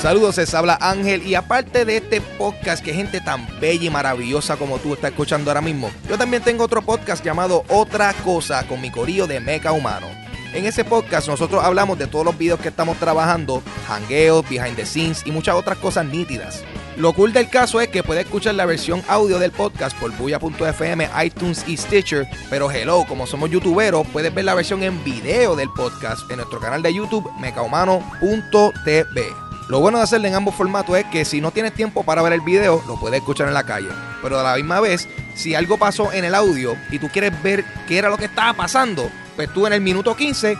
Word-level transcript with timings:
Saludos, 0.00 0.38
les 0.38 0.54
habla 0.54 0.78
Ángel 0.80 1.26
y 1.26 1.34
aparte 1.34 1.84
de 1.84 1.98
este 1.98 2.22
podcast 2.22 2.82
que 2.82 2.94
gente 2.94 3.20
tan 3.20 3.46
bella 3.60 3.84
y 3.84 3.90
maravillosa 3.90 4.56
como 4.56 4.78
tú 4.78 4.94
estás 4.94 5.10
escuchando 5.10 5.50
ahora 5.50 5.60
mismo, 5.60 5.90
yo 6.08 6.16
también 6.16 6.42
tengo 6.42 6.64
otro 6.64 6.80
podcast 6.80 7.22
llamado 7.22 7.64
Otra 7.68 8.14
Cosa 8.24 8.66
con 8.66 8.80
mi 8.80 8.90
corillo 8.90 9.26
de 9.26 9.40
Meca 9.40 9.72
Humano. 9.72 10.06
En 10.54 10.64
ese 10.64 10.86
podcast 10.86 11.28
nosotros 11.28 11.62
hablamos 11.62 11.98
de 11.98 12.06
todos 12.06 12.24
los 12.24 12.38
videos 12.38 12.60
que 12.60 12.68
estamos 12.68 12.96
trabajando, 12.96 13.62
hangueos, 13.90 14.48
behind 14.48 14.74
the 14.74 14.86
scenes 14.86 15.20
y 15.26 15.32
muchas 15.32 15.54
otras 15.54 15.76
cosas 15.76 16.06
nítidas. 16.06 16.64
Lo 16.96 17.12
cool 17.12 17.34
del 17.34 17.50
caso 17.50 17.78
es 17.78 17.88
que 17.88 18.02
puedes 18.02 18.24
escuchar 18.24 18.54
la 18.54 18.64
versión 18.64 19.02
audio 19.06 19.38
del 19.38 19.50
podcast 19.50 19.94
por 19.98 20.16
buya.fm, 20.16 21.10
iTunes 21.22 21.62
y 21.68 21.76
Stitcher, 21.76 22.26
pero 22.48 22.70
hello, 22.70 23.04
como 23.06 23.26
somos 23.26 23.50
youtuberos, 23.50 24.06
puedes 24.06 24.34
ver 24.34 24.46
la 24.46 24.54
versión 24.54 24.82
en 24.82 25.04
video 25.04 25.56
del 25.56 25.68
podcast 25.68 26.22
en 26.30 26.38
nuestro 26.38 26.58
canal 26.58 26.80
de 26.80 26.94
YouTube, 26.94 27.30
mecahumano.tv. 27.38 29.49
Lo 29.70 29.78
bueno 29.78 29.98
de 29.98 30.04
hacerlo 30.04 30.26
en 30.26 30.34
ambos 30.34 30.56
formatos 30.56 30.98
es 30.98 31.04
que 31.12 31.24
si 31.24 31.40
no 31.40 31.52
tienes 31.52 31.72
tiempo 31.72 32.02
para 32.02 32.22
ver 32.22 32.32
el 32.32 32.40
video, 32.40 32.82
lo 32.88 32.98
puedes 32.98 33.20
escuchar 33.20 33.46
en 33.46 33.54
la 33.54 33.62
calle. 33.62 33.86
Pero 34.20 34.40
a 34.40 34.42
la 34.42 34.56
misma 34.56 34.80
vez, 34.80 35.06
si 35.36 35.54
algo 35.54 35.78
pasó 35.78 36.12
en 36.12 36.24
el 36.24 36.34
audio 36.34 36.76
y 36.90 36.98
tú 36.98 37.08
quieres 37.08 37.40
ver 37.40 37.64
qué 37.86 37.98
era 37.98 38.10
lo 38.10 38.18
que 38.18 38.24
estaba 38.24 38.52
pasando, 38.52 39.08
pues 39.36 39.48
tú 39.54 39.68
en 39.68 39.72
el 39.72 39.80
minuto 39.80 40.16
15 40.16 40.58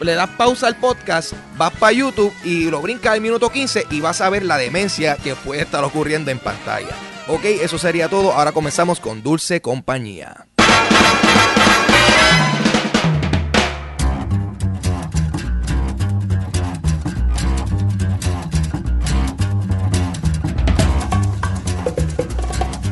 le 0.00 0.14
das 0.14 0.30
pausa 0.38 0.68
al 0.68 0.76
podcast, 0.76 1.34
vas 1.58 1.74
para 1.74 1.92
YouTube 1.92 2.32
y 2.44 2.70
lo 2.70 2.80
brincas 2.80 3.12
al 3.12 3.20
minuto 3.20 3.50
15 3.50 3.88
y 3.90 4.00
vas 4.00 4.22
a 4.22 4.30
ver 4.30 4.42
la 4.42 4.56
demencia 4.56 5.16
que 5.16 5.34
puede 5.34 5.60
estar 5.60 5.84
ocurriendo 5.84 6.30
en 6.30 6.38
pantalla. 6.38 6.96
Ok, 7.28 7.44
eso 7.44 7.76
sería 7.76 8.08
todo. 8.08 8.32
Ahora 8.32 8.52
comenzamos 8.52 9.00
con 9.00 9.22
Dulce 9.22 9.60
Compañía. 9.60 10.46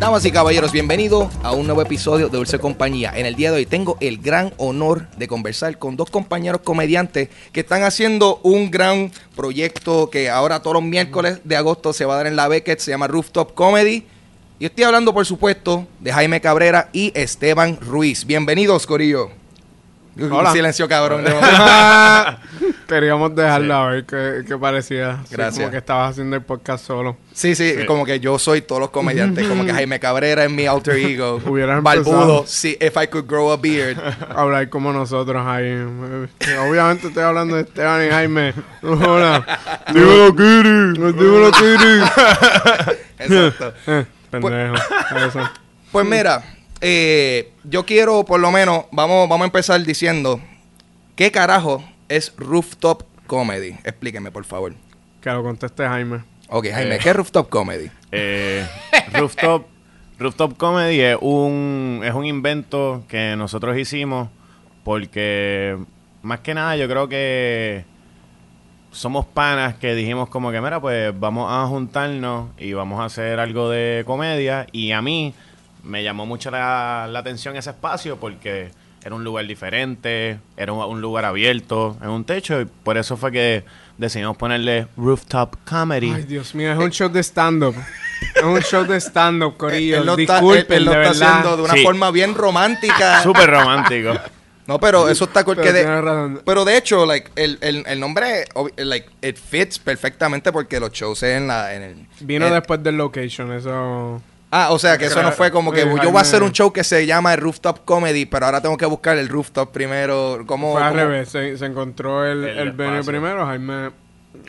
Damas 0.05 0.27
y 0.27 0.31
caballeros, 0.31 0.71
bienvenidos 0.71 1.33
a 1.43 1.53
un 1.53 1.65
nuevo 1.65 1.81
episodio 1.81 2.29
de 2.29 2.37
Dulce 2.37 2.59
Compañía. 2.59 3.15
En 3.17 3.25
el 3.25 3.37
día 3.37 3.51
de 3.51 3.57
hoy 3.57 3.65
tengo 3.65 3.97
el 4.01 4.19
gran 4.19 4.53
honor 4.59 5.09
de 5.17 5.27
conversar 5.27 5.79
con 5.79 5.97
dos 5.97 6.11
compañeros 6.11 6.61
comediantes 6.61 7.31
que 7.53 7.61
están 7.61 7.85
haciendo 7.85 8.39
un 8.43 8.71
gran 8.71 9.11
proyecto 9.35 10.11
que 10.11 10.29
ahora 10.29 10.61
todos 10.61 10.75
los 10.75 10.83
miércoles 10.83 11.41
de 11.45 11.57
agosto 11.57 11.95
se 11.95 12.05
va 12.05 12.13
a 12.13 12.17
dar 12.19 12.27
en 12.27 12.37
la 12.37 12.49
Beckett, 12.49 12.81
se 12.81 12.91
llama 12.91 13.07
Rooftop 13.07 13.55
Comedy. 13.55 14.05
Y 14.59 14.67
estoy 14.67 14.85
hablando, 14.85 15.15
por 15.15 15.25
supuesto, 15.25 15.87
de 16.01 16.13
Jaime 16.13 16.43
Cabrera 16.43 16.91
y 16.93 17.11
Esteban 17.19 17.79
Ruiz. 17.81 18.27
Bienvenidos, 18.27 18.87
Corillo. 18.87 19.31
Hola. 20.31 20.53
Silencio, 20.53 20.89
cabrón. 20.89 21.25
Queríamos 22.89 23.35
dejarlo 23.35 23.75
a 23.75 23.89
ver 23.89 24.05
qué, 24.05 24.45
qué 24.47 24.57
parecía. 24.59 25.21
Sí, 25.25 25.35
Gracias. 25.35 25.59
como 25.59 25.71
que 25.71 25.79
estabas 25.79 26.11
haciendo 26.11 26.37
el 26.37 26.43
podcast 26.43 26.87
solo. 26.87 27.17
Sí, 27.33 27.55
sí, 27.55 27.75
como 27.87 28.05
que 28.05 28.21
yo 28.21 28.39
soy 28.39 28.61
todos 28.61 28.81
los 28.81 28.91
comediantes, 28.91 29.49
como 29.49 29.65
que 29.65 29.73
Jaime 29.73 29.99
Cabrera 29.99 30.45
es 30.45 30.51
mi 30.51 30.67
alter 30.67 30.97
ego. 30.97 31.41
Hubieras 31.47 31.83
Barbudo, 31.83 32.13
empezado. 32.13 32.45
sí, 32.47 32.77
if 32.81 32.97
I 33.03 33.07
could 33.09 33.27
grow 33.27 33.51
a 33.53 33.57
beard. 33.57 33.97
Hablar 34.37 34.69
como 34.69 34.93
nosotros 34.93 35.45
ahí. 35.47 35.73
Obviamente 36.69 37.09
estoy 37.09 37.23
hablando 37.23 37.57
de 37.57 37.63
Esteban 37.63 38.07
y 38.07 38.11
Jaime. 38.11 38.55
Hola. 38.83 39.45
Dímelo, 39.93 40.37
Kiri. 40.37 40.93
Dímelo, 41.13 41.51
Kiri. 41.53 42.03
Exacto. 43.19 43.73
Eh, 43.87 44.05
Pendejo. 44.31 44.75
Eso. 45.27 45.51
Pues 45.91 46.07
mira, 46.07 46.43
eh, 46.81 47.53
yo 47.65 47.85
quiero 47.87 48.25
por 48.25 48.41
lo 48.41 48.51
menos, 48.51 48.85
vamos, 48.93 49.29
vamos 49.29 49.43
a 49.43 49.47
empezar 49.47 49.83
diciendo, 49.83 50.41
¿qué 51.17 51.31
carajo 51.31 51.83
es 52.09 52.33
Rooftop 52.37 53.03
Comedy? 53.27 53.71
Explíqueme, 53.85 54.31
por 54.31 54.45
favor. 54.45 54.75
Que 55.21 55.31
lo 55.31 55.43
conteste 55.43 55.87
Jaime. 55.87 56.23
Ok, 56.49 56.67
Jaime, 56.73 56.97
Eh. 56.97 56.99
¿qué 57.03 57.11
es 57.11 57.17
Rooftop 57.17 57.49
Comedy? 57.49 57.91
Eh, 58.13 58.67
rooftop, 59.13 59.67
rooftop 60.19 60.57
Comedy 60.57 61.01
es 61.01 61.17
un, 61.21 62.03
es 62.05 62.13
un 62.15 62.27
invento 62.27 63.05
que 63.09 63.35
nosotros 63.37 63.77
hicimos 63.79 64.29
porque 64.85 65.79
más 66.23 66.41
que 66.41 66.53
nada 66.55 66.77
yo 66.77 66.87
creo 66.89 67.09
que 67.09 67.85
somos 68.93 69.25
panas 69.27 69.75
que 69.77 69.95
dijimos 69.95 70.29
como 70.29 70.53
que 70.53 70.61
mira 70.61 70.81
pues 70.81 71.13
vamos 71.19 71.51
a 71.51 71.67
juntarnos 71.67 72.51
y 72.59 72.75
vamos 72.75 73.01
a 73.01 73.07
hacer 73.07 73.41
algo 73.41 73.69
de 73.71 74.05
comedia 74.07 74.67
y 74.71 74.93
a 74.93 75.03
mí 75.03 75.35
me 75.85 76.03
llamó 76.03 76.27
mucho 76.27 76.51
la, 76.51 77.07
la 77.11 77.19
atención 77.21 77.57
ese 77.57 77.71
espacio 77.71 78.17
porque 78.19 78.71
era 79.05 79.15
un 79.15 79.23
lugar 79.23 79.47
diferente, 79.47 80.39
era 80.57 80.73
un, 80.73 80.83
un 80.85 81.01
lugar 81.01 81.25
abierto, 81.27 81.97
en 82.03 82.09
un 82.09 82.25
techo 82.25 82.61
y 82.61 82.65
por 82.65 82.97
eso 82.97 83.17
fue 83.17 83.31
que 83.31 83.65
decidimos 83.99 84.37
ponerle 84.37 84.87
Rooftop 84.97 85.57
Comedy. 85.69 86.11
Ay, 86.13 86.23
Dios 86.23 86.55
mío, 86.55 86.73
es 86.73 86.79
un 86.79 86.91
show 86.91 87.09
de 87.11 87.23
stand-up. 87.23 87.75
Es 88.35 88.43
un 88.43 88.61
show 88.63 88.85
de 88.85 88.97
stand-up, 89.01 89.57
Corillo. 89.59 89.99
él 89.99 90.07
lo 90.07 90.17
está, 90.17 90.41
Disculpen, 90.41 90.67
él- 90.69 90.77
él 90.79 90.85
lo 90.87 90.91
de 90.93 91.03
está 91.03 91.13
verdad. 91.13 91.29
haciendo 91.39 91.57
de 91.59 91.63
una 91.65 91.75
Sí. 91.75 91.83
forma 91.83 92.11
bien 92.11 92.35
romántica. 92.35 93.21
Súper 93.23 93.51
romántico. 93.51 94.13
No, 94.67 94.81
pero 94.81 95.11
eso 95.11 95.25
está 95.27 95.45
cool 95.45 95.57
Pero 95.57 95.67
que 95.67 95.73
de- 95.75 95.85
tienes 95.85 96.03
razón. 96.03 96.41
Pero 96.43 96.65
de 96.65 96.79
hecho, 96.79 97.05
like, 97.05 97.31
el, 97.37 97.59
el, 97.61 97.85
el 97.87 98.01
nombre, 98.01 98.47
like, 98.79 99.11
it 99.21 99.37
fits 99.37 99.79
perfectamente 99.79 100.53
porque 100.53 100.81
los 100.81 100.91
shows 100.91 101.23
en 101.23 101.49
la... 101.49 101.75
En 101.75 101.83
el, 101.83 102.07
Vino 102.21 102.49
después 102.49 102.83
del 102.83 102.97
location, 102.97 103.53
eso... 103.53 104.23
Ah, 104.57 104.69
o 104.71 104.79
sea, 104.79 104.97
que 104.99 105.07
eso 105.07 105.21
no 105.21 105.33
fue 105.33 105.51
como 105.51 105.73
que 105.73 105.81
yo 105.81 106.11
voy 106.11 106.19
a 106.19 106.21
hacer 106.21 106.45
un 106.45 106.53
show 106.53 106.73
que 106.73 106.85
se 106.85 107.07
llama 107.07 107.35
el 107.35 107.41
Rooftop 107.41 107.85
Comedy, 107.85 108.25
pero 108.25 108.47
ahora 108.47 108.61
tengo 108.61 108.77
que 108.77 108.87
buscar 108.87 109.19
el 109.19 109.29
Rooftop 109.29 109.73
primero. 109.73 110.45
¿Cómo, 110.47 110.75
Fue 110.75 110.83
al 110.83 110.91
cómo- 110.93 111.03
revés, 111.03 111.29
se, 111.29 111.59
se 111.59 111.67
encontró 111.67 112.25
el, 112.25 112.45
El 112.45 112.59
el, 112.59 112.73
venue 112.73 113.03
primero, 113.03 113.45
Jaime 113.47 113.91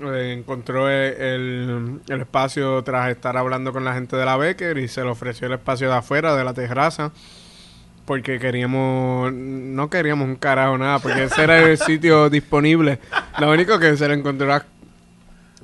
eh, 0.03 0.35
encontró 0.37 0.87
el, 0.89 1.13
el- 1.19 1.99
el 2.07 2.21
espacio 2.21 2.83
tras 2.83 3.09
estar 3.09 3.35
hablando 3.35 3.73
con 3.73 3.83
la 3.83 3.93
gente 3.95 4.15
de 4.15 4.25
la 4.25 4.37
Becker 4.37 4.77
y 4.77 4.87
se 4.87 5.01
le 5.03 5.09
ofreció 5.09 5.47
el 5.47 5.53
espacio 5.53 5.89
de 5.89 5.95
afuera, 5.95 6.35
de 6.35 6.43
la 6.43 6.53
terraza, 6.53 7.11
porque 8.05 8.37
queríamos, 8.39 9.33
no 9.33 9.89
queríamos 9.89 10.27
un 10.27 10.35
carajo 10.35 10.77
nada, 10.77 10.99
porque 10.99 11.23
ese 11.23 11.43
era 11.43 11.57
el 11.59 11.77
sitio 11.79 12.29
disponible. 12.29 12.99
Lo 13.39 13.49
único 13.51 13.79
que 13.79 13.97
se 13.97 14.07
le 14.07 14.13
encontró 14.13 14.53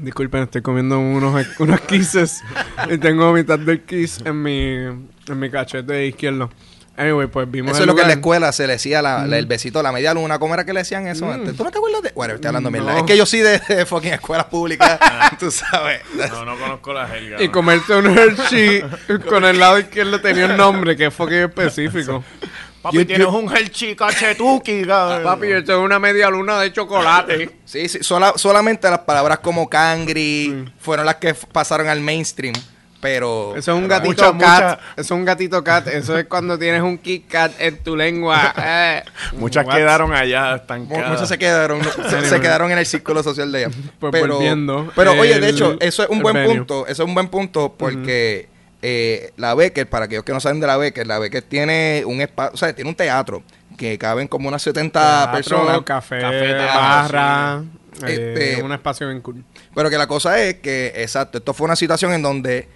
Disculpen, 0.02 0.44
estoy 0.44 0.62
comiendo 0.62 1.00
unos, 1.00 1.46
unos 1.60 1.82
kisses 1.82 2.42
y 2.90 2.98
tengo 2.98 3.32
mitad 3.34 3.60
del 3.60 3.82
kiss 3.82 4.20
en 4.26 4.42
mi, 4.42 4.76
en 4.76 5.40
mi 5.40 5.50
cachete 5.50 6.08
izquierdo. 6.08 6.50
Anyway, 6.98 7.28
pues 7.28 7.50
vimos 7.50 7.72
Eso 7.72 7.82
es 7.84 7.88
lo 7.88 7.96
que 7.96 8.02
en 8.02 8.10
la 8.10 8.14
escuela 8.16 8.52
se 8.52 8.68
le 8.68 8.74
decía 8.74 9.02
la- 9.02 9.26
la- 9.26 9.38
el 9.38 9.46
besito, 9.46 9.82
la 9.82 9.92
media 9.92 10.14
luna. 10.14 10.38
¿Cómo 10.40 10.54
era 10.54 10.66
que 10.66 10.74
le 10.74 10.80
decían 10.82 11.08
eso 11.08 11.26
Mm. 11.26 11.32
antes? 11.32 11.56
¿Tú 11.56 11.64
no 11.64 11.72
te 11.72 11.78
acuerdas 11.78 12.02
de...? 12.04 12.12
Bueno, 12.14 12.34
estoy 12.36 12.50
hablando 12.50 12.70
mierda. 12.70 12.92
No. 12.92 12.98
Es 13.00 13.04
que 13.06 13.18
yo 13.18 13.26
sí 13.26 13.40
de, 13.40 13.60
de 13.60 13.86
fucking 13.86 14.14
escuelas 14.14 14.46
públicas, 14.48 15.00
tú 15.40 15.50
sabes. 15.50 16.02
No, 16.32 16.46
no 16.46 16.58
conozco 16.60 16.94
la 16.94 17.08
jerga. 17.08 17.42
Y 17.42 17.48
comerte 17.50 17.96
un 17.96 18.08
Hershey 18.18 18.84
con 19.30 19.46
el 19.46 19.58
lado 19.60 19.80
izquierdo 19.80 20.20
tenía 20.20 20.48
un 20.48 20.58
nombre 20.58 20.98
que 20.98 21.10
fue 21.12 21.30
que 21.30 21.44
específico. 21.44 22.24
Papi, 22.82 22.98
Yo- 22.98 23.06
tienes 23.08 23.28
yo- 23.28 23.34
un 23.38 23.56
Hershey 23.56 23.96
cachetuki, 23.96 24.82
cabrón. 24.88 25.24
Papi, 25.24 25.52
esto 25.52 25.74
es 25.74 25.78
una 25.80 26.00
media 26.00 26.30
luna 26.30 26.60
de 26.60 26.74
chocolate. 26.74 27.50
Sí, 27.66 27.88
sí, 27.88 28.00
sola- 28.04 28.34
solamente 28.38 28.90
las 28.90 29.00
palabras 29.00 29.40
como 29.40 29.70
cangri 29.70 30.66
fueron 30.80 31.06
las 31.06 31.16
que 31.16 31.34
pasaron 31.34 31.88
al 31.88 32.00
mainstream, 32.02 32.54
pero... 33.00 33.52
Eso 33.56 33.72
es 33.72 33.78
un 33.78 33.88
Pero 33.88 34.00
gatito 34.00 34.34
mucha- 34.34 34.46
cat. 34.48 34.64
mucha- 34.64 34.80
Eso 34.94 35.02
es 35.02 35.12
un 35.12 35.26
gatito 35.26 35.64
cat. 35.64 35.88
Eso 35.88 36.18
es 36.18 36.26
cuando 36.26 36.58
tienes 36.58 36.82
un 36.82 36.98
Kit 36.98 37.28
Kat 37.30 37.52
en 37.60 37.84
tu 37.84 37.96
lengua. 37.96 38.54
Eh. 38.64 39.04
Muchas 39.34 39.66
What? 39.66 39.76
quedaron 39.76 40.14
allá 40.14 40.56
estancadas. 40.56 41.10
Muchos 41.12 41.28
se 41.30 41.38
quedaron, 41.38 41.82
se, 41.84 42.22
se 42.30 42.42
quedaron 42.42 42.72
en 42.72 42.78
el 42.80 42.86
círculo 42.86 43.22
social 43.24 43.52
de 43.52 43.66
ella. 43.66 43.72
Pues 44.00 44.12
pero, 44.12 44.36
volviendo, 44.36 44.92
pero 44.96 45.12
oye, 45.14 45.40
de 45.40 45.50
hecho, 45.50 45.78
eso 45.80 46.04
es 46.04 46.10
un 46.10 46.20
buen 46.22 46.34
venue. 46.36 46.56
punto. 46.58 46.86
Eso 46.88 47.04
es 47.04 47.08
un 47.10 47.14
buen 47.14 47.28
punto 47.30 47.76
porque 47.78 48.50
eh, 48.82 49.32
la 49.38 49.54
Becker, 49.56 49.88
para 49.90 50.06
aquellos 50.06 50.24
que 50.24 50.34
no 50.34 50.40
saben 50.40 50.60
de 50.60 50.68
la 50.68 50.78
Becker, 50.78 51.06
la 51.08 51.20
Becker 51.20 51.44
tiene 51.44 52.04
un 52.06 52.22
espacio, 52.22 52.54
o 52.54 52.58
sea, 52.58 52.74
tiene 52.74 52.90
un 52.90 52.96
teatro 52.96 53.44
que 53.78 53.98
caben 53.98 54.28
como 54.28 54.48
unas 54.48 54.62
70 54.62 55.00
Teatro, 55.00 55.34
personas. 55.34 55.82
café, 55.84 56.20
Café, 56.20 56.54
barra. 56.54 57.64
eh, 58.08 58.34
Este- 58.54 58.64
un 58.64 58.72
espacio 58.72 59.08
bien 59.08 59.22
cool. 59.22 59.44
Pero 59.76 59.90
que 59.90 59.98
la 59.98 60.08
cosa 60.08 60.42
es 60.42 60.56
que, 60.56 60.94
exacto, 60.98 61.38
esto 61.40 61.54
fue 61.54 61.66
una 61.66 61.76
situación 61.76 62.14
en 62.14 62.22
donde 62.22 62.68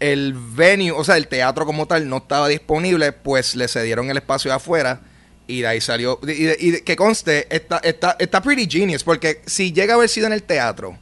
el 0.00 0.34
venue, 0.36 0.90
o 0.90 1.04
sea, 1.04 1.16
el 1.16 1.28
teatro 1.28 1.64
como 1.64 1.86
tal 1.86 2.08
no 2.08 2.18
estaba 2.18 2.48
disponible, 2.48 3.12
pues 3.12 3.54
le 3.54 3.68
cedieron 3.68 4.10
el 4.10 4.16
espacio 4.16 4.50
de 4.50 4.56
afuera 4.56 5.00
y 5.46 5.60
de 5.60 5.66
ahí 5.68 5.80
salió. 5.80 6.18
Y, 6.26 6.30
y- 6.32 6.56
y 6.58 6.80
que 6.82 6.96
conste, 6.96 7.46
está, 7.54 7.78
está, 7.78 8.16
está 8.18 8.40
pretty 8.42 8.68
genius, 8.68 9.04
porque 9.04 9.40
si 9.46 9.72
llega 9.72 9.94
a 9.94 9.96
haber 9.96 10.08
sido 10.08 10.26
en 10.26 10.32
el 10.32 10.42
teatro, 10.42 10.98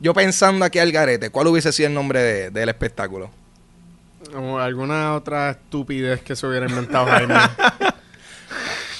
yo 0.00 0.14
pensando 0.14 0.64
aquí 0.64 0.78
al 0.78 0.92
garete, 0.92 1.30
¿cuál 1.30 1.48
hubiese 1.48 1.72
sido 1.72 1.88
el 1.88 1.94
nombre 1.94 2.22
de- 2.22 2.50
del 2.50 2.68
espectáculo? 2.68 3.30
O 4.36 4.58
alguna 4.58 5.14
otra 5.14 5.50
estupidez 5.50 6.20
que 6.22 6.34
se 6.36 6.46
hubiera 6.46 6.66
inventado 6.68 7.06
Jaime. 7.06 7.34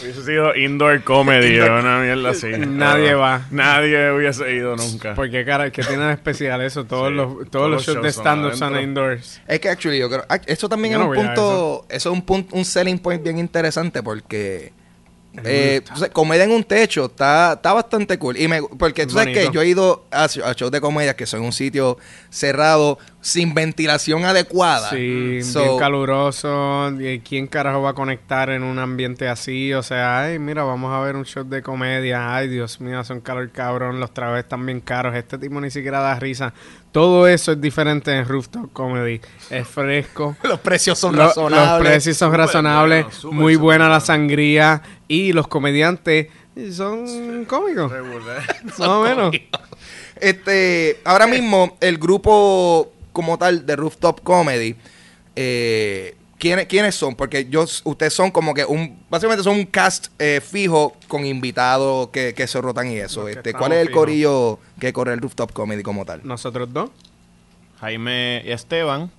Hubiese 0.01 0.25
sido 0.25 0.55
indoor 0.55 1.03
comedy 1.03 1.59
o 1.59 1.77
una 1.81 1.99
mierda 1.99 2.31
así. 2.31 2.47
Nadie 2.57 3.15
va. 3.15 3.47
Nadie 3.51 4.13
hubiese 4.13 4.55
ido 4.55 4.77
nunca. 4.77 5.15
Porque, 5.17 5.45
cara, 5.45 5.73
que 5.73 5.83
tiene 5.83 6.05
de 6.05 6.13
especial 6.13 6.61
eso. 6.63 6.85
Todos 6.85 7.09
Sí, 7.09 7.15
los, 7.15 7.27
todos 7.35 7.51
todos 7.51 7.71
los 7.71 7.85
shows 7.85 8.03
de 8.05 8.13
son 8.13 8.21
stand-up 8.23 8.55
son 8.55 8.81
indoors. 8.81 9.41
Es 9.49 9.59
que 9.59 9.69
actually 9.69 9.99
yo 9.99 10.09
creo, 10.09 10.25
ah, 10.29 10.39
esto 10.47 10.69
también 10.69 10.95
Yo 10.95 11.01
es 11.01 11.05
no 11.05 11.11
un 11.11 11.17
punto, 11.17 11.87
eso. 11.89 12.11
es 12.11 12.15
un 12.15 12.23
punto, 12.23 12.55
un 12.55 12.65
selling 12.65 12.99
point 13.01 13.23
bien 13.25 13.39
interesante 13.39 14.01
porque 14.03 14.73
Eh, 15.45 15.77
entonces, 15.83 16.11
comedia 16.11 16.45
en 16.45 16.51
un 16.53 16.65
techo 16.65 17.07
está, 17.07 17.55
está 17.55 17.73
bastante 17.73 18.19
cool. 18.19 18.37
Y 18.37 18.47
me, 18.49 18.63
porque 18.63 19.05
tú 19.07 19.15
sabes 19.15 19.37
que 19.37 19.51
yo 19.53 19.63
he 19.63 19.67
ido 19.69 20.05
a, 20.11 20.25
a 20.25 20.53
shows 20.53 20.71
de 20.71 20.81
comedia 20.81 21.15
que 21.17 21.27
son 21.27 21.43
un 21.43 21.53
sitio 21.53 21.99
cerrado, 22.31 22.99
sin 23.21 23.53
ventilación 23.53 24.25
adecuada. 24.25 24.91
Sí, 24.91 25.43
So, 25.43 25.63
bien 25.63 25.79
caluroso. 25.79 26.91
¿Y 27.01 27.19
¿Quién 27.21 27.47
carajo 27.49 27.83
va 27.83 27.91
a 27.91 27.95
conectar 27.95 28.49
en 28.51 28.63
un 28.63 28.79
ambiente 28.79 29.29
así? 29.29 29.73
O 29.75 29.83
sea, 29.83 30.23
ay, 30.23 30.39
mira, 30.39 30.63
vamos 30.63 30.95
a 30.95 31.01
ver 31.01 31.17
un 31.17 31.25
show 31.25 31.45
de 31.45 31.61
comedia. 31.63 32.35
Ay, 32.35 32.49
Dios 32.49 32.81
mío, 32.81 33.03
son 33.05 33.21
calor 33.21 33.51
cabrón. 33.51 33.99
Los 34.01 34.15
trajes 34.15 34.45
están 34.45 34.65
bien 34.65 34.81
caros. 34.81 35.15
Este 35.17 35.37
tipo 35.37 35.61
ni 35.61 35.71
siquiera 35.71 36.01
da 36.01 36.15
risa. 36.19 36.55
Todo 36.93 37.27
eso 37.29 37.53
es 37.53 37.61
diferente 37.61 38.17
en 38.17 38.25
Rooftop 38.27 38.73
Comedy. 38.73 39.21
Es 39.51 39.67
fresco. 39.67 40.37
Los 40.45 40.61
precios 40.61 40.99
son 40.99 41.17
Lo- 41.17 41.27
razonables. 41.27 41.69
Los 41.71 41.81
precios 41.81 42.17
son 42.17 42.33
razonables. 42.33 43.07
bueno, 43.25 43.33
muy 43.41 43.57
buena 43.57 43.89
la 43.89 44.01
sangría. 44.01 44.81
Y 45.09 45.33
los 45.33 45.49
comediantes 45.49 46.29
son 46.73 47.45
cómicos. 47.47 47.91
Más 48.65 48.81
o 48.81 49.03
menos. 49.03 49.35
Este, 50.21 51.01
ahora 51.05 51.27
mismo, 51.27 51.77
el 51.81 51.99
grupo 51.99 52.93
como 53.19 53.37
tal 53.37 53.67
de 53.67 53.75
Rooftop 53.75 54.21
Comedy, 54.23 54.77
eh, 55.35 56.15
¿quiénes, 56.39 56.67
¿quiénes 56.67 56.95
son? 56.95 57.17
Porque 57.17 57.49
yo, 57.51 57.65
ustedes 57.83 58.13
son 58.15 58.31
como 58.31 58.55
que 58.55 58.65
un, 58.65 58.97
básicamente 59.11 59.43
son 59.43 59.57
un 59.57 59.67
cast 59.67 60.07
eh, 60.21 60.41
fijo 60.41 60.97
con 61.09 61.27
invitados 61.27 62.11
que, 62.11 62.33
que 62.33 62.47
se 62.47 62.61
rotan 62.61 62.93
y 62.93 62.99
eso. 62.99 63.27
Este, 63.27 63.53
¿Cuál 63.55 63.73
es 63.73 63.79
el 63.79 63.89
fijos. 63.89 64.01
corillo 64.01 64.59
que 64.79 64.93
corre 64.93 65.15
el 65.15 65.21
Rooftop 65.21 65.53
Comedy 65.53 65.83
como 65.83 66.05
tal? 66.05 66.21
Nosotros 66.23 66.73
dos. 66.73 66.91
Jaime 67.81 68.43
y 68.47 68.53
Esteban. 68.53 69.11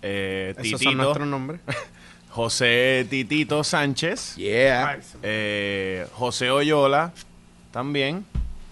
eh, 0.00 0.54
Esos 0.56 0.80
son 0.80 0.96
nuestros 0.96 1.26
nombres. 1.26 1.60
José 2.30 3.06
Titito 3.10 3.62
Sánchez. 3.62 4.36
Yeah. 4.36 5.00
eh, 5.22 6.06
José 6.14 6.50
Oyola 6.50 7.12
también. 7.72 8.24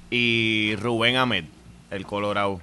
Y 0.09 0.77
Rubén 0.81 1.17
Ahmed, 1.17 1.45
el 1.91 2.07
Colorado. 2.07 2.61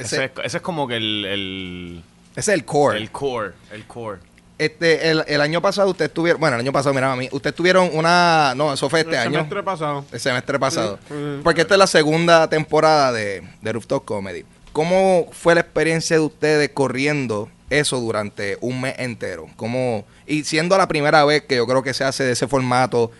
Ese, 0.00 0.16
Ese, 0.16 0.24
es, 0.24 0.30
ese 0.44 0.56
es 0.58 0.62
como 0.62 0.86
que 0.88 0.96
el, 0.96 1.24
el, 1.24 2.02
ese 2.36 2.52
es 2.52 2.58
el 2.58 2.64
core. 2.64 2.98
el 2.98 3.10
core. 3.10 3.52
El 3.72 3.84
core. 3.86 4.18
Este, 4.58 5.10
el, 5.10 5.24
el 5.26 5.40
año 5.40 5.62
pasado 5.62 5.88
ustedes 5.90 6.12
tuvieron, 6.12 6.38
bueno, 6.38 6.56
el 6.56 6.60
año 6.60 6.72
pasado, 6.72 6.94
mira 6.94 7.10
a 7.10 7.16
mí, 7.16 7.28
ustedes 7.32 7.56
tuvieron 7.56 7.88
una, 7.94 8.52
no, 8.56 8.72
eso 8.74 8.90
fue 8.90 9.00
este 9.00 9.12
el 9.12 9.18
año. 9.20 9.32
semestre 9.32 9.62
pasado. 9.62 10.04
El 10.12 10.20
semestre 10.20 10.58
pasado. 10.58 10.98
Sí, 11.08 11.14
sí. 11.14 11.40
Porque 11.42 11.62
esta 11.62 11.74
es 11.74 11.78
la 11.78 11.86
segunda 11.86 12.48
temporada 12.50 13.10
de, 13.12 13.42
de 13.62 13.72
Rooftop 13.72 14.04
Comedy. 14.04 14.44
¿Cómo 14.72 15.28
fue 15.32 15.54
la 15.54 15.62
experiencia 15.62 16.16
de 16.16 16.22
ustedes 16.22 16.70
corriendo 16.74 17.48
eso 17.70 17.98
durante 18.00 18.58
un 18.60 18.82
mes 18.82 18.94
entero? 18.98 19.48
¿Cómo, 19.56 20.04
y 20.26 20.44
siendo 20.44 20.76
la 20.76 20.86
primera 20.88 21.24
vez 21.24 21.42
que 21.44 21.56
yo 21.56 21.66
creo 21.66 21.82
que 21.82 21.94
se 21.94 22.04
hace 22.04 22.24
de 22.24 22.32
ese 22.32 22.46
formato 22.46 23.10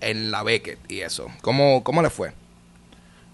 en 0.00 0.30
la 0.30 0.42
Beckett 0.42 0.78
y 0.90 1.00
eso. 1.00 1.28
¿Cómo, 1.42 1.82
cómo 1.82 2.02
le 2.02 2.10
fue? 2.10 2.32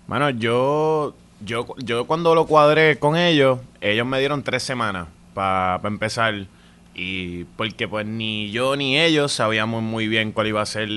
Mano, 0.07 0.31
yo, 0.31 1.15
yo, 1.41 1.67
yo 1.79 2.07
cuando 2.07 2.35
lo 2.35 2.47
cuadré 2.47 2.99
con 2.99 3.17
ellos, 3.17 3.61
ellos 3.81 4.07
me 4.07 4.19
dieron 4.19 4.43
tres 4.43 4.63
semanas 4.63 5.09
para 5.35 5.81
empezar. 5.85 6.47
Y 6.95 7.45
porque 7.57 7.87
pues 7.89 8.07
ni 8.07 8.51
yo 8.51 8.75
ni 8.75 8.99
ellos 8.99 9.33
sabíamos 9.33 9.83
muy 9.83 10.09
bien 10.09 10.33
cuál 10.33 10.47
iba 10.47 10.63
a 10.63 10.67
ser, 10.67 10.89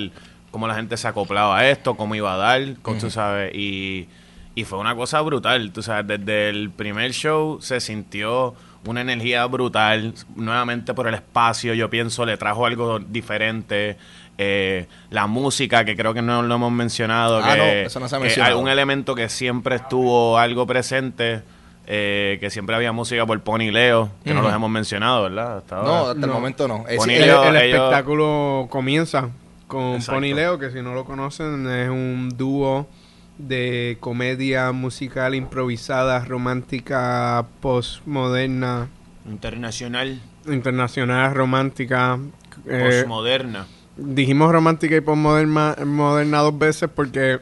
cómo 0.50 0.66
la 0.66 0.74
gente 0.74 0.96
se 0.96 1.06
acoplaba 1.06 1.58
a 1.58 1.68
esto, 1.68 1.94
cómo 1.94 2.14
iba 2.14 2.32
a 2.32 2.36
dar, 2.38 2.76
cómo 2.80 2.98
tú 2.98 3.10
sabes. 3.10 3.54
Y, 3.54 4.08
y 4.54 4.64
fue 4.64 4.78
una 4.78 4.94
cosa 4.94 5.20
brutal, 5.20 5.72
tú 5.72 5.82
sabes, 5.82 6.06
desde 6.06 6.48
el 6.48 6.70
primer 6.70 7.12
show 7.12 7.60
se 7.60 7.80
sintió 7.80 8.54
una 8.86 9.02
energía 9.02 9.44
brutal, 9.46 10.14
nuevamente 10.36 10.94
por 10.94 11.06
el 11.06 11.14
espacio, 11.14 11.74
yo 11.74 11.90
pienso, 11.90 12.24
le 12.24 12.36
trajo 12.36 12.64
algo 12.64 12.98
diferente. 12.98 13.98
Eh, 14.42 14.86
la 15.10 15.26
música, 15.26 15.84
que 15.84 15.94
creo 15.94 16.14
que 16.14 16.22
no 16.22 16.40
lo 16.42 16.54
hemos 16.54 16.72
mencionado, 16.72 17.40
Ah, 17.44 17.52
que 17.52 17.58
no, 17.58 17.64
eso 17.64 18.00
no 18.00 18.08
se 18.08 18.14
ha 18.16 18.18
eh, 18.18 18.22
mencionado. 18.22 18.54
algún 18.54 18.70
elemento 18.70 19.14
que 19.14 19.28
siempre 19.28 19.76
estuvo 19.76 20.38
algo 20.38 20.66
presente, 20.66 21.42
eh, 21.86 22.38
que 22.40 22.48
siempre 22.48 22.74
había 22.74 22.90
música 22.92 23.26
por 23.26 23.38
Pony 23.42 23.70
Leo, 23.70 24.10
que 24.24 24.32
no 24.32 24.40
los 24.40 24.54
hemos 24.54 24.70
mencionado, 24.70 25.24
¿verdad? 25.24 25.58
Hasta 25.58 25.76
No, 25.76 25.80
ahora. 25.82 26.00
hasta 26.12 26.24
el 26.24 26.28
No. 26.28 26.32
momento 26.32 26.66
no. 26.68 26.84
Es- 26.88 26.96
Pony 26.96 27.10
es- 27.10 27.20
El, 27.20 27.26
Leo, 27.26 27.44
el 27.44 27.56
ellos- 27.56 27.78
espectáculo 27.80 28.66
comienza 28.70 29.28
con 29.66 29.96
Exacto. 29.96 30.12
Pony 30.20 30.32
Leo, 30.34 30.58
que 30.58 30.70
si 30.70 30.80
no 30.80 30.94
lo 30.94 31.04
conocen 31.04 31.68
es 31.68 31.90
un 31.90 32.30
dúo 32.34 32.88
de 33.36 33.98
comedia 34.00 34.72
musical 34.72 35.34
improvisada, 35.34 36.24
romántica, 36.24 37.44
postmoderna, 37.60 38.88
Internacional, 39.28 40.18
internacional, 40.46 41.34
romántica. 41.34 42.18
eh, 42.66 42.84
postmoderna. 43.02 43.66
Dijimos 44.00 44.50
romántica 44.50 44.96
y 44.96 45.00
postmoderna 45.00 45.76
moderna 45.84 46.38
dos 46.38 46.58
veces 46.58 46.90
porque 46.94 47.40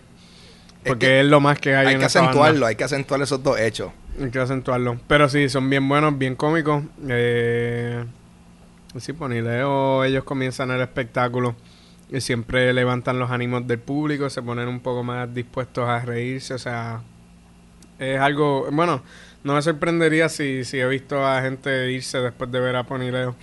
porque 0.85 1.07
que 1.07 1.21
es, 1.21 1.27
lo 1.27 1.41
más 1.41 1.59
que 1.59 1.75
hay, 1.75 1.89
hay 1.89 1.95
en 1.95 2.01
que 2.01 2.07
banda. 2.07 2.21
acentuarlo, 2.21 2.67
hay 2.67 2.77
que 2.77 2.85
acentuar 2.85 3.21
esos 3.21 3.43
dos 3.43 3.59
hechos. 3.59 3.93
Hay 4.21 4.31
que 4.31 4.39
acentuarlo. 4.39 4.99
Pero 5.07 5.29
sí, 5.29 5.49
son 5.49 5.69
bien 5.69 5.89
buenos, 5.89 6.17
bien 6.17 6.35
cómicos. 6.35 6.83
Eh, 7.09 8.05
sí, 8.99 9.13
Pony 9.13 9.43
Leo, 9.43 10.05
ellos 10.05 10.25
comienzan 10.25 10.71
el 10.71 10.81
espectáculo 10.81 11.57
y 12.11 12.21
siempre 12.21 12.73
levantan 12.73 13.19
los 13.19 13.31
ánimos 13.31 13.67
del 13.67 13.79
público, 13.79 14.31
se 14.31 14.43
ponen 14.43 14.69
un 14.69 14.81
poco 14.81 15.03
más 15.03 15.33
dispuestos 15.33 15.89
a 15.89 16.01
reírse. 16.01 16.55
O 16.55 16.59
sea, 16.59 17.03
es 17.99 18.19
algo. 18.19 18.69
Bueno, 18.71 19.03
no 19.45 19.55
me 19.55 19.63
sorprendería 19.63 20.29
si, 20.29 20.65
si 20.65 20.79
he 20.79 20.87
visto 20.87 21.27
a 21.27 21.43
gente 21.43 21.91
irse 21.93 22.19
después 22.19 22.51
de 22.51 22.61
ver 22.61 22.77
a 22.77 22.85
Pony 22.85 23.11
Leo. 23.11 23.37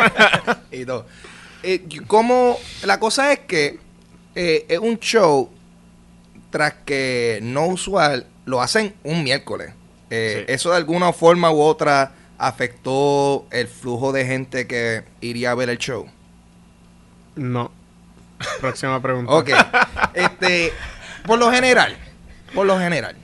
y 0.72 0.84
todo. 0.84 1.06
Eh, 1.62 1.82
como 2.06 2.58
la 2.84 2.98
cosa 2.98 3.32
es 3.32 3.40
que 3.40 3.78
eh, 4.34 4.66
es 4.68 4.78
un 4.78 4.98
show 4.98 5.50
tras 6.50 6.74
que 6.84 7.38
no 7.42 7.66
usual 7.66 8.26
lo 8.44 8.60
hacen 8.60 8.94
un 9.04 9.22
miércoles. 9.24 9.72
Eh, 10.10 10.44
Sí. 10.46 10.52
Eso 10.52 10.70
de 10.70 10.76
alguna 10.76 11.12
forma 11.12 11.50
u 11.50 11.60
otra 11.60 12.12
afectó 12.38 13.46
el 13.50 13.68
flujo 13.68 14.12
de 14.12 14.26
gente 14.26 14.66
que 14.66 15.04
iría 15.20 15.52
a 15.52 15.54
ver 15.54 15.70
el 15.70 15.78
show. 15.78 16.06
No. 17.36 17.70
Próxima 18.60 19.00
pregunta. 19.00 19.32
Ok. 19.32 19.50
este, 20.14 20.72
por 21.26 21.38
lo 21.38 21.50
general, 21.52 21.96
por 22.54 22.66
lo 22.66 22.78
general, 22.78 23.16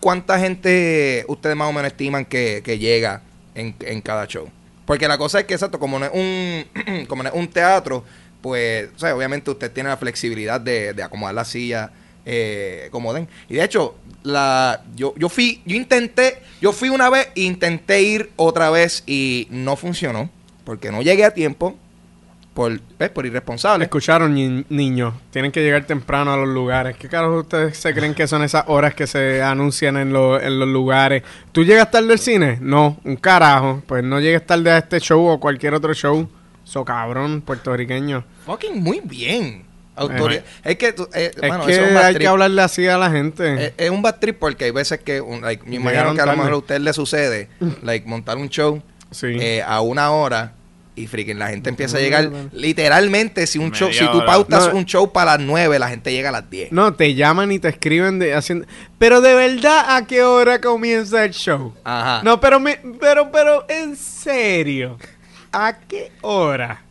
¿cuánta 0.00 0.38
gente 0.38 1.24
ustedes 1.28 1.56
más 1.56 1.68
o 1.68 1.72
menos 1.72 1.90
estiman 1.90 2.24
que, 2.24 2.62
que 2.64 2.78
llega 2.78 3.22
en, 3.54 3.74
en 3.80 4.00
cada 4.00 4.26
show? 4.26 4.48
Porque 4.86 5.08
la 5.08 5.18
cosa 5.18 5.40
es 5.40 5.46
que, 5.46 5.54
exacto, 5.54 5.78
como 5.78 5.98
no 5.98 6.06
es 6.06 6.12
un, 6.12 7.06
como 7.08 7.22
no 7.22 7.28
es 7.28 7.34
un 7.34 7.48
teatro, 7.48 8.04
pues, 8.42 8.90
o 8.94 8.98
sea, 8.98 9.16
obviamente 9.16 9.50
usted 9.50 9.72
tiene 9.72 9.88
la 9.88 9.96
flexibilidad 9.96 10.60
de, 10.60 10.92
de 10.92 11.02
acomodar 11.02 11.34
la 11.34 11.44
silla 11.44 11.90
eh, 12.26 12.88
como 12.90 13.12
den. 13.12 13.28
Y 13.48 13.54
de 13.54 13.64
hecho, 13.64 13.96
la, 14.22 14.82
yo, 14.94 15.14
yo 15.16 15.28
fui, 15.28 15.62
yo 15.66 15.76
intenté, 15.76 16.42
yo 16.60 16.72
fui 16.72 16.88
una 16.88 17.10
vez 17.10 17.28
e 17.34 17.42
intenté 17.42 18.02
ir 18.02 18.30
otra 18.36 18.70
vez 18.70 19.02
y 19.06 19.46
no 19.50 19.76
funcionó. 19.76 20.30
Porque 20.64 20.90
no 20.90 21.02
llegué 21.02 21.24
a 21.24 21.32
tiempo 21.32 21.76
por, 22.54 22.80
pues, 22.96 23.10
por 23.10 23.26
irresponsable. 23.26 23.84
Escucharon, 23.84 24.32
ni- 24.34 24.64
niños. 24.68 25.12
Tienen 25.30 25.50
que 25.52 25.60
llegar 25.62 25.84
temprano 25.84 26.32
a 26.32 26.36
los 26.36 26.48
lugares. 26.48 26.96
¿Qué 26.96 27.08
carajo 27.08 27.40
ustedes 27.40 27.76
se 27.76 27.92
creen 27.92 28.14
que 28.14 28.26
son 28.26 28.42
esas 28.44 28.64
horas 28.68 28.94
que 28.94 29.06
se 29.06 29.42
anuncian 29.42 29.96
en, 29.96 30.12
los- 30.12 30.42
en 30.42 30.58
los 30.58 30.68
lugares? 30.68 31.22
¿Tú 31.52 31.64
llegas 31.64 31.90
tarde 31.90 32.12
al 32.12 32.18
cine? 32.18 32.58
No, 32.60 32.98
un 33.04 33.16
carajo. 33.16 33.82
Pues 33.86 34.02
no 34.04 34.20
llegues 34.20 34.46
tarde 34.46 34.70
a 34.70 34.78
este 34.78 35.00
show 35.00 35.26
o 35.26 35.40
cualquier 35.40 35.74
otro 35.74 35.92
show. 35.92 36.28
So 36.62 36.84
cabrón, 36.84 37.42
puertorriqueño. 37.42 38.24
Fucking 38.46 38.82
muy 38.82 39.00
bien. 39.04 39.64
Autoridad. 39.96 40.42
Es 40.64 40.76
que, 40.76 40.92
tú- 40.92 41.08
eh, 41.14 41.30
Es 41.34 41.40
bueno, 41.40 41.66
que 41.66 41.72
eso 41.72 41.84
es 41.84 41.90
un 41.92 41.96
hay 41.98 42.14
trip. 42.14 42.20
que 42.22 42.26
hablarle 42.28 42.62
así 42.62 42.86
a 42.88 42.98
la 42.98 43.10
gente. 43.10 43.66
Eh, 43.66 43.74
es 43.76 43.90
un 43.90 44.02
bad 44.02 44.16
trip 44.18 44.38
porque 44.38 44.64
hay 44.64 44.70
veces 44.72 44.98
que, 45.00 45.20
un- 45.20 45.42
like, 45.42 45.62
me 45.68 45.76
imagino 45.76 45.90
Llegaron 45.90 46.16
que 46.16 46.22
a 46.22 46.26
lo 46.26 46.36
mejor 46.36 46.52
a 46.52 46.56
usted 46.56 46.80
le 46.80 46.92
sucede, 46.92 47.48
like, 47.82 48.08
montar 48.08 48.36
un 48.38 48.48
show 48.48 48.82
sí. 49.12 49.26
eh, 49.40 49.62
a 49.64 49.80
una 49.82 50.10
hora 50.10 50.54
y 50.96 51.06
freaking 51.08 51.38
la 51.38 51.48
gente 51.48 51.70
empieza 51.70 51.96
a 51.96 52.00
llegar. 52.00 52.30
no, 52.30 52.44
no. 52.44 52.50
Literalmente, 52.52 53.46
si 53.46 53.58
un 53.58 53.66
Media 53.70 53.78
show, 53.78 53.92
si 53.92 54.04
tú 54.06 54.18
hora. 54.18 54.26
pautas 54.26 54.68
No. 54.68 54.76
un 54.78 54.84
show 54.84 55.10
para 55.12 55.36
las 55.36 55.40
9, 55.46 55.78
la 55.78 55.88
gente 55.88 56.12
llega 56.12 56.28
a 56.28 56.32
las 56.32 56.48
10. 56.50 56.70
no, 56.72 56.94
te 56.94 57.14
llaman 57.14 57.50
y 57.52 57.58
te 57.58 57.68
escriben 57.68 58.18
de 58.18 58.34
haciendo. 58.34 58.66
Pero 58.98 59.20
de 59.20 59.34
verdad, 59.34 59.96
¿a 59.96 60.06
qué 60.06 60.22
hora 60.22 60.60
comienza 60.60 61.24
el 61.24 61.32
show? 61.32 61.74
Ajá. 61.84 62.22
No, 62.22 62.40
pero 62.40 62.60
me, 62.60 62.78
pero, 63.00 63.30
pero, 63.32 63.64
en 63.68 63.96
serio, 63.96 64.96
¿a 65.52 65.72
qué 65.88 66.12
hora 66.22 66.82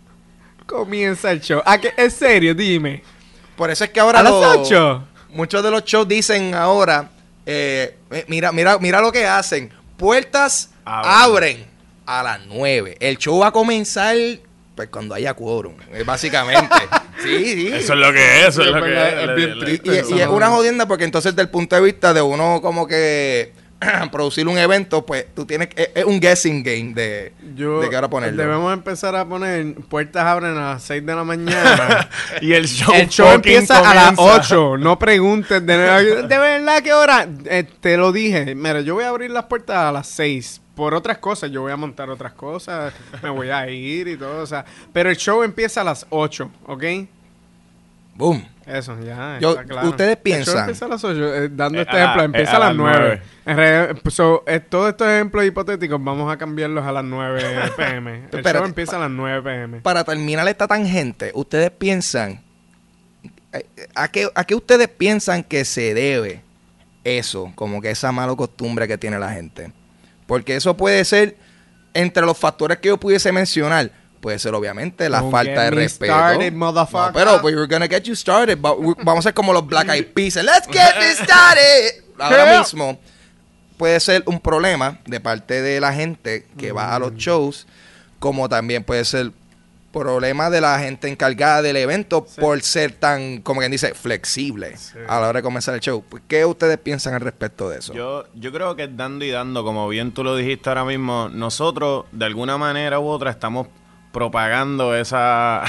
comienza 0.66 1.32
el 1.32 1.42
show? 1.42 1.62
¿A 1.66 1.78
qué, 1.80 1.94
en 1.98 2.12
serio, 2.12 2.54
dime. 2.54 3.04
Por 3.56 3.70
eso 3.70 3.84
es 3.84 3.90
que 3.92 4.00
ahora 4.00 4.20
¿A 4.20 4.24
las 4.24 4.34
los- 4.34 4.58
8? 4.70 5.08
muchos 5.30 5.64
de 5.64 5.72
los 5.72 5.84
shows 5.86 6.08
dicen 6.08 6.54
ahora, 6.56 7.10
eh, 7.46 7.96
eh, 8.12 8.26
mira, 8.28 8.52
mira, 8.52 8.78
mira 8.80 9.00
lo 9.02 9.12
que 9.12 9.26
hacen. 9.26 9.72
Puertas 9.98 10.72
Abren. 10.86 11.12
abren 11.14 11.73
a 12.06 12.24
las 12.24 12.46
9. 12.48 12.98
El 13.00 13.18
show 13.18 13.40
va 13.40 13.48
a 13.48 13.52
comenzar 13.52 14.16
pues 14.76 14.90
cuando 14.90 15.14
haya 15.14 15.34
quórum, 15.36 15.76
eh, 15.94 16.04
básicamente. 16.04 16.76
sí, 17.24 17.46
sí. 17.54 17.68
Eso 17.68 17.94
es 17.94 18.00
lo 18.00 18.12
que 18.12 18.40
es, 18.42 18.48
eso 18.48 18.64
es 18.64 18.70
lo 18.72 18.84
que 18.84 18.92
es. 18.94 19.30
es 19.30 19.36
bien 19.36 19.54
Y, 19.56 19.60
triste. 19.60 19.90
y- 20.10 20.18
y 20.18 20.22
es 20.22 20.28
una 20.28 20.48
jodienda 20.50 20.88
porque 20.88 21.04
entonces 21.04 21.34
desde 21.34 21.44
el 21.44 21.50
punto 21.50 21.76
de 21.76 21.82
vista 21.84 22.12
de 22.14 22.22
uno 22.24 22.60
como 22.60 22.88
que 22.88 23.54
producir 24.12 24.48
un 24.48 24.58
evento, 24.58 25.06
pues 25.06 25.28
tú 25.36 25.46
tienes 25.46 25.68
que, 25.68 25.84
es, 25.84 25.90
es 25.94 26.06
un 26.06 26.20
guessing 26.20 26.64
game 26.64 26.94
de, 26.96 27.34
Yo, 27.56 27.82
de 27.82 27.90
qué 27.92 27.98
hora 27.98 28.10
ponerlo. 28.10 28.42
Debemos 28.42 28.74
empezar 28.74 29.16
a 29.16 29.26
poner 29.28 29.76
puertas 29.90 30.26
abren 30.26 30.58
a 30.58 30.72
las 30.74 30.84
6 30.86 31.06
de 31.06 31.16
la 31.16 31.24
mañana. 31.24 32.10
Y 32.42 32.54
el 32.54 32.66
show, 32.68 32.96
El 32.96 33.10
show 33.10 33.28
empieza 33.30 33.78
a 33.78 33.94
las 33.94 34.16
comienza. 34.16 34.56
8. 34.56 34.78
No 34.80 34.98
preguntes 34.98 35.64
de, 35.64 35.78
de 35.78 36.38
verdad 36.40 36.82
qué 36.82 36.94
hora. 36.94 37.28
Eh, 37.46 37.64
te 37.80 37.96
lo 37.96 38.12
dije. 38.12 38.56
Mira, 38.56 38.82
yo 38.82 38.96
voy 38.96 39.04
a 39.04 39.10
abrir 39.10 39.30
las 39.30 39.44
puertas 39.46 39.78
a 39.78 39.92
las 39.92 40.08
6. 40.08 40.62
Por 40.76 40.94
otras 40.96 41.20
cosas, 41.20 41.52
yo 41.52 41.62
voy 41.62 41.72
a 41.72 41.78
montar 41.78 42.10
otras 42.10 42.34
cosas. 42.34 42.94
Me 43.22 43.30
voy 43.30 43.50
a 43.50 43.70
ir 43.70 44.08
y 44.08 44.18
todo. 44.18 44.42
O 44.42 44.46
sea, 44.48 44.66
pero 44.92 45.10
el 45.10 45.18
show 45.18 45.44
empieza 45.44 45.82
a 45.82 45.84
las 45.84 46.06
8, 46.10 46.50
¿ok? 46.66 46.84
Boom. 48.16 48.46
Eso, 48.66 48.96
ya. 49.02 49.40
Yo- 49.40 49.52
está 49.52 49.66
claro. 49.66 49.90
ustedes 49.90 50.12
El 50.12 50.16
show 50.16 50.24
piensan- 50.24 50.60
empieza 50.60 50.86
a 50.86 50.88
las 50.88 51.04
8. 51.04 51.34
eh, 51.36 51.50
dando 51.52 51.80
Eh, 51.80 51.82
este 51.82 51.96
a 51.96 52.00
ejemplo, 52.00 52.18
la- 52.18 52.26
empieza 52.26 52.52
eh, 52.52 52.54
a 52.54 52.58
a 52.58 52.60
las 52.60 52.68
las 52.70 52.78
9. 52.78 53.00
nueve. 53.00 53.22
En 53.46 53.58
realidad, 53.58 53.98
pues, 54.02 54.16
so, 54.16 54.44
eh, 54.48 54.60
todos 54.62 54.90
estos 54.90 55.08
ejemplos 55.08 55.46
hipotéticos 55.46 56.04
vamos 56.04 56.32
a 56.32 56.38
cambiarlos 56.38 56.86
a 56.86 56.92
las 56.92 57.04
9 57.04 57.42
pm. 57.78 58.16
El 58.18 58.24
Espérate. 58.26 58.58
show 58.60 58.66
empieza 58.66 58.96
a 58.96 59.00
las 59.00 59.10
9 59.12 59.42
pm. 59.42 59.82
Para 59.82 60.04
terminar 60.04 60.48
esta 60.48 60.68
tangente, 60.68 61.32
ustedes 61.34 61.72
piensan, 61.72 62.42
eh, 63.52 63.66
¿a 63.96 64.08
qué, 64.08 64.30
¿a 64.34 64.44
qué 64.46 64.56
ustedes 64.56 64.88
piensan 64.88 65.44
que 65.44 65.66
se 65.66 65.94
debe 65.94 66.42
eso? 67.04 67.52
Como 67.56 67.82
que 67.82 67.90
esa 67.92 68.12
mala 68.12 68.36
costumbre 68.36 68.88
que 68.88 68.98
tiene 68.98 69.20
la 69.20 69.32
gente. 69.34 69.72
Porque 70.28 70.56
eso 70.56 70.76
puede 70.78 71.04
ser, 71.06 71.38
entre 71.94 72.26
los 72.26 72.38
factores 72.38 72.78
que 72.80 72.88
yo 72.90 72.98
pudiese 73.00 73.32
mencionar, 73.32 73.92
puede 74.22 74.40
ser 74.40 74.54
obviamente 74.56 75.10
la 75.10 75.20
Don't 75.20 75.32
falta 75.32 75.64
de 75.64 75.72
respeto. 75.72 76.14
started, 76.14 76.54
motherfucker. 76.54 77.08
No, 77.08 77.14
pero 77.14 77.42
pues, 77.42 77.56
we're 77.56 77.68
gonna 77.68 77.88
get 77.88 78.04
you 78.04 78.16
started. 78.16 78.58
Vamos 78.60 79.20
a 79.20 79.22
ser 79.24 79.34
como 79.34 79.52
los 79.54 79.66
Black 79.68 79.90
Eyed 79.90 80.08
Peas. 80.14 80.36
Let's 80.36 80.68
get 80.68 80.96
me 80.98 81.14
started. 81.14 82.04
Ahora 82.20 82.58
mismo 82.60 82.98
puede 83.78 84.00
ser 84.00 84.24
un 84.26 84.40
problema 84.40 85.00
de 85.06 85.20
parte 85.20 85.62
de 85.62 85.82
la 85.82 85.92
gente 85.94 86.46
que 86.58 86.72
va 86.72 86.96
a 86.96 87.00
Mm. 87.00 87.02
los 87.02 87.14
shows, 87.16 87.68
como 88.20 88.48
también 88.48 88.84
puede 88.84 89.04
ser 89.04 89.32
problema 89.94 90.50
de 90.50 90.60
la 90.60 90.78
gente 90.80 91.08
encargada 91.08 91.62
del 91.62 91.78
evento 91.78 92.26
por 92.26 92.62
ser 92.62 92.92
tan, 92.92 93.38
como 93.42 93.62
quien 93.62 93.72
dice, 93.72 93.94
flexible 93.94 94.76
Sí. 94.76 94.98
a 95.08 95.22
la 95.22 95.30
hora 95.30 95.40
de 95.40 95.44
comenzar 95.44 95.74
el 95.76 95.80
show. 95.80 96.04
¿Qué 96.28 96.44
ustedes 96.44 96.78
piensan 96.80 97.14
al 97.14 97.22
respecto 97.22 97.70
de 97.70 97.80
eso? 97.80 97.94
Yo, 97.94 98.26
yo 98.34 98.52
creo 98.52 98.76
que 98.76 98.90
dando 98.90 99.24
y 99.24 99.32
dando, 99.32 99.64
como 99.64 99.88
bien 99.88 100.12
tú 100.12 100.24
lo 100.26 100.36
dijiste 100.36 100.68
ahora 100.70 100.84
mismo, 100.84 101.30
nosotros 101.32 102.06
de 102.12 102.26
alguna 102.26 102.58
manera 102.58 103.00
u 103.00 103.08
otra 103.08 103.32
estamos 103.32 103.68
propagando 104.12 104.96
esa... 104.96 105.64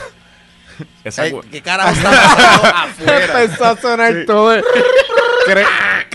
esa 1.04 1.26
Ey, 1.26 1.38
¿Qué 1.52 1.62
carajo 1.62 1.90
está 1.93 2.11
pasando 2.11 2.69
afuera? 2.76 3.43
Empezó 3.43 3.64
a 3.66 3.76
sonar 3.76 4.14
todo. 4.26 4.54
Cre- 5.47 5.66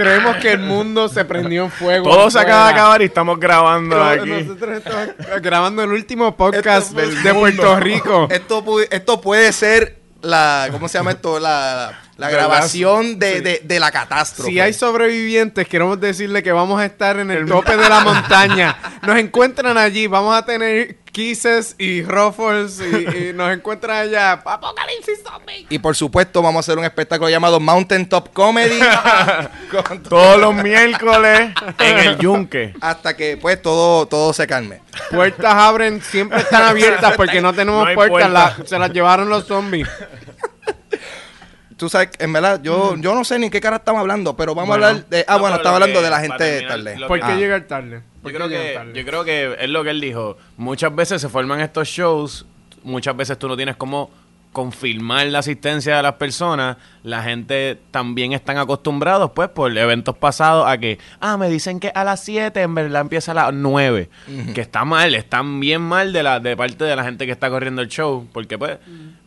creemos 0.03 0.37
que 0.37 0.51
el 0.53 0.59
mundo 0.59 1.09
se 1.09 1.25
prendió 1.25 1.65
en 1.65 1.71
fuego. 1.71 2.09
Todo 2.09 2.31
se 2.31 2.39
acaba 2.39 2.67
de 2.67 2.73
acabar 2.73 3.01
y 3.01 3.05
estamos 3.05 3.39
grabando 3.39 3.95
Todo- 3.97 4.05
aquí. 4.09 4.29
Nosotros 4.29 4.77
estamos 4.77 5.07
grabando 5.41 5.83
el 5.83 5.91
último 5.91 6.35
podcast 6.35 6.91
del- 6.93 7.21
de 7.21 7.33
Puerto 7.33 7.75
Rico. 7.79 8.27
Esto, 8.31 8.63
pu- 8.63 8.87
esto 8.89 9.19
puede 9.21 9.51
ser 9.51 9.97
la, 10.21 10.67
¿cómo 10.71 10.87
se 10.87 10.97
llama 10.97 11.11
esto? 11.11 11.39
La, 11.39 11.99
la 12.17 12.27
¿Verdad? 12.27 12.47
grabación 12.47 13.19
de, 13.19 13.41
de- 13.41 13.61
de 13.63 13.79
la 13.79 13.91
catástrofe. 13.91 14.51
Si 14.51 14.59
hay 14.59 14.73
sobrevivientes, 14.73 15.67
queremos 15.67 15.99
decirle 15.99 16.43
que 16.43 16.51
vamos 16.51 16.79
a 16.81 16.85
estar 16.85 17.19
en 17.19 17.31
el 17.31 17.45
tope 17.45 17.77
de 17.77 17.87
la 17.89 17.99
montaña. 18.01 18.77
Nos 19.01 19.17
encuentran 19.17 19.77
allí, 19.77 20.07
vamos 20.07 20.35
a 20.35 20.43
tener 20.45 20.97
kisses 21.19 21.75
y 21.77 22.01
ruffles 22.01 22.79
y, 22.79 23.29
y 23.29 23.33
nos 23.35 23.51
encuentran 23.51 23.97
allá. 24.07 24.31
Apocalipsis 24.33 25.21
zombie. 25.21 25.67
Y 25.69 25.77
por 25.79 25.93
supuesto 25.93 26.41
vamos 26.41 26.57
a 26.57 26.59
hacer 26.61 26.77
un 26.77 26.85
espectáculo 26.85 27.29
llamado 27.29 27.59
Mountain 27.59 28.07
Top 28.07 28.31
Comedy 28.31 28.79
con- 29.88 30.01
Todos 30.03 30.39
los 30.39 30.55
miércoles 30.63 31.51
en 31.79 31.97
el 31.99 32.17
yunque. 32.19 32.73
hasta 32.79 33.17
que 33.17 33.35
pues 33.35 33.61
todo, 33.61 34.05
todo 34.07 34.31
se 34.31 34.47
calme. 34.47 34.81
Puertas 35.11 35.53
abren, 35.53 36.01
siempre 36.01 36.39
están 36.39 36.63
abiertas 36.63 37.13
porque 37.17 37.41
no 37.41 37.51
tenemos 37.53 37.83
No 37.83 37.89
hay 37.89 37.95
puertas. 37.95 38.31
la- 38.31 38.55
se 38.65 38.79
las 38.79 38.91
llevaron 38.93 39.27
los 39.27 39.45
zombies. 39.45 39.89
Tú 41.79 41.88
sabes, 41.89 42.09
en 42.19 42.33
verdad, 42.33 42.59
yo, 42.62 42.95
yo 42.98 43.15
no 43.15 43.24
sé 43.24 43.39
ni 43.39 43.50
qué 43.50 43.62
cara 43.62 43.77
estamos 43.77 44.01
hablando, 44.01 44.36
pero 44.36 44.53
vamos 44.53 44.67
Bueno. 44.67 44.86
a 44.86 44.89
hablar 44.89 45.05
de... 45.09 45.24
Ah, 45.27 45.36
No, 45.36 45.39
bueno, 45.39 45.55
estaba 45.55 45.75
hablando 45.77 46.00
que- 46.00 46.03
de 46.03 46.09
la 46.12 46.19
gente 46.19 46.38
terminar, 46.38 46.69
tarde. 46.83 47.07
¿Por 47.07 47.19
qué 47.19 47.25
Ah. 47.25 47.36
llegar 47.36 47.62
tarde? 47.63 48.01
¿Por 48.21 48.31
Yo 48.33 48.38
creo, 48.38 48.50
que, 48.50 48.71
tarde? 48.74 48.93
yo 48.93 49.05
creo 49.05 49.24
que 49.24 49.55
es 49.57 49.69
lo 49.69 49.83
que 49.86 49.89
él 49.91 50.01
dijo. 50.01 50.38
Muchas 50.57 50.93
veces 50.93 51.21
se 51.21 51.29
forman 51.29 51.62
estos 51.62 51.88
shows, 51.88 52.45
muchas 52.83 53.15
veces 53.15 53.39
tú 53.39 53.48
no 53.48 53.55
tienes 53.55 53.77
cómo 53.77 54.12
confirmar 54.51 55.27
la 55.27 55.39
asistencia 55.39 55.97
de 55.97 56.03
las 56.03 56.13
personas. 56.13 56.77
La 57.03 57.23
gente 57.23 57.79
también 57.91 58.33
están 58.33 58.57
acostumbrados, 58.57 59.31
pues, 59.33 59.49
por 59.49 59.75
eventos 59.77 60.17
pasados 60.17 60.67
a 60.67 60.77
que, 60.77 60.99
ah, 61.21 61.37
me 61.37 61.49
dicen 61.49 61.79
que 61.79 61.89
a 61.95 62.03
las 62.03 62.21
7, 62.23 62.61
en 62.61 62.75
verdad 62.75 63.01
empieza 63.01 63.31
a 63.31 63.35
las 63.35 63.53
9. 63.53 64.09
Que 64.53 64.61
está 64.61 64.83
mal, 64.85 65.15
están 65.15 65.59
bien 65.59 65.81
mal 65.81 66.11
de, 66.11 66.23
la, 66.23 66.39
de 66.39 66.57
parte 66.57 66.83
de 66.83 66.95
la 66.95 67.03
gente 67.03 67.25
que 67.25 67.31
está 67.31 67.49
corriendo 67.49 67.81
el 67.81 67.87
show, 67.87 68.27
porque 68.33 68.57
pues... 68.57 68.79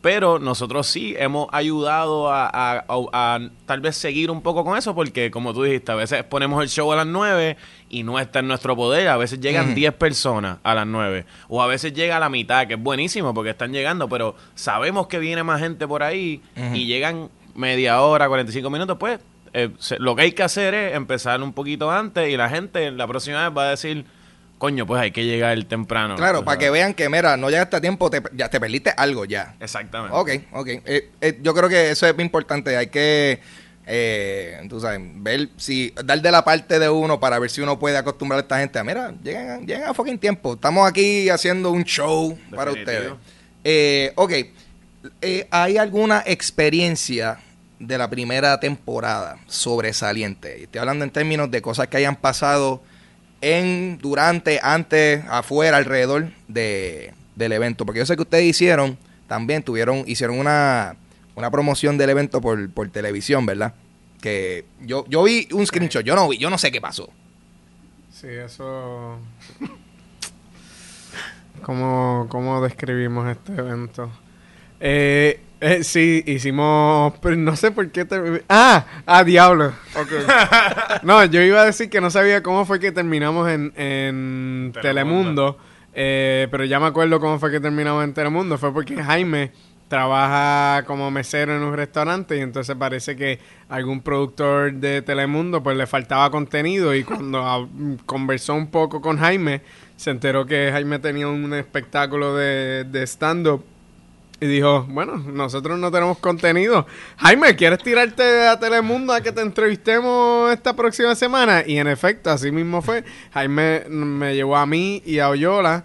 Pero 0.02 0.40
nosotros 0.40 0.88
sí 0.88 1.14
hemos 1.16 1.46
ayudado 1.52 2.28
a, 2.28 2.46
a- 2.48 2.84
a- 2.88 3.06
a 3.12 3.40
tal 3.66 3.80
vez 3.80 3.96
seguir 3.96 4.32
un 4.32 4.42
poco 4.42 4.64
con 4.64 4.76
eso, 4.76 4.96
porque 4.96 5.30
como 5.30 5.54
tú 5.54 5.62
dijiste, 5.62 5.92
a 5.92 5.94
veces 5.94 6.24
ponemos 6.24 6.60
el 6.60 6.68
show 6.68 6.92
a 6.92 6.96
las 6.96 7.06
9 7.06 7.56
y 7.92 8.02
no 8.02 8.18
está 8.18 8.40
en 8.40 8.48
nuestro 8.48 8.74
poder. 8.74 9.06
A 9.06 9.16
veces 9.16 9.38
llegan 9.38 9.66
Ujú. 9.66 9.74
10 9.74 9.92
personas 9.94 10.58
a 10.64 10.74
las 10.74 10.86
9. 10.86 11.24
O 11.48 11.62
a 11.62 11.68
veces 11.68 11.92
llega 11.92 12.16
a 12.16 12.20
la 12.20 12.28
mitad, 12.28 12.66
que 12.66 12.74
es 12.74 12.80
buenísimo 12.82 13.32
porque 13.32 13.50
están 13.50 13.70
llegando, 13.72 14.08
pero 14.08 14.34
sabemos 14.56 15.06
que 15.06 15.20
viene 15.20 15.44
más 15.44 15.60
gente 15.60 15.86
por 15.86 16.02
ahí 16.02 16.40
y 16.74 16.86
llegan 16.86 17.28
media 17.54 18.00
hora, 18.00 18.26
45 18.28 18.68
minutos, 18.70 18.96
pues 18.98 19.20
eh, 19.52 19.68
se- 19.78 19.98
lo 19.98 20.16
que 20.16 20.22
hay 20.22 20.32
que 20.32 20.42
hacer 20.42 20.72
es 20.74 20.94
empezar 20.94 21.40
un 21.42 21.52
poquito 21.52 21.90
antes 21.90 22.28
y 22.30 22.36
la 22.38 22.48
gente 22.48 22.90
la 22.90 23.06
próxima 23.06 23.46
vez 23.46 23.56
va 23.56 23.64
a 23.66 23.70
decir, 23.70 24.06
coño, 24.56 24.86
pues 24.86 25.02
hay 25.02 25.10
que 25.10 25.24
llegar 25.26 25.62
temprano. 25.64 26.16
Claro, 26.16 26.42
para 26.44 26.56
que 26.58 26.70
vean 26.70 26.94
que, 26.94 27.10
mira, 27.10 27.36
no 27.36 27.50
llegaste 27.50 27.76
a 27.76 27.80
tiempo, 27.82 28.08
te, 28.08 28.22
ya 28.32 28.48
te 28.48 28.58
perdiste 28.58 28.94
algo 28.96 29.26
ya. 29.26 29.54
Exactamente. 29.60 30.16
Ok, 30.16 30.30
ok. 30.52 30.68
Eh, 30.86 31.10
eh, 31.20 31.38
yo 31.42 31.52
creo 31.52 31.68
que 31.68 31.90
eso 31.90 32.06
es 32.06 32.14
muy 32.14 32.24
importante. 32.24 32.74
Hay 32.76 32.86
que, 32.86 33.40
eh, 33.86 34.64
tú 34.68 34.80
sabes, 34.80 35.00
ver 35.16 35.48
si, 35.56 35.92
dar 36.04 36.20
de 36.20 36.30
la 36.30 36.44
parte 36.44 36.78
de 36.78 36.88
uno 36.88 37.18
para 37.18 37.38
ver 37.38 37.50
si 37.50 37.60
uno 37.60 37.78
puede 37.78 37.96
acostumbrar 37.96 38.38
a 38.38 38.42
esta 38.42 38.58
gente 38.58 38.78
a, 38.78 38.84
mira, 38.84 39.12
llegan, 39.22 39.66
llegan 39.66 39.90
a 39.90 39.94
fucking 39.94 40.18
tiempo. 40.18 40.54
Estamos 40.54 40.88
aquí 40.88 41.28
haciendo 41.28 41.70
un 41.70 41.84
show 41.84 42.38
para 42.54 42.72
ustedes. 42.72 43.12
Eh, 43.64 44.12
ok, 44.16 44.32
Eh, 45.20 45.48
¿hay 45.50 45.78
alguna 45.78 46.22
experiencia 46.24 47.38
de 47.80 47.98
la 47.98 48.08
primera 48.08 48.60
temporada 48.60 49.38
sobresaliente? 49.48 50.62
Estoy 50.62 50.78
hablando 50.78 51.04
en 51.04 51.10
términos 51.10 51.50
de 51.50 51.60
cosas 51.60 51.88
que 51.88 51.96
hayan 51.96 52.14
pasado 52.14 52.80
en, 53.40 53.98
durante, 53.98 54.60
antes, 54.62 55.24
afuera, 55.28 55.78
alrededor 55.78 56.30
de, 56.46 57.12
del 57.34 57.50
evento. 57.50 57.84
Porque 57.84 57.98
yo 57.98 58.06
sé 58.06 58.14
que 58.14 58.22
ustedes 58.22 58.44
hicieron, 58.44 58.96
también 59.26 59.64
tuvieron, 59.64 60.04
hicieron 60.06 60.38
una, 60.38 60.94
una 61.34 61.50
promoción 61.50 61.98
del 61.98 62.10
evento 62.10 62.40
por, 62.40 62.70
por 62.70 62.88
televisión, 62.90 63.46
¿verdad? 63.46 63.74
Que 64.20 64.64
yo, 64.80 65.04
yo 65.08 65.22
vi 65.24 65.48
un 65.52 65.66
screenshot, 65.66 66.04
yo 66.04 66.14
no 66.14 66.28
vi, 66.28 66.38
yo 66.38 66.50
no 66.50 66.58
sé 66.58 66.70
qué 66.70 66.80
pasó. 66.80 67.08
Sí, 68.10 68.28
eso. 68.28 69.18
¿Cómo, 71.62 72.26
cómo 72.28 72.62
describimos 72.62 73.28
este 73.30 73.52
evento? 73.52 74.10
Eh, 74.80 75.40
eh, 75.60 75.84
sí, 75.84 76.22
hicimos. 76.26 77.14
Pero 77.20 77.36
no 77.36 77.54
sé 77.56 77.70
por 77.70 77.88
qué. 77.90 78.06
Ah, 78.48 78.84
ah, 79.06 79.22
diablo. 79.24 79.72
No, 81.02 81.24
yo 81.24 81.40
iba 81.42 81.62
a 81.62 81.64
decir 81.64 81.88
que 81.88 82.00
no 82.00 82.10
sabía 82.10 82.42
cómo 82.42 82.64
fue 82.64 82.78
que 82.80 82.92
terminamos 82.92 83.48
en, 83.48 83.72
en 83.76 84.72
Telemundo. 84.80 84.82
Telemundo. 84.82 85.58
eh, 85.94 86.48
pero 86.50 86.64
ya 86.64 86.78
me 86.80 86.86
acuerdo 86.86 87.18
cómo 87.20 87.38
fue 87.38 87.50
que 87.50 87.60
terminamos 87.60 88.04
en 88.04 88.12
Telemundo. 88.14 88.58
Fue 88.58 88.72
porque 88.72 89.00
Jaime 89.02 89.52
trabaja 89.92 90.86
como 90.86 91.10
mesero 91.10 91.54
en 91.54 91.62
un 91.62 91.74
restaurante 91.74 92.38
y 92.38 92.40
entonces 92.40 92.74
parece 92.76 93.14
que 93.14 93.38
algún 93.68 94.00
productor 94.00 94.72
de 94.72 95.02
Telemundo 95.02 95.62
pues 95.62 95.76
le 95.76 95.86
faltaba 95.86 96.30
contenido 96.30 96.94
y 96.94 97.04
cuando 97.04 97.68
conversó 98.06 98.54
un 98.54 98.68
poco 98.68 99.02
con 99.02 99.18
Jaime 99.18 99.60
se 99.98 100.08
enteró 100.08 100.46
que 100.46 100.70
Jaime 100.72 100.98
tenía 100.98 101.28
un 101.28 101.52
espectáculo 101.52 102.34
de, 102.34 102.84
de 102.84 103.02
stand-up 103.02 103.66
y 104.40 104.46
dijo, 104.46 104.86
bueno, 104.88 105.18
nosotros 105.18 105.78
no 105.78 105.90
tenemos 105.90 106.16
contenido. 106.16 106.86
Jaime, 107.18 107.54
¿quieres 107.54 107.80
tirarte 107.80 108.48
a 108.48 108.58
Telemundo 108.58 109.12
a 109.12 109.20
que 109.20 109.30
te 109.30 109.42
entrevistemos 109.42 110.50
esta 110.50 110.74
próxima 110.74 111.14
semana? 111.14 111.64
Y 111.66 111.76
en 111.76 111.86
efecto, 111.86 112.30
así 112.30 112.50
mismo 112.50 112.80
fue. 112.80 113.04
Jaime 113.34 113.84
me 113.90 114.34
llevó 114.34 114.56
a 114.56 114.64
mí 114.64 115.02
y 115.04 115.18
a 115.18 115.28
Oyola. 115.28 115.84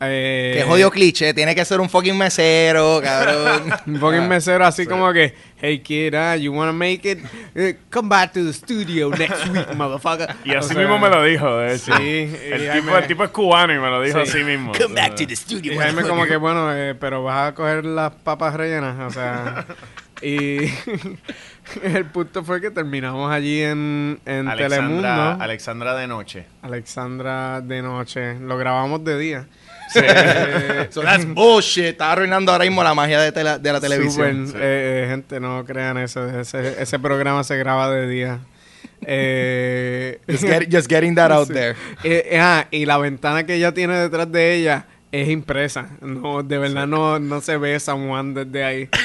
Eh, 0.00 0.54
Que 0.58 0.62
jodido 0.64 0.90
cliché, 0.90 1.34
tiene 1.34 1.54
que 1.54 1.64
ser 1.64 1.80
un 1.80 1.88
fucking 1.90 2.16
mesero, 2.16 3.00
cabrón. 3.02 3.72
un 3.86 3.98
fucking 3.98 4.28
mesero 4.28 4.64
así 4.64 4.86
como 4.86 5.12
que, 5.12 5.34
hey 5.60 5.80
kid, 5.80 6.14
ah, 6.14 6.36
you 6.36 6.52
wanna 6.52 6.72
make 6.72 7.00
it? 7.10 7.18
Eh, 7.54 7.76
come 7.90 8.08
back 8.08 8.32
to 8.32 8.44
the 8.44 8.52
studio 8.52 9.10
next 9.10 9.46
week, 9.48 9.74
motherfucker. 9.74 10.34
Y 10.44 10.54
así 10.54 10.70
O 10.70 10.72
sea, 10.74 10.78
mismo 10.78 10.98
me 10.98 11.08
lo 11.10 11.22
dijo, 11.24 11.56
de 11.58 11.74
hecho. 11.74 11.96
Sí, 11.96 12.02
el, 12.44 12.60
tipo, 12.60 12.72
Jaime- 12.72 12.98
el 12.98 13.06
tipo 13.06 13.24
es 13.24 13.30
cubano 13.30 13.74
y 13.74 13.78
me 13.78 13.90
lo 13.90 14.00
dijo 14.02 14.24
Sí. 14.24 14.30
así 14.30 14.44
mismo. 14.44 14.72
Come 14.80 14.94
back 14.94 15.14
to 15.16 15.26
the 15.26 15.34
studio. 15.36 15.72
Y 15.72 15.76
Jaime 15.76 16.02
como 16.02 16.26
que, 16.26 16.36
bueno, 16.36 16.72
eh, 16.74 16.94
pero 16.94 17.22
vas 17.24 17.48
a 17.50 17.54
coger 17.54 17.84
las 17.84 18.12
papas 18.12 18.54
rellenas, 18.54 18.98
o 19.00 19.10
sea... 19.10 19.66
Y 20.20 20.58
el 21.82 22.04
punto 22.06 22.42
fue 22.44 22.60
que 22.60 22.70
terminamos 22.72 23.30
allí 23.30 23.62
en, 23.62 24.18
en 24.26 24.48
Alexandra, 24.48 24.68
Telemundo. 24.68 25.44
Alexandra 25.44 25.94
de 25.94 26.06
noche. 26.08 26.46
Alexandra 26.62 27.60
de 27.60 27.82
noche. 27.82 28.34
Lo 28.40 28.56
grabamos 28.58 29.04
de 29.04 29.18
día. 29.18 29.46
Sí. 29.88 30.00
So 30.90 31.02
that's 31.02 31.24
bullshit. 31.26 31.84
Está 31.86 32.12
arruinando 32.12 32.52
ahora 32.52 32.64
mismo 32.64 32.82
la 32.82 32.94
magia 32.94 33.20
de, 33.20 33.32
tela- 33.32 33.58
de 33.58 33.72
la 33.72 33.80
televisión. 33.80 34.46
Eh, 34.54 35.04
eh, 35.04 35.06
gente, 35.10 35.40
no 35.40 35.64
crean 35.64 35.98
eso. 35.98 36.26
Ese, 36.26 36.80
ese 36.82 36.98
programa 36.98 37.44
se 37.44 37.56
graba 37.56 37.90
de 37.90 38.06
día. 38.08 38.40
Eh, 39.06 40.20
Just, 40.28 40.44
get- 40.44 40.68
just 40.70 40.88
getting 40.88 41.14
that 41.14 41.30
out 41.30 41.48
Sí. 41.48 41.54
there. 41.54 41.70
Eh, 42.04 42.28
eh, 42.32 42.40
ah, 42.40 42.66
y 42.70 42.84
la 42.86 42.98
ventana 42.98 43.44
que 43.46 43.54
ella 43.54 43.72
tiene 43.72 43.96
detrás 43.98 44.30
de 44.30 44.54
ella 44.54 44.86
es 45.12 45.28
impresa. 45.28 45.88
No, 46.00 46.42
de 46.42 46.58
verdad 46.58 46.86
no, 46.86 47.18
no 47.18 47.40
se 47.40 47.56
ve 47.56 47.78
San 47.80 48.08
Juan 48.08 48.34
desde 48.34 48.64
ahí. 48.64 48.88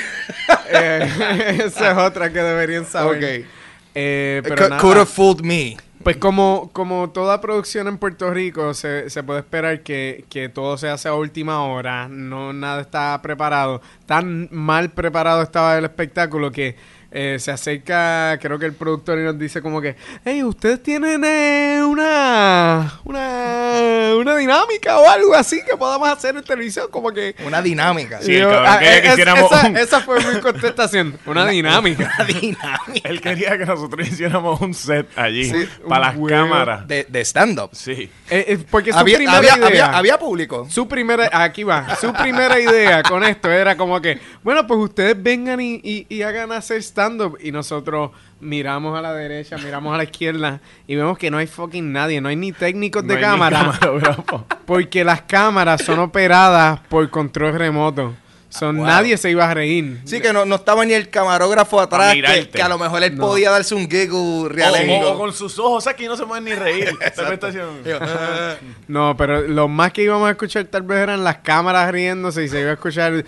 Eh, 0.76 1.62
esa 1.66 1.92
es 1.92 1.98
otra 1.98 2.32
que 2.32 2.40
deberían 2.40 2.86
saber. 2.86 3.46
Eh, 3.94 4.42
pero 4.44 4.70
nada, 4.70 4.82
Could 4.82 4.98
have 4.98 5.06
fooled 5.06 5.44
me. 5.44 5.78
Pues 6.04 6.18
como, 6.18 6.70
como 6.74 7.10
toda 7.12 7.40
producción 7.42 7.88
en 7.88 7.98
Puerto 7.98 8.32
Rico, 8.32 8.74
se, 8.74 9.10
se 9.10 9.24
puede 9.24 9.40
esperar 9.40 9.82
que, 9.82 10.26
que 10.30 10.50
todo 10.50 10.78
se 10.78 10.90
hace 10.90 11.08
a 11.08 11.14
última 11.14 11.64
hora, 11.64 12.08
no 12.10 12.54
nada 12.54 12.82
está 12.82 13.22
preparado. 13.22 13.82
Tan 14.06 14.50
mal 14.52 14.92
preparado 14.92 15.42
estaba 15.42 15.78
el 15.78 15.86
espectáculo 15.86 16.52
que 16.52 16.76
eh, 17.16 17.38
se 17.40 17.52
acerca, 17.52 18.38
creo 18.42 18.58
que 18.58 18.66
el 18.66 18.74
productor 18.74 19.20
y 19.20 19.24
nos 19.24 19.38
dice 19.38 19.62
como 19.62 19.80
que, 19.80 19.96
hey, 20.26 20.44
ustedes 20.44 20.82
tienen 20.82 21.24
eh, 21.24 21.73
una, 21.94 23.00
una, 23.04 24.16
una 24.18 24.36
dinámica 24.36 25.00
o 25.00 25.10
algo 25.10 25.34
así 25.34 25.62
que 25.64 25.76
podamos 25.78 26.10
hacer 26.10 26.36
en 26.36 26.44
televisión, 26.44 26.88
como 26.92 27.12
que... 27.12 27.36
Una 27.46 27.62
dinámica. 27.62 28.22
Sí, 28.22 28.36
el 28.36 28.44
cabrón 28.50 28.80
quería 28.80 29.02
que 29.02 29.08
es- 29.08 29.14
hiciéramos 29.14 29.52
esa, 29.52 29.68
un- 29.68 29.78
esa 29.78 30.00
fue 30.02 30.20
mi 30.34 30.40
contestación, 30.42 31.18
una 31.26 31.46
dinámica. 31.48 32.12
Una 32.18 32.26
dinámica. 32.26 33.10
Él 33.10 33.22
quería 33.22 33.58
que 33.58 33.66
nosotros 33.66 34.08
hiciéramos 34.08 34.60
un 34.62 34.74
set 34.74 35.08
allí 35.18 35.46
Sí, 35.46 35.68
para 35.88 36.08
las 36.08 36.16
huevo. 36.18 36.28
cámaras. 36.50 36.88
De, 36.88 37.06
de 37.10 37.22
stand-up. 37.26 37.70
Sí. 37.74 38.10
Eh, 38.30 38.46
eh, 38.48 38.66
porque 38.70 38.92
su 38.92 38.98
Había, 39.00 39.18
primera 39.18 39.38
había, 39.38 39.56
idea... 39.58 39.68
había, 39.68 39.98
había 39.98 40.20
público. 40.20 40.68
Su 40.70 40.88
primera, 40.88 41.30
aquí 41.32 41.64
va, 41.64 41.96
su 41.96 42.12
primera 42.14 42.60
idea 42.60 43.04
con 43.04 43.24
esto 43.24 43.52
era 43.52 43.78
como 43.78 44.02
que, 44.02 44.20
bueno, 44.44 44.66
pues 44.68 44.80
ustedes 44.80 45.22
vengan 45.22 45.60
y, 45.62 45.76
y- 45.84 46.06
y 46.10 46.22
hagan 46.24 46.52
hacer 46.52 46.82
stand-up 46.82 47.38
y 47.42 47.52
nosotros 47.52 48.12
miramos 48.44 48.98
a 48.98 49.02
la 49.02 49.14
derecha, 49.14 49.58
miramos 49.58 49.94
a 49.94 49.98
la 49.98 50.04
izquierda 50.04 50.60
y 50.88 50.96
vemos 50.96 51.18
que 51.18 51.32
no 51.32 51.38
hay 51.38 51.48
fucking 51.48 51.92
nadie, 51.92 52.22
no 52.22 52.30
hay 52.30 52.36
ni 52.36 52.52
técnicos 52.52 53.06
de 53.08 53.16
hay 53.16 53.22
cámara, 53.22 53.80
porque 54.66 55.04
las 55.04 55.22
cámaras 55.24 55.84
son 55.84 56.00
operadas 56.00 56.80
por 56.90 57.10
control 57.10 57.54
remoto. 57.58 58.14
Son, 58.50 58.78
wow. 58.78 58.86
Nadie 58.86 59.18
se 59.18 59.32
iba 59.32 59.50
a 59.50 59.54
reír. 59.56 60.02
Sí, 60.06 60.22
que 60.22 60.32
no, 60.32 60.46
no 60.46 60.58
estaba 60.58 60.86
ni 60.86 60.94
el 60.94 61.10
camarógrafo 61.10 61.80
atrás, 61.82 62.14
que, 62.54 62.62
a 62.62 62.70
lo 62.70 62.78
mejor 62.78 63.02
él 63.02 63.18
No. 63.18 63.26
podía 63.26 63.50
darse 63.50 63.74
un 63.74 63.90
giggle 63.90 64.12
O, 64.12 64.48
realengo. 64.48 65.10
o 65.12 65.18
con 65.18 65.34
sus 65.34 65.58
ojos 65.58 65.88
aquí 65.88 66.06
no 66.06 66.16
se 66.16 66.24
pueden 66.28 66.44
ni 66.44 66.54
reír. 66.54 66.92
Esta 67.02 67.26
prestación. 67.26 67.84
Yo, 67.84 67.98
ah. 68.00 68.54
No, 68.88 69.18
pero 69.18 69.42
lo 69.42 69.68
más 69.68 69.92
que 69.92 70.04
íbamos 70.04 70.28
a 70.28 70.32
escuchar 70.32 70.66
tal 70.66 70.84
vez 70.84 71.00
eran 71.00 71.24
las 71.24 71.38
cámaras 71.38 71.92
riéndose 71.92 72.44
y 72.44 72.48
se 72.48 72.60
iba 72.62 72.70
a 72.70 72.74
escuchar... 72.74 73.26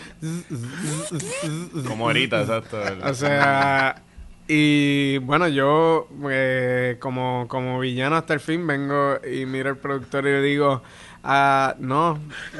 Como 1.87 2.05
ahorita, 2.05 2.41
exacto. 2.41 2.77
O 3.03 3.13
sea, 3.15 3.95
y 4.47 5.17
bueno, 5.19 5.47
yo 5.47 6.07
eh, 6.29 6.97
como, 6.99 7.47
como 7.47 7.79
villano 7.79 8.15
hasta 8.15 8.33
el 8.33 8.39
fin 8.39 8.65
vengo 8.67 9.17
y 9.29 9.45
miro 9.45 9.69
al 9.69 9.77
productor 9.77 10.25
y 10.27 10.31
le 10.31 10.41
digo, 10.41 10.83
ah, 11.23 11.75
no, 11.79 12.19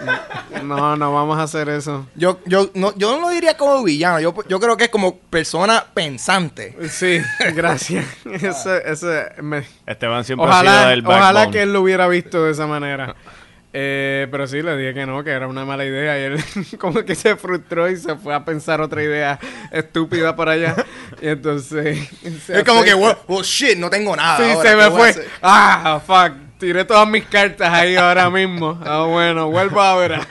no, 0.64 0.96
no 0.96 1.14
vamos 1.14 1.38
a 1.38 1.44
hacer 1.44 1.70
eso. 1.70 2.08
yo, 2.16 2.40
yo, 2.46 2.72
no, 2.74 2.96
yo 2.98 3.12
no 3.16 3.22
lo 3.22 3.30
diría 3.30 3.56
como 3.58 3.84
villano, 3.84 4.20
yo, 4.20 4.34
yo 4.48 4.60
creo 4.60 4.78
que 4.78 4.86
es 4.86 4.90
como 4.90 5.18
persona 5.20 5.86
pensante. 5.94 6.76
Sí, 6.90 7.20
gracias. 7.54 8.06
Ese, 8.26 8.82
ese 8.92 9.26
me- 9.44 9.66
Esteban 9.86 10.24
siempre 10.24 10.48
ha 10.50 10.60
sido 10.60 10.72
Ojalá, 10.72 10.90
del 10.90 11.06
ojalá 11.06 11.32
backbone. 11.42 11.52
que 11.52 11.62
él 11.64 11.74
lo 11.74 11.82
hubiera 11.82 12.08
visto 12.08 12.44
de 12.46 12.52
esa 12.52 12.66
manera. 12.68 13.16
Eh, 13.78 14.28
pero 14.32 14.48
sí, 14.48 14.62
le 14.62 14.78
dije 14.78 14.94
que 14.94 15.06
no, 15.06 15.22
que 15.22 15.32
era 15.32 15.48
una 15.48 15.66
mala 15.66 15.84
idea. 15.84 16.18
Y 16.18 16.24
él 16.24 16.44
como 16.80 17.04
que 17.04 17.14
se 17.14 17.36
frustró 17.36 17.90
y 17.90 17.98
se 17.98 18.16
fue 18.16 18.34
a 18.34 18.46
pensar 18.46 18.80
otra 18.80 19.04
idea 19.04 19.38
estúpida 19.72 20.36
por 20.36 20.48
allá. 20.48 20.76
Y 21.22 21.28
entonces... 21.28 22.10
es 22.24 22.64
como 22.64 22.84
que, 22.84 22.94
well, 22.94 23.18
well, 23.28 23.44
shit, 23.44 23.78
no 23.78 23.90
tengo 23.90 24.16
nada. 24.16 24.38
Sí, 24.38 24.44
ahora, 24.44 24.62
se 24.62 24.70
¿qué 24.70 24.76
me 24.76 24.84
a 24.84 24.92
fue. 24.92 25.28
Ah, 25.42 26.02
fuck. 26.06 26.34
Tiré 26.58 26.86
todas 26.86 27.08
mis 27.08 27.26
cartas 27.26 27.70
ahí 27.74 27.96
ahora 27.96 28.30
mismo. 28.32 28.80
Ah, 28.86 29.06
bueno, 29.10 29.50
vuelvo 29.50 29.82
ahora. 29.82 30.26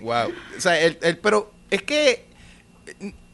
Wow. 0.00 0.32
O 0.56 0.60
sea, 0.60 0.80
él, 0.80 0.98
él- 1.02 1.18
pero 1.18 1.52
es 1.70 1.82
que, 1.82 2.24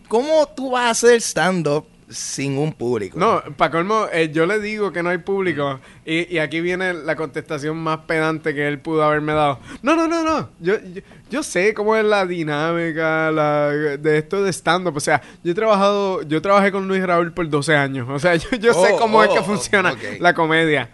¿cómo 0.08 0.46
tú 0.54 0.72
vas 0.72 0.84
a 0.86 0.90
hacer 0.90 1.20
stand-up 1.22 1.86
sin 2.10 2.56
un 2.58 2.72
público? 2.72 3.18
No, 3.18 3.42
para 3.56 3.70
colmo, 3.70 4.06
eh, 4.12 4.30
yo 4.32 4.46
le 4.46 4.58
digo 4.60 4.92
que 4.92 5.02
no 5.02 5.10
hay 5.10 5.18
público. 5.18 5.80
Y, 6.04 6.34
y 6.34 6.38
aquí 6.38 6.60
viene 6.60 6.94
la 6.94 7.16
contestación 7.16 7.76
más 7.76 7.98
pedante 8.06 8.54
que 8.54 8.66
él 8.66 8.78
pudo 8.80 9.02
haberme 9.04 9.32
dado. 9.34 9.60
No, 9.82 9.94
no, 9.94 10.08
no, 10.08 10.22
no. 10.22 10.50
Yo, 10.60 10.76
yo, 10.92 11.02
yo 11.30 11.42
sé 11.42 11.74
cómo 11.74 11.94
es 11.96 12.04
la 12.04 12.24
dinámica 12.26 13.30
la, 13.30 13.68
de 13.68 14.18
esto 14.18 14.42
de 14.42 14.52
stand-up. 14.52 14.96
O 14.96 15.00
sea, 15.00 15.20
yo 15.44 15.52
he 15.52 15.54
trabajado, 15.54 16.22
yo 16.22 16.40
trabajé 16.40 16.72
con 16.72 16.88
Luis 16.88 17.04
Raúl 17.04 17.32
por 17.32 17.48
12 17.48 17.76
años. 17.76 18.08
O 18.10 18.18
sea, 18.18 18.34
yo, 18.36 18.48
yo 18.58 18.72
sé 18.74 18.92
Oh, 18.94 18.98
cómo 18.98 19.22
es 19.22 19.30
oh, 19.30 19.34
que 19.34 19.42
funciona 19.42 19.92
ok. 19.92 20.02
la 20.20 20.32
comedia. 20.34 20.88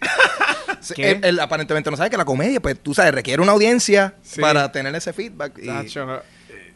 Él, 0.98 1.20
él 1.24 1.40
aparentemente 1.40 1.90
no 1.90 1.96
sabe 1.96 2.10
que 2.10 2.16
la 2.16 2.24
comedia, 2.24 2.60
pues 2.60 2.78
tú 2.80 2.94
sabes, 2.94 3.12
requiere 3.12 3.42
una 3.42 3.50
audiencia 3.52 4.14
Sí. 4.22 4.40
para 4.40 4.70
tener 4.70 4.94
ese 4.94 5.12
feedback. 5.12 5.58
y- 5.60 5.66
Tacho, 5.66 6.22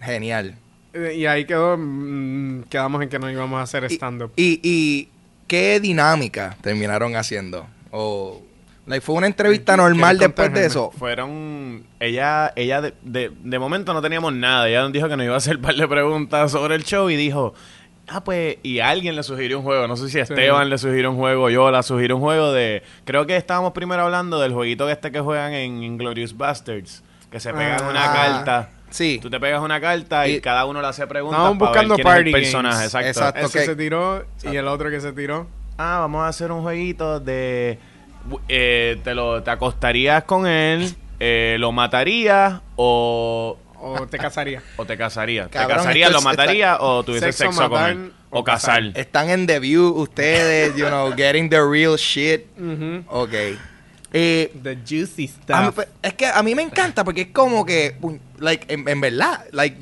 genial. 0.01 0.57
Eh, 0.93 1.15
y 1.17 1.27
ahí 1.27 1.45
quedó, 1.45 1.77
mm, 1.79 2.63
quedamos 2.71 3.03
en 3.03 3.09
que 3.09 3.19
no 3.19 3.31
íbamos 3.31 3.59
a 3.59 3.63
hacer 3.63 3.85
stand-up. 3.85 4.33
Y, 4.37 4.61
y 4.63 5.09
qué 5.47 5.81
dinámica 5.81 6.57
terminaron 6.63 7.17
haciendo? 7.17 7.67
O 7.91 8.43
like, 8.87 9.05
fue 9.05 9.15
una 9.17 9.27
entrevista 9.27 9.75
¿Quieres 9.75 9.91
normal 9.93 10.19
después 10.19 10.53
de 10.53 10.67
eso. 10.67 10.91
Fueron. 10.99 11.85
Ella, 12.01 12.53
ella 12.57 12.81
de, 12.81 12.95
de, 13.03 13.31
de 13.43 13.59
momento 13.59 13.93
no 13.93 14.03
teníamos 14.03 14.33
nada. 14.33 14.69
Ella 14.69 14.83
nos 14.83 14.93
dijo 14.93 15.09
que 15.09 15.17
nos 15.17 15.25
iba 15.25 15.35
a 15.35 15.39
hacer 15.39 15.57
un 15.57 15.63
par 15.63 15.75
de 15.75 15.87
preguntas 15.89 16.51
sobre 16.53 16.75
el 16.75 16.85
show 16.85 17.09
y 17.11 17.17
dijo. 17.17 17.55
Ah, 18.13 18.25
pues, 18.25 18.57
y 18.65 18.81
alguien 18.81 19.15
le 19.15 19.23
sugirió 19.23 19.59
un 19.59 19.65
juego. 19.65 19.87
No 19.87 19.97
sé 19.97 20.09
si 20.09 20.19
Esteban 20.19 20.69
le 20.69 20.79
sugirió 20.79 21.13
un 21.13 21.17
juego, 21.17 21.49
yo 21.49 21.71
la 21.71 21.85
sugirió 21.85 22.17
un 22.17 22.23
juego 22.23 22.53
de. 22.53 22.83
Creo 23.05 23.25
que 23.25 23.37
estábamos 23.37 23.73
primero 23.73 24.03
hablando 24.03 24.41
del 24.41 24.53
jueguito 24.53 24.89
este 24.91 25.13
que 25.13 25.21
juegan 25.21 25.53
en 25.53 25.85
Inglorious 25.85 26.37
Bastards. 26.37 27.05
Que 27.31 27.39
se 27.39 27.53
pegan 27.53 27.81
Ah. 27.85 27.89
una 27.89 28.13
carta. 28.13 28.71
Sí. 28.91 29.19
Tú 29.23 29.31
te 29.31 29.39
pegas 29.41 29.61
una 29.63 29.81
carta 29.81 30.27
y, 30.29 30.37
Y- 30.37 30.41
cada 30.41 30.65
uno 30.67 30.81
le 30.83 30.89
hace 30.89 31.07
preguntas. 31.07 31.39
Estábamos 31.39 31.59
para 31.59 31.71
buscando 31.71 31.97
ver 31.97 32.05
quién 32.05 32.09
es 32.09 32.15
party 32.17 32.29
el 32.31 32.33
personaje. 32.43 32.75
games. 32.77 32.87
Exacto. 32.95 33.09
Exacto. 33.09 33.41
Ese 33.47 33.59
ok. 33.61 33.65
se 33.65 33.77
tiró 33.77 34.25
y 34.43 34.57
el 34.57 34.67
otro 34.69 34.91
que 34.91 35.01
se 35.01 35.13
tiró. 35.13 35.47
ah, 35.79 35.99
vamos 36.01 36.23
a 36.23 36.29
hacer 36.29 36.51
un 36.53 36.63
jueguito 36.63 37.21
de... 37.21 37.79
eh, 38.49 39.01
te, 39.03 39.15
lo, 39.15 39.43
te 39.43 39.51
acostarías 39.51 40.25
con 40.25 40.47
él, 40.47 40.95
eh, 41.21 41.57
lo 41.59 41.73
matarías 41.73 42.61
o, 42.77 43.57
O 43.81 44.07
te 44.07 44.19
casaría. 44.19 44.63
o 44.77 44.85
te 44.85 44.97
casarías. 44.97 45.49
Cabrón, 45.49 45.69
¿Te 45.71 45.77
casarías, 45.77 46.13
lo 46.13 46.21
matarías 46.23 46.77
o 46.81 47.03
tuvieses 47.03 47.35
Sexo, 47.37 47.53
sexo, 47.53 47.71
con 47.71 47.83
él? 47.85 48.13
o 48.31 48.41
O 48.41 48.45
casar. 48.45 48.81
casar. 48.83 48.99
Están 49.01 49.31
en 49.31 49.47
The 49.47 49.59
View 49.61 49.89
ustedes, 49.97 50.77
you 50.77 50.87
know, 50.87 51.13
getting 51.17 51.49
the 51.49 51.61
real 51.63 51.97
shit. 51.97 52.47
Ujú. 52.59 53.05
Ok. 53.09 53.33
Eh, 54.13 54.53
The 54.63 54.77
juicy 54.87 55.31
a 55.49 55.61
mí- 55.63 55.69
stuff. 55.69 55.85
es 56.03 56.15
que 56.15 56.27
a 56.27 56.43
mí 56.43 56.55
me 56.55 56.63
encanta 56.63 57.05
porque 57.05 57.23
es 57.23 57.29
como 57.29 57.65
que, 57.65 57.97
like, 58.41 58.73
en, 58.73 58.89
en 58.89 59.01
verdad, 59.01 59.45
like, 59.53 59.77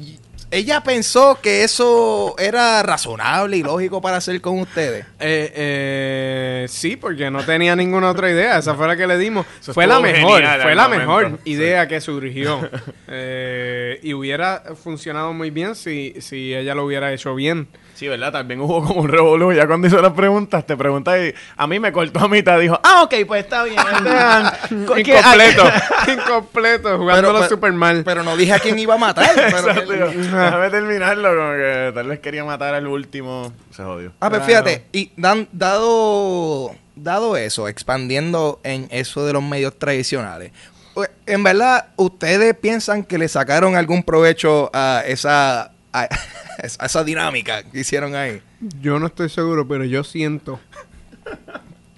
ella 0.51 0.81
pensó 0.83 1.39
que 1.43 1.63
eso 1.63 2.35
era 2.39 2.83
razonable 2.83 3.59
y 3.59 3.63
lógico 3.63 4.01
para 4.01 4.17
hacer 4.17 4.41
con 4.41 4.59
ustedes. 4.61 5.05
Eh, 5.21 5.53
eh, 5.55 6.67
sí, 6.69 6.97
porque 6.97 7.31
no 7.31 7.45
tenía 7.45 7.77
ninguna 7.77 8.11
otra 8.11 8.31
idea. 8.31 8.59
Esa 8.59 8.75
fue 8.75 8.87
la 8.87 8.97
que 8.97 9.07
le 9.07 9.19
dimos. 9.19 9.45
Eso 9.61 9.75
fue 9.75 9.87
la 9.87 10.01
mejor, 10.01 10.43
fue 10.63 10.75
la 10.75 10.85
momento. 10.85 11.07
mejor 11.07 11.39
idea 11.45 11.87
que 11.87 12.01
surgió. 12.01 12.69
Eh, 13.11 14.01
y 14.03 14.15
hubiera 14.15 14.63
funcionado 14.83 15.33
muy 15.33 15.51
bien 15.51 15.75
si, 15.75 16.15
si 16.21 16.55
ella 16.55 16.75
lo 16.75 16.85
hubiera 16.85 17.13
hecho 17.13 17.35
bien. 17.35 17.69
Sí, 17.99 18.07
¿verdad? 18.07 18.31
También 18.31 18.61
hubo 18.61 18.81
como 18.85 19.01
un 19.01 19.09
revolú. 19.09 19.53
Ya 19.53 19.67
cuando 19.67 19.89
hizo 19.89 20.01
las 20.01 20.13
preguntas, 20.13 20.65
te 20.65 20.77
preguntas 20.77 21.19
y 21.19 21.35
a 21.57 21.67
mí 21.67 21.81
me 21.81 21.91
cortó 21.91 22.21
a 22.21 22.29
mitad. 22.29 22.57
Dijo, 22.61 22.79
ah, 22.85 23.03
ok, 23.03 23.15
pues 23.27 23.43
está 23.43 23.65
bien. 23.65 23.77
Esteban. 23.93 24.53
¿Qué- 24.95 25.11
Incompleto, 25.11 25.65
incompleto, 26.13 26.97
jugándolo 26.99 27.39
pero- 27.41 27.49
súper 27.49 27.73
mal. 27.73 28.05
Pero 28.05 28.23
no 28.23 28.37
dije 28.37 28.53
a 28.53 28.61
quién 28.61 28.79
iba 28.79 28.95
a 28.95 28.99
matar. 28.99 29.29
pero 29.35 30.11
Déjame 30.13 30.71
terminarlo, 30.71 31.29
como 31.37 31.53
que 31.55 31.91
tal 31.93 32.07
vez 32.07 32.21
quería 32.21 32.45
matar 32.45 32.75
al 32.75 32.87
último. 32.87 33.53
Se 33.73 33.83
jodió. 33.83 34.13
Ah, 34.21 34.31
pues 34.31 34.43
Claro. 34.43 34.65
fíjate, 34.67 34.85
y 34.93 35.11
dan- 35.17 35.49
dado, 35.51 36.71
dado 36.95 37.37
eso, 37.37 37.67
expandiendo 37.67 38.61
en 38.63 38.87
eso 38.91 39.27
de 39.27 39.33
los 39.33 39.43
medios 39.43 39.77
tradicionales, 39.79 40.53
u- 40.95 41.05
en 41.27 41.43
verdad, 41.43 41.87
¿ustedes 41.97 42.55
piensan 42.55 43.03
que 43.03 43.19
le 43.19 43.27
sacaron 43.29 43.75
algún 43.77 44.03
provecho 44.05 44.71
a 44.73 45.03
esa, 45.07 45.73
a, 46.03 46.09
a 46.79 46.87
esa 46.87 47.05
dinámica 47.05 47.63
que 47.63 47.81
hicieron 47.81 48.15
ahí? 48.15 48.43
Yo 48.81 48.99
no 48.99 49.07
estoy 49.07 49.29
seguro, 49.29 49.67
pero 49.69 49.85
yo 49.85 50.05
siento 50.05 50.61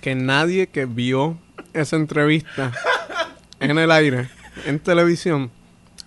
que 0.00 0.14
nadie 0.14 0.66
que 0.68 0.86
vio 0.86 1.38
esa 1.72 1.96
entrevista 1.96 2.72
en 3.60 3.78
el 3.78 3.90
aire, 3.90 4.28
en 4.66 4.78
televisión, 4.78 5.50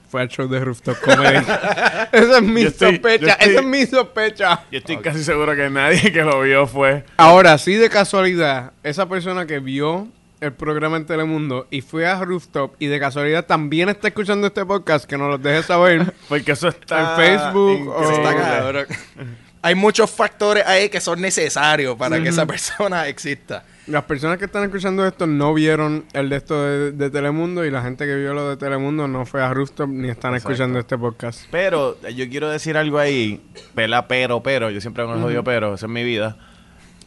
fue 0.10 0.22
al 0.22 0.28
show 0.28 0.48
de 0.48 0.60
Rooftop 0.60 1.00
Comedy. 1.00 1.38
esa 2.12 2.38
es 2.38 2.44
mi 2.44 2.62
estoy- 2.64 2.92
sospecha, 2.94 3.34
estoy- 3.34 3.50
esa 3.52 3.60
es 3.62 3.66
mi 3.66 3.86
sospecha. 3.86 4.64
Yo 4.72 4.78
estoy 4.80 4.98
casi 4.98 5.24
seguro 5.24 5.56
que 5.56 5.70
nadie 5.70 6.12
que 6.12 6.22
lo 6.24 6.42
vio 6.42 6.68
fue. 6.68 7.04
Ahora, 7.18 7.58
sí 7.58 7.76
de 7.76 7.90
casualidad, 7.90 8.74
esa 8.84 9.08
persona 9.10 9.46
que 9.48 9.60
vio 9.60 10.08
el 10.44 10.54
programa 10.54 10.98
en 10.98 11.06
Telemundo 11.06 11.68
y 11.72 11.82
fue 11.82 12.06
a 12.06 12.20
Rooftop 12.24 12.76
y 12.80 12.88
de 12.88 13.00
casualidad 13.00 13.46
también 13.46 13.90
está 13.90 14.10
escuchando 14.10 14.48
este 14.48 14.66
podcast, 14.66 15.06
que 15.06 15.18
nos 15.18 15.30
lo 15.30 15.38
deje 15.38 15.64
saber. 15.64 16.14
Porque 16.30 16.52
eso 16.52 16.68
está. 16.68 17.12
En 17.12 17.18
Facebook 17.18 17.88
o- 17.90 18.04
Eso 18.04 18.12
está. 18.14 18.86
Hay 19.66 19.76
muchos 19.76 20.12
factores 20.12 20.66
ahí 20.68 20.90
que 20.90 21.00
son 21.00 21.22
necesarios 21.22 21.96
para 21.96 22.22
que 22.22 22.28
esa 22.28 22.46
persona 22.46 23.08
exista. 23.08 23.64
Las 23.88 24.04
personas 24.04 24.38
que 24.38 24.44
están 24.46 24.64
escuchando 24.66 25.08
esto 25.08 25.26
no 25.26 25.54
vieron 25.54 26.04
el 26.12 26.28
de 26.30 26.36
esto 26.36 26.62
de, 26.62 26.92
de 26.92 27.10
Telemundo 27.10 27.64
y 27.64 27.72
la 27.72 27.82
gente 27.82 28.06
que 28.06 28.14
vio 28.16 28.34
lo 28.34 28.50
de 28.50 28.58
Telemundo 28.58 29.08
no 29.08 29.26
fue 29.26 29.42
a 29.42 29.54
Rooftop 29.54 29.88
ni 29.90 30.10
están 30.10 30.34
Exacto. 30.34 30.52
escuchando 30.54 30.80
este 30.80 30.98
podcast. 30.98 31.46
Pero 31.50 31.98
eh, 32.04 32.14
yo 32.14 32.28
quiero 32.30 32.50
decir 32.50 32.76
algo 32.76 33.00
ahí. 33.00 33.42
Pela, 33.74 34.06
pero, 34.10 34.44
pero. 34.44 34.70
Yo 34.70 34.82
siempre 34.82 35.06
con 35.06 35.16
el 35.16 35.22
jodido 35.22 35.46
pero. 35.46 35.76
Esa 35.76 35.86
es 35.86 35.92
mi 35.92 36.04
vida. 36.04 36.36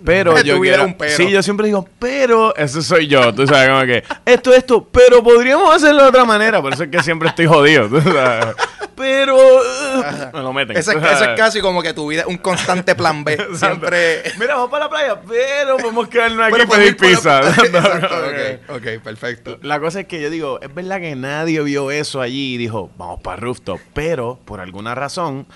Pero 0.05 0.41
yo 0.43 0.61
quiero... 0.61 0.85
un 0.85 0.95
pero. 0.95 1.17
Sí, 1.17 1.31
yo 1.31 1.43
siempre 1.43 1.67
digo, 1.67 1.89
pero... 1.99 2.55
Eso 2.57 2.83
soy 2.83 3.07
yo. 3.07 3.35
Tú 3.35 3.47
sabes, 3.47 3.69
como 3.69 3.83
que... 3.85 4.03
Esto, 4.25 4.53
esto. 4.55 4.87
Pero 4.91 5.23
podríamos 5.23 5.75
hacerlo 5.75 6.03
de 6.03 6.09
otra 6.09 6.25
manera. 6.25 6.61
Por 6.63 6.73
eso 6.75 6.85
es 6.85 6.91
que 6.91 7.03
siempre 7.03 7.29
estoy 7.29 7.47
jodido. 7.47 7.89
tú 7.89 8.01
sabes. 8.01 8.55
Pero... 8.97 9.37
uh, 9.37 10.03
me 10.37 10.41
lo 10.43 10.53
meten. 10.53 10.75
Tú 10.75 10.81
es- 10.81 10.89
es 11.21 11.29
casi 11.37 11.61
como 11.61 11.83
que 11.83 11.93
tu 11.93 12.07
vida 12.09 12.23
es 12.23 12.27
un 12.27 12.39
constante 12.39 12.95
plan 12.95 13.25
B. 13.25 13.37
Siempre. 13.55 14.23
Mira, 14.39 14.55
vamos 14.55 14.71
para 14.71 14.85
la 14.85 14.91
playa, 14.91 15.21
pero 15.27 15.77
podemos 15.77 16.09
quedarnos 16.09 16.47
aquí 16.47 16.63
y 16.63 16.67
pedir 16.67 16.97
la- 17.01 17.09
pizza. 17.09 17.41
Exacto, 17.51 18.75
Ok. 18.75 19.03
perfecto. 19.03 19.59
La 19.63 19.81
cosa 19.81 20.01
es 20.01 20.07
que 20.07 20.21
yo 20.21 20.31
digo, 20.31 20.61
es 20.61 20.75
verdad 20.75 21.01
que 21.01 21.15
nadie 21.17 21.61
vio 21.63 21.91
eso 21.91 22.21
allí 22.21 22.55
y 22.55 22.57
dijo, 22.59 22.91
vamos 22.97 23.21
para 23.23 23.37
rooftop. 23.37 23.81
Pero, 23.95 24.39
por 24.45 24.61
alguna 24.61 24.95
razón, 24.95 25.47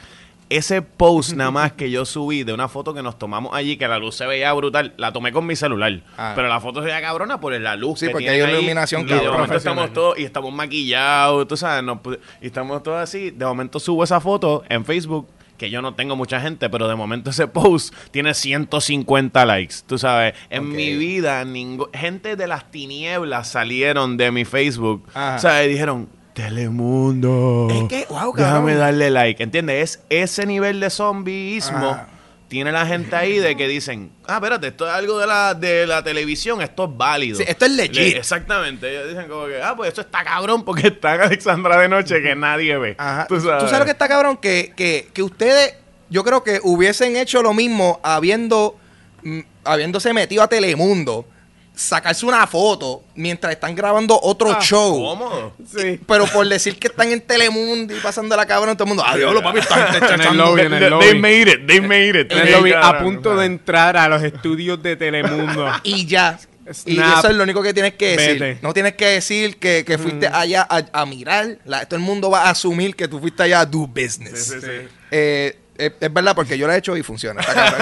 ese 0.51 0.83
post 0.83 1.33
nada 1.33 1.51
más 1.51 1.73
que 1.73 1.91
yo 1.91 2.05
subí 2.05 2.43
de 2.43 2.53
una 2.53 2.69
foto 2.69 2.93
que 2.93 3.03
nos 3.03 3.19
tomamos 3.19 3.55
allí, 3.55 3.77
que 3.77 3.89
la 3.89 3.99
luz 3.99 4.17
se 4.17 4.27
veía 4.27 4.53
brutal, 4.53 4.93
la 4.99 5.13
tomé 5.13 5.33
con 5.33 5.47
mi 5.47 5.57
celular. 5.57 6.03
Ah. 6.19 6.33
Pero 6.37 6.49
la 6.49 6.61
foto 6.61 6.81
se 6.81 6.87
veía 6.87 7.01
cabrona 7.01 7.41
por 7.41 7.59
la 7.59 7.77
luz 7.77 8.01
Sí, 8.01 8.07
que 8.07 8.13
porque 8.13 8.29
hay 8.29 8.41
ahí. 8.41 8.53
iluminación 8.53 9.07
momento 9.07 9.55
estamos 9.55 9.93
todos, 9.93 10.19
y 10.19 10.25
estamos 10.25 10.53
maquillados, 10.53 11.49
tú 11.49 11.57
sabes, 11.57 11.83
nos 11.83 11.99
y 12.43 12.47
estamos 12.47 12.83
todos 12.83 12.99
así. 13.01 13.31
De 13.31 13.47
momento 13.47 13.81
subo 13.81 14.05
esa 14.05 14.21
foto 14.21 14.63
en 14.69 14.85
Facebook 14.85 15.29
que 15.57 15.69
yo 15.69 15.83
no 15.83 15.95
tengo 15.95 16.17
mucha 16.17 16.41
gente, 16.41 16.71
pero 16.71 16.89
de 16.89 16.95
momento 16.97 17.29
ese 17.29 17.47
post 17.47 17.95
tiene 18.11 18.33
150 18.33 19.45
likes, 19.45 19.75
tú 19.87 19.99
sabes. 19.99 20.35
En 20.49 20.71
mi 20.71 20.97
vida, 20.97 21.45
gente 21.93 22.35
de 22.35 22.47
las 22.47 22.71
tinieblas 22.71 23.49
salieron 23.49 24.17
de 24.17 24.33
mi 24.33 24.47
Facebook, 24.47 25.07
Ajá. 25.13 25.37
o 25.37 25.39
sea, 25.39 25.63
y 25.63 25.69
dijeron, 25.69 26.09
Telemundo. 26.35 27.69
Es 27.71 27.89
que, 27.89 28.07
wow, 28.09 28.35
Déjame 28.35 28.73
cabrón. 28.73 28.79
darle 28.79 29.11
like, 29.11 29.43
¿entiendes? 29.43 30.01
Es 30.09 30.31
ese 30.31 30.47
nivel 30.47 30.81
de 30.81 30.91
zombieísmo. 30.91 31.91
Ajá. 31.91 32.09
Tiene 32.49 32.73
la 32.73 32.85
gente 32.85 33.15
ahí 33.15 33.39
de 33.39 33.57
que 33.57 33.69
dicen, 33.69 34.11
ah, 34.27 34.35
espérate, 34.35 34.67
esto 34.69 34.85
es 34.89 34.93
algo 34.93 35.21
de 35.21 35.27
la, 35.29 35.55
de 35.55 35.87
la 35.87 36.03
televisión, 36.03 36.61
esto 36.61 36.87
es 36.87 36.91
válido. 36.97 37.39
Sí, 37.39 37.45
esto 37.47 37.65
es 37.65 37.71
legit. 37.71 37.95
Le- 37.95 38.17
exactamente. 38.19 38.91
Ellos 38.91 39.09
dicen 39.11 39.29
como 39.29 39.47
que, 39.47 39.63
ah, 39.63 39.75
pues 39.77 39.89
esto 39.91 40.01
está 40.01 40.25
cabrón 40.25 40.65
porque 40.65 40.89
está 40.89 41.13
Alexandra 41.13 41.79
de 41.81 41.89
noche 41.89 42.21
que 42.21 42.35
nadie 42.35 42.77
ve. 42.77 42.97
Ajá. 42.99 43.27
Tú 43.29 43.41
sabes. 43.41 43.71
lo 43.79 43.85
que 43.85 43.93
está 43.93 44.09
cabrón? 44.09 44.37
Que, 44.39 44.73
que, 44.77 45.09
que 45.13 45.23
ustedes, 45.23 45.75
yo 46.09 46.25
creo 46.25 46.43
que 46.43 46.59
hubiesen 46.65 47.15
hecho 47.17 47.41
lo 47.41 47.55
mismo 47.55 48.01
habiendo, 48.03 48.77
mm, 49.23 49.41
habiéndose 49.63 50.13
metido 50.13 50.43
a 50.43 50.49
Telemundo, 50.49 51.27
sacarse 51.75 52.27
una 52.27 52.47
foto 52.47 53.03
mientras 53.15 53.53
están 53.55 53.75
grabando 53.75 54.19
otro 54.23 54.51
Ah, 54.53 54.59
show. 54.61 54.93
Cómodo. 55.03 55.55
Sí. 55.67 55.99
Pero 56.07 56.27
por 56.27 56.47
decir 56.47 56.79
que 56.79 56.89
están 56.89 57.11
en 57.11 57.21
Telemundo 57.23 57.97
y 57.97 58.01
pasando 58.01 58.37
la 58.37 58.45
cabrona, 58.47 58.75
todo 58.75 58.85
el 58.85 58.89
mundo, 58.89 59.05
adiós, 59.07 59.33
lo 59.33 59.43
papi, 59.43 59.61
están 59.61 59.95
En 59.97 60.05
el 60.05 60.21
echando". 60.21 60.45
lobby, 60.45 60.61
en 60.63 60.73
el 60.75 60.81
They, 60.81 60.91
lobby. 60.91 61.05
they 61.07 61.15
made 61.19 61.51
it, 61.53 61.67
they 61.67 61.81
made 61.81 62.21
it. 62.21 62.33
En 62.33 62.39
el 62.39 62.53
lobby, 62.53 62.73
a 62.73 62.99
punto 62.99 63.35
de 63.37 63.47
entrar 63.47 63.97
a 63.97 64.09
los 64.09 64.23
estudios 64.23 64.83
de 64.83 64.97
Telemundo. 64.97 65.71
Y 65.85 66.07
ya. 66.07 66.39
Y 66.87 67.01
eso 67.01 67.29
es 67.31 67.35
lo 67.35 67.43
único 67.43 67.63
que 67.63 67.75
tienes 67.75 67.95
que 67.95 68.17
decir. 68.17 68.39
Vete. 68.39 68.59
No 68.63 68.73
tienes 68.73 68.95
que 68.95 69.07
decir 69.07 69.57
que, 69.59 69.85
que 69.85 69.99
fuiste 69.99 70.29
allá 70.29 70.65
a, 70.71 70.85
a 70.93 71.07
mirar. 71.07 71.59
La- 71.65 71.85
todo 71.87 71.97
el 71.97 72.03
mundo 72.05 72.31
va 72.31 72.43
a 72.45 72.51
asumir 72.51 72.95
que 72.95 73.09
tú 73.09 73.19
fuiste 73.19 73.43
allá 73.43 73.61
a 73.61 73.67
do 73.67 73.89
business. 73.89 74.47
Sí, 74.49 74.61
sí, 74.61 74.67
sí. 74.67 74.89
Eh, 75.11 75.57
es, 75.77 75.93
es 75.99 76.13
verdad 76.13 76.35
porque 76.37 76.57
yo 76.57 76.69
lo 76.69 76.73
he 76.73 76.77
hecho 76.77 76.97
y 76.97 77.03
funciona. 77.03 77.41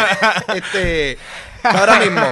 este, 0.54 1.18
ahora 1.62 1.98
mismo, 2.00 2.30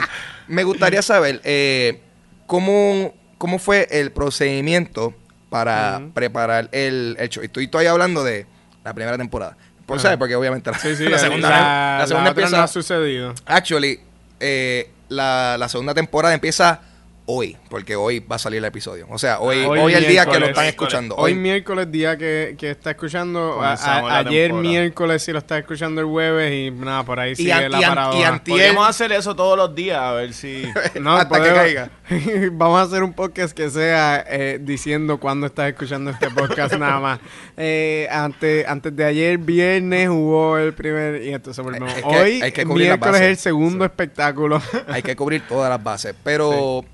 me 0.48 0.64
gustaría 0.64 1.02
saber 1.02 1.40
eh, 1.44 2.00
cómo, 2.46 3.14
cómo 3.38 3.58
fue 3.58 3.88
el 3.90 4.12
procedimiento 4.12 5.14
para 5.50 6.00
preparar 6.14 6.68
el, 6.72 7.16
el 7.18 7.28
show. 7.28 7.42
Y 7.42 7.46
Estoy, 7.46 7.64
estoy 7.64 7.86
hablando 7.86 8.24
de 8.24 8.46
la 8.84 8.94
primera 8.94 9.16
temporada. 9.16 9.56
Por, 9.86 10.00
¿sabes? 10.00 10.18
Porque 10.18 10.34
obviamente 10.34 10.70
la, 10.70 10.78
Sí, 10.78 10.96
sí, 10.96 11.04
la 11.08 11.18
segunda, 11.18 11.48
la, 11.48 11.96
la 12.00 12.06
segunda 12.06 12.24
la 12.24 12.30
otra 12.32 12.42
empieza... 12.42 12.56
no 12.56 12.62
ha 12.64 12.68
sucedido. 12.68 13.34
Actually, 13.46 14.00
eh, 14.40 14.90
la, 15.08 15.56
la 15.58 15.68
segunda 15.68 15.94
temporada 15.94 16.34
empieza 16.34 16.80
hoy, 17.28 17.56
porque 17.68 17.96
hoy 17.96 18.20
va 18.20 18.36
a 18.36 18.38
salir 18.38 18.58
el 18.58 18.64
episodio. 18.64 19.06
O 19.10 19.18
sea, 19.18 19.40
hoy, 19.40 19.58
hoy, 19.64 19.80
Hoy 19.80 19.92
es 19.92 19.98
el 19.98 20.08
día 20.08 20.26
que 20.26 20.38
lo 20.38 20.46
están 20.46 20.66
escuchando. 20.66 21.16
Hoy 21.16 21.32
Hoy, 21.32 21.38
miércoles, 21.38 21.90
día 21.90 22.16
que, 22.16 22.54
que 22.58 22.70
está 22.70 22.90
escuchando. 22.92 23.60
a- 23.60 23.72
a- 23.74 24.18
ayer 24.18 24.48
temporada. 24.48 24.68
miércoles, 24.70 25.22
si 25.22 25.32
lo 25.32 25.38
está 25.38 25.58
escuchando 25.58 26.00
el 26.00 26.06
jueves, 26.06 26.52
y 26.52 26.70
nada, 26.70 27.04
por 27.04 27.18
ahí 27.18 27.34
sigue 27.34 27.52
an- 27.52 27.70
la 27.72 27.80
y 27.80 27.84
an- 27.84 27.90
paradoja. 27.94 28.18
y 28.18 28.22
antier- 28.22 28.50
Podríamos 28.52 28.88
hacer 28.88 29.12
eso 29.12 29.34
todos 29.34 29.56
los 29.58 29.74
días, 29.74 29.98
a 30.00 30.12
ver 30.12 30.32
si... 30.32 30.64
No, 31.00 31.16
hasta 31.16 31.34
que 31.34 31.40
podemos- 31.50 31.58
caiga. 31.58 31.90
Vamos 32.52 32.78
a 32.78 32.82
hacer 32.82 33.02
un 33.02 33.12
podcast 33.12 33.56
que 33.56 33.68
sea 33.70 34.24
eh, 34.28 34.58
diciendo 34.60 35.18
cuándo 35.18 35.46
estás 35.48 35.68
escuchando 35.70 36.12
este 36.12 36.30
podcast 36.30 36.74
nada 36.78 37.00
más. 37.00 37.18
Eh, 37.56 38.06
antes, 38.10 38.66
antes 38.68 38.94
de 38.94 39.04
ayer, 39.04 39.38
viernes, 39.38 40.08
hubo 40.10 40.58
el 40.58 40.72
primer... 40.74 41.22
Y 41.22 41.34
entonces 41.34 41.62
volvemos. 41.64 41.90
Es 41.92 42.02
que 42.04 42.08
Hoy, 42.08 42.40
hay 42.42 42.52
que 42.52 42.64
las 42.64 42.72
miércoles, 42.76 43.20
es 43.20 43.26
el 43.30 43.36
segundo 43.36 43.84
espectáculo. 43.84 44.62
hay 44.86 45.02
que 45.02 45.16
cubrir 45.16 45.42
todas 45.48 45.68
las 45.68 45.82
bases. 45.82 46.14
Pero, 46.22 46.84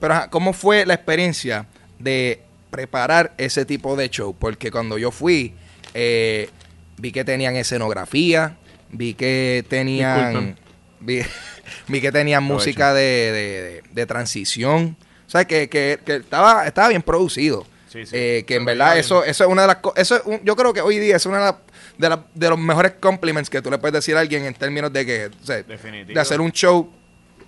pero 0.00 0.14
¿cómo 0.30 0.52
fue 0.52 0.84
la 0.86 0.94
experiencia 0.94 1.66
de 1.98 2.40
preparar 2.70 3.32
ese 3.38 3.64
tipo 3.64 3.96
de 3.96 4.08
show? 4.10 4.34
Porque 4.38 4.70
cuando 4.70 4.98
yo 4.98 5.10
fui, 5.10 5.54
eh, 5.94 6.50
vi 6.98 7.12
que 7.12 7.24
tenían 7.24 7.56
escenografía, 7.56 8.56
vi 8.90 9.14
que 9.14 9.64
tenían... 9.68 10.56
Vi, 11.00 11.20
vi 11.88 12.00
que 12.00 12.10
tenían 12.12 12.42
música 12.42 12.94
de, 12.94 13.02
de- 13.02 13.62
de- 13.62 13.82
de 13.92 14.06
transición. 14.06 14.96
O 15.26 15.30
sea, 15.30 15.44
que, 15.44 15.68
que- 15.68 15.98
que 16.04 16.16
estaba, 16.16 16.66
estaba 16.66 16.88
bien 16.88 17.02
producido. 17.02 17.66
Sí, 17.88 18.04
sí. 18.06 18.14
Eh, 18.16 18.44
que 18.46 18.56
en 18.56 18.64
verdad 18.64 18.98
eso, 18.98 19.24
eso 19.24 19.44
es 19.44 19.50
una 19.50 19.62
de 19.62 19.68
las 19.68 19.76
cosas, 19.76 20.00
eso 20.02 20.16
es 20.16 20.22
un- 20.24 20.40
yo 20.44 20.54
creo 20.56 20.72
que 20.72 20.80
hoy 20.80 20.98
día 20.98 21.16
es 21.16 21.26
una 21.26 21.38
de, 21.38 21.44
las- 21.44 21.56
de, 21.98 22.22
de 22.34 22.48
los 22.50 22.58
mejores 22.58 22.92
compliments 23.00 23.48
que 23.50 23.62
tú 23.62 23.70
le 23.70 23.78
puedes 23.78 23.92
decir 23.94 24.16
a 24.16 24.20
alguien 24.20 24.44
en 24.44 24.54
términos 24.54 24.92
de 24.92 25.06
que, 25.06 25.26
o 25.26 25.46
sea, 25.46 25.62
Definitivo. 25.62 26.14
de 26.14 26.20
hacer 26.20 26.40
un 26.40 26.50
show 26.52 26.90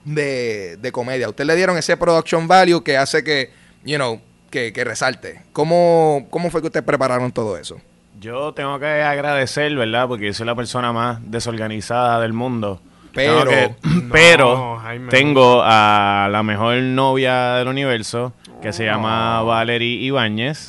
de, 0.05 0.77
de 0.79 0.93
comedia. 0.93 1.29
Usted 1.29 1.45
le 1.45 1.57
dieron 1.57 1.77
ese 1.77 1.97
production 1.97 2.49
value 2.49 2.83
que 2.83 2.97
hace 2.97 3.23
que, 3.25 3.51
you 3.85 3.97
know, 3.97 4.21
que, 4.51 4.73
que 4.73 4.85
resalte. 4.85 5.43
¿Cómo, 5.53 6.27
¿Cómo 6.31 6.51
fue 6.51 6.61
que 6.61 6.69
ustedes 6.69 6.87
prepararon 6.87 7.33
todo 7.33 7.57
eso? 7.59 7.77
Yo 8.21 8.53
tengo 8.55 8.79
que 8.81 8.87
agradecer, 9.03 9.75
¿verdad? 9.77 10.09
Porque 10.09 10.27
yo 10.27 10.35
soy 10.35 10.47
la 10.47 10.55
persona 10.55 10.93
más 10.93 11.19
desorganizada 11.31 12.21
del 12.21 12.33
mundo. 12.33 12.81
Pero- 13.15 13.45
Tengo 13.45 13.51
que- 13.51 13.89
No, 14.09 14.13
pero 14.13 14.77
Jaime. 14.79 15.11
tengo 15.11 15.63
a 15.65 16.29
la 16.31 16.43
mejor 16.43 16.77
novia 16.79 17.55
del 17.55 17.69
universo 17.69 18.33
que 18.63 18.73
se 18.73 18.85
llama 18.87 19.43
Valerie 19.43 20.01
Ibáñez. 20.03 20.69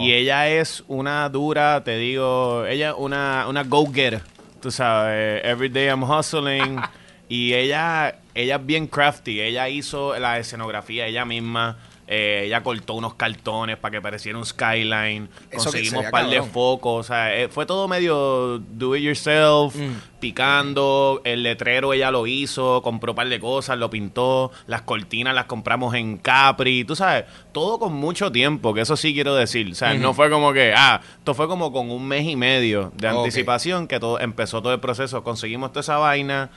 Y 0.00 0.12
ella 0.12 0.48
es 0.48 0.84
una 0.86 1.28
dura, 1.28 1.82
te 1.84 1.96
digo, 1.98 2.64
ella 2.66 2.90
es 2.90 2.94
una, 2.96 3.46
una 3.48 3.64
go-getter. 3.64 4.22
Tú 4.62 4.70
sabes, 4.70 5.42
every 5.44 5.68
day 5.68 5.88
I'm 5.88 6.02
hustling. 6.04 6.80
y 7.28 7.52
ella, 7.52 8.14
ella 8.42 8.56
es 8.56 8.66
bien 8.66 8.86
crafty. 8.86 9.40
Ella 9.40 9.68
hizo 9.68 10.18
la 10.18 10.38
escenografía 10.38 11.06
ella 11.06 11.24
misma. 11.24 11.76
Eh, 12.10 12.44
ella 12.46 12.62
cortó 12.62 12.94
unos 12.94 13.16
cartones 13.16 13.76
para 13.76 13.92
que 13.92 14.00
pareciera 14.00 14.38
un 14.38 14.46
skyline. 14.46 15.28
Eso 15.50 15.64
Conseguimos 15.64 16.06
un 16.06 16.10
par 16.10 16.26
de 16.30 16.42
focos. 16.42 17.00
O 17.00 17.02
sea, 17.06 17.36
eh, 17.36 17.48
fue 17.48 17.66
todo 17.66 17.86
medio 17.86 18.58
do 18.58 18.96
it 18.96 19.02
yourself, 19.02 19.76
Mm. 19.76 20.18
picando. 20.18 21.20
El 21.24 21.42
letrero 21.42 21.92
ella 21.92 22.10
lo 22.10 22.26
hizo, 22.26 22.80
compró 22.82 23.12
un 23.12 23.16
par 23.16 23.28
de 23.28 23.38
cosas, 23.38 23.76
lo 23.78 23.90
pintó. 23.90 24.50
Las 24.66 24.82
cortinas 24.82 25.34
las 25.34 25.44
compramos 25.44 25.94
en 25.94 26.16
Capri. 26.16 26.84
Tú 26.84 26.96
sabes, 26.96 27.24
todo 27.52 27.78
con 27.78 27.92
mucho 27.92 28.32
tiempo, 28.32 28.72
que 28.72 28.80
eso 28.80 28.96
sí 28.96 29.12
quiero 29.12 29.34
decir. 29.34 29.70
O 29.70 29.74
sea, 29.74 29.92
no 29.92 30.14
fue 30.14 30.30
como 30.30 30.54
que, 30.54 30.72
ah, 30.74 31.02
esto 31.18 31.34
fue 31.34 31.46
como 31.46 31.72
con 31.72 31.90
un 31.90 32.06
mes 32.08 32.26
y 32.26 32.36
medio 32.36 32.90
de 32.96 33.08
anticipación 33.08 33.86
que 33.86 34.00
todo 34.00 34.18
empezó 34.18 34.62
todo 34.62 34.72
el 34.72 34.80
proceso. 34.80 35.22
Conseguimos 35.22 35.72
toda 35.72 35.80
esa 35.82 35.98
vaina. 35.98 36.48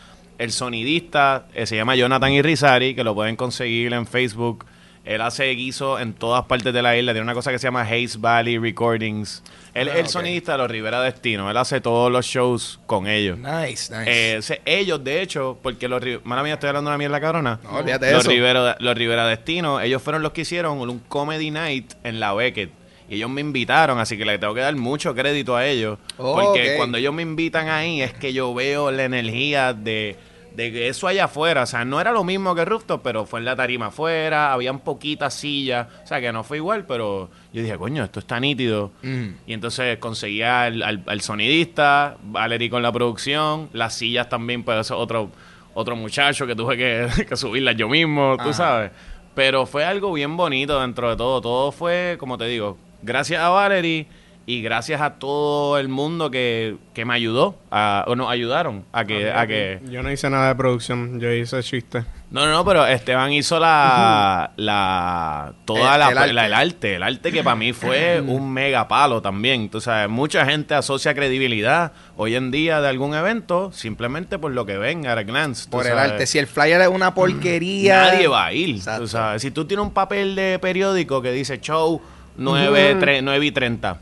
El 0.41 0.51
sonidista 0.51 1.45
eh, 1.53 1.65
se 1.65 1.75
llama 1.75 1.95
Jonathan 1.95 2.31
Irizarry, 2.33 2.95
que 2.95 3.03
lo 3.03 3.13
pueden 3.13 3.35
conseguir 3.35 3.93
en 3.93 4.07
Facebook. 4.07 4.65
Él 5.03 5.21
hace 5.21 5.49
guiso 5.51 5.99
en 5.99 6.13
todas 6.13 6.45
partes 6.45 6.73
de 6.73 6.81
la 6.81 6.95
isla. 6.97 7.11
Tiene 7.13 7.23
una 7.23 7.33
cosa 7.33 7.51
que 7.51 7.57
se 7.59 7.67
llama 7.67 7.81
Haze 7.81 8.17
Valley 8.19 8.57
Recordings. 8.57 9.43
Él 9.73 9.87
es 9.87 9.93
Ah, 9.95 9.97
el 9.99 10.05
ok. 10.05 10.11
sonidista 10.11 10.51
de 10.53 10.57
los 10.59 10.69
Rivera 10.71 11.01
Destino. 11.01 11.49
Él 11.49 11.57
hace 11.57 11.81
todos 11.81 12.11
los 12.11 12.25
shows 12.25 12.79
con 12.85 13.07
ellos. 13.07 13.37
Nice, 13.39 13.95
nice. 13.95 14.35
Eh, 14.37 14.41
se- 14.41 14.61
ellos, 14.65 15.03
de 15.03 15.21
hecho, 15.21 15.57
porque 15.61 15.87
los... 15.87 16.01
Mala 16.23 16.43
mía, 16.43 16.53
estoy 16.55 16.69
hablando 16.69 16.89
de 16.89 16.95
una 16.95 16.97
mierda 16.99 17.19
cabrona. 17.21 17.59
No, 17.63 17.77
olvídate 17.77 18.11
los 18.11 18.21
eso. 18.21 18.29
Rivera, 18.29 18.75
los 18.79 18.95
Rivera 18.97 19.27
Destino, 19.27 19.79
ellos 19.81 20.01
fueron 20.03 20.21
los 20.21 20.31
que 20.33 20.41
hicieron 20.41 20.77
un 20.79 20.99
comedy 20.99 21.49
night 21.51 21.93
en 22.03 22.19
la 22.19 22.33
Beckett. 22.33 22.69
y 23.09 23.15
ellos 23.15 23.29
me 23.29 23.41
invitaron, 23.41 23.97
así 23.99 24.17
que 24.17 24.25
le 24.25 24.37
tengo 24.37 24.53
que 24.53 24.61
dar 24.61 24.75
mucho 24.75 25.13
crédito 25.15 25.55
a 25.55 25.65
ellos. 25.67 25.97
Oh, 26.17 26.33
porque 26.35 26.75
cuando 26.77 26.97
ellos 26.99 27.13
me 27.13 27.23
invitan 27.23 27.69
ahí 27.69 28.01
es 28.03 28.13
que 28.13 28.33
yo 28.33 28.53
veo 28.53 28.89
la 28.91 29.03
energía 29.05 29.73
de, 29.73 30.15
de 30.55 30.87
eso 30.89 31.07
allá 31.07 31.25
afuera, 31.25 31.63
o 31.63 31.65
sea, 31.65 31.85
no 31.85 32.01
era 32.01 32.11
lo 32.11 32.23
mismo 32.23 32.53
que 32.55 32.65
Rooftop, 32.65 33.01
pero 33.01 33.25
fue 33.25 33.39
en 33.39 33.45
la 33.45 33.55
tarima 33.55 33.87
afuera, 33.87 34.51
habían 34.53 34.79
poquitas 34.79 35.33
sillas, 35.33 35.87
o 36.03 36.07
sea, 36.07 36.19
que 36.19 36.31
no 36.33 36.43
fue 36.43 36.57
igual, 36.57 36.85
pero 36.85 37.29
yo 37.53 37.61
dije, 37.61 37.77
coño, 37.77 38.03
esto 38.03 38.19
está 38.19 38.39
nítido. 38.39 38.91
Mm. 39.01 39.27
Y 39.47 39.53
entonces 39.53 39.97
conseguía 39.99 40.63
al, 40.63 40.83
al- 40.83 41.03
al 41.07 41.21
sonidista, 41.21 42.17
Valerie 42.23 42.69
con 42.69 42.81
la 42.83 42.91
producción, 42.91 43.69
las 43.73 43.93
sillas 43.95 44.27
también, 44.29 44.63
pues 44.63 44.79
eso 44.79 44.97
otro, 44.97 45.29
otro 45.73 45.95
muchacho 45.95 46.45
que 46.45 46.55
tuve 46.55 46.75
que, 46.77 47.07
que 47.29 47.37
subirlas 47.37 47.75
yo 47.77 47.87
mismo, 47.89 48.35
tú 48.43 48.53
sabes. 48.53 48.91
Pero 49.33 49.65
fue 49.65 49.85
algo 49.85 50.11
bien 50.11 50.35
bonito 50.35 50.81
dentro 50.81 51.09
de 51.09 51.15
todo. 51.15 51.39
Todo 51.39 51.71
fue, 51.71 52.17
como 52.19 52.37
te 52.37 52.45
digo, 52.45 52.77
gracias 53.01 53.41
a 53.41 53.47
Valerie 53.47 54.05
y 54.47 54.61
gracias 54.61 54.99
a 55.01 55.15
todo 55.15 55.77
el 55.77 55.87
mundo 55.87 56.31
que, 56.31 56.75
que 56.93 57.05
me 57.05 57.13
ayudó, 57.13 57.55
a, 57.69 58.03
o 58.07 58.15
nos 58.15 58.29
ayudaron 58.29 58.83
a 58.91 59.05
que... 59.05 59.31
A 59.31 59.45
que 59.47 59.79
Yo 59.89 60.01
no 60.03 60.11
hice 60.11 60.29
nada 60.29 60.49
de 60.49 60.55
producción, 60.55 61.19
yo 61.19 61.31
hice 61.31 61.61
chiste. 61.63 62.03
no, 62.31 62.45
no, 62.45 62.51
no, 62.51 62.65
pero 62.65 62.85
Esteban 62.87 63.31
hizo 63.33 63.59
la, 63.59 64.51
la 64.57 65.53
toda 65.65 65.93
El- 65.93 65.99
la, 65.99 66.09
el 66.11 66.17
arte. 66.17 66.33
la- 66.33 66.45
el 66.47 66.53
arte, 66.53 66.95
el 66.95 67.03
arte 67.03 67.31
que 67.31 67.43
para 67.43 67.55
mí 67.55 67.71
fue 67.71 68.19
un 68.21 68.51
mega 68.51 68.87
palo 68.87 69.21
también. 69.21 69.69
Tú 69.69 69.79
sabes, 69.79 70.09
mucha 70.09 70.45
gente 70.45 70.73
asocia 70.73 71.13
credibilidad 71.13 71.91
hoy 72.17 72.35
en 72.35 72.51
día 72.51 72.81
de 72.81 72.89
algún 72.89 73.13
evento 73.13 73.71
simplemente 73.71 74.39
por 74.39 74.51
lo 74.51 74.65
que 74.65 74.77
ven 74.77 75.05
a 75.07 75.15
glance. 75.23 75.69
Por 75.69 75.85
el 75.85 75.97
arte. 75.97 76.25
Si 76.25 76.39
el 76.39 76.47
flyer 76.47 76.81
es 76.81 76.87
una 76.87 77.13
porquería. 77.13 78.05
Nadie 78.11 78.27
va 78.27 78.47
a 78.47 78.53
ir. 78.53 78.81
Tú 78.97 79.07
sabes. 79.07 79.41
Si 79.41 79.51
tú 79.51 79.65
tienes 79.65 79.85
un 79.85 79.93
papel 79.93 80.35
de 80.35 80.57
periódico 80.59 81.21
que 81.21 81.31
dice 81.31 81.59
show 81.61 82.01
9, 82.37 82.95
tre- 82.99 83.21
9 83.21 83.45
y 83.45 83.51
30, 83.51 83.97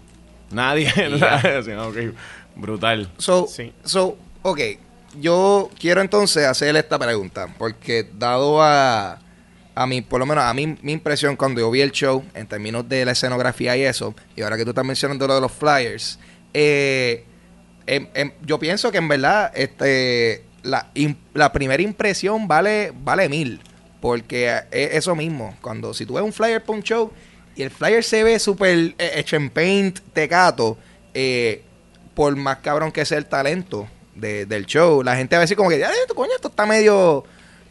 nadie. 0.51 0.91
Sí, 0.91 1.71
ok, 1.71 1.97
Brutal. 2.55 3.09
So, 3.17 3.47
Sí. 3.47 3.73
so, 3.83 4.17
ok. 4.41 4.59
Yo 5.19 5.69
quiero 5.79 6.01
entonces 6.01 6.45
hacerle 6.45 6.79
esta 6.81 6.99
pregunta. 6.99 7.47
Porque 7.57 8.07
dado 8.17 8.61
a, 8.61 9.19
a 9.75 9.87
mí, 9.87 10.01
por 10.01 10.19
lo 10.19 10.25
menos 10.25 10.43
a 10.43 10.53
mí, 10.53 10.77
mi 10.81 10.91
impresión 10.91 11.35
cuando 11.35 11.61
yo 11.61 11.71
vi 11.71 11.81
el 11.81 11.91
show, 11.91 12.23
en 12.33 12.45
términos 12.47 12.87
de 12.87 13.05
la 13.05 13.13
escenografía 13.13 13.75
y 13.77 13.83
eso, 13.83 14.13
y 14.35 14.41
ahora 14.41 14.55
que 14.57 14.63
tú 14.65 14.69
estás 14.71 14.85
mencionando 14.85 15.25
lo 15.25 15.35
de 15.35 15.41
los 15.41 15.51
flyers, 15.51 16.19
eh, 16.53 17.23
em- 17.87 18.07
em, 18.13 18.31
yo 18.45 18.59
pienso 18.59 18.91
que 18.91 18.97
en 18.99 19.07
verdad 19.07 19.51
este, 19.55 20.43
la, 20.63 20.87
la 21.33 21.51
primera 21.51 21.81
impresión 21.81 22.47
vale, 22.47 22.91
vale 23.03 23.29
mil. 23.29 23.61
Porque 24.01 24.47
es 24.71 24.93
eso 24.95 25.13
mismo. 25.15 25.57
Cuando 25.61 25.93
si 25.93 26.05
tú 26.05 26.13
ves 26.13 26.23
un 26.23 26.31
flyer 26.31 26.63
para 26.63 26.77
un 26.77 26.83
show 26.83 27.11
y 27.59 27.63
el 27.63 27.71
flyer 27.71 28.03
se 28.05 28.23
ve 28.23 28.39
súper 28.39 28.95
eh, 28.97 29.11
hecho 29.15 29.35
en 29.35 29.49
paint, 29.49 29.99
tecato, 30.13 30.77
eh, 31.13 31.61
por 32.13 32.33
más 32.37 32.59
cabrón 32.59 32.89
que 32.93 33.03
sea 33.03 33.17
el 33.17 33.25
talento 33.25 33.85
de- 34.15 34.45
del 34.45 34.65
show, 34.65 35.03
la 35.03 35.17
gente 35.17 35.35
va 35.35 35.41
a 35.41 35.43
decir 35.43 35.57
como 35.57 35.69
que, 35.69 35.83
"Ay, 35.83 35.93
esto, 36.01 36.15
coño, 36.15 36.31
esto 36.33 36.47
está 36.47 36.65
medio, 36.65 37.25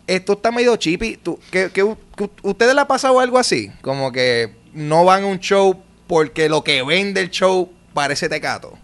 esto 0.06 0.34
está 0.34 0.50
medio 0.50 0.76
chippy. 0.76 1.16
¿Tú, 1.16 1.38
que, 1.50 1.70
que, 1.70 1.96
que- 2.16 2.30
¿Ustedes 2.42 2.74
le 2.74 2.80
ha 2.82 2.86
pasado 2.86 3.18
algo 3.18 3.38
así? 3.38 3.70
Como 3.80 4.12
que 4.12 4.52
no 4.74 5.06
van 5.06 5.24
a 5.24 5.26
un 5.26 5.38
show 5.40 5.82
porque 6.06 6.50
lo 6.50 6.62
que 6.62 6.82
ven 6.82 7.14
del 7.14 7.30
show 7.30 7.72
parece 7.94 8.28
tecato 8.28 8.76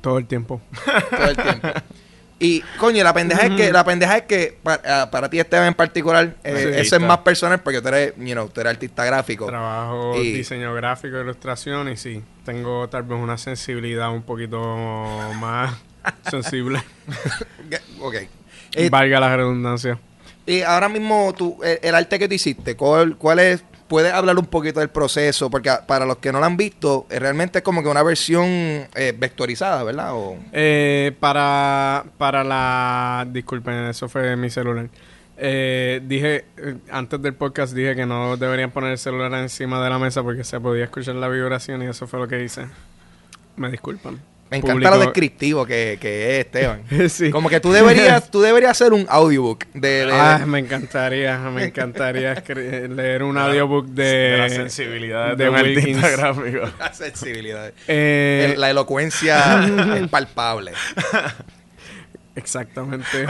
Todo 0.00 0.16
el 0.18 0.26
tiempo. 0.26 0.60
todo 1.10 1.28
el 1.30 1.36
tiempo. 1.36 1.68
Y, 2.40 2.60
coño, 2.78 3.02
la 3.02 3.12
pendeja 3.12 3.46
es 3.46 3.56
que, 3.56 3.72
la 3.72 3.84
pendeja 3.84 4.18
es 4.18 4.22
que 4.22 4.56
para, 4.62 5.10
para 5.10 5.28
ti, 5.28 5.40
Esteban, 5.40 5.66
en 5.66 5.74
particular, 5.74 6.36
eh, 6.44 6.74
eso 6.76 6.94
es 6.94 7.02
más 7.02 7.18
personal 7.18 7.60
porque 7.60 7.80
tú 7.82 7.88
eres, 7.88 8.14
you 8.16 8.32
know, 8.32 8.48
tú 8.48 8.60
eres 8.60 8.74
artista 8.74 9.04
gráfico. 9.04 9.46
Trabajo 9.46 10.14
Y- 10.22 10.32
diseño 10.34 10.72
gráfico, 10.74 11.18
ilustración 11.18 11.88
y 11.88 11.96
sí, 11.96 12.22
tengo 12.44 12.88
tal 12.88 13.02
vez 13.02 13.18
una 13.18 13.36
sensibilidad 13.38 14.12
un 14.12 14.22
poquito 14.22 14.60
más 15.40 15.74
sensible. 16.30 16.80
ok. 18.00 18.14
Eh, 18.74 18.88
Valga 18.90 19.18
la 19.18 19.36
redundancia. 19.36 19.98
Y 20.46 20.62
ahora 20.62 20.88
mismo, 20.88 21.34
tú, 21.36 21.58
el, 21.64 21.78
el 21.82 21.94
arte 21.94 22.18
que 22.18 22.28
tú 22.28 22.34
hiciste, 22.34 22.76
¿cuál, 22.76 23.16
cuál 23.16 23.38
es? 23.40 23.64
¿Puedes 23.88 24.12
hablar 24.12 24.38
un 24.38 24.46
poquito 24.46 24.80
del 24.80 24.90
proceso? 24.90 25.50
Porque 25.50 25.70
para 25.86 26.04
los 26.04 26.18
que 26.18 26.30
no 26.30 26.40
lo 26.40 26.46
han 26.46 26.56
visto, 26.56 27.06
eh, 27.10 27.18
realmente 27.18 27.58
es 27.58 27.64
como 27.64 27.82
que 27.82 27.88
una 27.88 28.02
versión 28.02 28.44
eh, 28.46 29.14
vectorizada, 29.18 29.82
¿verdad? 29.82 30.10
O, 30.12 30.36
Eh, 30.52 31.12
para, 31.18 32.04
para 32.18 32.44
la... 32.44 33.26
Disculpen, 33.30 33.86
eso 33.86 34.08
fue 34.08 34.36
mi 34.36 34.50
celular. 34.50 34.88
Eh, 35.40 36.00
dije, 36.04 36.44
eh, 36.56 36.74
antes 36.90 37.22
del 37.22 37.32
podcast 37.32 37.72
dije 37.72 37.94
que 37.94 38.06
no 38.06 38.36
deberían 38.36 38.72
poner 38.72 38.90
el 38.92 38.98
celular 38.98 39.32
encima 39.34 39.82
de 39.82 39.88
la 39.88 39.98
mesa 39.98 40.22
porque 40.22 40.42
se 40.42 40.58
podía 40.58 40.84
escuchar 40.84 41.14
la 41.14 41.28
vibración 41.28 41.80
y 41.82 41.86
eso 41.86 42.06
fue 42.06 42.18
lo 42.18 42.28
que 42.28 42.42
hice. 42.42 42.66
Me 43.56 43.70
disculpan. 43.70 44.20
Me 44.50 44.56
encanta 44.58 44.90
lo 44.90 44.98
descriptivo 44.98 45.66
que, 45.66 45.98
que 46.00 46.38
es 46.40 46.46
Esteban. 46.46 46.82
sí. 47.10 47.30
Como 47.30 47.48
que 47.50 47.60
tú 47.60 47.70
deberías, 47.72 48.30
tú 48.30 48.40
deberías 48.40 48.70
hacer 48.72 48.92
un 48.92 49.06
audiobook 49.08 49.64
de, 49.74 50.06
de- 50.06 50.12
Ah, 50.12 50.44
me 50.46 50.58
encantaría, 50.58 51.38
me 51.38 51.64
encantaría 51.64 52.34
escri- 52.34 52.88
leer 52.88 53.22
un 53.22 53.36
audiobook 53.38 53.86
de, 53.88 54.04
de 54.04 54.38
la 54.38 54.48
sensibilidad 54.48 55.36
de, 55.36 55.44
de 55.44 55.50
un 55.50 55.56
artista 55.56 56.08
gráfico. 56.10 56.60
la 56.78 56.92
sensibilidad. 56.94 57.72
Eh, 57.86 58.52
El- 58.54 58.60
la 58.60 58.70
elocuencia 58.70 59.64
es 60.00 60.08
palpable. 60.08 60.72
Exactamente. 62.34 63.26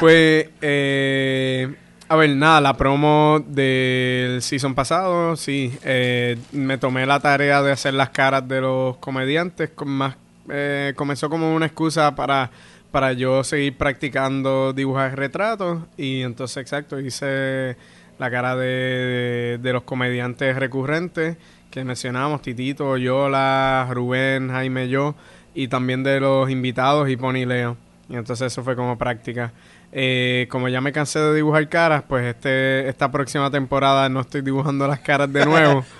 pues, 0.00 0.46
eh, 0.62 1.74
a 2.08 2.16
ver, 2.16 2.30
nada, 2.30 2.60
la 2.60 2.76
promo 2.76 3.42
del 3.46 4.42
season 4.42 4.74
pasado, 4.74 5.36
sí. 5.36 5.72
eh, 5.84 6.36
me 6.52 6.76
tomé 6.78 7.06
la 7.06 7.18
tarea 7.20 7.62
de 7.62 7.72
hacer 7.72 7.94
las 7.94 8.10
caras 8.10 8.46
de 8.46 8.60
los 8.60 8.96
comediantes. 8.98 9.70
Más, 9.86 10.16
eh, 10.50 10.92
comenzó 10.96 11.30
como 11.30 11.54
una 11.54 11.66
excusa 11.66 12.14
para, 12.14 12.50
para 12.90 13.12
yo 13.14 13.42
seguir 13.42 13.76
practicando 13.78 14.72
dibujar 14.72 15.16
retratos. 15.16 15.82
Y 15.96 16.22
entonces, 16.22 16.58
exacto, 16.58 17.00
hice 17.00 17.76
la 18.18 18.30
cara 18.30 18.54
de, 18.54 19.58
de- 19.62 19.72
los 19.72 19.82
comediantes 19.84 20.56
recurrentes 20.56 21.36
que 21.70 21.84
mencionamos, 21.84 22.42
Titito, 22.42 22.96
Yola, 22.96 23.88
Rubén, 23.92 24.50
Jaime, 24.50 24.88
yo, 24.88 25.14
y 25.54 25.68
también 25.68 26.04
de 26.04 26.20
los 26.20 26.48
invitados 26.50 27.08
y 27.08 27.16
Pony 27.16 27.46
Leo. 27.46 27.76
Y 28.08 28.14
entonces 28.16 28.52
eso 28.52 28.62
fue 28.62 28.76
como 28.76 28.98
práctica. 28.98 29.52
Eh, 29.96 30.48
como 30.50 30.68
ya 30.68 30.80
me 30.80 30.92
cansé 30.92 31.20
de 31.20 31.32
dibujar 31.36 31.68
caras, 31.68 32.02
pues 32.08 32.24
este 32.26 32.88
esta 32.88 33.12
próxima 33.12 33.48
temporada 33.52 34.08
no 34.08 34.22
estoy 34.22 34.42
dibujando 34.42 34.88
las 34.88 34.98
caras 34.98 35.32
de 35.32 35.46
nuevo. 35.46 35.84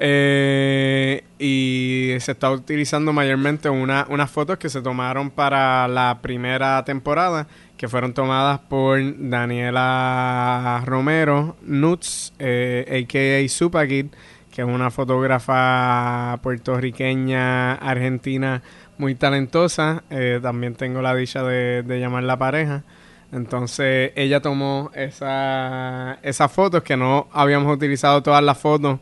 Eh, 0.00 1.24
y 1.38 2.14
se 2.20 2.32
está 2.32 2.50
utilizando 2.50 3.12
mayormente 3.12 3.68
una, 3.68 4.06
unas 4.08 4.30
fotos 4.30 4.58
que 4.58 4.68
se 4.68 4.80
tomaron 4.80 5.30
para 5.30 5.88
la 5.88 6.20
primera 6.22 6.82
temporada, 6.84 7.46
que 7.76 7.88
fueron 7.88 8.14
tomadas 8.14 8.60
por 8.60 8.98
Daniela 9.18 10.82
Romero 10.86 11.56
Nuts, 11.62 12.32
eh, 12.38 13.04
a.k.a. 13.04 13.48
Supakid, 13.48 14.06
que 14.50 14.62
es 14.62 14.68
una 14.68 14.90
fotógrafa 14.90 16.38
puertorriqueña, 16.42 17.74
argentina, 17.74 18.62
muy 18.96 19.14
talentosa. 19.14 20.02
Eh, 20.10 20.40
también 20.42 20.74
tengo 20.74 21.02
la 21.02 21.14
dicha 21.14 21.42
de, 21.42 21.82
de 21.82 22.00
llamarla 22.00 22.38
pareja. 22.38 22.84
Entonces 23.32 24.12
ella 24.16 24.40
tomó 24.40 24.90
esa, 24.94 26.18
esas 26.22 26.50
fotos 26.50 26.82
que 26.82 26.96
no 26.96 27.28
habíamos 27.32 27.74
utilizado 27.74 28.22
todas 28.22 28.42
las 28.42 28.56
fotos 28.56 29.00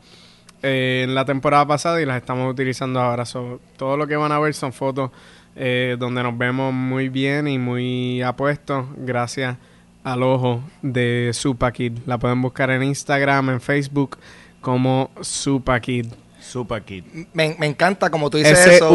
eh, 0.62 1.02
en 1.04 1.14
la 1.14 1.24
temporada 1.24 1.66
pasada 1.66 2.00
y 2.02 2.06
las 2.06 2.16
estamos 2.16 2.50
utilizando 2.50 3.00
ahora. 3.00 3.24
So, 3.24 3.60
todo 3.76 3.96
lo 3.96 4.06
que 4.06 4.16
van 4.16 4.32
a 4.32 4.38
ver 4.40 4.54
son 4.54 4.72
fotos 4.72 5.10
eh, 5.54 5.96
donde 5.98 6.22
nos 6.22 6.36
vemos 6.36 6.72
muy 6.74 7.08
bien 7.08 7.46
y 7.46 7.58
muy 7.58 8.20
apuestos 8.22 8.86
gracias 8.96 9.56
al 10.02 10.22
ojo 10.22 10.60
de 10.82 11.30
Supakid. 11.32 11.98
La 12.06 12.18
pueden 12.18 12.42
buscar 12.42 12.70
en 12.70 12.82
Instagram, 12.82 13.50
en 13.50 13.60
Facebook 13.60 14.18
como 14.60 15.10
Supakid. 15.20 16.06
Super 16.46 16.82
Kid. 16.82 17.04
Me, 17.32 17.54
me 17.58 17.66
encanta 17.66 18.08
como 18.10 18.30
tú 18.30 18.38
dices 18.38 18.58
eso. 18.66 18.88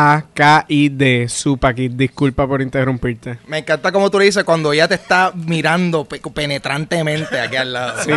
S-U-P-A-K-I-D. 0.00 1.28
Supakid. 1.28 1.92
Disculpa 1.92 2.46
por 2.46 2.60
interrumpirte. 2.62 3.38
Me 3.46 3.58
encanta 3.58 3.90
como 3.92 4.10
tú 4.10 4.18
le 4.18 4.26
dices 4.26 4.44
cuando 4.44 4.72
ella 4.72 4.86
te 4.88 4.94
está 4.94 5.32
mirando 5.34 6.04
pe- 6.04 6.20
penetrantemente 6.20 7.40
aquí 7.40 7.56
al 7.56 7.72
lado. 7.72 8.02
Sí. 8.04 8.12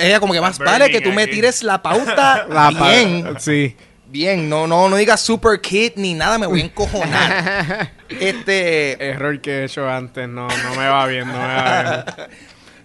Ella 0.00 0.20
como 0.20 0.32
que 0.32 0.40
más 0.40 0.58
vale 0.58 0.90
que 0.90 1.00
tú 1.00 1.10
me 1.12 1.26
tires 1.26 1.62
la 1.62 1.82
pauta 1.82 2.46
La 2.50 2.70
pa- 2.70 2.88
bien. 2.90 3.26
Sí. 3.38 3.76
Bien, 4.08 4.48
no, 4.48 4.66
no, 4.66 4.88
no 4.90 4.96
digas 4.96 5.20
super 5.22 5.60
kid 5.60 5.92
ni 5.96 6.12
nada, 6.14 6.38
me 6.38 6.46
voy 6.46 6.60
a 6.60 6.64
encojonar. 6.64 7.92
este. 8.08 9.02
Error 9.08 9.40
que 9.40 9.60
he 9.60 9.64
hecho 9.64 9.88
antes. 9.88 10.28
No, 10.28 10.46
no 10.48 10.70
me 10.76 10.86
va 10.86 11.06
bien. 11.06 11.26
No 11.26 11.32
me 11.32 11.38
va 11.38 12.04
bien. 12.16 12.26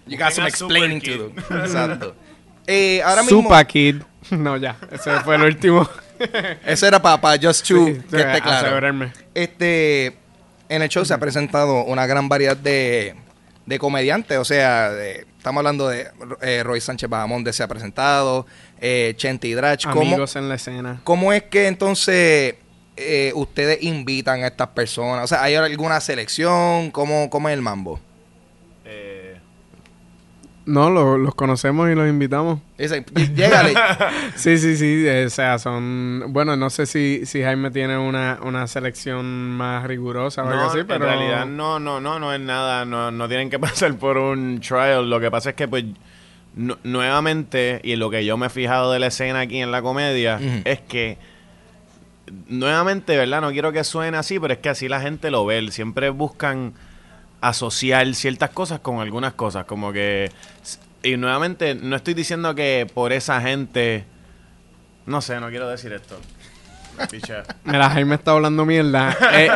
You 0.06 0.16
got 0.16 0.32
some 0.32 0.50
super 0.50 0.74
explaining 0.78 1.00
kid. 1.02 1.18
to 1.18 1.28
do. 1.28 1.32
Exacto. 1.64 2.14
Eh, 2.68 3.02
ahora 3.02 3.22
mismo. 3.22 3.42
Supakid. 3.42 4.02
No, 4.30 4.58
ya. 4.58 4.76
Ese 4.92 5.10
fue 5.20 5.36
el 5.36 5.42
último. 5.42 5.88
Eso 6.66 6.86
era 6.86 7.00
para 7.00 7.38
Just 7.40 7.66
to 7.66 7.86
Sí, 7.86 7.92
que 8.10 8.16
esté 8.16 8.40
claro. 8.42 8.50
asegurarme. 8.66 9.12
Este, 9.34 10.18
en 10.68 10.82
el 10.82 10.88
show 10.90 11.02
se 11.04 11.14
ha 11.14 11.18
presentado 11.18 11.84
una 11.84 12.06
gran 12.06 12.28
variedad 12.28 12.56
de, 12.56 13.14
de 13.64 13.78
comediantes. 13.78 14.36
O 14.36 14.44
sea, 14.44 14.90
de- 14.90 15.26
estamos 15.38 15.60
hablando 15.60 15.88
de 15.88 16.08
eh, 16.42 16.62
Roy 16.62 16.80
Sánchez 16.82 17.08
Bahamonde 17.08 17.54
se 17.54 17.62
ha 17.62 17.68
presentado, 17.68 18.46
eh, 18.80 19.14
Chente 19.16 19.54
Drach. 19.54 19.84
¿Cómo, 19.86 20.02
Amigos 20.02 20.36
en 20.36 20.50
la 20.50 20.56
escena. 20.56 21.00
¿Cómo 21.04 21.32
es 21.32 21.44
que 21.44 21.66
entonces 21.68 22.56
eh, 22.98 23.32
ustedes 23.34 23.82
invitan 23.82 24.42
a 24.44 24.48
estas 24.48 24.68
personas? 24.68 25.24
O 25.24 25.26
sea, 25.28 25.42
¿hay 25.42 25.54
alguna 25.54 26.00
selección? 26.00 26.90
¿Cómo, 26.90 27.30
cómo 27.30 27.48
es 27.48 27.54
el 27.54 27.62
mambo? 27.62 27.98
No, 30.68 30.90
lo- 30.90 31.16
los 31.16 31.34
conocemos 31.34 31.88
y 31.90 31.94
los 31.94 32.08
invitamos. 32.08 32.60
Dice, 32.76 33.04
llégale. 33.34 33.72
Sí, 34.36 34.58
sí, 34.58 34.76
sí. 34.76 35.04
eh, 35.06 35.24
o 35.26 35.30
sea, 35.30 35.58
son. 35.58 36.24
Bueno, 36.28 36.56
no 36.56 36.68
sé 36.70 36.84
si, 36.86 37.24
si 37.24 37.42
Jaime 37.42 37.70
tiene 37.70 37.96
una, 37.96 38.38
una 38.42 38.66
selección 38.66 39.50
más 39.56 39.84
rigurosa 39.86 40.42
o 40.42 40.48
algo 40.48 40.60
no, 40.62 40.66
así, 40.68 40.78
pero. 40.86 40.96
en 41.06 41.10
realidad 41.18 41.46
no, 41.46 41.78
no, 41.80 42.00
no, 42.00 42.18
no 42.18 42.32
es 42.34 42.40
nada, 42.40 42.84
no, 42.84 43.10
no 43.10 43.28
tienen 43.28 43.48
que 43.50 43.58
pasar 43.60 43.94
por 43.96 44.18
un 44.18 44.60
trial. 44.60 45.08
Lo 45.08 45.18
que 45.20 45.30
pasa 45.30 45.50
es 45.50 45.56
que, 45.56 45.66
pues, 45.68 45.84
nu- 46.54 46.76
nuevamente, 46.84 47.80
y 47.82 47.96
lo 47.96 48.10
que 48.10 48.24
yo 48.24 48.36
me 48.36 48.46
he 48.46 48.50
fijado 48.50 48.92
de 48.92 48.98
la 48.98 49.06
escena 49.06 49.40
aquí 49.40 49.58
en 49.60 49.72
la 49.72 49.80
comedia, 49.82 50.38
es 50.64 50.80
que, 50.80 51.16
nuevamente, 52.48 53.16
¿verdad? 53.16 53.40
No 53.40 53.50
quiero 53.52 53.72
que 53.72 53.84
suene 53.84 54.16
así, 54.16 54.38
pero 54.38 54.52
es 54.52 54.58
que 54.60 54.68
así 54.68 54.88
la 54.88 55.00
gente 55.00 55.30
lo 55.30 55.46
ve. 55.46 55.70
Siempre 55.70 56.10
buscan 56.10 56.74
asociar 57.40 58.14
ciertas 58.14 58.50
cosas 58.50 58.80
con 58.80 59.00
algunas 59.00 59.34
cosas, 59.34 59.64
como 59.64 59.92
que... 59.92 60.30
Y 61.02 61.16
nuevamente, 61.16 61.74
no 61.74 61.96
estoy 61.96 62.14
diciendo 62.14 62.54
que 62.54 62.86
por 62.92 63.12
esa 63.12 63.40
gente... 63.40 64.04
No 65.06 65.20
sé, 65.20 65.40
no 65.40 65.48
quiero 65.48 65.68
decir 65.68 65.92
esto. 65.92 66.18
Picha. 67.10 67.42
Mira, 67.64 67.90
Jaime 67.90 68.14
está 68.16 68.32
hablando 68.32 68.64
mierda. 68.64 69.16
Eh, 69.32 69.48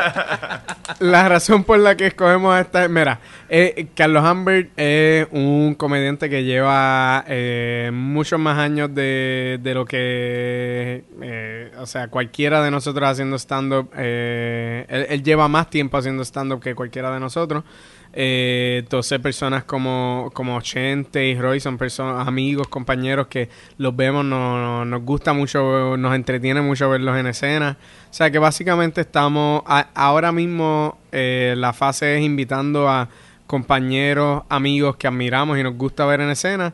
la 1.01 1.29
razón 1.29 1.65
por 1.65 1.79
la 1.79 1.97
que 1.97 2.07
escogemos 2.07 2.59
esta... 2.61 2.87
Mira, 2.89 3.21
eh, 3.49 3.89
Carlos 3.95 4.25
Humbert 4.25 4.71
es 4.77 5.27
un 5.31 5.75
comediante 5.75 6.29
que 6.29 6.45
lleva 6.45 7.25
eh, 7.27 7.91
muchos 7.93 8.39
más 8.39 8.59
años 8.59 8.95
de, 8.95 9.59
de 9.63 9.75
lo 9.75 9.85
que... 9.85 11.05
o 11.79 11.87
sea, 11.87 12.09
cualquiera 12.09 12.63
de 12.63 12.71
nosotros 12.71 13.09
haciendo 13.09 13.37
stand-up. 13.37 13.91
él 13.97 15.23
lleva 15.23 15.49
más 15.49 15.71
tiempo 15.71 15.97
haciendo 15.97 16.23
stand-up 16.23 16.61
que 16.61 16.75
cualquiera 16.75 17.13
de 17.13 17.21
nosotros. 17.21 17.65
Eh, 18.15 18.81
entonces 18.83 19.19
personas 19.21 19.65
como, 19.65 20.31
como 20.35 20.61
Chente 20.61 21.29
y 21.29 21.35
Roy 21.39 21.61
son 21.61 21.79
personas, 21.79 22.29
amigos, 22.29 22.69
compañeros 22.69 23.27
que 23.29 23.49
los 23.79 23.97
vemos, 23.97 24.25
no- 24.25 24.59
no- 24.59 24.85
nos 24.85 25.03
gusta 25.03 25.33
mucho, 25.33 25.97
nos 25.97 26.15
entretiene 26.15 26.61
mucho 26.61 26.91
verlos 26.91 27.19
en 27.19 27.27
escena. 27.29 27.77
O 28.11 28.15
sea 28.15 28.31
que 28.31 28.39
básicamente 28.39 29.01
estamos, 29.01 29.63
a- 29.67 29.89
ahora 29.95 30.31
mismo 30.33 30.99
eh, 31.11 31.55
la 31.57 31.73
fase 31.73 32.17
es 32.19 32.23
invitando 32.23 32.89
a 32.89 33.09
compañeros, 33.47 34.43
amigos 34.49 34.97
que 34.97 35.07
admiramos 35.07 35.59
y 35.59 35.63
nos 35.63 35.75
gusta 35.77 36.05
ver 36.07 36.21
en 36.21 36.31
escena. 36.31 36.73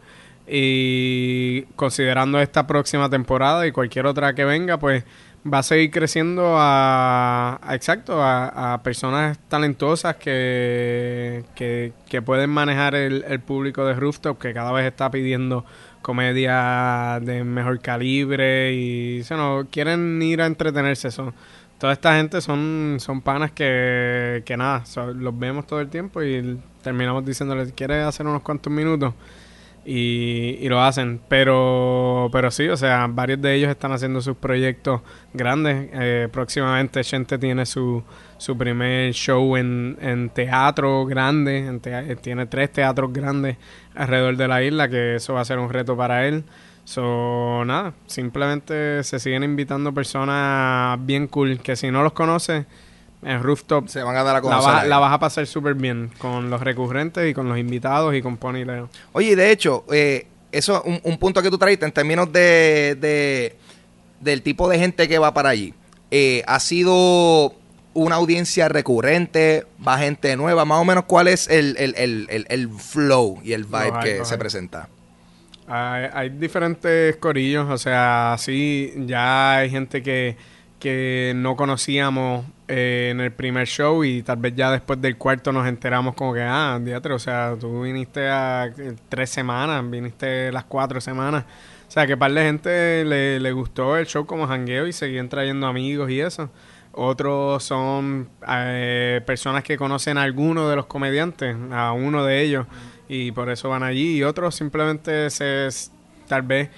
Y 0.51 1.63
considerando 1.77 2.41
esta 2.41 2.67
próxima 2.67 3.11
temporada 3.11 3.67
y 3.67 3.73
cualquier 3.73 4.07
otra 4.07 4.35
que 4.35 4.45
venga, 4.45 4.79
pues 4.79 5.05
va 5.51 5.59
a 5.59 5.63
seguir 5.63 5.91
creciendo 5.91 6.55
a, 6.59 7.61
exacto, 7.71 8.23
a, 8.23 8.81
personas 8.83 9.39
talentosas 9.49 10.17
que, 10.17 11.45
que, 11.55 11.93
que 12.09 12.23
pueden 12.23 12.51
manejar 12.51 12.95
el, 12.95 13.25
el 13.29 13.41
público 13.41 13.85
de 13.85 13.95
Rooftop, 13.95 14.39
que 14.39 14.53
cada 14.53 14.73
vez 14.73 14.87
está 14.87 15.11
pidiendo 15.11 15.65
comedia 16.03 17.21
de 17.23 17.45
mejor 17.45 17.81
calibre 17.81 18.73
y 18.73 19.23
o 19.31 19.37
no, 19.37 19.67
quieren 19.71 20.21
ir 20.23 20.41
a 20.43 20.47
entretenerse. 20.47 21.11
Son, 21.11 21.35
toda 21.79 21.93
esta 21.93 22.17
gente 22.17 22.41
son, 22.41 22.97
son 22.99 23.21
panas 23.21 23.53
que, 23.53 24.43
que 24.45 24.57
nada, 24.57 24.85
so- 24.87 25.13
los 25.13 25.39
vemos 25.39 25.67
todo 25.67 25.81
el 25.81 25.89
tiempo 25.89 26.23
y 26.23 26.59
terminamos 26.83 27.25
diciéndoles, 27.25 27.73
¿quieres 27.73 28.05
hacer 28.05 28.27
unos 28.27 28.43
cuantos 28.43 28.73
minutos? 28.73 29.15
Y, 29.89 30.59
y 30.61 30.69
lo 30.69 30.83
hacen. 30.83 31.19
Pero, 31.29 32.29
pero 32.31 32.51
sí, 32.51 32.69
o 32.69 32.77
sea, 32.77 33.07
varios 33.09 33.41
de 33.41 33.55
ellos 33.55 33.71
están 33.71 33.93
haciendo 33.93 34.21
sus 34.21 34.37
proyectos 34.37 35.01
grandes. 35.33 35.89
Eh, 35.95 36.29
próximamente 36.31 37.03
Chente 37.03 37.39
tiene 37.39 37.65
su, 37.65 38.05
su 38.37 38.59
primer 38.59 39.15
show 39.15 39.57
en, 39.57 39.97
en 40.01 40.29
teatro 40.29 41.07
grande. 41.07 41.81
eh, 41.85 42.17
tiene 42.21 42.45
tres 42.47 42.71
teatros 42.71 43.13
grandes 43.13 43.57
alrededor 43.95 44.37
de 44.37 44.49
la 44.49 44.63
isla, 44.63 44.89
que 44.89 45.15
eso 45.17 45.35
va 45.35 45.41
a 45.41 45.45
ser 45.47 45.59
un 45.59 45.71
reto 45.71 45.97
para 45.97 46.27
él. 46.29 46.45
So, 46.85 47.65
nada, 47.65 47.95
simplemente 48.07 49.03
se 49.05 49.19
siguen 49.19 49.43
invitando 49.43 49.93
personas 49.93 50.99
bien 51.05 51.27
cool, 51.29 51.61
que 51.61 51.77
si 51.77 51.91
no 51.91 52.03
los 52.03 52.13
conoces, 52.13 52.67
en 53.23 53.43
Rooftop 53.43 53.89
Se 53.89 54.03
van 54.03 54.17
a 54.17 54.23
dar 54.23 54.29
a 54.37 54.39
la, 54.39 54.41
conocer. 54.43 54.73
vas- 54.73 54.83
ahí. 54.85 54.89
la 54.89 54.99
vas 54.99 55.13
a 55.13 55.19
pasar 55.19 55.47
súper 55.47 55.75
bien 55.75 56.11
con 56.19 56.51
los 56.51 56.61
recurrentes 56.61 57.29
y 57.29 57.35
con 57.35 57.49
los 57.49 57.59
invitados 57.59 58.15
y 58.15 58.23
con 58.23 58.37
Pony 58.37 58.65
Leo. 58.65 58.89
Oye, 59.13 59.35
de 59.37 59.51
hecho, 59.51 59.85
eh, 59.93 60.27
eso 60.53 60.83
un, 60.85 61.01
un 61.03 61.19
punto 61.19 61.43
que 61.43 61.51
tú 61.51 61.59
traíste 61.59 61.85
en 61.85 61.93
términos 61.93 62.33
de, 62.33 62.97
de- 63.01 63.57
del 64.21 64.43
tipo 64.43 64.69
de 64.69 64.79
gente 64.79 65.09
que 65.09 65.19
va 65.19 65.35
para 65.35 65.49
allí. 65.51 65.75
Eh, 66.11 66.43
¿Ha 66.47 66.59
sido 66.61 67.55
una 67.95 68.17
audiencia 68.17 68.69
recurrente? 68.69 69.67
¿Va 69.87 69.99
gente 69.99 70.37
nueva? 70.37 70.65
Más 70.65 70.79
o 70.81 70.85
menos, 70.85 71.05
¿cuál 71.05 71.29
es 71.29 71.49
el, 71.49 71.77
el- 71.79 71.95
el- 71.97 72.47
el- 72.49 72.69
flow 72.71 73.41
y 73.43 73.53
el 73.53 73.65
vibe 73.65 73.91
hay, 73.95 74.05
que 74.19 74.25
se 74.25 74.39
presenta? 74.39 74.89
Hay, 75.67 76.07
hay 76.15 76.29
diferentes 76.31 77.17
corillos, 77.17 77.69
o 77.69 77.77
sea, 77.77 78.37
sí, 78.39 78.93
ya 79.07 79.57
hay 79.59 79.71
gente 79.71 80.03
que, 80.03 80.37
que 80.79 81.33
no 81.37 81.57
conocíamos 81.57 82.47
eh, 82.69 83.09
en 83.11 83.21
el 83.21 83.33
primer 83.33 83.67
show 83.67 84.05
y 84.05 84.23
tal 84.23 84.37
vez 84.37 84.55
ya 84.55 84.71
después 84.71 85.01
del 85.01 85.17
cuarto 85.17 85.53
nos 85.53 85.67
enteramos 85.67 86.15
como 86.15 86.35
que, 86.35 86.43
ah, 86.43 86.79
diatre, 86.83 87.15
o 87.15 87.19
sea, 87.19 87.57
tú 87.59 87.83
viniste 87.83 88.29
a 88.29 88.67
eh, 88.67 88.95
tres 89.09 89.31
semanas, 89.31 89.89
viniste 89.89 90.53
las 90.53 90.65
cuatro 90.65 91.01
semanas. 91.01 91.45
O 91.89 91.91
sea, 91.91 92.07
que 92.07 92.17
par 92.17 92.33
de 92.33 92.43
gente 92.43 93.05
le, 93.05 93.41
le 93.41 93.53
gustó 93.53 93.97
el 93.97 94.07
show 94.07 94.27
como 94.27 94.47
jangueo 94.47 94.87
y 94.87 94.93
seguían 94.93 95.29
trayendo 95.29 95.67
amigos 95.67 96.11
y 96.11 96.21
eso. 96.21 96.51
Otros 96.93 97.63
son 97.63 98.29
eh, 98.49 99.21
personas 99.25 99.63
que 99.63 99.77
conocen 99.77 100.19
a 100.19 100.23
alguno 100.25 100.69
de 100.69 100.77
los 100.77 100.87
comediantes, 100.87 101.57
a 101.71 101.93
uno 101.93 102.25
de 102.25 102.43
ellos, 102.43 102.67
y 103.09 103.31
por 103.33 103.51
eso 103.51 103.69
van 103.69 103.85
allí. 103.85 104.17
Y 104.17 104.25
otros 104.25 104.57
simplemente 104.57 105.31
se, 105.31 105.69
tal 106.27 106.43
vez 106.43 106.71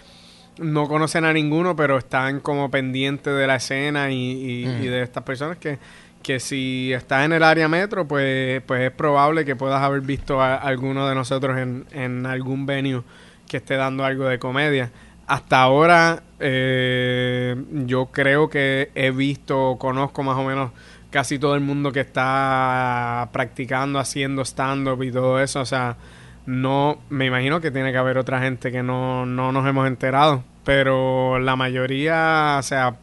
no 0.61 0.87
conocen 0.89 1.25
a 1.25 1.33
ninguno, 1.33 1.75
pero 1.75 1.99
están 1.99 2.41
como 2.41 2.71
pendientes 2.71 3.35
de 3.35 3.47
la 3.47 3.57
escena 3.57 4.11
y, 4.11 4.17
y- 4.17 4.65
y 4.85 4.87
de 4.87 5.03
estas 5.03 5.23
personas 5.25 5.57
que, 5.59 5.79
que 6.23 6.39
si 6.39 6.93
estás 6.93 7.25
en 7.25 7.33
el 7.33 7.43
área 7.43 7.67
metro, 7.69 8.07
pues, 8.07 8.63
pues 8.67 8.83
es 8.83 8.91
probable 8.93 9.45
que 9.45 9.57
puedas 9.57 9.83
haber 9.83 10.03
visto 10.03 10.41
a 10.41 10.55
alguno 10.57 11.09
de 11.09 11.15
nosotros 11.15 11.59
en, 11.59 11.87
en 11.93 12.27
algún 12.27 12.67
venue 12.67 13.03
que 13.49 13.57
esté 13.57 13.75
dando 13.77 14.05
algo 14.05 14.27
de 14.27 14.39
comedia. 14.39 14.91
Hasta 15.27 15.61
ahora, 15.63 16.23
eh, 16.41 17.57
yo 17.87 18.07
creo 18.07 18.49
que 18.51 18.91
he 18.95 19.11
visto, 19.11 19.77
conozco 19.79 20.23
más 20.23 20.37
o 20.37 20.45
menos 20.45 20.73
casi 21.11 21.39
todo 21.39 21.55
el 21.55 21.61
mundo 21.61 21.91
que 21.93 22.01
está 22.01 23.29
practicando, 23.33 23.99
haciendo 23.99 24.43
stand-up 24.45 25.03
y 25.03 25.11
todo 25.11 25.41
eso. 25.41 25.61
O 25.61 25.65
sea, 25.67 25.97
no, 26.51 26.99
me 27.11 27.27
imagino 27.27 27.61
que 27.61 27.71
tiene 27.71 27.93
que 27.93 27.99
haber 27.99 28.19
otra 28.19 28.41
gente 28.41 28.73
que 28.73 28.83
no, 28.83 29.25
no 29.27 29.53
nos 29.53 29.67
hemos 29.69 29.87
enterado. 29.87 30.43
Pero 30.65 31.39
la 31.39 31.57
mayoría, 31.57 32.57
o 32.59 32.63
sea, 32.63 32.97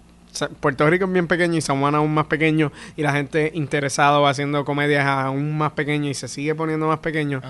Puerto 0.60 0.88
Rico 0.90 1.06
es 1.06 1.12
bien 1.12 1.28
pequeño 1.28 1.56
y 1.58 1.62
San 1.62 1.80
Juan 1.80 1.96
aún 1.96 2.14
más 2.14 2.26
pequeño 2.26 2.72
y 2.96 3.02
la 3.02 3.12
gente 3.14 3.52
interesada 3.56 4.20
o 4.20 4.28
haciendo 4.28 4.64
comedias 4.66 5.06
aún 5.06 5.58
más 5.58 5.72
pequeño 5.72 6.10
y 6.10 6.14
se 6.14 6.28
sigue 6.28 6.54
poniendo 6.56 6.88
más 6.88 7.00
pequeño. 7.00 7.42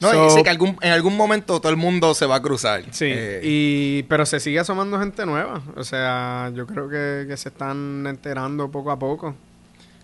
No, 0.00 0.10
So- 0.10 0.26
y 0.26 0.30
sé 0.30 0.42
que 0.42 0.50
algún, 0.50 0.76
en 0.82 0.92
algún 0.92 1.16
momento 1.16 1.60
todo 1.60 1.70
el 1.70 1.76
mundo 1.78 2.12
se 2.14 2.26
va 2.26 2.36
a 2.36 2.42
cruzar. 2.42 2.82
Sí, 2.90 3.06
Eh, 3.08 3.40
y, 3.42 4.02
pero 4.02 4.26
se 4.26 4.40
sigue 4.40 4.58
asomando 4.58 4.98
gente 4.98 5.24
nueva. 5.24 5.62
O 5.76 5.84
sea, 5.84 6.50
yo 6.54 6.66
creo 6.66 6.88
que, 6.88 7.26
que 7.28 7.36
se 7.36 7.48
están 7.48 8.04
enterando 8.06 8.70
poco 8.70 8.90
a 8.90 8.98
poco. 8.98 9.34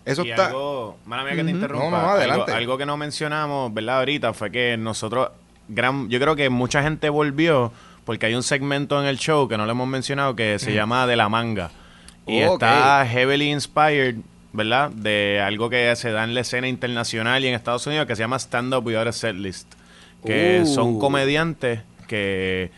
eso 0.05 0.25
y 0.25 0.31
está... 0.31 0.47
algo, 0.47 0.97
mala 1.05 1.23
mía 1.23 1.35
que 1.35 1.43
te 1.43 1.51
interrumpa. 1.51 1.89
No, 1.91 1.91
no, 1.91 2.09
adelante. 2.11 2.43
Algo, 2.51 2.55
algo 2.57 2.77
que 2.79 2.85
no 2.87 2.97
mencionamos, 2.97 3.71
¿verdad? 3.73 3.99
Ahorita 3.99 4.33
fue 4.33 4.49
que 4.49 4.75
nosotros, 4.77 5.29
gran, 5.73 6.09
yo 6.09 6.19
creo 6.19 6.35
que 6.35 6.49
mucha 6.49 6.83
gente 6.83 7.09
volvió 7.09 7.71
porque 8.05 8.25
hay 8.27 8.35
un 8.35 8.43
segmento 8.43 8.99
en 8.99 9.07
el 9.07 9.17
show 9.17 9.47
que 9.47 9.57
no 9.57 9.65
le 9.65 9.71
hemos 9.71 9.87
mencionado 9.87 10.35
que 10.35 10.57
se 10.59 10.73
llama 10.73 11.05
De 11.07 11.15
la 11.15 11.29
Manga. 11.29 11.71
Y 12.27 12.39
está 12.39 13.05
heavily 13.05 13.51
inspired, 13.51 14.15
¿verdad? 14.53 14.91
De 14.91 15.41
algo 15.43 15.69
que 15.69 15.95
se 15.95 16.11
da 16.11 16.23
en 16.23 16.33
la 16.33 16.41
escena 16.41 16.67
internacional 16.67 17.43
y 17.43 17.47
en 17.47 17.53
Estados 17.55 17.85
Unidos 17.87 18.05
que 18.07 18.15
se 18.15 18.21
llama 18.23 18.37
Stand 18.37 18.73
Up 18.73 18.85
Without 18.85 19.07
a 19.07 19.11
Set 19.11 19.35
List. 19.35 19.73
Que 20.25 20.61
Uh. 20.63 20.65
son 20.67 20.99
comediantes 20.99 21.81
que 22.07 22.71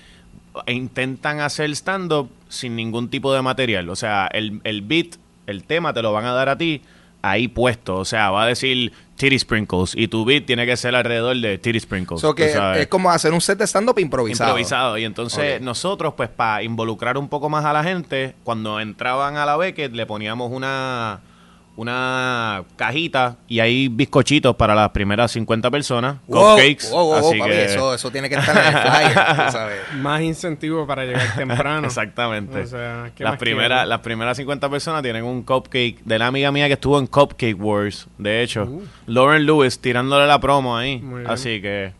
intentan 0.67 1.39
hacer 1.39 1.69
stand-up 1.71 2.29
sin 2.49 2.75
ningún 2.75 3.09
tipo 3.09 3.33
de 3.33 3.41
material. 3.41 3.89
O 3.89 3.95
sea, 3.95 4.27
el, 4.27 4.61
el 4.63 4.81
beat, 4.81 5.15
el 5.47 5.63
tema 5.63 5.93
te 5.93 6.01
lo 6.01 6.13
van 6.13 6.25
a 6.25 6.33
dar 6.33 6.49
a 6.49 6.57
ti 6.57 6.81
ahí 7.23 7.47
puesto. 7.47 7.95
O 7.95 8.05
sea, 8.05 8.29
va 8.29 8.43
a 8.43 8.47
decir 8.47 8.91
titty 9.15 9.39
sprinkles 9.39 9.95
y 9.95 10.07
tu 10.07 10.25
beat 10.25 10.45
tiene 10.45 10.65
que 10.65 10.77
ser 10.77 10.95
alrededor 10.95 11.35
de 11.37 11.57
titty 11.57 11.79
sprinkles. 11.79 12.21
so 12.21 12.35
que 12.35 12.53
es 12.75 12.87
como 12.87 13.09
hacer 13.09 13.33
un 13.33 13.41
set 13.41 13.57
de 13.57 13.65
stand-up 13.65 13.97
improvisado. 13.97 14.51
Improvisado. 14.51 14.97
Y 14.99 15.05
entonces 15.05 15.59
nosotros, 15.61 16.13
pues 16.15 16.29
para 16.29 16.61
involucrar 16.61 17.17
un 17.17 17.29
poco 17.29 17.49
más 17.49 17.65
a 17.65 17.73
la 17.73 17.83
gente, 17.83 18.35
cuando 18.43 18.79
entraban 18.79 19.37
a 19.37 19.45
la 19.45 19.57
Beckett 19.57 19.93
le 19.93 20.05
poníamos 20.05 20.51
una, 20.51 21.21
una 21.75 22.63
cajita 22.75 23.37
y 23.47 23.59
hay 23.59 23.87
bizcochitos 23.87 24.55
para 24.55 24.75
las 24.75 24.89
primeras 24.91 25.31
50 25.31 25.71
personas, 25.71 26.17
Wow, 26.27 26.55
cupcakes, 26.55 26.89
wow, 26.91 27.05
wow, 27.05 27.15
así 27.15 27.39
papi, 27.39 27.51
que 27.51 27.65
eso, 27.65 27.93
eso 27.93 28.11
tiene 28.11 28.29
que 28.29 28.35
estar 28.35 28.55
en 28.57 28.65
el 28.75 28.81
flyer, 28.81 29.51
sabes. 29.51 29.79
Más 29.95 30.21
incentivo 30.21 30.85
para 30.85 31.05
llegar 31.05 31.35
temprano. 31.35 31.87
exactamente. 31.87 32.59
O 32.61 32.67
sea, 32.67 33.11
¿qué 33.15 33.23
las 33.23 33.37
primeras 33.37 33.87
las 33.87 33.99
primeras 33.99 34.37
50 34.37 34.69
personas 34.69 35.01
tienen 35.01 35.23
un 35.23 35.43
cupcake 35.43 35.99
de 36.03 36.19
la 36.19 36.27
amiga 36.27 36.51
mía 36.51 36.67
que 36.67 36.73
estuvo 36.73 36.99
en 36.99 37.07
Cupcake 37.07 37.57
Wars, 37.59 38.07
de 38.17 38.41
hecho, 38.43 38.63
Uh. 38.63 38.83
Lauren 39.07 39.45
Lewis 39.45 39.79
tirándole 39.79 40.25
la 40.27 40.39
promo 40.39 40.77
ahí, 40.77 40.99
Muy 40.99 41.21
bien. 41.21 41.31
así 41.31 41.61
que 41.61 41.93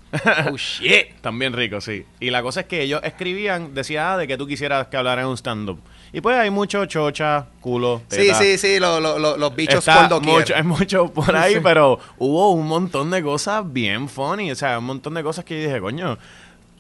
Oh, 0.52 0.56
shit. 0.58 1.08
También 1.22 1.54
rico, 1.54 1.82
sí. 1.82 2.06
Y 2.20 2.30
la 2.30 2.44
cosa 2.44 2.62
es 2.62 2.66
que 2.68 2.84
ellos 2.84 3.02
escribían, 3.04 3.74
decía 3.74 4.14
ah, 4.14 4.18
de 4.18 4.28
que 4.28 4.38
tú 4.38 4.46
quisieras 4.46 4.86
que 4.88 4.96
hablara 4.98 5.24
en 5.24 5.28
un 5.30 5.38
stand-up. 5.38 5.80
Y 6.16 6.22
pues 6.22 6.38
hay 6.38 6.52
mucho 6.52 6.86
chocha, 6.86 7.48
culo, 7.60 8.02
Sí, 8.08 8.18
teta. 8.18 8.36
sí, 8.36 8.58
sí, 8.60 8.80
lo- 8.80 9.00
lo- 9.00 9.18
lo- 9.18 9.36
los 9.36 9.56
bichos 9.56 9.80
Está 9.80 10.08
doquier. 10.08 10.36
mucho, 10.36 10.56
hay 10.56 10.64
mucho 10.64 11.08
por 11.12 11.36
ahí, 11.36 11.56
pero 11.64 12.00
hubo 12.20 12.52
un 12.52 12.68
montón 12.68 13.10
de 13.10 13.24
cosas 13.24 13.64
bien 13.74 14.08
funny. 14.08 14.52
O 14.52 14.56
sea, 14.56 14.78
un 14.78 14.86
montón 14.86 15.16
de 15.16 15.24
cosas 15.24 15.44
que 15.44 15.60
yo 15.60 15.68
dije, 15.68 15.82
coño, 15.82 16.20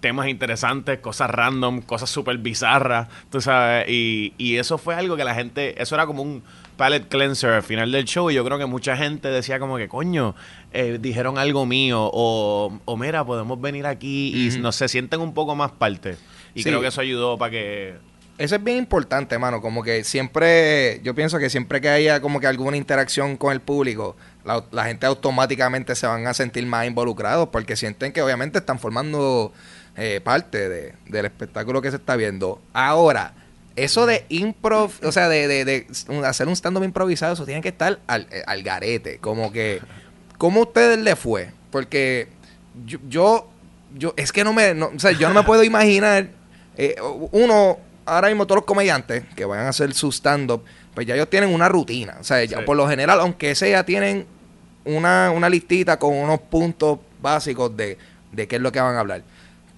temas 0.02 0.28
interesantes, 0.28 1.00
cosas 1.00 1.32
random, 1.32 1.82
cosas 1.82 2.10
súper 2.12 2.38
bizarras, 2.38 3.08
tú 3.32 3.42
sabes. 3.42 3.90
Y, 3.90 4.34
y 4.38 4.58
eso 4.58 4.78
fue 4.78 4.94
algo 4.96 5.16
que 5.18 5.24
la 5.24 5.34
gente, 5.34 5.82
eso 5.82 5.96
era 5.96 6.06
como 6.06 6.22
un 6.22 6.44
palette 6.78 7.08
cleanser 7.08 7.52
al 7.54 7.64
final 7.64 7.92
del 7.92 8.06
show. 8.06 8.30
Y 8.30 8.36
yo 8.36 8.44
creo 8.46 8.60
que 8.60 8.66
mucha 8.68 8.96
gente 8.98 9.30
decía 9.30 9.58
como 9.60 9.78
que, 9.78 9.88
coño, 9.88 10.36
eh, 10.74 11.00
dijeron 11.02 11.40
algo 11.40 11.66
mío. 11.66 12.08
O, 12.14 12.78
o 12.86 12.98
mira, 12.98 13.26
podemos 13.26 13.60
venir 13.60 13.88
aquí 13.88 14.32
y 14.36 14.50
Ujú. 14.50 14.60
no 14.60 14.72
se 14.72 14.88
sienten 14.90 15.22
un 15.22 15.34
poco 15.34 15.56
más 15.56 15.72
parte. 15.72 16.18
Y 16.54 16.62
Sí. 16.62 16.70
creo 16.70 16.82
que 16.82 16.88
eso 16.88 17.02
ayudó 17.02 17.38
para 17.40 17.50
que 17.52 17.96
Eso 18.38 18.56
es 18.56 18.64
bien 18.64 18.78
importante, 18.78 19.38
mano. 19.38 19.62
Como 19.62 19.84
que 19.84 20.04
siempre, 20.04 21.00
yo 21.04 21.14
pienso 21.14 21.38
que 21.38 21.50
siempre 21.50 21.80
que 21.82 21.90
haya 21.90 22.20
como 22.20 22.40
que 22.40 22.48
alguna 22.48 22.78
interacción 22.78 23.38
con 23.38 23.54
el 23.54 23.62
público, 23.62 24.16
la, 24.44 24.86
gente 24.86 25.06
automáticamente 25.06 25.96
se 25.96 26.08
van 26.08 26.26
a 26.26 26.34
sentir 26.34 26.66
más 26.66 26.88
involucrados 26.88 27.50
porque 27.50 27.76
sienten 27.76 28.12
que 28.12 28.22
obviamente 28.22 28.58
están 28.58 28.80
formando 28.80 29.54
eh, 29.96 30.20
parte 30.24 30.68
de- 30.68 30.94
del 31.06 31.26
espectáculo 31.26 31.82
que 31.82 31.92
se 31.92 31.98
está 31.98 32.16
viendo. 32.16 32.60
Ahora, 32.74 33.34
eso 33.76 34.08
de 34.08 34.26
improv, 34.30 34.92
o 35.04 35.12
sea, 35.12 35.30
de, 35.30 35.48
de- 35.66 35.88
hacer 36.26 36.48
un 36.48 36.56
stand-up 36.56 36.84
improvisado, 36.84 37.34
eso 37.34 37.46
tiene 37.46 37.62
que 37.62 37.70
estar 37.70 38.00
al, 38.08 38.28
eh, 38.32 38.42
al 38.48 38.64
garete. 38.64 39.20
Como 39.20 39.52
que, 39.52 39.80
¿cómo 40.40 40.62
a 40.62 40.64
ustedes 40.64 40.98
le 40.98 41.16
fue? 41.16 41.52
Porque 41.72 42.28
yo, 43.08 43.48
yo, 43.96 44.14
es 44.18 44.32
que 44.32 44.44
no 44.44 44.54
me, 44.54 44.72
o 44.72 45.00
sea, 45.00 45.12
yo 45.12 45.28
no 45.30 45.36
me 45.36 45.44
puedo 45.44 45.64
imaginar, 45.64 46.28
eh, 46.78 46.96
uno, 47.32 47.78
ahora 48.06 48.28
mismo 48.30 48.46
todos 48.46 48.58
los 48.58 48.66
comediantes 48.66 49.24
que 49.36 49.46
vayan 49.46 49.66
a 49.66 49.70
hacer 49.70 49.94
su 49.94 50.12
stand-up, 50.12 50.64
pues 50.94 51.08
ya 51.08 51.16
ellos 51.16 51.30
tienen 51.30 51.54
una 51.54 51.70
rutina. 51.70 52.18
O 52.20 52.24
sea, 52.24 52.44
ya 52.44 52.60
Sí. 52.60 52.64
por 52.66 52.78
lo 52.78 52.88
general, 52.88 53.20
aunque 53.20 53.56
sea, 53.56 53.86
tienen 53.86 54.26
una, 54.86 55.32
una 55.32 55.50
listita 55.50 55.98
con 55.98 56.14
unos 56.16 56.40
puntos 56.42 57.00
básicos 57.22 57.76
de, 57.78 57.98
de 58.32 58.48
qué 58.48 58.58
es 58.58 58.62
lo 58.62 58.72
que 58.72 58.80
van 58.82 58.96
a 58.96 59.00
hablar. 59.00 59.24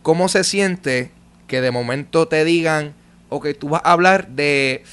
¿Cómo 0.02 0.28
se 0.30 0.44
siente 0.44 1.12
que 1.48 1.62
de 1.62 1.72
momento 1.72 2.28
te 2.28 2.44
digan, 2.44 2.94
ok, 3.30 3.48
tú 3.60 3.70
vas 3.70 3.82
a 3.84 3.92
hablar 3.92 4.28
de, 4.30 4.84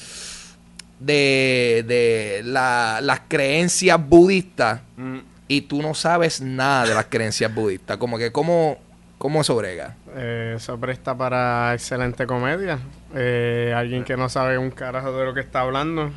de, 0.99 1.83
de 1.87 2.41
la- 2.45 2.99
las 3.01 3.21
creencias 3.27 3.99
budistas 4.07 4.81
mm, 4.97 5.17
y 5.47 5.61
tú 5.61 5.81
no 5.81 5.93
sabes 5.93 6.41
nada 6.41 6.85
de 6.87 6.93
las 6.95 7.05
creencias 7.05 7.53
budistas? 7.53 7.97
Como 7.97 8.17
que, 8.17 8.31
¿cómo, 8.31 8.77
cómo 9.17 9.41
eso 9.41 9.55
brega? 9.55 9.95
Eh, 10.15 10.53
eso 10.57 10.79
presta 10.79 11.17
para 11.17 11.73
excelente 11.73 12.27
comedia. 12.27 12.77
Eh, 13.15 13.73
alguien 13.75 14.03
que 14.03 14.15
no 14.17 14.29
sabe 14.29 14.57
un 14.57 14.69
carajo 14.71 15.17
de 15.17 15.25
lo 15.25 15.33
que 15.33 15.39
está 15.41 15.61
hablando. 15.61 16.11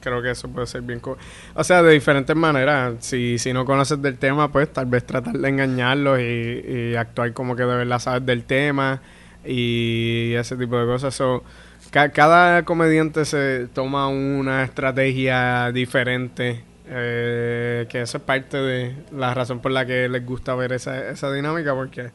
Creo 0.00 0.20
que 0.22 0.30
eso 0.32 0.48
puede 0.48 0.66
ser 0.66 0.82
bien... 0.82 1.00
co- 1.00 1.16
o 1.54 1.64
sea, 1.64 1.82
de 1.82 1.92
diferentes 1.92 2.34
maneras. 2.36 2.94
Si, 3.00 3.38
si 3.38 3.52
no 3.52 3.64
conoces 3.64 4.00
del 4.02 4.18
tema, 4.18 4.50
pues 4.50 4.72
tal 4.72 4.86
vez 4.86 5.04
tratar 5.06 5.34
de 5.34 5.48
engañarlos 5.48 6.20
y, 6.20 6.94
actuar 6.96 7.32
como 7.32 7.54
que 7.56 7.62
de 7.64 7.76
verdad 7.76 7.98
sabes 8.00 8.26
del 8.26 8.44
tema 8.44 9.00
y 9.44 10.34
ese 10.34 10.56
tipo 10.56 10.78
de 10.78 10.86
cosas. 10.86 11.14
So, 11.14 11.44
ca- 11.90 12.10
cada 12.10 12.64
comediante 12.64 13.24
se 13.24 13.68
toma 13.72 14.08
una 14.08 14.64
estrategia 14.64 15.70
diferente. 15.72 16.64
eh, 16.94 17.86
que 17.88 18.02
eso 18.02 18.18
es 18.18 18.22
parte 18.24 18.56
de 18.58 18.94
la 19.12 19.32
razón 19.34 19.60
por 19.60 19.72
la 19.72 19.86
que 19.86 20.08
les 20.08 20.26
gusta 20.26 20.54
ver 20.54 20.72
esa, 20.72 21.10
esa 21.10 21.32
dinámica, 21.32 21.74
porque 21.74 22.10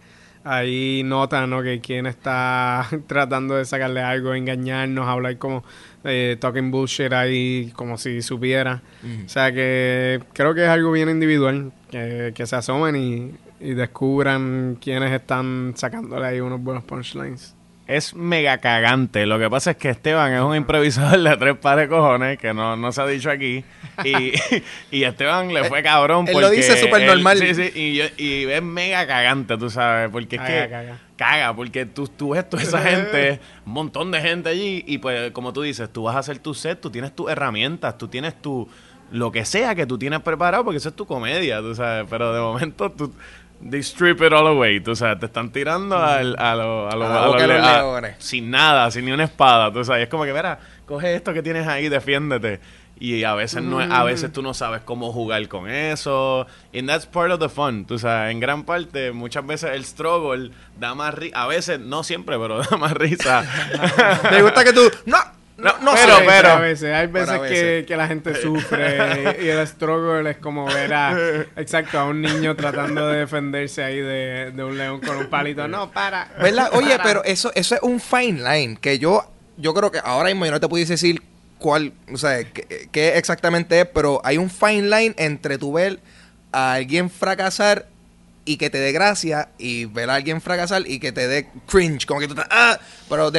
ahí 0.48 1.02
notan 1.04 1.50
¿no? 1.50 1.62
que 1.62 1.82
quien 1.82 2.06
está 2.06 2.88
tratando 3.08 3.56
de 3.56 3.66
sacarle 3.66 4.02
algo, 4.02 4.34
engañarnos, 4.34 5.08
hablar 5.08 5.38
como 5.38 5.64
eh, 6.04 6.38
talking 6.40 6.72
bullshit 6.72 7.12
ahí, 7.12 7.72
como 7.76 7.98
si 7.98 8.22
supiera. 8.22 8.82
O 9.26 9.30
sea 9.30 9.52
que 9.52 10.22
creo 10.34 10.54
que 10.54 10.64
es 10.64 10.70
algo 10.70 10.92
bien 10.92 11.10
individual, 11.10 11.72
que, 11.92 12.32
que 12.36 12.46
se 12.46 12.56
asomen 12.56 12.96
y, 12.96 13.32
y 13.60 13.74
descubran 13.74 14.78
quiénes 14.82 15.12
están 15.12 15.74
sacándole 15.76 16.26
ahí 16.26 16.40
unos 16.40 16.62
buenos 16.62 16.84
punchlines. 16.84 17.57
Es 17.88 18.14
mega 18.14 18.58
cagante. 18.58 19.26
Lo 19.26 19.40
que 19.40 19.50
pasa 19.50 19.72
es 19.72 19.78
que 19.78 19.90
Esteban 19.90 20.34
es 20.34 20.42
un 20.42 20.56
improvisador 20.56 21.18
de 21.22 21.38
tres 21.38 21.56
pares 21.58 21.88
de 21.90 21.96
cojones, 21.96 22.38
que 22.38 22.54
no, 22.54 22.76
no 22.76 22.92
se 22.92 23.02
ha 23.02 23.08
dicho 23.08 23.30
aquí. 23.32 23.64
Y, 24.04 24.34
y 24.92 25.04
Esteban 25.04 25.54
le 25.54 25.64
fue 25.64 25.82
cabrón. 25.84 26.28
él 26.28 26.34
lo 26.34 26.42
porque 26.42 26.58
dice 26.58 26.78
súper 26.78 27.08
normal. 27.08 27.38
Sí, 27.38 27.56
sí, 27.56 27.72
y, 27.74 27.94
yo- 27.96 28.06
y 28.18 28.44
es 28.46 28.62
mega 28.62 29.08
cagante, 29.08 29.58
tú 29.58 29.70
sabes. 29.70 30.10
Porque 30.12 30.36
es 30.36 30.42
Caga, 30.42 30.64
que 30.66 30.70
caga. 30.70 31.00
caga, 31.16 31.56
porque 31.56 31.86
tú, 31.86 32.08
tú 32.10 32.32
ves 32.32 32.50
toda 32.50 32.62
esa 32.64 32.82
gente, 32.82 33.40
un 33.66 33.72
montón 33.74 34.12
de 34.12 34.20
gente 34.22 34.50
allí. 34.50 34.84
Y 34.86 34.98
pues, 34.98 35.32
como 35.32 35.54
tú 35.54 35.62
dices, 35.62 35.90
tú 35.92 36.04
vas 36.04 36.16
a 36.18 36.20
hacer 36.20 36.40
tu 36.40 36.54
set, 36.54 36.82
tú 36.82 36.90
tienes 36.90 37.16
tus 37.16 37.30
herramientas, 37.32 37.98
tú 37.98 38.08
tienes 38.10 38.42
tu. 38.42 38.68
Lo 39.10 39.32
que 39.32 39.46
sea 39.46 39.74
que 39.74 39.86
tú 39.86 39.98
tienes 39.98 40.20
preparado, 40.20 40.66
porque 40.66 40.80
eso 40.80 40.90
es 40.90 40.96
tu 40.96 41.06
comedia, 41.06 41.60
tú 41.62 41.74
sabes. 41.74 42.06
Pero 42.10 42.34
de 42.34 42.42
momento 42.42 42.92
tú. 42.92 43.14
They 43.60 43.80
strip 43.82 44.22
it 44.22 44.32
all 44.34 44.46
away, 44.48 44.80
tú 44.80 44.96
sabes, 44.96 45.20
te 45.20 45.26
están 45.26 45.52
tirando 45.52 45.98
al, 45.98 46.36
a 46.38 46.56
los 46.56 46.94
a 46.94 46.96
lo- 46.96 47.06
A 47.08 47.26
los- 47.28 47.42
leones. 47.42 48.16
sin 48.20 48.52
nada, 48.52 48.92
sin 48.92 49.04
ni 49.06 49.12
una 49.12 49.24
espada, 49.24 49.72
tú 49.74 49.84
sabes, 49.84 50.04
es 50.04 50.10
como 50.10 50.26
que, 50.26 50.34
mira, 50.34 50.60
coge 50.86 51.16
esto 51.16 51.34
que 51.34 51.42
tienes 51.42 51.68
ahí, 51.68 51.90
defiéndete. 51.90 52.60
Y 53.00 53.24
a 53.26 53.36
veces 53.36 53.62
no 53.62 53.80
a 53.80 54.04
veces 54.04 54.32
tú 54.34 54.42
no 54.42 54.56
sabes 54.56 54.82
cómo 54.82 55.12
jugar 55.12 55.48
con 55.48 55.70
eso. 55.70 56.48
And 56.74 56.88
that's 56.88 57.06
part 57.06 57.32
of 57.32 57.40
the 57.40 57.48
fun, 57.50 57.86
tú 57.86 58.00
sabes, 58.00 58.32
en 58.32 58.40
gran 58.40 58.64
parte, 58.64 59.12
muchas 59.12 59.46
veces 59.46 59.72
el 59.74 59.86
struggle 59.86 60.52
da 60.80 60.96
más 60.96 61.14
risa, 61.14 61.44
a 61.44 61.48
veces, 61.48 61.80
no 61.80 62.04
siempre, 62.04 62.38
pero 62.40 62.60
da 62.64 62.78
más 62.78 62.94
risa. 62.94 63.44
Me 64.32 64.42
gusta 64.42 64.64
que 64.64 64.74
tú, 64.74 64.82
no, 65.06 65.18
no, 65.58 65.78
no 65.80 65.94
Pero, 65.96 66.18
sé. 66.18 66.24
pero- 66.28 66.50
a 66.50 66.60
veces, 66.60 66.94
hay 66.94 67.08
veces, 67.08 67.40
que, 67.42 67.86
que 67.88 67.98
la 67.98 68.08
gente 68.08 68.40
sufre 68.42 69.38
y 69.42 69.48
el 69.48 69.66
struggle 69.68 70.30
es 70.30 70.38
como 70.38 70.66
ver 70.66 70.94
a, 70.94 71.18
exacto, 71.56 71.98
a 72.00 72.06
un 72.06 72.22
niño 72.22 72.56
tratando 72.56 73.08
de 73.08 73.20
defenderse 73.20 73.84
ahí 73.84 73.98
de, 74.00 74.52
de 74.52 74.64
un 74.64 74.78
león 74.78 75.02
con 75.02 75.18
un 75.18 75.28
palito. 75.28 75.68
No, 75.68 75.92
para. 75.92 76.30
¿Verdad? 76.40 76.70
Oye, 76.74 76.92
para. 76.92 77.04
pero 77.04 77.24
eso, 77.24 77.52
eso 77.56 77.76
es 77.76 77.82
un 77.82 78.00
fine 78.00 78.42
line 78.44 78.78
que 78.80 79.00
yo, 79.00 79.30
yo 79.58 79.74
creo 79.74 79.92
que 79.92 80.00
ahora 80.04 80.30
mismo 80.30 80.46
yo 80.46 80.52
no 80.52 80.60
te 80.60 80.68
pudiese 80.68 80.94
decir 80.94 81.22
cuál, 81.58 81.92
o 82.14 82.18
sea, 82.18 82.44
qué, 82.44 82.88
qué 82.92 83.18
exactamente 83.18 83.82
es, 83.82 83.88
pero 83.88 84.22
hay 84.24 84.38
un 84.38 84.50
fine 84.52 84.84
line 84.84 85.16
entre 85.18 85.58
tu 85.58 85.74
ver 85.74 86.00
a 86.52 86.74
alguien 86.74 87.10
fracasar 87.10 87.88
y 88.48 88.58
que 88.58 88.70
te 88.72 88.80
dé 88.80 88.92
gracia 88.94 89.50
y 89.60 89.86
ver 89.86 90.10
a 90.10 90.16
alguien 90.16 90.42
fracasar 90.42 90.82
y 90.88 91.00
que 91.00 91.12
te 91.12 91.28
dé 91.28 91.48
cringe, 91.68 92.06
como 92.08 92.20
que 92.22 92.28
tú 92.28 92.34
estás, 92.34 92.48
ah, 92.50 92.80
pero 93.10 93.32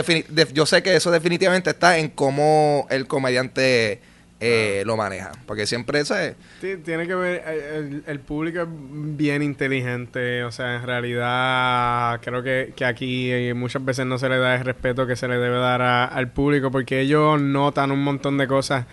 yo 0.53 0.67
sé 0.67 0.83
que 0.83 0.95
eso 0.95 1.11
definitivamente 1.11 1.71
está 1.71 1.99
en 1.99 2.11
cómo 2.11 2.87
el 2.91 3.07
comediante 3.09 4.01
eh, 4.41 4.85
lo 4.87 4.97
maneja, 4.97 5.33
porque 5.47 5.67
siempre 5.67 5.99
eso 5.99 6.17
es... 6.17 6.35
Sí, 6.61 6.77
tiene 6.85 7.09
que 7.09 7.15
ver, 7.17 7.43
eh, 7.45 7.73
el, 7.79 8.05
el 8.07 8.21
público 8.21 8.61
es 8.61 8.69
bien 8.71 9.43
inteligente, 9.43 10.45
o 10.45 10.53
sea, 10.53 10.77
en 10.77 10.83
realidad 10.87 12.21
creo 12.23 12.43
que, 12.45 12.73
que 12.77 12.85
aquí 12.85 13.33
eh, 13.33 13.55
muchas 13.55 13.85
veces 13.85 14.07
no 14.07 14.17
se 14.19 14.29
le 14.29 14.39
da 14.39 14.55
el 14.55 14.65
respeto 14.65 15.09
que 15.09 15.17
se 15.17 15.27
le 15.27 15.39
debe 15.39 15.59
dar 15.59 15.83
a- 15.83 16.05
al 16.05 16.31
público 16.31 16.71
porque 16.71 17.01
ellos 17.01 17.41
notan 17.41 17.91
un 17.91 18.05
montón 18.05 18.39
de 18.39 18.47
cosas 18.47 18.85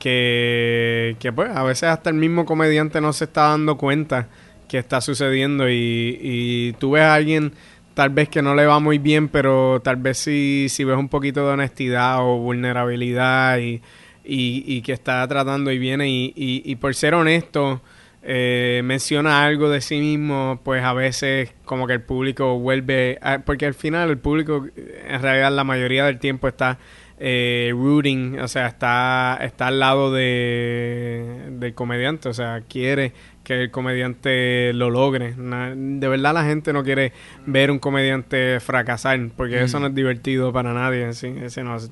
que, 0.00 1.16
que 1.20 1.32
pues 1.32 1.50
a 1.54 1.62
veces 1.62 1.84
hasta 1.84 2.10
el 2.10 2.16
mismo 2.16 2.44
comediante 2.44 3.00
no 3.00 3.12
se 3.12 3.24
está 3.24 3.48
dando 3.48 3.76
cuenta 3.76 4.28
que 4.68 4.78
está 4.78 5.00
sucediendo 5.00 5.68
y, 5.68 6.18
y 6.20 6.72
tú 6.74 6.92
ves 6.92 7.02
a 7.02 7.14
alguien 7.14 7.52
tal 7.94 8.10
vez 8.10 8.28
que 8.28 8.42
no 8.42 8.54
le 8.54 8.64
va 8.66 8.78
muy 8.78 8.98
bien, 8.98 9.28
pero 9.28 9.80
tal 9.82 9.96
vez 9.96 10.18
si, 10.18 10.66
si 10.68 10.84
ves 10.84 10.96
un 10.96 11.08
poquito 11.08 11.44
de 11.46 11.54
honestidad 11.54 12.18
o 12.20 12.38
vulnerabilidad 12.38 13.58
y, 13.58 13.82
y, 14.24 14.62
y 14.66 14.82
que 14.82 14.92
está 14.92 15.26
tratando 15.26 15.72
y 15.72 15.78
viene 15.78 16.08
y, 16.08 16.32
y, 16.36 16.76
por 16.76 16.94
ser 16.94 17.14
honesto 17.14 17.80
eh, 18.22 18.82
menciona 18.84 19.44
algo 19.44 19.68
de 19.70 19.80
sí 19.80 19.98
mismo, 19.98 20.60
pues 20.62 20.84
a 20.84 20.92
veces 20.92 21.52
como 21.64 21.86
que 21.86 21.94
el 21.94 22.02
público 22.02 22.58
vuelve, 22.58 23.18
a- 23.22 23.38
porque 23.40 23.66
al 23.66 23.74
final 23.74 24.10
el 24.10 24.18
público 24.18 24.66
en 24.76 25.22
realidad 25.22 25.50
la 25.52 25.64
mayoría 25.64 26.04
del 26.04 26.18
tiempo 26.18 26.46
está 26.46 26.78
eh, 27.18 27.70
rooting, 27.72 28.38
o 28.38 28.46
sea, 28.48 28.66
está, 28.68 29.38
está 29.42 29.68
al 29.68 29.80
lado 29.80 30.12
de, 30.12 31.48
del 31.52 31.74
comediante, 31.74 32.28
o 32.28 32.34
sea, 32.34 32.62
quiere 32.68 33.12
que 33.48 33.62
el 33.62 33.70
comediante 33.70 34.72
lo 34.74 34.90
logre. 34.90 35.34
Na- 35.38 35.74
de 35.74 36.06
verdad 36.06 36.34
la 36.34 36.44
gente 36.44 36.72
no 36.74 36.84
quiere 36.84 37.12
ver 37.46 37.70
un 37.70 37.78
comediante 37.78 38.60
fracasar, 38.60 39.18
porque 39.36 39.62
eso 39.62 39.80
no 39.80 39.86
es 39.86 39.94
divertido 39.94 40.52
para 40.52 40.74
nadie. 40.74 41.12
¿sí? 41.14 41.34
Ese 41.42 41.64
no 41.64 41.76
es- 41.76 41.90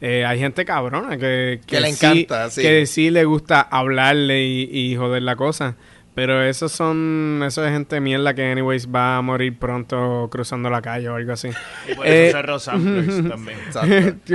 Eh, 0.00 0.24
hay 0.26 0.38
gente 0.40 0.64
cabrona 0.66 1.16
que, 1.16 1.60
Que 1.64 1.80
le 1.80 1.92
sí- 1.92 2.04
encanta, 2.04 2.50
sí. 2.50 2.60
Que 2.60 2.84
sí 2.84 3.10
le 3.10 3.24
gusta 3.24 3.60
hablarle 3.62 4.42
y, 4.44 4.68
y 4.70 4.96
joder 4.96 5.22
la 5.22 5.36
cosa. 5.36 5.76
Pero 6.14 6.42
esos 6.42 6.70
son, 6.70 7.42
eso 7.44 7.64
es 7.66 7.72
gente 7.72 8.00
mierda 8.00 8.34
que 8.34 8.50
anyways 8.50 8.86
va 8.88 9.16
a 9.16 9.22
morir 9.22 9.58
pronto 9.58 10.28
cruzando 10.30 10.70
la 10.70 10.80
calle 10.80 11.08
o 11.08 11.16
algo 11.16 11.32
así. 11.32 11.48
Y 11.90 11.94
por 11.94 12.06
Eh, 12.06 12.28
eso 12.28 12.36
cerró 12.36 12.58
Samplers 12.60 13.28
también. 13.28 13.58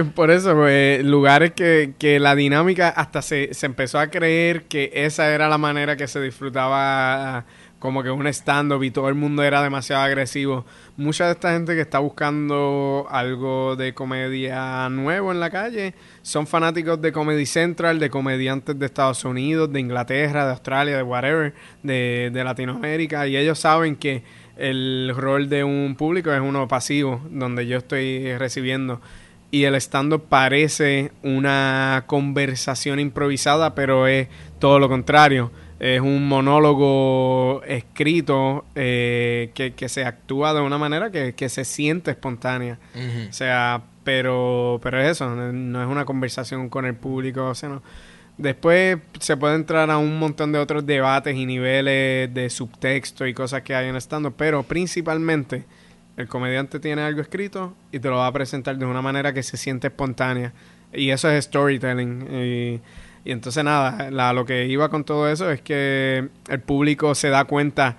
Por 0.16 0.30
eso, 0.30 0.56
pues, 0.56 1.06
lugares 1.06 1.54
que, 1.54 1.94
que 1.98 2.20
la 2.20 2.36
dinámica 2.36 2.90
hasta 2.90 3.22
se, 3.22 3.54
se 3.54 3.66
empezó 3.66 3.98
a 4.00 4.08
creer 4.08 4.64
que 4.64 4.92
esa 4.94 5.34
era 5.34 5.48
la 5.48 5.58
manera 5.58 5.96
que 5.96 6.08
se 6.08 6.20
disfrutaba 6.22 7.46
como 7.80 8.04
que 8.04 8.12
un 8.12 8.28
stand-up 8.28 8.84
y 8.84 8.92
todo 8.92 9.10
el 9.10 9.16
mundo 9.16 9.42
era 9.42 9.64
demasiado 9.64 10.04
agresivo. 10.04 10.66
Mucha 10.98 11.26
de 11.26 11.32
esta 11.32 11.54
gente 11.54 11.76
que 11.76 11.82
está 11.82 12.00
buscando 12.00 13.08
algo 13.10 13.76
de 13.76 13.94
comedia 13.94 14.90
nuevo 14.90 15.32
en 15.32 15.40
la 15.40 15.50
calle 15.50 15.96
son 16.22 16.46
fanáticos 16.46 17.02
de 17.02 17.12
Comedy 17.12 17.46
Central, 17.46 18.00
de 18.00 18.10
comediantes 18.10 18.78
de 18.78 18.86
Estados 18.86 19.24
Unidos, 19.26 19.72
de 19.72 19.80
Inglaterra, 19.80 20.46
de 20.46 20.52
Australia, 20.52 20.98
de 20.98 21.04
whatever, 21.04 21.54
de, 21.82 22.30
de 22.34 22.44
Latinoamérica 22.44 23.28
y 23.28 23.38
ellos 23.38 23.60
saben 23.60 23.96
que 23.96 24.24
el 24.58 25.14
rol 25.16 25.48
de 25.48 25.64
un 25.64 25.96
público 25.96 26.34
es 26.34 26.42
uno 26.42 26.68
pasivo, 26.68 27.22
donde 27.32 27.66
yo 27.66 27.78
estoy 27.78 28.38
recibiendo 28.38 29.00
y 29.52 29.64
el 29.64 29.76
stand-up 29.76 30.26
parece 30.30 31.12
una 31.24 32.04
conversación 32.06 33.00
improvisada, 33.00 33.74
pero 33.74 34.08
es 34.08 34.28
todo 34.60 34.80
lo 34.80 34.90
contrario. 34.90 35.52
Es 35.80 36.02
un 36.02 36.28
monólogo 36.28 37.64
escrito 37.66 38.66
eh, 38.76 39.52
que, 39.54 39.74
que 39.74 39.88
se 39.88 40.04
actúa 40.04 40.54
de 40.54 40.62
una 40.62 40.78
manera 40.78 41.10
que, 41.10 41.34
que 41.34 41.48
se 41.48 41.64
siente 41.64 42.12
espontánea. 42.12 42.78
O 43.30 43.34
sea, 43.34 43.82
pero, 44.04 44.80
pero 44.82 45.00
es 45.00 45.12
eso, 45.12 45.30
no, 45.30 45.82
es 45.82 45.88
una 45.88 46.04
conversación 46.04 46.68
con 46.70 46.86
el 46.86 46.96
público, 46.96 47.46
o 47.48 47.56
sea, 47.56 47.70
no. 47.70 47.84
Después 48.38 48.98
se 49.20 49.38
puede 49.38 49.56
entrar 49.56 49.92
a 49.92 49.98
un 49.98 50.18
montón 50.18 50.52
de 50.52 50.60
otros 50.60 50.86
debates 50.86 51.36
y 51.36 51.46
niveles 51.46 52.34
de 52.34 52.50
subtexto 52.50 53.28
y 53.28 53.34
cosas 53.34 53.62
que 53.64 53.76
hay 53.76 53.88
en 53.88 53.98
stand 53.98 54.32
pero 54.38 54.64
principalmente 54.64 55.66
el 56.18 56.28
comediante 56.28 56.80
tiene 56.80 57.02
algo 57.02 57.22
escrito 57.22 57.76
y 57.92 58.00
te 58.00 58.10
lo 58.10 58.16
va 58.18 58.28
a 58.28 58.32
presentar 58.32 58.78
de 58.78 58.86
una 58.86 59.02
manera 59.02 59.34
que 59.34 59.44
se 59.44 59.58
siente 59.58 59.88
espontánea. 59.88 60.54
Y 60.92 61.12
eso 61.12 61.30
es 61.30 61.46
storytelling. 61.46 62.28
Y, 62.32 62.82
y 63.26 63.32
entonces 63.32 63.64
nada, 63.64 64.10
la- 64.12 64.34
lo 64.34 64.46
que 64.46 64.66
iba 64.68 64.90
con 64.90 65.04
todo 65.04 65.30
eso 65.30 65.50
es 65.52 65.62
que 65.62 66.30
el 66.50 66.60
público 66.62 67.14
se 67.16 67.30
da 67.30 67.46
cuenta 67.46 67.98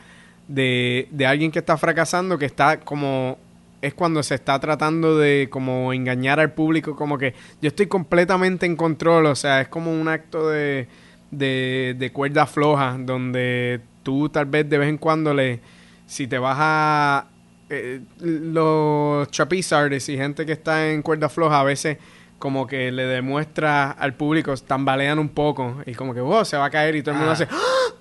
de, 0.49 1.09
de 1.11 1.27
alguien 1.27 1.51
que 1.51 1.59
está 1.61 1.77
fracasando, 1.77 2.39
que 2.39 2.47
está 2.47 2.81
como... 2.81 3.39
Es 3.83 3.95
cuando 3.95 4.23
se 4.23 4.35
está 4.35 4.59
tratando 4.61 5.17
de 5.17 5.49
como 5.51 5.95
engañar 5.95 6.39
al 6.39 6.53
público, 6.53 6.95
como 6.95 7.17
que 7.17 7.33
yo 7.63 7.69
estoy 7.69 7.87
completamente 7.87 8.67
en 8.67 8.77
control, 8.77 9.25
o 9.25 9.35
sea, 9.35 9.63
es 9.63 9.69
como 9.69 9.91
un 9.91 10.07
acto 10.07 10.51
de, 10.51 10.87
de, 11.31 11.97
de 11.99 12.13
cuerda 12.13 12.45
floja, 12.47 12.99
donde 13.01 13.81
tú 14.03 14.29
tal 14.29 14.45
vez 14.45 14.69
de 14.69 14.77
vez 14.77 14.91
en 14.91 14.99
cuando 14.99 15.33
le, 15.33 15.61
si 16.07 16.27
te 16.27 16.37
vas 16.37 16.57
a, 16.61 17.27
eh, 17.71 18.01
los 18.19 19.31
trapeze 19.31 19.75
y 20.13 20.17
gente 20.19 20.45
que 20.45 20.53
está 20.53 20.91
en 20.91 21.01
cuerda 21.01 21.31
floja 21.31 21.61
a 21.61 21.65
veces 21.65 21.97
como 22.41 22.67
que 22.67 22.91
le 22.91 23.05
demuestra 23.05 23.93
al 23.93 24.15
público, 24.15 24.53
tambalean 24.57 25.21
un 25.21 25.29
poco 25.29 25.81
y 25.87 25.95
como 25.95 26.13
que, 26.15 26.21
wow, 26.21 26.45
se 26.45 26.57
va 26.57 26.65
a 26.65 26.71
caer 26.71 26.97
y 26.97 27.03
todo 27.03 27.13
el 27.13 27.19
mundo 27.19 27.31
Ah. 27.31 27.35
hace, 27.35 27.47
¡Ah! 27.49 27.95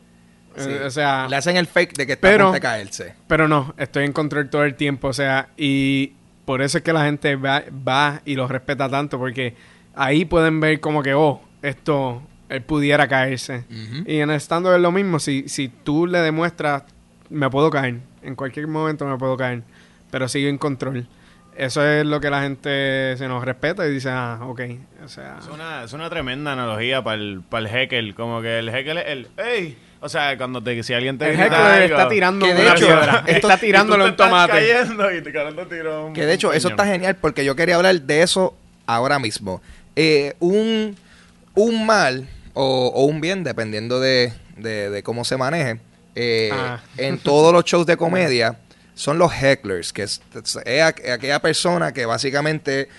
Sí. 0.57 0.69
Eh, 0.71 0.81
o 0.85 0.89
sea, 0.89 1.27
Le 1.29 1.35
hacen 1.35 1.55
el 1.57 1.67
fake 1.67 1.93
de 1.95 2.07
que 2.07 2.13
está 2.13 2.27
Pero- 2.27 2.45
a 2.45 2.47
punto 2.47 2.53
de 2.55 2.61
caerse. 2.61 3.13
pero 3.27 3.47
no, 3.47 3.73
estoy 3.77 4.05
en 4.05 4.13
control 4.13 4.49
todo 4.49 4.63
el 4.63 4.73
tiempo, 4.75 5.09
o 5.09 5.13
sea, 5.13 5.49
y 5.57 6.13
por 6.45 6.61
eso 6.63 6.79
es 6.79 6.83
que 6.83 6.91
la 6.91 7.05
gente 7.05 7.35
va, 7.35 7.63
va 7.87 8.21
y 8.25 8.33
lo 8.35 8.47
respeta 8.47 8.89
tanto, 8.89 9.19
porque 9.19 9.53
ahí 9.93 10.25
pueden 10.25 10.59
ver 10.59 10.79
como 10.79 11.03
que, 11.03 11.13
oh, 11.13 11.39
esto, 11.61 12.21
él 12.49 12.61
pudiera 12.63 13.07
caerse. 13.07 13.63
Y 14.07 14.19
en 14.19 14.31
el 14.31 14.37
stand 14.37 14.65
es 14.67 14.81
lo 14.81 14.91
mismo, 14.91 15.19
si, 15.19 15.47
si 15.47 15.67
tú 15.69 16.07
le 16.07 16.19
demuestras, 16.19 16.83
me 17.29 17.49
puedo 17.49 17.69
caer, 17.69 17.99
en 18.23 18.35
cualquier 18.35 18.67
momento 18.67 19.05
me 19.05 19.17
puedo 19.17 19.37
caer, 19.37 19.61
pero 20.09 20.27
sigo 20.27 20.49
en 20.49 20.57
control. 20.57 21.07
Eso 21.59 21.85
es 21.85 22.05
lo 22.05 22.21
que 22.21 22.29
la 22.29 22.41
gente 22.41 23.15
se 23.17 23.27
nos 23.27 23.43
respeta 23.43 23.85
y 23.85 23.91
dice, 23.91 24.09
ah, 24.09 24.39
ok, 24.43 24.61
o 25.03 25.09
sea... 25.09 25.37
Es 25.41 25.47
una, 25.47 25.83
es 25.83 25.91
una 25.91 26.09
tremenda 26.09 26.53
analogía 26.53 27.03
para 27.03 27.17
el, 27.17 27.41
para 27.47 27.67
el 27.67 27.75
heckle. 27.75 28.13
Como 28.15 28.41
que 28.41 28.59
el 28.59 28.69
heckle 28.69 29.01
es 29.01 29.07
el, 29.07 29.27
¡ey! 29.37 29.77
O 29.99 30.07
sea, 30.07 30.37
cuando 30.37 30.63
te, 30.63 30.81
si 30.83 30.93
alguien 30.93 31.17
te 31.17 31.29
El 31.29 31.35
grita 31.35 31.75
algo, 31.75 31.95
está 31.97 32.07
tirando 32.07 32.45
Que 32.45 32.53
de 32.53 32.61
una 32.61 32.71
hecho, 32.71 32.85
piedra, 32.85 33.23
esto- 33.27 33.31
está 33.49 33.57
tirándole 33.57 34.05
y 34.05 34.07
un 34.07 34.15
tomate. 34.15 34.53
cayendo 34.53 35.11
y 35.13 35.21
te 35.21 35.31
tiró 35.69 36.05
un- 36.05 36.13
Que 36.13 36.25
de 36.25 36.33
hecho, 36.33 36.53
eso 36.53 36.69
está 36.69 36.85
genial 36.85 37.17
porque 37.19 37.43
yo 37.43 37.57
quería 37.57 37.75
hablar 37.75 37.99
de 38.01 38.21
eso 38.21 38.55
ahora 38.85 39.19
mismo. 39.19 39.61
Eh, 39.97 40.35
un, 40.39 40.95
un 41.55 41.85
mal 41.85 42.25
o, 42.53 42.87
o 42.95 43.03
un 43.03 43.19
bien, 43.19 43.43
dependiendo 43.43 43.99
de, 43.99 44.31
de- 44.55 44.89
de 44.89 45.03
cómo 45.03 45.25
se 45.25 45.35
maneje, 45.35 45.81
eh, 46.15 46.51
Ah. 46.53 46.79
en 46.95 47.17
todos 47.17 47.51
los 47.51 47.65
shows 47.65 47.85
de 47.85 47.97
comedia 47.97 48.57
son 48.99 49.17
los 49.17 49.31
hecklers, 49.31 49.93
que 49.93 50.03
es, 50.03 50.21
es 50.35 50.55
aqu- 50.83 51.09
aquella 51.13 51.39
persona 51.41 51.93
que 51.93 52.05
básicamente 52.05 52.89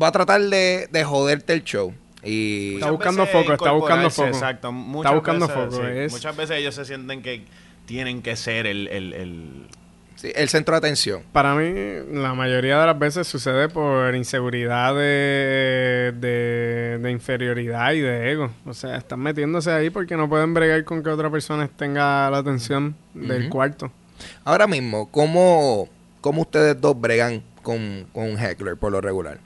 va 0.00 0.06
a 0.08 0.12
tratar 0.12 0.40
de, 0.42 0.88
de 0.92 1.02
joderte 1.04 1.52
el 1.54 1.64
show. 1.64 1.92
Y 2.22 2.74
Está 2.74 2.90
buscando 2.92 3.26
foco, 3.26 3.52
está 3.54 3.72
buscando 3.72 4.10
foco. 4.10 4.28
Exacto. 4.28 4.70
Muchas 4.70 5.12
buscando 5.14 5.48
veces, 5.48 5.62
foco, 5.64 5.76
sí. 5.76 5.98
es- 5.98 6.12
Muchas 6.12 6.36
veces 6.36 6.56
ellos 6.58 6.74
se 6.76 6.84
sienten 6.84 7.20
que 7.22 7.42
tienen 7.86 8.22
que 8.22 8.36
ser 8.36 8.68
el... 8.68 8.86
el, 8.86 9.12
el- 9.12 9.66
sí, 10.14 10.30
el 10.36 10.48
centro 10.48 10.74
de 10.74 10.78
atención. 10.78 11.22
Para 11.32 11.56
mí, 11.56 11.72
la 12.12 12.32
mayoría 12.34 12.78
de 12.78 12.86
las 12.86 12.96
veces 12.98 13.26
sucede 13.26 13.68
por 13.68 14.14
inseguridad 14.14 14.94
de, 14.94 16.12
de, 16.14 16.98
de 17.02 17.10
inferioridad 17.10 17.92
y 17.92 18.00
de 18.00 18.30
ego. 18.30 18.50
O 18.66 18.74
sea, 18.74 18.96
están 18.98 19.18
metiéndose 19.18 19.72
ahí 19.72 19.90
porque 19.90 20.16
no 20.16 20.28
pueden 20.28 20.54
bregar 20.54 20.84
con 20.84 21.02
que 21.02 21.10
otra 21.10 21.28
persona 21.28 21.66
tenga 21.76 22.30
la 22.30 22.38
atención 22.38 22.94
del 23.14 23.48
cuarto. 23.48 23.90
Ahora 24.44 24.66
mismo, 24.66 25.10
¿cómo, 25.10 25.88
cómo 26.20 26.42
ustedes 26.42 26.80
dos 26.80 27.00
bregan 27.00 27.42
con, 27.62 28.06
con 28.12 28.24
un 28.24 28.38
heckler 28.38 28.76
por 28.76 28.92
lo 28.92 29.00
regular? 29.00 29.38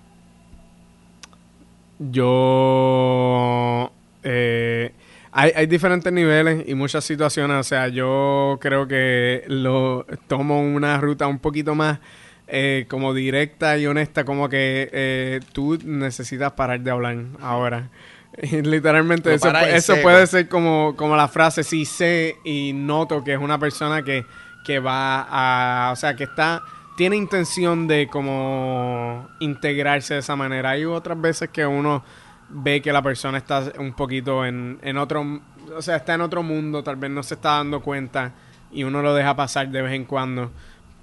Yo... 1.98 3.92
eh, 4.22 4.92
hay, 5.36 5.52
hay 5.56 5.66
diferentes 5.66 6.12
niveles 6.12 6.64
y 6.68 6.74
muchas 6.74 7.04
situaciones. 7.04 7.56
O 7.58 7.64
sea, 7.64 7.88
yo 7.88 8.58
creo 8.60 8.86
que 8.86 9.42
lo 9.48 10.06
tomo 10.28 10.60
una 10.60 10.98
ruta 11.00 11.26
un 11.26 11.40
poquito 11.40 11.74
más 11.74 11.98
eh, 12.46 12.86
como 12.88 13.14
directa 13.14 13.76
y 13.78 13.86
honesta, 13.86 14.24
como 14.24 14.48
que 14.48 14.88
eh, 14.92 15.40
tú 15.52 15.78
necesitas 15.82 16.52
parar 16.52 16.80
de 16.80 16.90
hablar 16.90 17.16
ahora. 17.40 17.90
Y 18.42 18.62
literalmente 18.62 19.32
eso, 19.32 19.48
eso 19.48 19.94
puede 20.02 20.26
ser 20.26 20.48
como, 20.48 20.96
como 20.96 21.14
la 21.14 21.28
frase, 21.28 21.62
si 21.62 21.84
sé 21.84 22.34
y 22.42 22.72
noto 22.74 23.22
que 23.22 23.34
es 23.34 23.38
una 23.38 23.60
persona 23.60 24.02
que, 24.02 24.24
que 24.64 24.80
va 24.80 25.26
a, 25.28 25.92
o 25.92 25.96
sea, 25.96 26.16
que 26.16 26.24
está, 26.24 26.62
tiene 26.96 27.16
intención 27.16 27.86
de 27.86 28.08
como 28.08 29.28
integrarse 29.40 30.14
de 30.14 30.20
esa 30.20 30.34
manera. 30.34 30.70
Hay 30.70 30.84
otras 30.84 31.20
veces 31.20 31.50
que 31.50 31.66
uno 31.66 32.02
ve 32.48 32.80
que 32.82 32.92
la 32.92 33.02
persona 33.02 33.38
está 33.38 33.72
un 33.78 33.92
poquito 33.92 34.44
en, 34.44 34.78
en 34.82 34.96
otro, 34.96 35.40
o 35.76 35.82
sea, 35.82 35.96
está 35.96 36.14
en 36.14 36.22
otro 36.22 36.42
mundo, 36.42 36.82
tal 36.82 36.96
vez 36.96 37.10
no 37.10 37.22
se 37.22 37.34
está 37.34 37.50
dando 37.56 37.80
cuenta 37.80 38.32
y 38.72 38.84
uno 38.84 39.02
lo 39.02 39.14
deja 39.14 39.36
pasar 39.36 39.68
de 39.68 39.82
vez 39.82 39.92
en 39.92 40.04
cuando. 40.04 40.50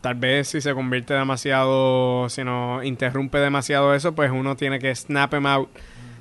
Tal 0.01 0.15
vez 0.15 0.47
si 0.47 0.61
se 0.61 0.73
convierte 0.73 1.13
demasiado, 1.13 2.27
si 2.29 2.43
no 2.43 2.83
interrumpe 2.83 3.37
demasiado 3.37 3.93
eso, 3.93 4.15
pues 4.15 4.31
uno 4.31 4.55
tiene 4.55 4.79
que 4.79 4.95
snap 4.95 5.33
him 5.35 5.45
out, 5.45 5.69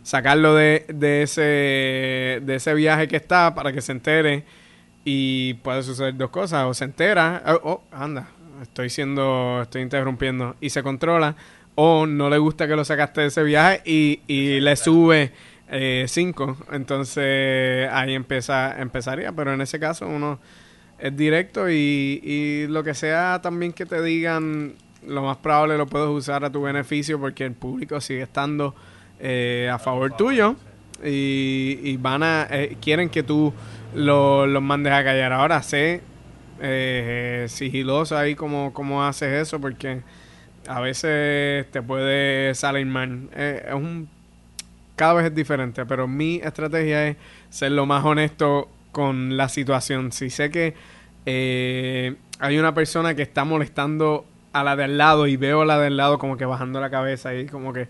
sacarlo 0.03 0.55
de, 0.55 0.84
de 0.88 1.22
ese 1.22 2.43
de 2.43 2.55
ese 2.57 2.74
viaje 2.74 3.09
que 3.09 3.16
está 3.16 3.55
para 3.55 3.72
que 3.72 3.80
se 3.80 3.93
entere 3.93 4.45
y 5.05 5.55
puede 5.55 5.82
suceder 5.82 6.16
dos 6.16 6.30
cosas, 6.30 6.66
o 6.66 6.74
se 6.74 6.84
entera, 6.84 7.42
oh, 7.46 7.61
oh, 7.64 7.82
anda, 7.90 8.28
estoy 8.62 8.90
siendo, 8.90 9.61
estoy 9.62 9.82
interrumpiendo 9.82 10.57
y 10.61 10.70
se 10.70 10.82
controla, 10.82 11.36
o 11.74 12.07
no 12.07 12.28
le 12.28 12.38
gusta 12.38 12.68
que 12.68 12.76
lo 12.76 12.84
sacaste 12.84 13.22
de 13.22 13.26
ese 13.28 13.42
viaje 13.42 13.82
y, 13.84 14.20
y 14.26 14.61
le 14.61 14.76
sube 14.76 15.32
eh, 15.68 16.05
cinco, 16.09 16.57
entonces 16.72 17.88
ahí 17.90 18.14
empieza, 18.14 18.80
empezaría, 18.80 19.32
pero 19.32 19.55
en 19.55 19.61
ese 19.61 19.78
caso 19.78 20.07
uno 20.07 20.38
es 20.98 21.16
directo 21.16 21.70
y, 21.70 22.20
y 22.22 22.66
lo 22.66 22.84
que 22.84 22.94
sea 22.94 23.40
también 23.42 23.72
que 23.72 23.86
te 23.86 24.03
digan, 24.03 24.74
lo 25.07 25.22
más 25.22 25.38
probable 25.38 25.78
lo 25.78 25.86
puedes 25.86 26.09
usar 26.09 26.44
a 26.44 26.51
tu 26.51 26.62
beneficio 26.62 27.18
porque 27.18 27.46
el 27.46 27.53
público 27.53 28.01
sigue 28.01 28.22
estando 28.22 28.74
eh, 29.18 29.70
a 29.72 29.78
favor 29.78 30.14
tuyo 30.16 30.57
y, 31.05 31.78
y 31.82 31.96
van 31.96 32.22
a 32.22 32.46
eh, 32.51 32.76
quieren 32.80 33.09
que 33.09 33.22
tú 33.22 33.53
lo- 33.95 34.47
los 34.47 34.62
mandes 34.62 34.93
a 34.93 35.05
callar. 35.05 35.32
Ahora 35.32 35.62
sé 35.62 36.03
eh, 36.61 37.47
ahí 38.16 38.34
como, 38.34 38.72
como 38.72 39.05
haces 39.05 39.32
eso 39.43 39.61
porque 39.61 40.03
a 40.68 40.80
veces 40.80 41.70
te 41.70 41.82
puede 41.82 42.55
salir 42.55 42.86
mal. 42.86 43.28
Eh, 43.34 43.64
es 43.68 43.74
un 43.74 44.09
cada 44.97 45.14
vez 45.14 45.26
es 45.26 45.34
diferente, 45.34 45.86
pero 45.86 46.07
mi 46.07 46.36
estrategia 46.36 47.09
es 47.09 47.16
ser 47.49 47.72
lo 47.72 47.86
más 47.86 48.05
honesto 48.05 48.68
con 48.93 49.36
la 49.36 49.49
situación. 49.49 50.12
Si 50.12 50.30
sé 50.30 50.51
que 50.51 50.74
eh, 51.26 52.16
hay 52.38 52.59
una 52.59 52.74
persona 52.74 53.14
que 53.14 53.22
está 53.22 53.45
molestando 53.45 54.26
a 54.53 54.64
la 54.64 54.76
de 54.76 54.84
al 54.84 54.99
lado 54.99 55.26
y 55.26 55.36
veo 55.36 55.62
a 55.62 55.66
la 55.66 55.78
de 55.78 55.86
al 55.88 55.97
lado 55.97 56.18
como 56.18 56.36
que 56.36 56.45
bajando 56.45 56.80
la 56.80 56.91
cabeza 56.91 57.34
y 57.34 57.47
como 57.47 57.72
que 57.72 57.88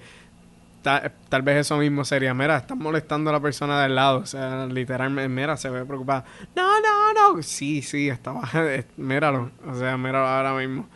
ta- 0.82 1.12
tal 1.28 1.42
vez 1.42 1.58
eso 1.58 1.76
mismo 1.78 2.04
sería, 2.04 2.34
mira, 2.34 2.56
están 2.58 2.78
molestando 2.78 3.30
a 3.30 3.32
la 3.34 3.40
persona 3.40 3.82
del 3.82 3.94
lado. 3.94 4.18
O 4.18 4.26
sea, 4.26 4.66
literalmente, 4.66 5.28
mira, 5.28 5.56
se 5.56 5.70
ve 5.70 5.84
preocupada. 5.84 6.24
No, 6.56 6.80
no, 6.80 7.12
no. 7.36 7.42
Sí, 7.42 7.82
sí, 7.82 8.08
estaba. 8.08 8.48
míralo. 8.96 9.50
O 9.66 9.74
sea, 9.74 9.96
míralo 9.96 10.26
ahora 10.26 10.54
mismo. 10.54 10.88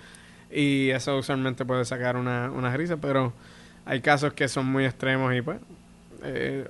Y 0.50 0.90
eso 0.90 1.18
usualmente 1.18 1.64
puede 1.64 1.84
sacar 1.84 2.16
una, 2.16 2.50
una 2.50 2.76
risa, 2.76 2.96
pero 2.96 3.32
hay 3.86 4.00
casos 4.00 4.32
que 4.34 4.48
son 4.48 4.66
muy 4.66 4.84
extremos 4.84 5.34
y 5.34 5.42
pues. 5.42 5.58
eh, 6.22 6.66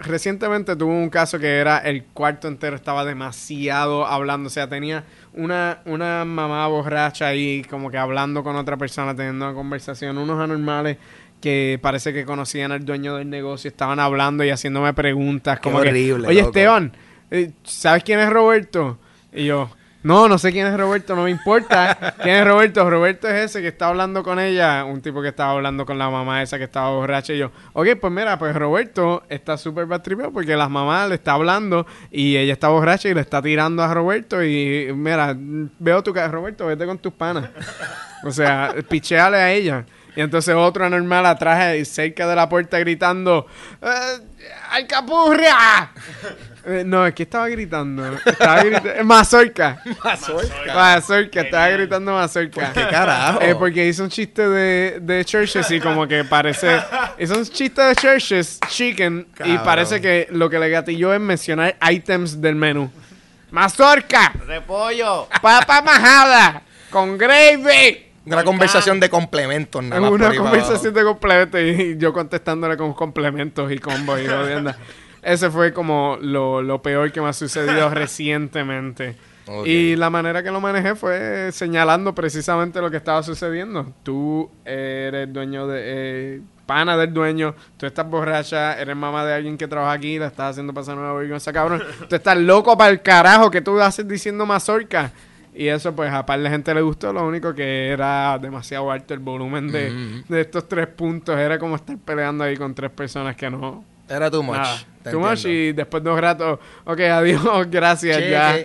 recientemente 0.00 0.76
tuve 0.76 0.92
un 0.92 1.10
caso 1.10 1.38
que 1.38 1.58
era 1.58 1.78
el 1.78 2.04
cuarto 2.04 2.48
entero 2.48 2.76
estaba 2.76 3.04
demasiado 3.04 4.06
hablando, 4.06 4.46
o 4.46 4.50
sea, 4.50 4.68
tenía 4.68 5.04
una, 5.34 5.78
una 5.86 6.24
mamá 6.24 6.66
borracha 6.68 7.26
ahí 7.28 7.62
como 7.68 7.90
que 7.90 7.98
hablando 7.98 8.42
con 8.44 8.56
otra 8.56 8.76
persona, 8.76 9.14
teniendo 9.14 9.44
una 9.46 9.54
conversación, 9.54 10.18
unos 10.18 10.40
anormales 10.40 10.98
que 11.40 11.78
parece 11.80 12.12
que 12.12 12.24
conocían 12.24 12.72
al 12.72 12.84
dueño 12.84 13.16
del 13.16 13.30
negocio, 13.30 13.68
estaban 13.68 14.00
hablando 14.00 14.44
y 14.44 14.50
haciéndome 14.50 14.92
preguntas 14.94 15.60
como 15.60 15.80
que, 15.80 15.88
horrible, 15.88 16.28
oye 16.28 16.40
loco. 16.40 16.48
Esteban, 16.48 16.92
eh, 17.30 17.52
¿sabes 17.64 18.02
quién 18.04 18.20
es 18.20 18.30
Roberto? 18.30 18.98
Y 19.32 19.46
yo, 19.46 19.70
no, 20.02 20.28
no 20.28 20.38
sé 20.38 20.52
quién 20.52 20.66
es 20.66 20.76
Roberto, 20.78 21.16
no 21.16 21.24
me 21.24 21.30
importa. 21.30 22.14
¿Quién 22.22 22.36
es 22.36 22.46
Roberto? 22.46 22.88
Roberto 22.88 23.28
es 23.28 23.50
ese 23.50 23.60
que 23.60 23.68
está 23.68 23.88
hablando 23.88 24.22
con 24.22 24.38
ella, 24.38 24.84
un 24.84 25.02
tipo 25.02 25.20
que 25.20 25.28
estaba 25.28 25.50
hablando 25.50 25.84
con 25.84 25.98
la 25.98 26.08
mamá 26.08 26.40
esa 26.42 26.56
que 26.56 26.64
estaba 26.64 26.90
borracha. 26.90 27.32
Y 27.32 27.38
yo, 27.38 27.50
ok, 27.72 27.88
pues 28.00 28.12
mira, 28.12 28.38
pues 28.38 28.54
Roberto 28.54 29.24
está 29.28 29.58
súper 29.58 29.86
bad 29.86 30.02
tripeado 30.02 30.32
porque 30.32 30.56
la 30.56 30.68
mamá 30.68 31.08
le 31.08 31.16
está 31.16 31.32
hablando 31.32 31.84
y 32.12 32.36
ella 32.36 32.52
está 32.52 32.68
borracha 32.68 33.08
y 33.08 33.14
le 33.14 33.20
está 33.20 33.42
tirando 33.42 33.82
a 33.82 33.92
Roberto. 33.92 34.42
Y 34.42 34.92
mira, 34.94 35.36
veo 35.36 36.02
tu 36.02 36.12
cara, 36.14 36.28
Roberto, 36.28 36.66
vete 36.66 36.86
con 36.86 36.98
tus 36.98 37.12
panas. 37.12 37.50
O 38.22 38.30
sea, 38.30 38.74
picheale 38.88 39.36
a 39.36 39.52
ella. 39.52 39.84
Y 40.18 40.20
entonces 40.20 40.52
otro 40.52 40.84
anormal 40.84 41.24
atrás, 41.26 41.76
eh, 41.76 41.84
cerca 41.84 42.26
de 42.26 42.34
la 42.34 42.48
puerta, 42.48 42.76
gritando: 42.80 43.46
"Eh, 43.80 44.18
¡Alcapurria! 44.72 45.92
Eh, 46.70 46.82
no, 46.84 47.06
es 47.06 47.14
que 47.14 47.22
estaba 47.22 47.48
gritando. 47.48 48.18
Estaba 48.26 48.62
gritando. 48.64 49.04
Mazorca. 49.04 49.80
Mazorca. 50.74 51.40
Estaba 51.40 51.68
gritando 51.70 52.12
Mazorca. 52.12 52.72
¿Qué 52.74 52.86
carajo? 52.88 53.40
Eh, 53.40 53.54
porque 53.54 53.86
hizo 53.86 54.02
un 54.02 54.10
chiste 54.10 54.46
de, 54.46 54.98
de 55.00 55.24
Churches 55.24 55.70
y 55.70 55.80
como 55.80 56.06
que 56.06 56.24
parece... 56.24 56.78
Hizo 57.18 57.38
un 57.38 57.44
chiste 57.46 57.80
de 57.80 57.94
Churches, 57.96 58.58
chicken, 58.68 59.28
y 59.46 59.56
parece 59.58 59.98
que 59.98 60.26
lo 60.30 60.50
que 60.50 60.58
le 60.58 60.68
gatilló 60.68 61.14
es 61.14 61.20
mencionar 61.20 61.74
items 61.90 62.38
del 62.38 62.56
menú. 62.56 62.90
Mazorca, 63.50 64.32
¡Repollo! 64.46 65.26
papa 65.40 65.80
majada, 65.80 66.62
con 66.90 67.16
gravy. 67.16 68.07
Una 68.28 68.44
conversación 68.44 69.00
de 69.00 69.10
complementos, 69.10 69.82
nada 69.82 70.00
más. 70.00 70.10
Una 70.10 70.34
conversación 70.34 70.94
de 70.94 71.02
complementos 71.02 71.60
y 71.60 71.96
yo 71.98 72.12
contestándole 72.12 72.76
con 72.76 72.92
complementos 72.94 73.70
y 73.72 73.78
combos 73.78 74.20
y 74.20 74.26
jodienda. 74.28 74.76
Ese 75.22 75.50
fue 75.50 75.72
como 75.72 76.16
lo, 76.20 76.62
lo 76.62 76.80
peor 76.80 77.10
que 77.12 77.20
me 77.20 77.28
ha 77.28 77.32
sucedido 77.32 77.90
recientemente. 77.94 79.16
Y 79.64 79.96
la 79.96 80.10
manera 80.10 80.42
que 80.42 80.50
lo 80.50 80.60
manejé 80.60 80.94
fue 80.94 81.50
señalando 81.52 82.14
precisamente 82.14 82.80
lo 82.80 82.90
que 82.90 82.98
estaba 82.98 83.22
sucediendo. 83.22 83.94
Tú 84.02 84.50
eres 84.64 85.32
dueño 85.32 85.66
de... 85.66 85.80
eh, 85.84 86.40
pana 86.68 86.98
del 86.98 87.14
dueño, 87.14 87.54
tú 87.78 87.86
estás 87.86 88.06
borracha, 88.06 88.78
eres 88.78 88.94
mamá 88.94 89.24
de 89.24 89.32
alguien 89.32 89.56
que 89.56 89.66
trabaja 89.66 89.92
aquí, 89.92 90.18
la 90.18 90.26
estás 90.26 90.50
haciendo 90.50 90.74
pasar 90.74 90.98
una 90.98 91.14
vergüenza, 91.14 91.50
cabrón. 91.50 91.82
Tú 92.10 92.14
estás 92.14 92.36
loco 92.36 92.76
para 92.76 92.90
el 92.90 93.00
carajo 93.00 93.50
que 93.50 93.62
tú 93.62 93.80
haces 93.80 94.06
diciendo 94.06 94.44
mazorca. 94.44 95.10
Y 95.60 95.66
eso, 95.66 95.92
pues, 95.94 96.12
a 96.12 96.24
par 96.24 96.40
de 96.40 96.48
gente 96.48 96.72
le 96.72 96.80
gustó. 96.82 97.12
Lo 97.12 97.26
único 97.26 97.52
que 97.52 97.88
era 97.88 98.38
demasiado 98.38 98.92
alto 98.92 99.12
el 99.12 99.18
volumen 99.20 99.72
de, 99.72 99.90
Mm. 99.90 100.24
de 100.28 100.40
estos 100.42 100.68
tres 100.68 100.86
puntos. 100.86 101.36
Era 101.36 101.58
como 101.58 101.74
estar 101.74 101.96
peleando 101.98 102.44
ahí 102.44 102.56
con 102.56 102.72
tres 102.74 102.90
personas 102.92 103.34
que 103.34 103.50
no. 103.50 103.84
Era 104.08 104.30
too 104.30 104.42
much. 104.42 104.56
Nada. 104.56 104.78
Too 105.10 105.18
much. 105.20 105.44
Y 105.46 105.72
después 105.72 106.04
de 106.04 106.10
un 106.10 106.18
rato, 106.18 106.60
ok, 106.84 107.00
adiós, 107.00 107.42
gracias, 107.70 108.18
ya. 108.30 108.58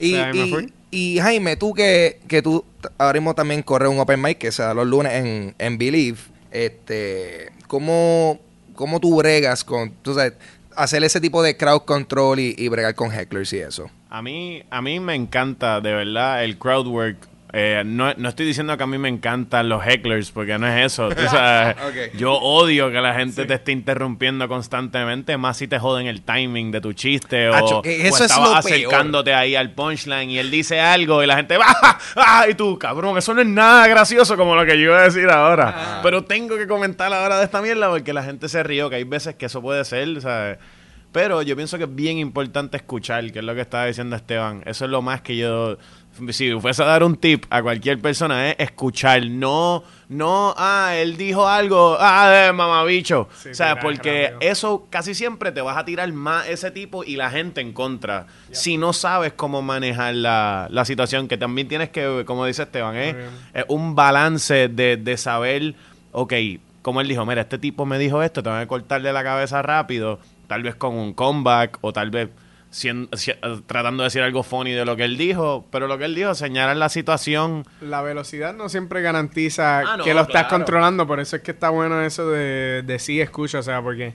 Y, 0.00 0.14
O 0.14 0.16
sea, 0.16 0.26
ahí 0.26 0.32
me 0.38 0.46
y- 0.46 0.50
fui. 0.50 0.72
y, 0.90 1.18
Jaime, 1.20 1.56
tú 1.56 1.72
que, 1.72 2.18
que 2.26 2.42
tú 2.42 2.64
ahora 2.98 3.20
mismo 3.20 3.34
también 3.36 3.62
corres 3.62 3.88
un 3.88 4.00
open 4.00 4.20
mic 4.20 4.38
que 4.38 4.50
se 4.50 4.62
da 4.64 4.74
los 4.74 4.86
lunes 4.88 5.12
en, 5.12 5.54
en 5.56 5.78
Believe, 5.78 6.18
este, 6.50 7.52
¿cómo, 7.68 8.40
¿cómo 8.74 8.98
tú 8.98 9.16
bregas 9.16 9.62
con, 9.62 9.92
tú 10.02 10.14
sabes, 10.14 10.32
hacer 10.74 11.04
ese 11.04 11.20
tipo 11.20 11.42
de 11.44 11.56
crowd 11.56 11.82
control 11.82 12.40
y, 12.40 12.54
y 12.58 12.68
bregar 12.68 12.94
con 12.96 13.12
hecklers 13.12 13.52
y 13.52 13.58
eso? 13.58 13.88
A 14.14 14.22
mí, 14.22 14.62
a 14.70 14.80
mí 14.80 15.00
me 15.00 15.16
encanta, 15.16 15.80
de 15.80 15.92
verdad, 15.92 16.44
el 16.44 16.56
crowd 16.56 16.86
work. 16.86 17.16
Eh, 17.52 17.82
no, 17.84 18.14
no 18.16 18.28
estoy 18.28 18.46
diciendo 18.46 18.76
que 18.76 18.84
a 18.84 18.86
mí 18.86 18.96
me 18.96 19.08
encantan 19.08 19.68
los 19.68 19.84
hecklers, 19.84 20.30
porque 20.30 20.56
no 20.56 20.68
es 20.68 20.86
eso. 20.86 21.08
tú 21.08 21.20
sabes. 21.28 21.74
Ok. 21.84 22.16
Yo 22.16 22.34
odio 22.34 22.92
que 22.92 23.00
la 23.00 23.14
gente 23.14 23.44
te 23.44 23.54
esté 23.54 23.72
interrumpiendo 23.72 24.46
constantemente, 24.46 25.36
más 25.36 25.56
si 25.56 25.66
te 25.66 25.80
joden 25.80 26.06
el 26.06 26.22
timing 26.22 26.70
de 26.70 26.80
tu 26.80 26.92
chiste 26.92 27.48
o, 27.48 27.54
Acho, 27.54 27.82
que 27.82 28.06
eso 28.06 28.22
o 28.22 28.26
estabas 28.26 28.64
acercándote 28.64 29.34
ahí 29.34 29.56
al 29.56 29.72
punchline 29.72 30.30
y 30.30 30.38
él 30.38 30.48
dice 30.48 30.78
algo 30.78 31.20
y 31.20 31.26
la 31.26 31.34
gente 31.34 31.56
va, 31.56 31.66
¡ah! 32.14 32.46
Y 32.48 32.54
tú, 32.54 32.78
cabrón, 32.78 33.18
eso 33.18 33.34
no 33.34 33.40
es 33.40 33.48
nada 33.48 33.88
gracioso 33.88 34.36
como 34.36 34.54
lo 34.54 34.64
que 34.64 34.78
yo 34.78 34.84
iba 34.84 35.00
a 35.00 35.02
decir 35.02 35.28
ahora. 35.28 35.74
Ah. 35.76 36.00
Pero 36.04 36.22
tengo 36.22 36.56
que 36.56 36.68
comentar 36.68 37.12
ahora 37.12 37.38
de 37.38 37.46
esta 37.46 37.60
mierda 37.60 37.90
porque 37.90 38.12
la 38.12 38.22
gente 38.22 38.48
se 38.48 38.62
rió, 38.62 38.88
que 38.88 38.94
hay 38.94 39.04
veces 39.04 39.34
que 39.34 39.46
eso 39.46 39.60
puede 39.60 39.84
ser, 39.84 40.20
¿sabes? 40.20 40.58
Pero 41.14 41.42
yo 41.42 41.54
pienso 41.54 41.78
que 41.78 41.84
es 41.84 41.94
bien 41.94 42.18
importante 42.18 42.76
escuchar, 42.76 43.30
que 43.30 43.38
es 43.38 43.44
lo 43.44 43.54
que 43.54 43.60
estaba 43.60 43.86
diciendo 43.86 44.16
Esteban. 44.16 44.64
Eso 44.66 44.84
es 44.84 44.90
lo 44.90 45.00
más 45.00 45.20
que 45.20 45.36
yo, 45.36 45.78
si 46.30 46.50
fuese 46.58 46.82
a 46.82 46.86
dar 46.86 47.04
un 47.04 47.16
tip 47.16 47.44
a 47.50 47.62
cualquier 47.62 48.00
persona, 48.00 48.50
es 48.50 48.56
escuchar. 48.58 49.24
No, 49.24 49.84
no, 50.08 50.52
ah, 50.58 50.96
él 50.96 51.16
dijo 51.16 51.46
algo, 51.46 51.96
ah, 52.00 52.48
eh, 52.48 52.52
mamabicho. 52.52 53.28
Sí, 53.32 53.50
o 53.50 53.54
sea, 53.54 53.78
porque 53.78 54.30
rápido. 54.32 54.50
eso 54.50 54.88
casi 54.90 55.14
siempre 55.14 55.52
te 55.52 55.60
vas 55.60 55.76
a 55.76 55.84
tirar 55.84 56.12
más 56.12 56.48
ese 56.48 56.72
tipo 56.72 57.04
y 57.04 57.14
la 57.14 57.30
gente 57.30 57.60
en 57.60 57.72
contra. 57.72 58.26
Si 58.50 58.76
no 58.76 58.92
sabes 58.92 59.34
cómo 59.34 59.62
manejar 59.62 60.16
la, 60.16 60.66
la 60.68 60.84
situación, 60.84 61.28
que 61.28 61.38
también 61.38 61.68
tienes 61.68 61.90
que, 61.90 62.24
como 62.26 62.44
dice 62.44 62.64
Esteban, 62.64 62.92
bien. 62.92 63.18
es 63.54 63.64
un 63.68 63.94
balance 63.94 64.66
de, 64.66 64.96
de 64.96 65.16
saber, 65.16 65.76
ok, 66.10 66.34
como 66.82 67.00
él 67.00 67.08
dijo, 67.08 67.24
mira, 67.24 67.40
este 67.40 67.56
tipo 67.56 67.86
me 67.86 67.98
dijo 67.98 68.22
esto, 68.22 68.42
tengo 68.42 68.58
que 68.58 68.66
cortarle 68.66 69.10
la 69.10 69.24
cabeza 69.24 69.62
rápido, 69.62 70.18
tal 70.46 70.62
vez 70.62 70.74
con 70.74 70.94
un 70.94 71.14
comeback 71.14 71.78
o 71.80 71.92
tal 71.92 72.10
vez 72.10 72.28
sien- 72.70 73.08
si- 73.12 73.32
tratando 73.66 74.02
de 74.02 74.06
decir 74.08 74.22
algo 74.22 74.42
funny 74.42 74.72
de 74.72 74.84
lo 74.84 74.96
que 74.96 75.04
él 75.04 75.16
dijo, 75.16 75.66
pero 75.70 75.86
lo 75.86 75.96
que 75.98 76.04
él 76.06 76.14
dijo, 76.14 76.34
señalar 76.34 76.76
la 76.76 76.88
situación. 76.88 77.64
La 77.80 78.02
velocidad 78.02 78.54
no 78.54 78.68
siempre 78.68 79.00
garantiza 79.02 79.80
Ah, 79.80 79.96
no, 79.98 80.04
que 80.04 80.12
lo 80.14 80.22
estás 80.22 80.46
controlando, 80.48 81.06
por 81.06 81.20
eso 81.20 81.36
es 81.36 81.42
que 81.42 81.52
está 81.52 81.70
bueno 81.70 82.02
eso 82.02 82.28
de, 82.30 82.82
de 82.84 82.98
sí 82.98 83.20
escucha, 83.20 83.60
o 83.60 83.62
sea, 83.62 83.80
porque, 83.80 84.14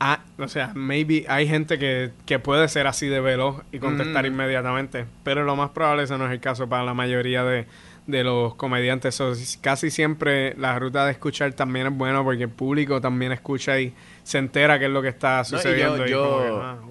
ah, 0.00 0.20
o 0.38 0.48
sea, 0.48 0.72
maybe 0.74 1.24
hay 1.28 1.46
gente 1.46 1.78
que, 1.78 2.10
que 2.26 2.38
puede 2.40 2.66
ser 2.68 2.86
así 2.88 3.06
de 3.06 3.20
veloz 3.20 3.62
y 3.70 3.78
contestar 3.78 4.24
Mm. 4.24 4.26
inmediatamente, 4.32 5.06
pero 5.22 5.44
lo 5.44 5.54
más 5.54 5.70
probable 5.70 6.02
ese 6.02 6.18
no 6.18 6.26
es 6.26 6.32
el 6.32 6.40
caso 6.40 6.68
para 6.68 6.82
la 6.84 6.94
mayoría 6.94 7.44
de, 7.44 7.66
de 8.10 8.24
los 8.24 8.54
comediantes. 8.54 9.14
So, 9.14 9.32
casi 9.60 9.90
siempre 9.90 10.54
la 10.56 10.78
ruta 10.78 11.04
de 11.06 11.12
escuchar 11.12 11.52
también 11.52 11.86
es 11.86 11.92
buena 11.96 12.22
porque 12.22 12.44
el 12.44 12.48
público 12.50 13.00
también 13.00 13.32
escucha 13.32 13.78
y 13.80 13.92
se 14.22 14.38
entera 14.38 14.78
qué 14.78 14.84
es 14.84 14.90
lo 14.90 15.02
que 15.02 15.08
está 15.08 15.36
No, 15.36 15.42
y 15.42 15.44
sucediendo. 15.44 15.96
yo, 15.98 16.06
y 16.06 16.10
yo, 16.10 16.38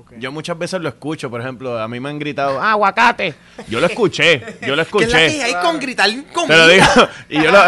que, 0.10 0.16
ah, 0.16 0.18
yo 0.20 0.32
muchas 0.32 0.58
veces 0.58 0.82
lo 0.82 0.90
escucho, 0.90 1.30
por 1.30 1.40
ejemplo, 1.42 1.80
a 1.80 1.88
mí 1.88 2.00
me 2.00 2.10
han 2.10 2.20
gritado, 2.20 2.60
¡ah, 2.62 2.72
aguacate! 2.72 3.34
Yo 3.70 3.80
lo 3.80 3.86
escuché, 3.86 4.42
yo 4.66 4.76
lo 4.76 4.84
¿Qué 4.86 5.04
es 5.04 5.12
la 5.12 5.18
que 5.20 5.26
escuché. 5.28 5.44
hay 5.44 5.54
con 5.64 5.80
gritar 5.80 6.10
Te 6.10 6.24
comida? 6.34 6.58
lo 6.58 6.68
digo. 6.68 6.86
Y 7.30 7.36
yo 7.44 7.52
lo, 7.52 7.60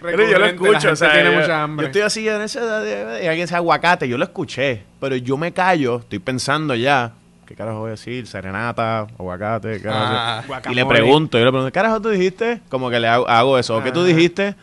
pero 0.00 0.22
yo 0.28 0.38
lo 0.38 0.38
Recurrente, 0.38 0.38
la 0.38 0.46
escucho. 0.48 0.92
o 0.92 0.96
sea, 0.96 1.12
tiene 1.12 1.32
yo, 1.32 1.40
mucha 1.40 1.62
hambre. 1.62 1.84
yo 1.84 1.86
estoy 1.88 2.02
así 2.02 2.28
en 2.28 2.42
ese. 2.42 2.60
Y 2.60 3.26
alguien 3.26 3.46
dice 3.46 3.56
aguacate. 3.56 4.08
Yo 4.08 4.18
lo 4.18 4.24
escuché. 4.24 4.82
Pero 5.00 5.16
yo 5.16 5.36
me 5.36 5.52
callo. 5.52 6.00
Estoy 6.00 6.18
pensando 6.18 6.74
ya. 6.74 7.12
¿Qué 7.46 7.54
carajo 7.54 7.80
voy 7.80 7.88
a 7.88 7.90
decir? 7.92 8.26
Serenata, 8.26 9.00
aguacate. 9.18 9.80
¿qué? 9.80 9.88
Ah, 9.90 10.42
y 10.70 10.74
le 10.74 10.86
pregunto. 10.86 11.38
Yo 11.38 11.44
le 11.44 11.50
pregunto, 11.50 11.70
¿qué 11.70 11.74
carajo 11.74 12.00
tú 12.00 12.08
dijiste? 12.10 12.60
Como 12.68 12.88
que 12.90 12.98
le 13.00 13.08
hago, 13.08 13.28
hago 13.28 13.58
eso. 13.58 13.76
¿O 13.76 13.82
¿Qué 13.82 13.92
tú 13.92 14.04
dijiste? 14.04 14.54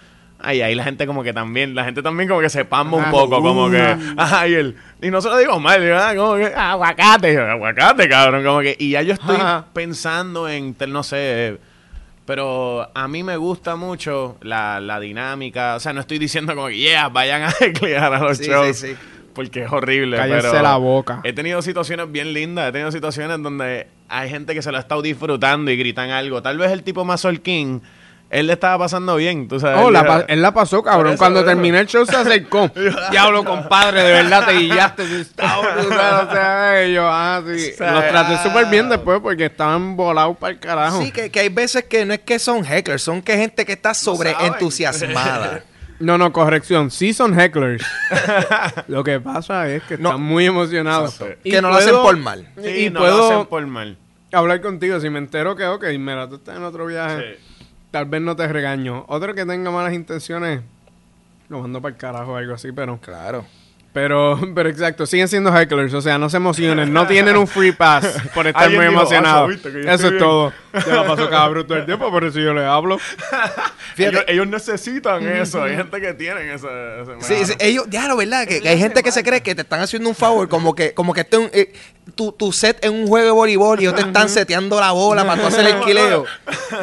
Ay, 0.44 0.62
ahí 0.64 0.74
la 0.74 0.84
gente 0.84 1.06
como 1.06 1.22
que 1.22 1.34
también, 1.34 1.76
la 1.76 1.84
gente 1.86 2.02
también 2.02 2.28
como 2.28 2.42
que 2.42 2.50
se 2.50 2.66
pamba 2.66 2.98
un 2.98 3.04
Ajá. 3.04 3.12
poco, 3.12 3.40
como 3.44 3.66
Uh. 3.66 3.72
que, 3.72 3.96
ajá, 4.18 4.48
y 4.48 4.56
él, 4.56 4.76
y 5.00 5.12
no 5.12 5.22
se 5.22 5.30
lo 5.30 5.38
digo 5.38 5.60
mal, 5.60 5.80
digo, 5.80 5.96
ah, 5.96 6.14
como 6.16 6.36
que, 6.38 6.52
ah, 6.56 6.72
aguacate, 6.72 7.32
yo, 7.36 7.46
aguacate, 7.46 8.10
cabrón, 8.10 8.44
como 8.44 8.62
que, 8.62 8.76
y 8.80 8.90
ya 8.90 9.04
yo 9.04 9.14
estoy 9.14 9.38
pensando 9.72 10.50
en, 10.50 10.76
no 10.88 11.04
sé, 11.04 11.60
pero 12.26 12.90
a 12.96 13.08
mí 13.08 13.22
me 13.22 13.38
gusta 13.38 13.76
mucho 13.76 14.38
la, 14.42 14.80
la 14.80 15.00
dinámica. 15.00 15.76
O 15.76 15.80
sea, 15.80 15.94
no 15.94 16.02
estoy 16.02 16.18
diciendo 16.18 16.56
como 16.56 16.68
que, 16.70 16.78
yeah, 16.78 17.10
vayan 17.10 17.44
a 17.44 17.54
declarar 17.60 18.14
a 18.16 18.20
los 18.20 18.38
Sí, 18.40 18.46
shows. 18.46 18.78
sí, 18.78 18.88
sí. 18.94 18.98
Porque 19.34 19.64
es 19.64 19.72
horrible. 19.72 20.18
Cállense 20.18 20.50
pero 20.50 20.64
la 20.64 20.78
boca. 20.78 21.22
He 21.24 21.34
tenido 21.34 21.62
situaciones 21.62 22.12
bien 22.12 22.34
lindas. 22.34 22.70
He 22.70 22.72
tenido 22.72 22.92
situaciones 22.92 23.42
donde 23.42 23.88
hay 24.10 24.30
gente 24.30 24.54
que 24.54 24.62
se 24.62 24.72
lo 24.72 24.78
ha 24.78 24.82
estado 24.82 25.02
disfrutando 25.02 25.72
y 25.72 25.78
gritan 25.78 26.10
algo. 26.10 26.42
Tal 26.42 26.58
vez 26.58 26.72
el 26.72 26.84
tipo 26.84 27.06
más 27.06 27.26
King, 27.44 27.80
él 28.32 28.48
le 28.48 28.54
estaba 28.54 28.78
pasando 28.80 29.18
bien. 29.18 29.48
Tú 29.50 29.60
sabes. 29.60 29.78
Oh, 29.82 29.88
Él 29.90 29.94
la 29.94 30.26
él 30.28 30.42
la 30.42 30.54
pasó, 30.54 30.82
cabrón. 30.82 31.14
Eso, 31.14 31.20
Cuando 31.20 31.44
terminé 31.44 31.80
el 31.80 31.88
show 31.88 32.06
se 32.06 32.16
acercó. 32.16 32.72
Diablo, 33.12 33.44
compadre, 33.44 34.02
de 34.04 34.12
verdad 34.14 34.46
te 34.46 34.54
guillaste. 34.54 35.04
o 35.04 36.30
sea, 36.32 36.88
yo, 36.94 37.08
ah, 37.08 37.42
sí. 37.46 37.72
O 37.74 37.78
sea, 37.78 37.92
Los 37.92 38.08
traté 38.08 38.38
súper 38.42 38.68
bien 38.68 38.88
después 38.88 39.20
porque 39.22 39.46
estaban 39.46 39.98
volados 39.98 40.38
para 40.38 40.54
el 40.54 40.60
carajo. 40.60 41.02
Sí, 41.02 41.12
que, 41.12 41.30
que 41.30 41.42
hay 41.42 41.50
veces 41.50 41.84
que 41.84 42.06
no 42.06 42.14
es 42.14 42.22
que 42.22 42.40
son 42.40 42.66
hecklers, 42.66 43.02
son 43.04 43.22
que 43.22 43.36
gente 43.36 43.66
que 43.66 43.74
está 43.74 43.94
sobre 43.94 44.32
saben. 44.32 44.54
entusiasmada. 44.54 45.64
No, 46.02 46.18
no, 46.18 46.32
corrección. 46.34 46.92
Sí 46.92 47.14
son 47.14 47.38
hecklers. 47.40 47.86
Lo 48.88 49.04
que 49.04 49.20
pasa 49.20 49.70
es 49.70 49.84
que 49.84 49.98
No. 49.98 50.10
están 50.10 50.22
muy 50.22 50.46
emocionados. 50.46 51.20
Y 51.44 51.52
que 51.52 51.62
no 51.62 51.70
lo 51.70 51.76
hacen 51.76 51.96
por 51.96 52.18
mal. 52.18 52.48
Sí, 52.62 52.86
y 52.86 52.90
no 52.90 53.00
puedo- 53.00 53.18
lo 53.18 53.26
hacen 53.32 53.46
por 53.48 53.66
mal. 53.68 53.98
Hablar 54.34 54.62
contigo. 54.62 55.00
Si 55.00 55.10
me 55.10 55.20
entero 55.20 55.56
que, 55.56 55.66
ok, 55.66 55.86
mira, 56.00 56.28
tú 56.30 56.36
estás 56.36 56.58
en 56.58 56.64
otro 56.64 56.86
viaje, 56.86 57.38
tal 57.92 58.06
vez 58.06 58.22
no 58.22 58.36
te 58.36 58.48
regaño. 58.48 59.06
Otro 59.08 59.34
que 59.36 59.46
tenga 59.46 59.72
malas 59.72 59.94
intenciones, 59.94 60.62
lo 61.50 61.60
mando 61.60 61.82
para 61.82 61.94
el 61.94 61.98
carajo 62.00 62.32
o 62.34 62.36
algo 62.38 62.54
así, 62.54 62.72
pero... 62.72 62.98
Claro. 63.00 63.46
Pero, 63.94 64.40
pero 64.56 64.70
exacto, 64.70 65.06
siguen 65.06 65.28
siendo 65.28 65.52
hecklers, 65.56 65.94
o 65.94 66.02
sea, 66.02 66.18
no 66.18 66.30
se 66.30 66.38
emocionen, 66.38 66.94
no 66.94 67.08
tienen 67.08 67.36
un 67.36 67.46
free 67.48 67.74
pass 67.74 68.06
por 68.34 68.48
estar 68.48 68.64
Alguien 68.64 68.82
muy 68.82 68.90
dijo, 68.90 69.02
emocionado. 69.02 69.48
"Ah, 69.48 69.52
yo 69.64 69.70
Eso 69.92 70.06
es 70.06 70.12
bien". 70.12 70.18
todo. 70.20 70.54
Yo 70.88 70.96
la 70.96 71.06
paso 71.06 71.30
cabrón 71.30 71.68
todo 71.68 71.78
el 71.78 71.86
tiempo, 71.86 72.10
por 72.10 72.24
eso 72.24 72.40
yo 72.40 72.54
le 72.54 72.64
hablo. 72.66 72.98
Fíjate. 72.98 74.04
Ellos, 74.08 74.24
ellos 74.30 74.48
necesitan 74.48 75.22
eso. 75.28 75.62
Hay 75.64 75.76
gente 75.76 76.00
que 76.00 76.14
tiene 76.14 76.54
ese... 76.54 76.68
ese 77.02 77.12
Sí, 77.20 77.46
sí, 77.46 77.54
ellos, 77.60 77.84
ya 77.90 78.08
lo 78.08 78.16
verdad, 78.16 78.48
que, 78.48 78.62
que 78.62 78.70
hay 78.70 78.78
gente 78.80 79.04
que 79.04 79.12
se 79.12 79.22
cree 79.22 79.42
que 79.44 79.54
te 79.54 79.64
están 79.64 79.82
haciendo 79.82 80.08
un 80.08 80.16
favor, 80.16 80.48
como 80.48 80.74
que, 80.74 80.94
como 80.94 81.14
que 81.14 81.22
este 81.22 81.38
un- 81.38 81.50
eh, 81.52 81.74
tu, 82.16 82.32
tu 82.32 82.54
set 82.54 82.86
en 82.86 82.94
un 82.94 83.08
juego 83.08 83.26
de 83.26 83.32
voleibol 83.32 83.80
y 83.80 83.84
ellos 83.84 83.96
te 83.96 84.02
están 84.04 84.30
seteando 84.30 84.80
la 84.80 84.94
bola 84.94 85.26
para 85.26 85.42
tú 85.42 85.48
hacer 85.48 85.66
el 85.68 85.82
quileo. 85.82 86.24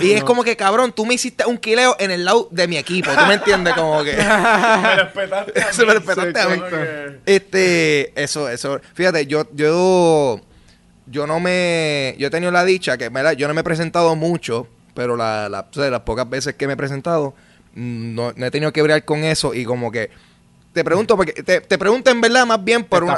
Y 0.00 0.12
es 0.12 0.22
como 0.22 0.44
que, 0.44 0.54
cabrón, 0.54 0.92
tú 0.92 1.06
me 1.06 1.14
hiciste 1.14 1.46
un 1.46 1.56
quileo 1.56 1.96
en 1.98 2.10
el 2.10 2.26
lado 2.26 2.48
de 2.50 2.68
mi 2.68 2.76
equipo, 2.76 3.10
¿tú 3.10 3.24
me 3.26 3.34
entiendes? 3.34 3.72
Como 3.72 4.04
que... 4.04 4.12
Me 4.16 4.96
respetaste. 4.96 5.62
a 5.62 5.72
Se 5.72 5.86
me 5.86 5.94
respetaste 5.94 6.40
a 6.40 6.48
mí. 6.50 6.60
Este, 7.26 8.12
eso, 8.22 8.48
eso. 8.48 8.80
Fíjate, 8.94 9.26
yo, 9.26 9.46
yo, 9.54 10.40
yo 11.06 11.26
no 11.26 11.40
me, 11.40 12.14
yo 12.18 12.28
he 12.28 12.30
tenido 12.30 12.52
la 12.52 12.64
dicha 12.64 12.96
que, 12.98 13.08
¿verdad? 13.08 13.32
Yo 13.32 13.48
no 13.48 13.54
me 13.54 13.60
he 13.60 13.64
presentado 13.64 14.14
mucho, 14.16 14.66
pero 14.94 15.16
la, 15.16 15.48
la- 15.48 15.66
o 15.70 15.74
sea, 15.74 15.90
las 15.90 16.00
pocas 16.00 16.28
veces 16.28 16.54
que 16.54 16.66
me 16.66 16.72
he 16.74 16.76
presentado, 16.76 17.34
mm, 17.74 18.14
no, 18.14 18.32
no 18.36 18.46
he 18.46 18.50
tenido 18.50 18.72
que 18.72 18.82
bregar 18.82 19.04
con 19.04 19.24
eso 19.24 19.54
y 19.54 19.64
como 19.64 19.90
que 19.92 20.10
te 20.72 20.84
pregunto, 20.84 21.16
porque 21.16 21.32
te, 21.42 21.60
te 21.60 21.78
pregunto 21.78 22.10
en 22.10 22.20
verdad 22.20 22.46
más 22.46 22.62
bien 22.62 22.84
por 22.84 23.02
una, 23.02 23.14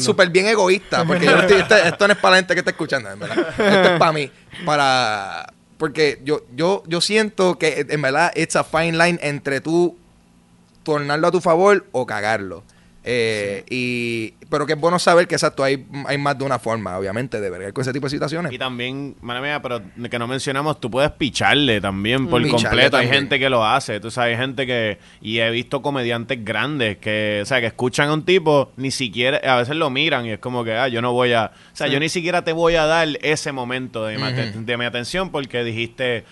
súper 0.00 0.30
bien 0.30 0.46
egoísta, 0.46 1.04
porque 1.04 1.26
yo 1.26 1.36
estoy- 1.38 1.58
este- 1.60 1.88
esto 1.88 2.08
no 2.08 2.12
es 2.14 2.18
para 2.18 2.30
la 2.32 2.36
gente 2.38 2.54
que 2.54 2.60
está 2.60 2.70
escuchando, 2.70 3.10
en 3.10 3.18
verdad. 3.20 3.48
Esto 3.50 3.92
es 3.92 3.98
para 3.98 4.12
mí, 4.12 4.30
para, 4.64 5.52
porque 5.78 6.20
yo, 6.24 6.44
yo, 6.56 6.82
yo 6.86 7.00
siento 7.00 7.58
que 7.58 7.86
en 7.88 8.02
verdad 8.02 8.32
it's 8.34 8.56
a 8.56 8.64
fine 8.64 8.92
line 8.92 9.18
entre 9.22 9.60
tú 9.60 9.96
tornarlo 10.82 11.28
a 11.28 11.30
tu 11.30 11.40
favor 11.40 11.86
o 11.92 12.06
cagarlo. 12.06 12.62
Eh, 13.06 13.64
y 13.68 14.32
pero 14.48 14.66
que 14.66 14.72
es 14.72 14.80
bueno 14.80 14.98
saber 14.98 15.28
que 15.28 15.34
exacto 15.34 15.62
hay, 15.62 15.84
hay 16.06 16.16
más 16.16 16.38
de 16.38 16.44
una 16.44 16.58
forma 16.58 16.96
obviamente 16.96 17.40
de 17.40 17.50
bregar 17.50 17.72
con 17.72 17.82
ese 17.82 17.92
tipo 17.92 18.06
de 18.06 18.10
situaciones. 18.10 18.52
Y 18.52 18.58
también, 18.58 19.14
madre 19.20 19.42
mía, 19.42 19.60
pero 19.60 19.82
que 20.10 20.18
no 20.18 20.26
mencionamos, 20.26 20.80
tú 20.80 20.90
puedes 20.90 21.10
picharle 21.10 21.80
también 21.80 22.28
por 22.28 22.40
Picharle 22.42 22.68
completo. 22.68 22.96
Hay 22.96 23.08
gente 23.08 23.38
que 23.38 23.50
lo 23.50 23.64
hace, 23.64 24.00
tú 24.00 24.10
sabes, 24.10 24.38
hay 24.38 24.40
gente 24.40 24.66
que... 24.66 24.98
Y 25.20 25.38
he 25.38 25.50
visto 25.50 25.82
comediantes 25.82 26.44
grandes 26.44 26.98
que, 26.98 27.40
o 27.42 27.46
sea, 27.46 27.60
que 27.60 27.66
escuchan 27.66 28.08
a 28.08 28.14
un 28.14 28.24
tipo, 28.24 28.72
ni 28.76 28.90
siquiera, 28.90 29.38
a 29.38 29.56
veces 29.56 29.76
lo 29.76 29.90
miran 29.90 30.24
y 30.26 30.30
es 30.30 30.38
como 30.38 30.64
que, 30.64 30.74
ah, 30.74 30.88
yo 30.88 31.02
no 31.02 31.12
voy 31.12 31.32
a... 31.32 31.52
O 31.72 31.76
sea, 31.76 31.88
yo 31.88 32.00
ni 32.00 32.08
siquiera 32.08 32.42
te 32.42 32.52
voy 32.52 32.76
a 32.76 32.86
dar 32.86 33.08
ese 33.22 33.52
momento 33.52 34.06
de, 34.06 34.18
mi, 34.18 34.64
de 34.64 34.76
mi 34.76 34.84
atención 34.84 35.30
porque 35.30 35.64
dijiste... 35.64 36.24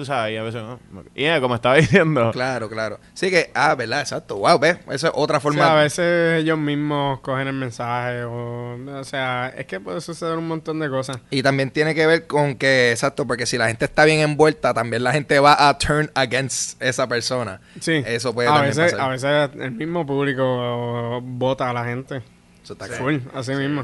Tú 0.00 0.06
sabes, 0.06 0.32
y 0.32 0.38
a 0.38 0.42
veces... 0.42 0.62
¿no? 0.62 0.80
Y 1.14 1.26
eh, 1.26 1.38
como 1.42 1.56
estaba 1.56 1.74
diciendo... 1.76 2.30
claro 2.32 2.70
claro. 2.70 2.98
Sí 3.12 3.28
que 3.28 3.50
ah 3.52 3.74
verdad 3.74 4.00
exacto. 4.00 4.36
Wow 4.38 4.58
ves 4.58 4.78
esa 4.90 5.08
es 5.08 5.12
otra 5.14 5.36
O 5.36 5.40
forma 5.42 5.62
sea, 5.62 5.72
a 5.78 5.82
veces 5.82 6.40
ellos 6.40 6.56
mismos 6.56 7.20
cogen 7.20 7.48
el 7.48 7.52
mensaje 7.52 8.24
o... 8.24 8.78
O 8.98 9.04
sea, 9.04 9.52
es 9.54 9.66
que 9.66 9.78
puede 9.78 10.00
suceder 10.00 10.38
un 10.38 10.48
montón 10.48 10.78
de 10.80 10.88
cosas. 10.88 11.18
y 11.30 11.42
también 11.42 11.70
tiene 11.70 11.94
que 11.94 12.06
ver 12.06 12.26
con 12.26 12.54
que 12.54 12.92
exacto 12.92 13.26
porque 13.26 13.44
si 13.44 13.58
la 13.58 13.68
gente 13.68 13.84
está 13.84 14.06
bien 14.06 14.20
envuelta 14.20 14.72
también 14.72 15.04
la 15.04 15.12
gente 15.12 15.38
va 15.38 15.68
a 15.68 15.76
turn 15.76 16.10
against 16.14 16.80
esa 16.80 17.06
persona. 17.06 17.60
Sí. 17.78 18.02
eso 18.06 18.32
puede 18.32 18.48
a 18.48 18.52
también 18.52 18.74
veces, 18.74 18.92
pasar. 18.92 19.06
a 19.06 19.08
veces 19.10 19.62
el 19.62 19.72
mismo 19.72 20.06
público 20.06 21.20
vota 21.22 21.68
a 21.68 21.74
la 21.74 21.84
gente. 21.84 22.22
Eso 22.64 22.72
está 22.72 22.86
Full, 22.86 23.16
así 23.34 23.52
mismo. 23.52 23.82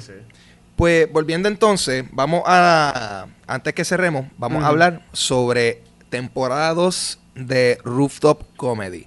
Pues 0.77 1.11
volviendo 1.11 1.49
entonces, 1.49 2.05
vamos 2.13 2.43
a, 2.45 3.27
antes 3.47 3.73
que 3.73 3.85
cerremos, 3.85 4.27
vamos 4.37 4.63
a 4.63 4.69
hablar 4.69 5.03
sobre 5.13 5.83
temporada 6.09 6.73
2 6.75 7.19
de 7.35 7.79
Rooftop 7.85 8.43
Comedy. 8.57 9.07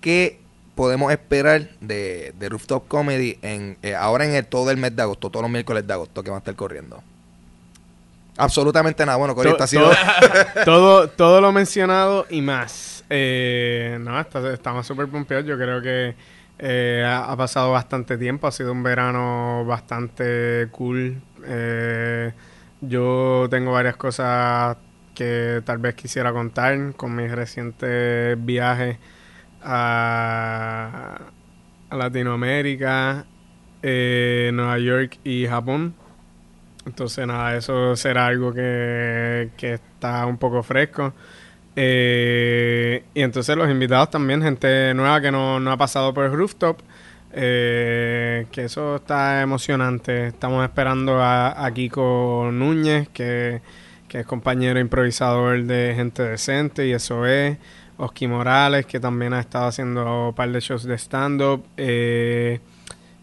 ¿Qué 0.00 0.40
podemos 0.74 1.10
esperar 1.12 1.68
de, 1.80 2.32
de 2.38 2.48
Rooftop 2.48 2.86
Comedy 2.88 3.38
en, 3.42 3.76
eh, 3.82 3.94
ahora 3.94 4.24
en 4.24 4.34
el, 4.34 4.46
todo 4.46 4.70
el 4.70 4.76
mes 4.76 4.94
de 4.94 5.02
agosto, 5.02 5.28
todos 5.30 5.42
los 5.42 5.50
miércoles 5.50 5.86
de 5.86 5.92
agosto 5.92 6.22
que 6.22 6.30
va 6.30 6.36
a 6.36 6.38
estar 6.38 6.54
corriendo? 6.54 7.02
Absolutamente 8.36 9.04
nada. 9.04 9.18
Bueno, 9.18 9.34
Cory, 9.34 9.48
To- 9.48 9.52
esto 9.54 9.64
ha 9.64 9.66
sido... 9.66 9.90
todo, 10.64 11.08
todo 11.08 11.40
lo 11.40 11.50
mencionado 11.52 12.26
y 12.30 12.40
más. 12.40 13.04
Eh, 13.10 13.98
no, 14.00 14.18
está- 14.20 14.52
estamos 14.52 14.86
súper 14.86 15.08
pompeados. 15.08 15.44
Yo 15.44 15.56
creo 15.56 15.82
que 15.82 16.14
eh, 16.60 17.04
ha, 17.04 17.32
ha 17.32 17.36
pasado 17.36 17.72
bastante 17.72 18.16
tiempo. 18.16 18.46
Ha 18.46 18.52
sido 18.52 18.70
un 18.70 18.84
verano 18.84 19.64
bastante 19.66 20.68
cool. 20.70 21.20
Eh, 21.44 22.32
yo 22.80 23.48
tengo 23.50 23.72
varias 23.72 23.96
cosas 23.96 24.76
que 25.18 25.62
tal 25.64 25.78
vez 25.78 25.96
quisiera 25.96 26.32
contar 26.32 26.94
con 26.94 27.16
mis 27.16 27.32
recientes 27.32 28.36
viajes 28.44 28.98
a, 29.62 31.18
Latinoamérica, 31.90 33.26
eh, 33.82 34.52
Nueva 34.54 34.78
York 34.78 35.18
y 35.24 35.46
Japón. 35.46 35.94
Entonces, 36.86 37.26
nada, 37.26 37.56
eso 37.56 37.96
será 37.96 38.28
algo 38.28 38.52
que, 38.54 39.50
que 39.56 39.74
está 39.74 40.24
un 40.26 40.38
poco 40.38 40.62
fresco. 40.62 41.12
Eh, 41.74 43.02
y 43.14 43.22
entonces 43.22 43.56
los 43.56 43.68
invitados 43.70 44.10
también, 44.10 44.40
gente 44.42 44.94
nueva 44.94 45.20
que 45.20 45.32
no, 45.32 45.58
no 45.58 45.72
ha 45.72 45.76
pasado 45.76 46.14
por 46.14 46.26
el 46.26 46.32
rooftop. 46.32 46.78
eh, 47.32 48.46
que 48.52 48.64
eso 48.66 48.96
está 48.96 49.42
emocionante. 49.42 50.28
Estamos 50.28 50.64
esperando 50.64 51.20
a, 51.20 51.64
a 51.64 51.72
Kiko 51.72 52.50
Núñez, 52.52 53.08
que, 53.08 53.60
que 54.08 54.20
es 54.20 54.26
compañero 54.26 54.80
improvisador 54.80 55.62
de 55.64 55.92
Gente 55.94 56.22
Decente, 56.22 56.86
y 56.86 56.92
eso 56.92 57.26
es. 57.26 57.58
Oski 58.00 58.28
Morales, 58.28 58.86
que 58.86 59.00
también 59.00 59.32
ha 59.34 59.40
estado 59.40 59.66
haciendo 59.66 60.28
un 60.28 60.34
par 60.34 60.50
de 60.52 60.60
shows 60.60 60.84
de 60.84 60.96
stand-up. 60.96 61.64
Eh, 61.76 62.60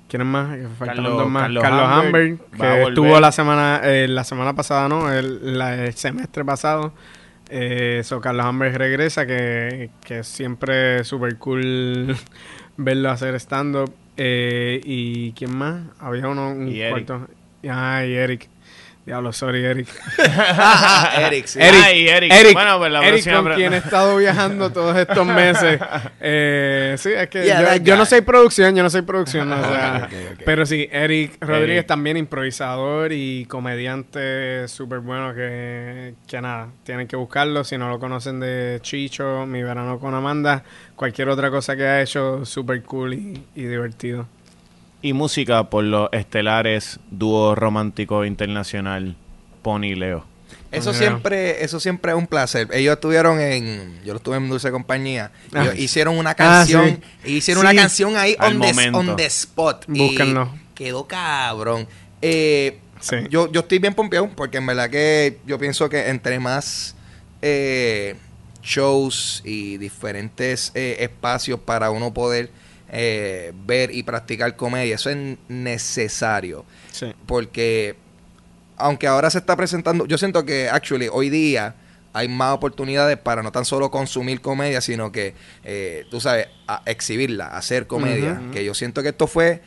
¿Quiénes 0.09 0.27
más? 0.27 0.57
Carlos- 0.79 1.29
más. 1.29 1.43
Carlos 1.43 1.63
Carlos, 1.63 1.83
Hamburg 1.89 2.37
que 2.57 2.83
estuvo 2.83 3.19
la 3.21 3.31
semana 3.31 3.79
eh, 3.83 4.07
la 4.09 4.23
semana 4.25 4.53
pasada, 4.53 4.89
¿no? 4.89 5.11
El, 5.11 5.57
la- 5.57 5.85
el 5.85 5.93
semestre 5.93 6.43
pasado. 6.43 6.93
Eh, 7.49 8.01
so 8.03 8.19
Carlos 8.19 8.45
Hamburg 8.45 8.75
regresa, 8.77 9.25
que, 9.25 9.91
que 10.03 10.23
siempre 10.23 10.97
es 11.01 11.07
súper 11.07 11.37
cool 11.37 12.15
verlo 12.77 13.09
hacer 13.11 13.33
stand-up. 13.35 13.93
Eh, 14.17 14.81
¿Y 14.83 15.31
quién 15.33 15.55
más? 15.57 15.83
Había 15.99 16.27
uno, 16.27 16.49
un 16.51 16.67
Y 16.67 16.81
Eric. 16.81 17.05
cuarto. 17.07 17.27
Ah, 17.69 18.03
y 18.05 18.13
Eric. 18.13 18.49
Diablo, 19.05 19.31
sorry, 19.33 19.63
Eric. 19.63 19.87
Eric, 21.19 21.45
sí. 21.45 21.59
Eric, 21.61 21.81
Ay, 21.83 22.07
Eric. 22.07 22.31
Eric, 22.33 22.53
Bueno, 22.53 22.79
pues 22.79 22.91
la 22.91 22.99
Eric 23.01 23.11
próxima 23.11 23.35
con 23.35 23.45
pre- 23.45 23.55
quien 23.55 23.73
he 23.73 23.77
estado 23.77 24.17
viajando 24.17 24.71
todos 24.71 24.97
estos 24.97 25.25
meses. 25.27 25.79
Eh, 26.27 26.95
sí, 26.97 27.11
es 27.13 27.27
que 27.29 27.45
Yeah, 27.45 27.77
yo, 27.77 27.95
no 27.95 28.03
soy 28.05 28.21
producción, 28.21 28.75
yo 28.75 28.81
no 28.81 28.89
soy 28.89 29.03
producción. 29.03 29.51
o 29.51 29.63
sea. 29.63 30.09
Pero 30.45 30.65
sí, 30.65 30.89
Eric 30.91 31.37
Rodríguez 31.39 31.77
Eric. 31.77 31.87
también 31.87 32.17
improvisador 32.17 33.11
y 33.11 33.45
comediante 33.45 34.67
súper 34.67 34.99
bueno 34.99 35.35
que, 35.35 36.15
que 36.27 36.41
nada, 36.41 36.69
tienen 36.83 37.07
que 37.07 37.15
buscarlo. 37.15 37.63
Si 37.63 37.77
no 37.77 37.89
lo 37.89 37.99
conocen 37.99 38.39
de 38.39 38.79
Chicho, 38.81 39.45
Mi 39.45 39.61
Verano 39.61 39.99
con 39.99 40.15
Amanda, 40.15 40.63
cualquier 40.95 41.29
otra 41.29 41.51
cosa 41.51 41.75
que 41.75 41.83
ha 41.83 42.01
hecho, 42.01 42.43
súper 42.43 42.81
cool 42.81 43.13
y, 43.13 43.45
y 43.53 43.63
divertido. 43.65 44.27
Y 45.05 45.13
música 45.13 45.69
por 45.69 45.83
los 45.83 46.09
estelares 46.13 46.99
dúo 47.11 47.53
romántico 47.53 48.25
internacional 48.25 49.15
Pony 49.61 49.83
y 49.91 49.95
Leo. 49.95 50.25
Eso 50.71 50.95
siempre, 50.95 51.63
eso 51.63 51.79
siempre 51.79 52.11
es 52.11 52.17
un 52.17 52.25
placer. 52.25 52.67
Ellos 52.73 52.95
estuvieron 52.95 53.39
en, 53.39 54.01
yo 54.03 54.13
lo 54.13 54.17
estuve 54.17 54.37
en 54.37 54.49
Dulce 54.49 54.71
Compañía. 54.71 55.31
Ah. 55.53 55.61
Ellos 55.61 55.77
hicieron 55.77 56.17
una 56.17 56.33
canción, 56.33 57.01
sí. 57.23 57.33
hicieron 57.35 57.61
Sí. 57.61 57.67
una 57.71 57.79
canción 57.79 58.17
ahí 58.17 58.35
on 58.39 58.59
the, 58.59 58.89
on 58.93 59.15
the 59.15 59.25
spot. 59.27 59.85
y 59.87 59.99
Búsquenlo. 59.99 60.49
quedó 60.73 61.05
cabrón. 61.05 61.87
Eh, 62.23 62.79
Sí. 62.99 63.17
yo, 63.29 63.51
yo 63.51 63.59
estoy 63.59 63.77
bien 63.77 63.93
pompeado 63.93 64.27
porque 64.35 64.57
en 64.57 64.65
verdad 64.65 64.89
que 64.89 65.37
yo 65.45 65.59
pienso 65.59 65.87
que 65.87 66.09
entre 66.09 66.39
más 66.39 66.95
eh, 67.43 68.15
shows 68.63 69.43
y 69.45 69.77
diferentes 69.77 70.71
eh, 70.73 70.97
espacios 71.01 71.59
para 71.59 71.91
uno 71.91 72.11
poder 72.11 72.49
eh, 72.89 73.51
ver 73.65 73.93
y 73.93 74.03
practicar 74.03 74.55
comedia, 74.55 74.95
eso 74.95 75.09
es 75.09 75.17
necesario 75.47 76.65
Sí. 76.91 77.13
porque 77.25 77.95
aunque 78.77 79.07
ahora 79.07 79.29
se 79.29 79.37
está 79.37 79.55
presentando, 79.55 80.05
yo 80.05 80.17
siento 80.17 80.45
que 80.45 80.69
actually 80.69 81.07
hoy 81.11 81.29
día 81.29 81.75
hay 82.13 82.27
más 82.29 82.53
oportunidades 82.53 83.17
para 83.17 83.41
no 83.43 83.51
tan 83.51 83.65
solo 83.65 83.91
consumir 83.91 84.39
comedia, 84.41 84.79
sino 84.81 85.11
que, 85.11 85.33
eh, 85.65 86.05
tú 86.09 86.21
sabes, 86.21 86.47
a 86.67 86.81
exhibirla, 86.85 87.47
hacer 87.47 87.87
comedia. 87.87 88.41
Que 88.53 88.63
yo 88.63 88.73
siento 88.73 89.03
que 89.03 89.09
esto 89.09 89.27
fue 89.27 89.61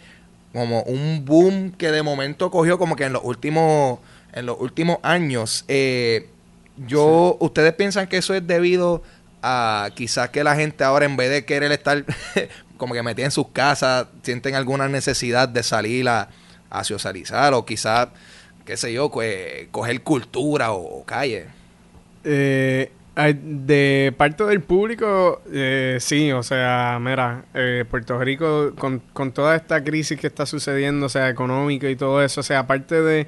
como 0.55 0.83
un 0.85 1.25
boom 1.27 1.73
que 1.73 1.91
de 1.91 2.03
momento 2.03 2.51
cogió 2.51 2.79
como 2.79 2.97
que 2.97 3.05
en 3.05 3.13
los 3.13 3.23
últimos, 3.23 3.99
en 4.33 4.47
los 4.47 4.59
últimos 4.61 4.97
años. 5.03 5.67
Eh, 5.69 6.29
yo, 6.87 7.37
¿ustedes 7.41 7.75
piensan 7.75 8.07
que 8.07 8.17
eso 8.17 8.35
es 8.35 8.47
debido 8.47 9.03
a 9.43 9.91
quizás 9.95 10.31
que 10.31 10.43
la 10.45 10.57
gente 10.57 10.85
ahora 10.85 11.05
en 11.07 11.17
vez 11.17 11.31
de 11.31 11.45
querer 11.45 11.71
estar 11.73 12.05
como 12.77 12.95
que 12.95 13.03
metida 13.03 13.25
en 13.27 13.31
sus 13.31 13.49
casas, 13.49 14.07
sienten 14.23 14.55
alguna 14.55 14.89
necesidad 14.89 15.49
de 15.49 15.63
salir 15.63 16.09
a, 16.09 16.29
a 16.71 16.85
socializar 16.85 17.53
o 17.55 17.65
quizás, 17.65 18.09
qué 18.65 18.77
sé 18.77 18.93
yo, 18.93 19.11
co- 19.11 19.23
coger 19.71 20.03
cultura 20.03 20.73
o, 20.73 21.05
calle? 21.05 21.47
Eh, 22.25 22.91
de 23.17 24.15
parte 24.17 24.45
del 24.45 24.61
público, 24.61 25.43
eh, 25.53 25.97
sí, 26.01 26.31
o 26.31 26.43
sea, 26.45 26.99
mira, 27.01 27.47
eh, 27.53 27.85
Puerto 27.91 28.17
Rico 28.21 28.75
con, 28.79 29.01
con 29.13 29.33
toda 29.33 29.57
esta 29.57 29.83
crisis 29.83 30.21
que 30.21 30.29
está 30.29 30.47
sucediendo, 30.47 31.07
o 31.07 31.09
sea, 31.09 31.29
económica 31.29 31.91
y 31.91 31.97
todo 31.97 32.23
eso, 32.23 32.41
o 32.41 32.45
sea, 32.45 32.61
aparte 32.61 33.03
de, 33.03 33.27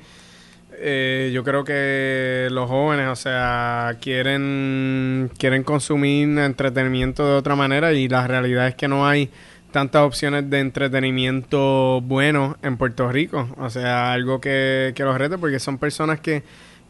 eh, 0.81 1.31
yo 1.33 1.45
creo 1.45 1.65
que 1.65 2.49
los 2.51 2.69
jóvenes, 2.69 3.09
o 3.09 3.17
sea, 3.17 3.97
quieren, 4.01 5.31
quieren 5.39 5.63
consumir 5.63 6.39
entretenimiento 6.39 7.27
de 7.27 7.35
otra 7.35 7.55
manera 7.55 7.93
y 7.93 8.09
la 8.09 8.27
realidad 8.27 8.69
es 8.69 8.75
que 8.75 8.89
no 8.89 9.07
hay 9.07 9.31
tantas 9.73 10.03
opciones 10.03 10.49
de 10.51 10.61
entretenimiento 10.61 12.01
bueno 12.03 12.57
en 12.63 12.77
Puerto 12.77 13.11
Rico, 13.11 13.49
o 13.59 13.71
sea, 13.71 14.13
algo 14.13 14.41
que, 14.41 14.93
que 14.95 15.05
los 15.05 15.17
rete 15.17 15.39
porque 15.39 15.59
son 15.61 15.79
personas 15.79 16.21
que 16.21 16.43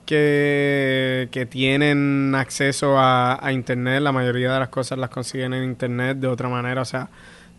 que, 0.06 1.28
que 1.30 1.46
tienen 1.46 2.34
acceso 2.34 2.98
a, 2.98 3.46
a 3.46 3.52
internet, 3.52 4.02
la 4.02 4.10
mayoría 4.10 4.52
de 4.52 4.58
las 4.58 4.68
cosas 4.68 4.98
las 4.98 5.10
consiguen 5.10 5.54
en 5.54 5.62
internet 5.62 6.18
de 6.18 6.26
otra 6.26 6.48
manera, 6.48 6.82
o 6.82 6.84
sea, 6.84 7.08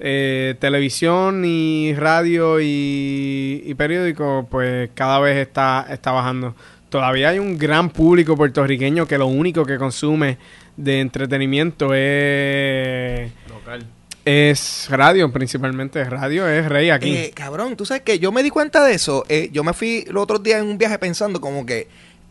eh, 0.04 0.56
televisión 0.60 1.44
y 1.46 1.94
radio 1.94 2.60
y, 2.60 3.64
y 3.66 3.74
periódico, 3.76 4.48
pues 4.50 4.90
cada 4.96 5.20
vez 5.20 5.38
está, 5.38 5.86
está 5.90 6.12
bajando. 6.12 6.56
Todavía 6.90 7.30
hay 7.30 7.40
un 7.40 7.58
gran 7.58 7.90
público 7.90 8.36
puertorriqueño 8.36 9.06
que 9.08 9.18
lo 9.18 9.28
único 9.28 9.66
que 9.66 9.78
consume 9.78 10.38
de 10.76 11.00
entretenimiento 11.00 11.94
es, 11.94 13.32
Local. 13.48 13.86
es 14.26 14.88
radio, 14.90 15.32
principalmente 15.32 16.04
radio 16.04 16.48
es 16.50 16.68
rey 16.68 16.90
aquí. 16.90 17.16
Eh, 17.16 17.32
cabrón, 17.34 17.78
tú 17.78 17.86
sabes 17.86 18.04
que 18.04 18.20
yo 18.20 18.32
me 18.32 18.44
di 18.44 18.50
cuenta 18.50 18.84
de 18.84 18.94
eso. 18.96 19.24
eh, 19.30 19.50
yo 19.54 19.64
me 19.64 19.74
fui 19.74 20.04
los 20.10 20.24
otros 20.24 20.44
días 20.44 20.62
en 20.62 20.68
un 20.68 20.78
viaje 20.78 20.98
pensando 21.00 21.40
como 21.40 21.66
que 21.66 21.88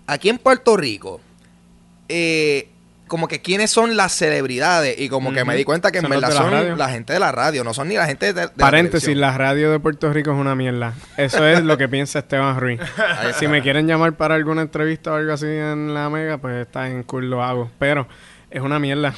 aquí 0.07 0.29
en 0.29 0.39
Puerto 0.39 0.77
Rico, 0.77 1.21
eh, 2.09 2.69
como 3.11 3.27
que 3.27 3.43
quiénes 3.43 3.73
son 3.73 3.97
las 3.97 4.13
celebridades 4.13 4.97
y 4.97 5.09
como 5.09 5.33
que 5.33 5.45
me 5.45 5.57
di 5.57 5.65
cuenta 5.65 5.91
que 5.91 5.99
en 5.99 6.09
verdad 6.09 6.29
la 6.29 6.35
son 6.37 6.79
la 6.79 6.89
gente 6.91 7.13
de 7.13 7.19
la 7.19 7.33
radio, 7.33 7.65
no 7.65 7.75
son 7.75 7.89
ni 7.89 7.97
la 7.97 8.07
gente 8.07 8.33
de, 8.33 8.47
Paréntesis, 8.51 9.17
la 9.17 9.37
radio 9.37 9.73
de 9.73 9.81
Puerto 9.81 10.13
Rico 10.13 10.31
es 10.31 10.37
una 10.37 10.55
mierda. 10.55 10.95
Eso 11.17 11.45
es 11.45 11.65
lo 11.65 11.77
que 11.77 11.89
piensa 11.89 12.21
Esteban 12.21 12.61
Ruiz. 12.61 12.81
si 13.41 13.49
me 13.49 13.63
quieren 13.63 13.89
llamar 13.89 14.13
para 14.13 14.37
alguna 14.37 14.63
entrevista 14.63 15.11
o 15.11 15.17
algo 15.17 15.33
así 15.33 15.47
en 15.47 15.93
la 15.93 16.09
Mega, 16.09 16.39
pues 16.39 16.55
está 16.65 16.89
en 16.89 17.03
cool, 17.03 17.29
lo 17.29 17.43
hago. 17.43 17.69
Pero 17.81 18.07
es 18.49 18.63
una 18.63 18.79
mierda. 18.79 19.13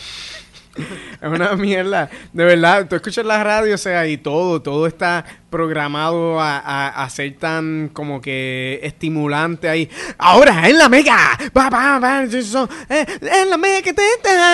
Es 0.76 1.28
una 1.28 1.54
mierda. 1.56 2.08
De 2.32 2.44
verdad, 2.44 2.86
tú 2.88 2.96
escuchas 2.96 3.24
la 3.24 3.42
radio, 3.44 3.74
o 3.74 3.78
sea, 3.78 4.06
y 4.06 4.16
todo, 4.16 4.62
todo 4.62 4.86
está 4.86 5.24
programado 5.50 6.40
a, 6.40 6.58
a- 6.58 7.04
a 7.04 7.10
ser 7.10 7.36
tan 7.38 7.90
como 7.92 8.20
que 8.22 8.80
estimulante 8.82 9.68
ahí. 9.68 9.90
Ahora, 10.18 10.66
en 10.68 10.78
la 10.78 10.88
Mega. 10.88 11.38
Va, 11.56 11.68
va, 11.68 11.98
va, 11.98 12.22
eso, 12.24 12.68
eh, 12.88 13.04
en 13.20 13.50
la 13.50 13.58
Mega 13.58 13.82
que 13.82 13.92
te... 13.92 14.02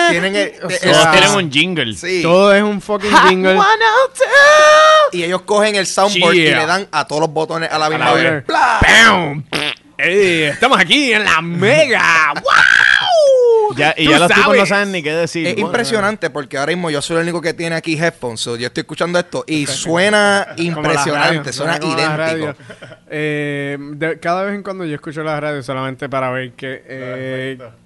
Tienen 0.09 0.35
el- 0.35 0.53
O 0.63 0.69
el- 0.69 0.75
sea, 0.77 0.91
Todos 0.91 1.05
Ah. 1.05 1.11
tienen 1.11 1.31
un 1.45 1.51
jingle. 1.51 1.93
Sí. 1.95 2.21
Todo 2.21 2.53
es 2.53 2.61
un 2.63 2.81
fucking 2.81 3.11
jingle. 3.29 3.57
Y 5.13 5.23
ellos 5.23 5.41
cogen 5.43 5.75
el 5.75 5.87
soundboard 5.87 6.35
y 6.35 6.39
Yeah. 6.43 6.59
le 6.59 6.65
dan 6.65 6.87
a 6.91 7.07
todos 7.07 7.21
los 7.21 7.31
botones 7.31 7.71
a 7.71 7.79
la 7.79 7.89
misma 7.89 8.13
estamos 10.53 10.79
aquí 10.79 11.11
en 11.13 11.23
la 11.25 11.41
Mega. 11.41 12.33
¡Wow! 12.33 12.43
Ya, 13.75 13.93
y 13.97 14.07
ya 14.09 14.19
los 14.19 14.31
tipos 14.31 14.57
no 14.57 14.65
saben 14.65 14.91
ni 14.91 15.03
qué 15.03 15.13
decir. 15.13 15.45
Es 15.47 15.53
Bueno, 15.55 15.67
impresionante 15.67 16.29
porque 16.29 16.57
ahora 16.57 16.71
mismo 16.71 16.89
yo 16.89 17.01
soy 17.01 17.17
el 17.17 17.23
único 17.23 17.41
que 17.41 17.53
tiene 17.53 17.75
aquí 17.75 17.93
headphones. 17.97 18.39
so 18.39 18.55
yo 18.55 18.67
estoy 18.67 18.81
escuchando 18.81 19.19
esto 19.19 19.43
y 19.47 19.65
suena 19.67 20.47
impresionante, 20.57 21.51
radio, 21.51 21.53
suena 21.53 21.77
idéntico. 21.81 22.55
Eh, 23.09 23.77
de- 23.79 24.19
cada 24.19 24.43
vez 24.43 24.55
en 24.55 24.63
cuando 24.63 24.85
yo 24.85 24.95
escucho 24.95 25.23
la 25.23 25.39
radio 25.39 25.61
solamente 25.63 26.09
para 26.09 26.31
ver 26.31 26.51
que... 26.53 26.83
eh, 26.85 27.55
que- 27.59 27.78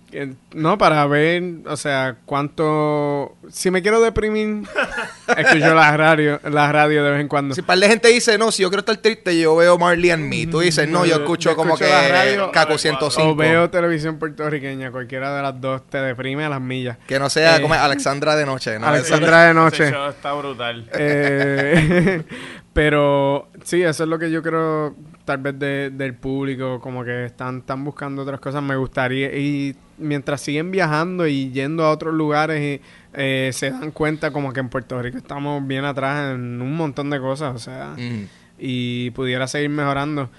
no, 0.53 0.77
para 0.77 1.05
ver, 1.07 1.43
o 1.65 1.75
sea, 1.77 2.17
cuánto... 2.25 3.35
Si 3.49 3.71
me 3.71 3.81
quiero 3.81 3.99
deprimir, 4.01 4.63
escucho 5.37 5.73
la 5.73 5.95
radio, 5.97 6.39
la 6.49 6.71
radio 6.71 7.03
de 7.03 7.11
vez 7.11 7.21
en 7.21 7.27
cuando. 7.27 7.55
Si 7.55 7.61
un 7.61 7.67
par 7.67 7.77
de 7.79 7.87
gente 7.87 8.07
dice, 8.09 8.37
no, 8.37 8.51
si 8.51 8.61
yo 8.63 8.69
quiero 8.69 8.81
estar 8.81 8.97
triste, 8.97 9.37
yo 9.39 9.55
veo 9.55 9.77
Marley 9.77 10.11
and 10.11 10.25
Me. 10.29 10.45
Tú 10.47 10.59
dices, 10.59 10.87
no, 10.87 11.05
yo 11.05 11.15
yo- 11.17 11.21
escucho 11.23 11.49
yo 11.51 11.55
como 11.55 11.73
escucho 11.73 11.85
que 11.89 11.91
la 11.91 12.07
radio 12.09 12.51
Caco 12.51 12.73
o 12.73 12.77
105. 12.77 13.35
veo 13.35 13.69
televisión 13.69 14.19
puertorriqueña, 14.19 14.91
cualquiera 14.91 15.35
de 15.35 15.41
las 15.41 15.59
dos 15.59 15.87
te 15.89 15.97
deprime 15.99 16.45
a 16.45 16.49
las 16.49 16.61
millas. 16.61 16.97
Que 17.07 17.17
no 17.19 17.29
sea 17.29 17.57
Eh, 17.57 17.61
como 17.61 17.73
Alexandra 17.73 18.35
de 18.35 18.45
noche. 18.45 18.77
¿no? 18.79 18.87
Alexandra 18.87 19.41
de 19.43 19.45
Ese 19.51 19.53
noche. 19.53 19.91
show 19.91 20.09
está 20.09 20.33
brutal. 20.33 20.89
Eh, 20.93 22.23
pero 22.73 23.49
sí, 23.63 23.81
eso 23.81 24.03
es 24.03 24.09
lo 24.09 24.19
que 24.19 24.31
yo 24.31 24.41
creo 24.41 24.95
tal 25.25 25.37
vez 25.37 25.57
de- 25.57 25.89
del 25.89 26.13
público, 26.15 26.79
como 26.81 27.03
que 27.03 27.25
están, 27.25 27.59
están 27.59 27.83
buscando 27.83 28.21
otras 28.23 28.39
cosas. 28.39 28.61
Me 28.63 28.75
gustaría, 28.75 29.35
y 29.37 29.75
mientras 29.97 30.41
siguen 30.41 30.69
viajando 30.71 31.25
y 31.27 31.51
yendo 31.51 31.83
a 31.85 31.91
otros 31.91 32.13
lugares, 32.13 32.79
y, 32.81 32.81
eh, 33.13 33.49
se 33.53 33.71
dan 33.71 33.91
cuenta 33.91 34.31
como 34.31 34.51
que 34.53 34.59
en 34.59 34.69
Puerto 34.69 35.01
Rico 35.01 35.17
estamos 35.17 35.65
bien 35.65 35.85
atrás 35.85 36.33
en 36.35 36.61
un 36.61 36.75
montón 36.75 37.09
de 37.09 37.19
cosas, 37.19 37.55
o 37.55 37.59
sea, 37.59 37.95
Mm. 37.97 38.25
y 38.59 39.11
pudiera 39.11 39.47
seguir 39.47 39.69
mejorando. 39.69 40.29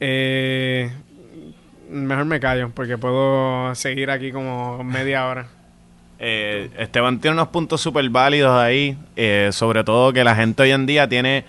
Eh, 0.00 0.90
mejor 1.90 2.24
me 2.24 2.40
callo, 2.40 2.70
porque 2.74 2.98
puedo 2.98 3.74
seguir 3.74 4.10
aquí 4.10 4.32
como 4.32 4.82
media 4.84 5.26
hora. 5.26 5.46
Eh, 6.18 6.70
Esteban 6.78 7.20
tiene 7.20 7.34
unos 7.34 7.48
puntos 7.48 7.80
súper 7.80 8.08
válidos 8.08 8.52
ahí, 8.58 8.96
eh, 9.16 9.50
sobre 9.52 9.84
todo 9.84 10.12
que 10.12 10.24
la 10.24 10.34
gente 10.34 10.62
hoy 10.62 10.70
en 10.70 10.86
día 10.86 11.08
tiene 11.08 11.44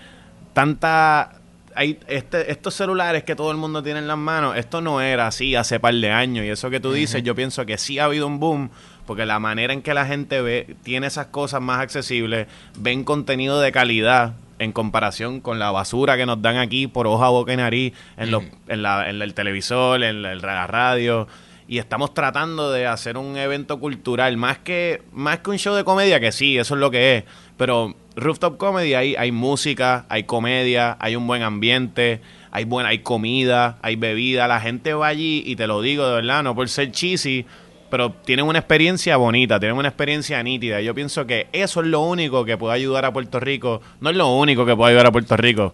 tanta... 0.52 1.32
Hay 1.76 1.98
este, 2.08 2.50
estos 2.50 2.74
celulares 2.74 3.22
que 3.22 3.36
todo 3.36 3.50
el 3.50 3.58
mundo 3.58 3.82
tiene 3.82 4.00
en 4.00 4.08
las 4.08 4.16
manos, 4.16 4.56
esto 4.56 4.80
no 4.80 5.00
era 5.00 5.26
así 5.26 5.54
hace 5.54 5.78
par 5.78 5.94
de 5.94 6.10
años 6.10 6.44
y 6.44 6.48
eso 6.48 6.70
que 6.70 6.80
tú 6.80 6.92
dices, 6.92 7.22
yo 7.22 7.34
pienso 7.34 7.66
que 7.66 7.76
sí 7.78 7.98
ha 7.98 8.06
habido 8.06 8.26
un 8.26 8.40
boom 8.40 8.70
porque 9.06 9.26
la 9.26 9.38
manera 9.38 9.72
en 9.72 9.82
que 9.82 9.94
la 9.94 10.06
gente 10.06 10.40
ve, 10.40 10.76
tiene 10.82 11.06
esas 11.06 11.26
cosas 11.26 11.60
más 11.60 11.80
accesibles, 11.80 12.48
ven 12.78 13.04
contenido 13.04 13.60
de 13.60 13.70
calidad 13.72 14.34
en 14.58 14.72
comparación 14.72 15.40
con 15.40 15.58
la 15.58 15.70
basura 15.70 16.16
que 16.16 16.26
nos 16.26 16.40
dan 16.40 16.56
aquí 16.56 16.86
por 16.86 17.06
hoja, 17.06 17.28
boca 17.28 17.52
y 17.52 17.56
nariz, 17.56 17.92
en, 18.16 18.30
los, 18.30 18.42
en, 18.68 18.82
la, 18.82 19.08
en 19.08 19.20
el 19.20 19.34
televisor, 19.34 20.02
en 20.02 20.22
la, 20.22 20.32
en 20.32 20.42
la 20.42 20.66
radio 20.66 21.28
y 21.68 21.78
estamos 21.78 22.14
tratando 22.14 22.70
de 22.70 22.86
hacer 22.86 23.16
un 23.16 23.36
evento 23.36 23.80
cultural 23.80 24.36
más 24.36 24.58
que 24.58 25.02
más 25.12 25.40
que 25.40 25.50
un 25.50 25.58
show 25.58 25.74
de 25.74 25.84
comedia 25.84 26.20
que 26.20 26.30
sí 26.30 26.56
eso 26.56 26.74
es 26.74 26.80
lo 26.80 26.90
que 26.90 27.16
es 27.16 27.24
pero 27.56 27.96
rooftop 28.16 28.56
comedy 28.56 28.94
hay 28.94 29.14
hay 29.14 29.30
música 29.30 30.06
hay 30.08 30.24
comedia 30.24 30.96
hay 31.00 31.16
un 31.16 31.26
buen 31.26 31.42
ambiente 31.42 32.20
hay 32.50 32.64
buena 32.64 32.88
hay 32.88 33.00
comida 33.00 33.78
hay 33.82 33.96
bebida 33.96 34.48
la 34.48 34.60
gente 34.60 34.94
va 34.94 35.08
allí 35.08 35.42
y 35.46 35.54
te 35.56 35.66
lo 35.66 35.82
digo 35.82 36.06
de 36.08 36.14
verdad 36.16 36.42
no 36.42 36.54
por 36.54 36.68
ser 36.68 36.90
cheesy 36.92 37.44
pero 37.88 38.10
tienen 38.10 38.46
una 38.46 38.58
experiencia 38.58 39.16
bonita, 39.16 39.60
tienen 39.60 39.78
una 39.78 39.86
experiencia 39.86 40.42
nítida. 40.42 40.80
Yo 40.80 40.92
pienso 40.92 41.24
que 41.24 41.46
eso 41.52 41.80
es 41.82 41.86
lo 41.86 42.00
único 42.00 42.44
que 42.44 42.56
puede 42.56 42.74
ayudar 42.74 43.04
a 43.04 43.12
Puerto 43.12 43.38
Rico. 43.38 43.80
No 44.00 44.10
es 44.10 44.16
lo 44.16 44.34
único 44.34 44.66
que 44.66 44.74
puede 44.74 44.90
ayudar 44.90 45.06
a 45.06 45.12
Puerto 45.12 45.36
Rico, 45.36 45.72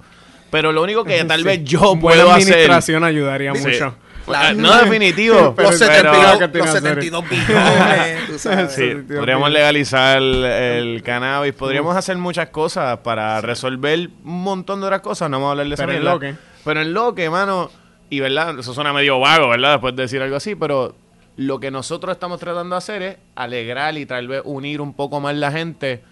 pero 0.51 0.73
lo 0.73 0.83
único 0.83 1.05
que 1.05 1.25
tal 1.25 1.39
Sí. 1.41 1.45
vez 1.47 1.65
yo 1.65 1.81
Buena 1.97 2.01
puedo 2.01 2.31
hacer. 2.33 2.53
administración 2.53 3.05
ayudaría 3.05 3.55
Sí. 3.55 3.67
mucho. 3.67 3.95
La- 4.27 4.53
no 4.53 4.77
definitivo. 4.77 5.55
Pero- 5.57 5.71
los, 5.71 5.81
pero- 5.81 5.93
72, 5.93 6.49
pero- 6.53 6.65
los 6.65 6.73
72 6.75 7.25
billones, 7.31 8.27
tú 8.27 8.39
sabes. 8.39 8.73
Sí, 8.73 8.93
Tío, 9.07 9.17
podríamos 9.17 9.51
legalizar 9.51 10.23
el 10.23 11.03
cannabis, 11.05 11.53
podríamos 11.55 11.97
hacer 11.97 12.17
muchas 12.17 12.49
cosas 12.51 12.99
para 12.99 13.41
resolver 13.41 14.11
un 14.25 14.43
montón 14.43 14.81
de 14.81 14.87
otras 14.87 15.01
cosas, 15.01 15.29
no 15.31 15.39
vamos 15.39 15.49
a 15.49 15.51
hablar 15.53 15.67
de 15.69 15.75
eso. 15.75 15.83
Pero 15.85 15.93
en 15.99 16.05
lo 16.05 16.21
que. 16.21 16.35
Pero 16.65 16.81
en 16.83 16.95
lo 16.95 17.15
que, 17.15 17.29
mano, 17.31 17.71
y 18.11 18.21
verdad, 18.21 18.59
eso 18.59 18.73
suena 18.75 18.93
medio 18.93 19.19
vago, 19.19 19.49
¿verdad? 19.49 19.73
Después 19.73 19.97
de 19.97 20.03
decir 20.03 20.23
algo 20.23 20.37
así, 20.37 20.55
pero 20.55 20.95
lo 21.37 21.59
que 21.59 21.71
nosotros 21.71 22.15
estamos 22.15 22.39
tratando 22.39 22.75
de 22.77 22.79
hacer 22.79 23.03
es 23.03 23.17
alegrar 23.35 23.97
y 23.99 24.07
tal 24.07 24.29
vez 24.29 24.43
unir 24.45 24.81
un 24.81 24.93
poco 24.95 25.19
más 25.21 25.35
la 25.35 25.51
gente, 25.51 26.03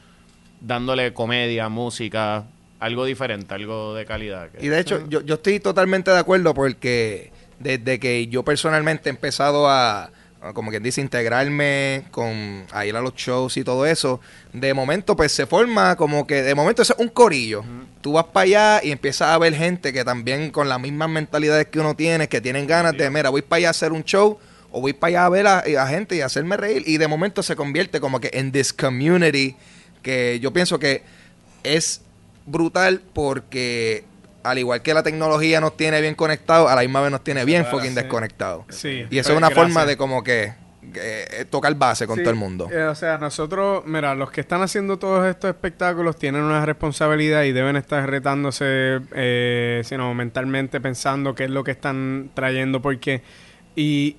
dándole 0.61 1.13
comedia, 1.13 1.69
música, 1.69 2.45
algo 2.81 3.05
diferente, 3.05 3.55
algo 3.55 3.95
de 3.95 4.05
calidad. 4.07 4.49
Y 4.61 4.69
de 4.69 4.81
hecho, 4.81 5.05
yo, 5.09 5.21
yo 5.21 5.35
estoy 5.35 5.61
totalmente 5.61 6.11
de 6.11 6.19
acuerdo 6.19 6.55
porque 6.55 7.31
desde 7.61 8.01
que 8.01 8.27
yo 8.27 8.43
personalmente 8.43 9.09
he 9.09 9.13
empezado 9.13 9.69
a, 9.69 10.11
como 10.55 10.71
quien 10.71 10.83
dice, 10.83 11.01
integrarme 11.01 12.05
con 12.11 12.65
a 12.73 12.87
ir 12.87 12.97
a 12.97 13.01
los 13.01 13.15
shows 13.15 13.57
y 13.59 13.65
todo 13.65 13.87
eso, 13.87 14.21
de 14.53 14.73
momento 14.75 15.15
pues 15.15 15.31
se 15.31 15.47
forma 15.47 15.95
como 15.97 16.27
que 16.27 16.43
de 16.43 16.55
momento 16.55 16.83
es 16.83 16.93
un 16.99 17.09
corillo. 17.09 17.63
Tú 18.01 18.13
vas 18.13 18.25
para 18.25 18.45
allá 18.45 18.81
y 18.83 18.91
empiezas 18.91 19.29
a 19.29 19.39
ver 19.39 19.55
gente 19.55 19.93
que 19.93 20.05
también 20.05 20.51
con 20.51 20.69
las 20.69 20.81
mismas 20.81 21.11
mentalidades 21.11 21.67
que 21.67 21.79
uno 21.79 21.95
tiene, 21.95 22.29
que 22.29 22.41
tienen 22.41 22.67
ganas 22.67 22.97
de, 22.97 23.11
mira, 23.11 23.29
voy 23.29 23.43
para 23.43 23.59
allá 23.59 23.69
a 23.69 23.71
hacer 23.73 23.93
un 23.93 24.03
show 24.05 24.39
o 24.73 24.81
voy 24.81 24.95
para 24.95 25.09
allá 25.09 25.25
a 25.27 25.29
ver 25.29 25.47
a, 25.47 25.59
a 25.59 25.87
gente 25.89 26.17
y 26.17 26.23
hacerme 26.23 26.57
reír 26.57 26.83
y 26.87 26.97
de 26.97 27.09
momento 27.09 27.43
se 27.43 27.57
convierte 27.57 28.01
como 28.01 28.21
que 28.21 28.31
en 28.33 28.53
this 28.53 28.73
community 28.73 29.55
que 30.03 30.41
yo 30.41 30.51
pienso 30.55 30.79
que 30.79 31.03
es 31.63 32.01
brutal 32.47 33.03
porque 33.13 34.05
al 34.43 34.59
igual 34.59 34.83
que 34.83 34.95
la 34.95 35.03
tecnología 35.03 35.61
nos 35.61 35.77
tiene 35.77 36.01
bien 36.01 36.15
conectados, 36.15 36.71
a 36.71 36.75
la 36.75 36.83
misma 36.83 37.01
vez 37.03 37.11
nos 37.11 37.23
tiene 37.25 37.45
bien 37.45 37.67
fucking 37.67 37.95
desconectados. 37.95 38.65
Sí. 38.71 39.07
Y 39.11 39.19
eso 39.19 39.33
es 39.33 39.39
una 39.39 39.49
gracias. 39.49 39.67
forma 39.67 39.87
de 39.87 39.97
como 39.97 40.23
que 40.25 40.53
eh, 40.95 41.45
tocar 41.51 41.75
base 41.75 42.07
con 42.07 42.17
Sí, 42.17 42.23
todo 42.23 42.31
el 42.33 42.39
mundo. 42.39 42.69
eh, 42.73 42.85
o 42.85 42.95
sea, 42.95 43.19
nosotros, 43.19 43.83
mira, 43.87 44.15
los 44.15 44.31
que 44.31 44.41
están 44.41 44.63
haciendo 44.63 44.99
todos 44.99 45.27
estos 45.29 45.51
espectáculos 45.51 46.17
tienen 46.17 46.43
una 46.43 46.65
responsabilidad 46.65 47.43
y 47.43 47.53
deben 47.53 47.77
estar 47.77 48.09
retándose, 48.09 49.01
eh, 49.15 49.83
sino 49.85 50.13
mentalmente 50.15 50.81
pensando 50.81 51.35
qué 51.35 51.45
es 51.45 51.51
lo 51.51 51.63
que 51.65 51.73
están 51.73 52.31
trayendo, 52.35 52.81
porque 52.81 53.23
y 53.77 54.17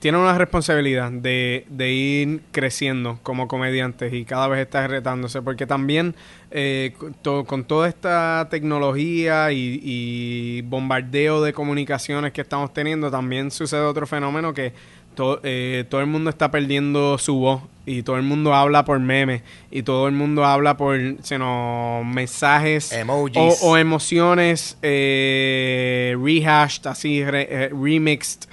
tienen 0.00 0.20
una 0.20 0.38
responsabilidad 0.38 1.10
de, 1.12 1.66
de 1.68 1.92
ir 1.92 2.40
creciendo 2.52 3.18
como 3.22 3.48
comediantes 3.48 4.12
y 4.14 4.24
cada 4.24 4.48
vez 4.48 4.60
estar 4.60 4.88
retándose, 4.88 5.42
porque 5.42 5.66
también 5.66 6.14
eh, 6.50 6.94
con, 6.98 7.12
to- 7.14 7.44
con 7.44 7.64
toda 7.64 7.88
esta 7.88 8.48
tecnología 8.50 9.52
y, 9.52 9.80
y 9.82 10.62
bombardeo 10.62 11.42
de 11.42 11.52
comunicaciones 11.52 12.32
que 12.32 12.40
estamos 12.40 12.72
teniendo, 12.72 13.10
también 13.10 13.50
sucede 13.50 13.82
otro 13.82 14.06
fenómeno 14.06 14.54
que 14.54 14.72
to- 15.14 15.40
eh, 15.42 15.84
todo 15.88 16.00
el 16.00 16.06
mundo 16.06 16.30
está 16.30 16.50
perdiendo 16.50 17.18
su 17.18 17.34
voz 17.36 17.62
y 17.86 18.02
todo 18.02 18.16
el 18.16 18.22
mundo 18.22 18.54
habla 18.54 18.86
por 18.86 18.98
memes 19.00 19.42
y 19.70 19.82
todo 19.82 20.08
el 20.08 20.14
mundo 20.14 20.46
habla 20.46 20.78
por 20.78 20.98
sino, 21.22 22.02
mensajes 22.06 22.90
Emojis. 22.92 23.36
o, 23.62 23.68
o 23.72 23.76
emociones 23.76 24.78
eh, 24.80 26.16
rehashed, 26.22 26.86
así 26.86 27.22
re- 27.24 27.48
eh, 27.50 27.68
remixed. 27.68 28.48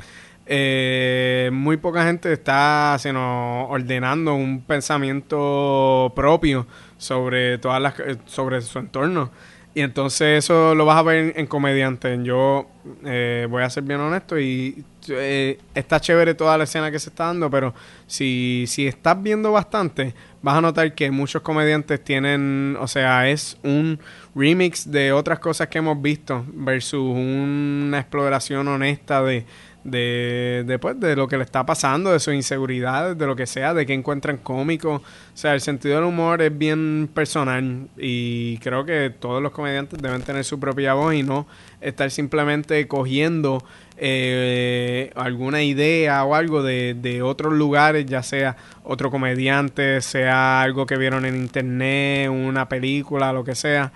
Eh, 0.46 1.50
muy 1.54 1.78
poca 1.78 2.04
gente 2.04 2.34
está 2.34 2.98
sino, 3.00 3.68
ordenando 3.68 4.34
un 4.34 4.62
pensamiento 4.62 6.12
propio 6.16 6.68
sobre 6.98 7.58
todas 7.58 7.82
las 7.82 8.00
eh, 8.00 8.18
sobre 8.26 8.62
su 8.62 8.80
entorno. 8.80 9.32
Y 9.74 9.82
entonces 9.82 10.44
eso 10.44 10.76
lo 10.76 10.86
vas 10.86 10.98
a 10.98 11.04
ver 11.04 11.34
en 11.38 11.48
comediantes 11.48 12.20
yo 12.24 12.68
eh, 13.06 13.48
voy 13.50 13.64
a 13.64 13.70
ser 13.70 13.84
bien 13.84 14.02
honesto 14.02 14.38
y 14.38 14.84
eh, 15.08 15.60
está 15.74 16.00
chévere 16.02 16.34
toda 16.34 16.58
la 16.58 16.66
escena 16.66 16.92
que 16.92 17.00
se 17.00 17.10
está 17.10 17.28
dando 17.28 17.50
pero 17.50 17.74
si, 18.06 18.66
si 18.68 18.88
estás 18.88 19.22
viendo 19.22 19.52
bastante 19.54 20.14
vas 20.42 20.58
a 20.58 20.62
notar 20.62 20.94
que 20.94 21.10
muchos 21.10 21.42
comediantes 21.42 22.04
tienen 22.04 22.76
o 22.82 22.88
sea 22.88 23.30
es 23.30 23.58
un 23.64 24.00
remix 24.36 24.92
de 24.92 25.14
otras 25.14 25.40
cosas 25.40 25.68
que 25.70 25.78
hemos 25.78 26.02
visto 26.02 26.44
versus 26.54 27.16
una 27.16 28.00
exploración 28.00 28.68
honesta 28.68 29.24
de 29.24 29.46
de, 29.84 30.64
de, 30.68 30.80
pues, 30.80 31.00
de 31.00 31.16
lo 31.16 31.28
que 31.28 31.38
le 31.38 31.44
está 31.44 31.66
pasando, 31.66 32.12
de 32.12 32.20
sus 32.20 32.34
inseguridades, 32.34 33.18
de 33.18 33.26
lo 33.26 33.36
que 33.36 33.48
sea, 33.48 33.74
de 33.74 33.86
que 33.86 33.94
encuentran 33.94 34.38
cómico. 34.38 34.96
O 34.96 35.02
sea, 35.34 35.54
el 35.54 35.62
sentido 35.62 35.96
del 35.96 36.06
humor 36.06 36.42
es 36.42 36.56
bien 36.56 37.10
personal 37.14 37.88
y 37.98 38.58
creo 38.60 38.86
que 38.86 39.10
todos 39.10 39.42
los 39.42 39.52
comediantes 39.52 40.02
deben 40.02 40.22
tener 40.22 40.44
su 40.44 40.60
propia 40.60 40.94
voz 40.94 41.14
y 41.16 41.24
no 41.24 41.48
estar 41.82 42.12
simplemente 42.12 42.88
cogiendo 42.88 43.64
eh, 43.98 45.12
alguna 45.16 45.64
idea 45.64 46.24
o 46.26 46.36
algo 46.36 46.62
de, 46.64 46.96
de 46.96 47.22
otros 47.22 47.54
lugares, 47.54 48.06
ya 48.06 48.24
sea 48.24 48.58
otro 48.84 49.10
comediante, 49.10 50.02
sea 50.02 50.62
algo 50.62 50.86
que 50.86 50.98
vieron 50.98 51.26
en 51.26 51.36
internet, 51.36 52.30
una 52.30 52.70
película, 52.70 53.34
lo 53.34 53.44
que 53.44 53.56
sea. 53.56 53.92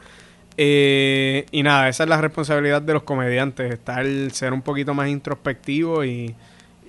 Eh, 0.57 1.45
y 1.51 1.63
nada, 1.63 1.89
esa 1.89 2.03
es 2.03 2.09
la 2.09 2.21
responsabilidad 2.21 2.81
de 2.81 2.93
los 2.93 3.03
comediantes, 3.03 3.73
estar, 3.73 4.05
ser 4.31 4.53
un 4.53 4.61
poquito 4.61 4.93
más 4.93 5.09
introspectivo 5.09 6.03
y, 6.05 6.33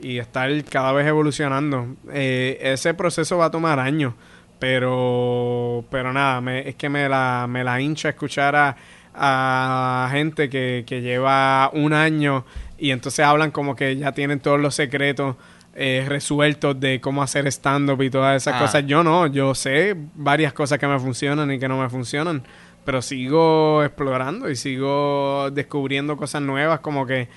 y 0.01 0.19
estar 0.19 0.49
cada 0.65 0.93
vez 0.93 1.07
evolucionando. 1.07 1.97
Eh, 2.13 2.59
ese 2.61 2.95
proceso 2.95 3.39
va 3.39 3.47
a 3.47 3.51
tomar 3.51 3.81
años, 3.81 4.15
pero, 4.59 5.85
pero 5.91 6.13
nada, 6.13 6.41
me- 6.41 6.69
es 6.69 6.77
que 6.77 6.89
me 6.89 7.09
la, 7.09 7.47
me 7.49 7.65
la 7.65 7.81
hincha 7.81 8.11
escuchar 8.11 8.55
a, 8.55 8.77
a 9.15 10.09
gente 10.13 10.49
que, 10.49 10.85
que 10.87 11.01
lleva 11.01 11.71
un 11.73 11.93
año 11.93 12.45
y 12.79 12.91
entonces 12.91 13.25
hablan 13.25 13.51
como 13.51 13.75
que 13.75 13.97
ya 13.97 14.13
tienen 14.13 14.39
todos 14.41 14.61
los 14.61 14.75
secretos 14.75 15.37
eh, 15.75 16.05
resueltos 16.09 16.79
de 16.81 17.01
cómo 17.01 17.23
hacer 17.23 17.47
stand-up 17.49 18.01
y 18.03 18.11
todas 18.11 18.37
esas 18.43 18.55
Ah. 18.55 18.59
cosas. 18.61 18.87
Yo 18.87 19.03
no, 19.03 19.27
yo 19.27 19.55
sé 19.55 19.95
varias 20.15 20.53
cosas 20.53 20.79
que 20.79 20.87
me 20.87 20.99
funcionan 20.99 21.51
y 21.53 21.59
que 21.59 21.69
no 21.69 21.79
me 21.81 21.89
funcionan, 21.91 22.43
pero 22.87 23.03
sigo 23.03 23.83
explorando 23.85 24.49
y 24.49 24.55
sigo 24.57 25.51
descubriendo 25.51 26.17
cosas 26.17 26.41
nuevas 26.41 26.81
como 26.81 27.05
que, 27.05 27.29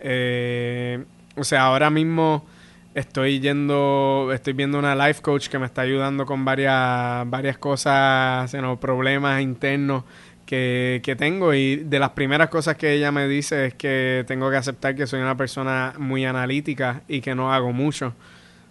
eh, 0.00 1.04
o 1.36 1.44
sea, 1.44 1.62
ahora 1.62 1.90
mismo 1.90 2.44
estoy 2.92 3.38
yendo, 3.38 4.30
estoy 4.34 4.52
viendo 4.52 4.78
una 4.80 4.96
life 4.96 5.22
coach 5.22 5.48
que 5.48 5.60
me 5.60 5.66
está 5.66 5.82
ayudando 5.82 6.26
con 6.26 6.44
varias, 6.44 7.30
varias 7.30 7.56
cosas, 7.56 8.52
you 8.52 8.76
problemas 8.80 9.40
internos 9.40 10.02
que, 10.44 11.00
que 11.04 11.14
tengo 11.14 11.54
y 11.54 11.76
de 11.76 11.98
las 12.00 12.10
primeras 12.10 12.48
cosas 12.50 12.76
que 12.76 12.92
ella 12.92 13.12
me 13.12 13.28
dice 13.28 13.66
es 13.66 13.74
que 13.74 14.24
tengo 14.26 14.50
que 14.50 14.56
aceptar 14.56 14.96
que 14.96 15.06
soy 15.06 15.20
una 15.20 15.36
persona 15.36 15.94
muy 15.98 16.24
analítica 16.24 17.02
y 17.06 17.20
que 17.20 17.34
no 17.36 17.54
hago 17.54 17.72
mucho. 17.72 18.12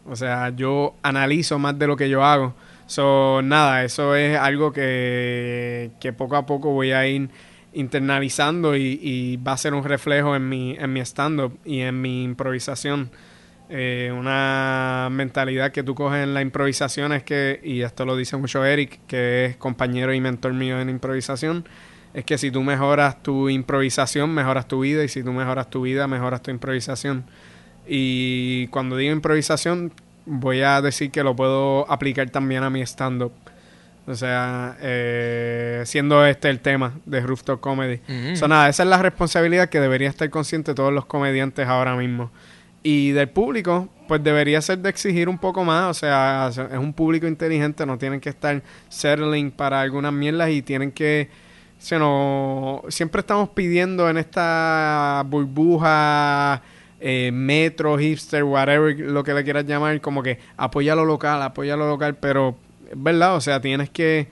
O 0.05 0.17
sea, 0.17 0.49
yo 0.49 0.95
analizo 1.01 1.59
más 1.59 1.79
de 1.79 1.87
lo 1.87 1.95
que 1.95 2.09
yo 2.09 2.25
hago. 2.25 2.55
So, 2.87 3.41
nada, 3.41 3.83
eso 3.83 4.15
es 4.15 4.37
algo 4.37 4.71
que, 4.71 5.91
que 5.99 6.13
poco 6.13 6.35
a 6.35 6.45
poco 6.45 6.69
voy 6.71 6.91
a 6.91 7.07
ir 7.07 7.29
internalizando 7.75 8.75
y, 8.75 9.37
va 9.45 9.51
a 9.53 9.57
ser 9.57 9.73
un 9.73 9.83
reflejo 9.83 10.35
en 10.35 10.47
mi, 10.47 10.75
en 10.79 10.93
mi 10.93 11.01
stand-up 11.01 11.59
y 11.65 11.81
en 11.81 12.01
mi 12.01 12.23
improvisación. 12.23 13.11
Eh, 13.69 14.13
una 14.15 15.09
mentalidad 15.11 15.71
que 15.71 15.83
tú 15.83 15.95
coges 15.95 16.23
en 16.23 16.33
la 16.33 16.41
improvisación 16.41 17.11
es 17.13 17.23
que, 17.23 17.59
y 17.63 17.81
esto 17.81 18.05
lo 18.05 18.15
dice 18.15 18.37
mucho 18.37 18.63
Eric, 18.63 18.99
que 19.07 19.45
es 19.45 19.57
compañero 19.57 20.13
y 20.13 20.21
mentor 20.21 20.53
mío 20.53 20.79
en 20.79 20.89
improvisación, 20.89 21.67
es 22.13 22.23
que 22.23 22.37
si 22.37 22.49
tú 22.49 22.63
mejoras 22.63 23.21
tu 23.21 23.49
improvisación, 23.49 24.33
mejoras 24.33 24.67
tu 24.67 24.79
vida, 24.79 25.03
y 25.03 25.09
si 25.09 25.21
tú 25.21 25.33
mejoras 25.33 25.69
tu 25.69 25.81
vida, 25.81 26.07
mejoras 26.07 26.41
tu 26.41 26.51
improvisación. 26.51 27.25
Y 27.87 28.67
cuando 28.67 28.95
digo 28.95 29.11
improvisación, 29.11 29.91
voy 30.25 30.61
a 30.61 30.81
decir 30.81 31.11
que 31.11 31.23
lo 31.23 31.35
puedo 31.35 31.89
aplicar 31.91 32.29
también 32.29 32.63
a 32.63 32.69
mi 32.69 32.81
stand-up. 32.81 33.33
O 34.07 34.13
sea, 34.13 34.77
eh, 34.81 35.81
siendo 35.85 36.23
este 36.25 36.49
el 36.49 36.59
tema 36.59 36.93
de 37.05 37.21
Rooftop 37.21 37.59
Comedy. 37.59 38.01
Ujú. 38.07 38.35
So, 38.35 38.47
nada, 38.47 38.69
esa 38.69 38.83
es 38.83 38.89
la 38.89 39.01
responsabilidad 39.01 39.69
que 39.69 39.79
debería 39.79 40.09
estar 40.09 40.29
consciente 40.29 40.75
todos 40.75 40.93
los 40.93 41.05
comediantes 41.05 41.67
ahora 41.67 41.95
mismo. 41.95 42.29
Y 42.83 43.11
del 43.13 43.29
público, 43.29 43.89
pues 44.07 44.23
debería 44.23 44.61
ser 44.61 44.77
de 44.77 44.89
exigir 44.89 45.27
un 45.27 45.39
poco 45.39 45.63
más. 45.63 45.89
O 45.89 45.93
sea, 45.95 46.49
es 46.49 46.77
un 46.77 46.93
público 46.93 47.25
inteligente, 47.25 47.83
no 47.83 47.97
tienen 47.97 48.19
que 48.19 48.29
estar 48.29 48.61
settling 48.89 49.49
para 49.49 49.81
algunas 49.81 50.13
mierdas 50.13 50.51
y 50.51 50.61
tienen 50.61 50.91
que. 50.91 51.29
sino, 51.79 52.83
siempre 52.89 53.21
estamos 53.21 53.49
pidiendo 53.49 54.07
en 54.07 54.17
esta 54.17 55.23
burbuja, 55.25 56.61
eh, 57.07 57.29
metro, 57.31 57.99
hipster, 57.99 58.43
whatever, 58.43 58.99
lo 58.99 59.23
que 59.23 59.35
le 59.35 59.43
quieras 59.43 59.67
llamar, 59.67 60.01
como 60.01 60.23
que 60.23 60.39
apoya 60.57 60.95
lo 60.95 61.05
local, 61.05 61.39
apoya 61.43 61.77
lo 61.77 61.87
local, 61.87 62.15
pero 62.15 62.55
es 62.91 62.95
verdad, 62.95 63.35
o 63.35 63.41
sea, 63.41 63.61
tienes 63.61 63.91
que 63.91 64.27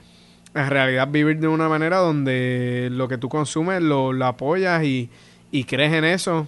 en 0.56 0.70
realidad 0.72 1.08
vivir 1.08 1.38
de 1.38 1.48
una 1.48 1.70
manera 1.70 1.98
donde 1.98 2.90
lo 2.92 3.08
que 3.08 3.20
tú 3.20 3.30
consumes 3.30 3.80
lo, 3.80 4.12
lo 4.12 4.26
apoyas 4.26 4.84
y, 4.84 5.12
y 5.52 5.66
crees 5.66 5.94
en 5.94 6.04
eso. 6.04 6.48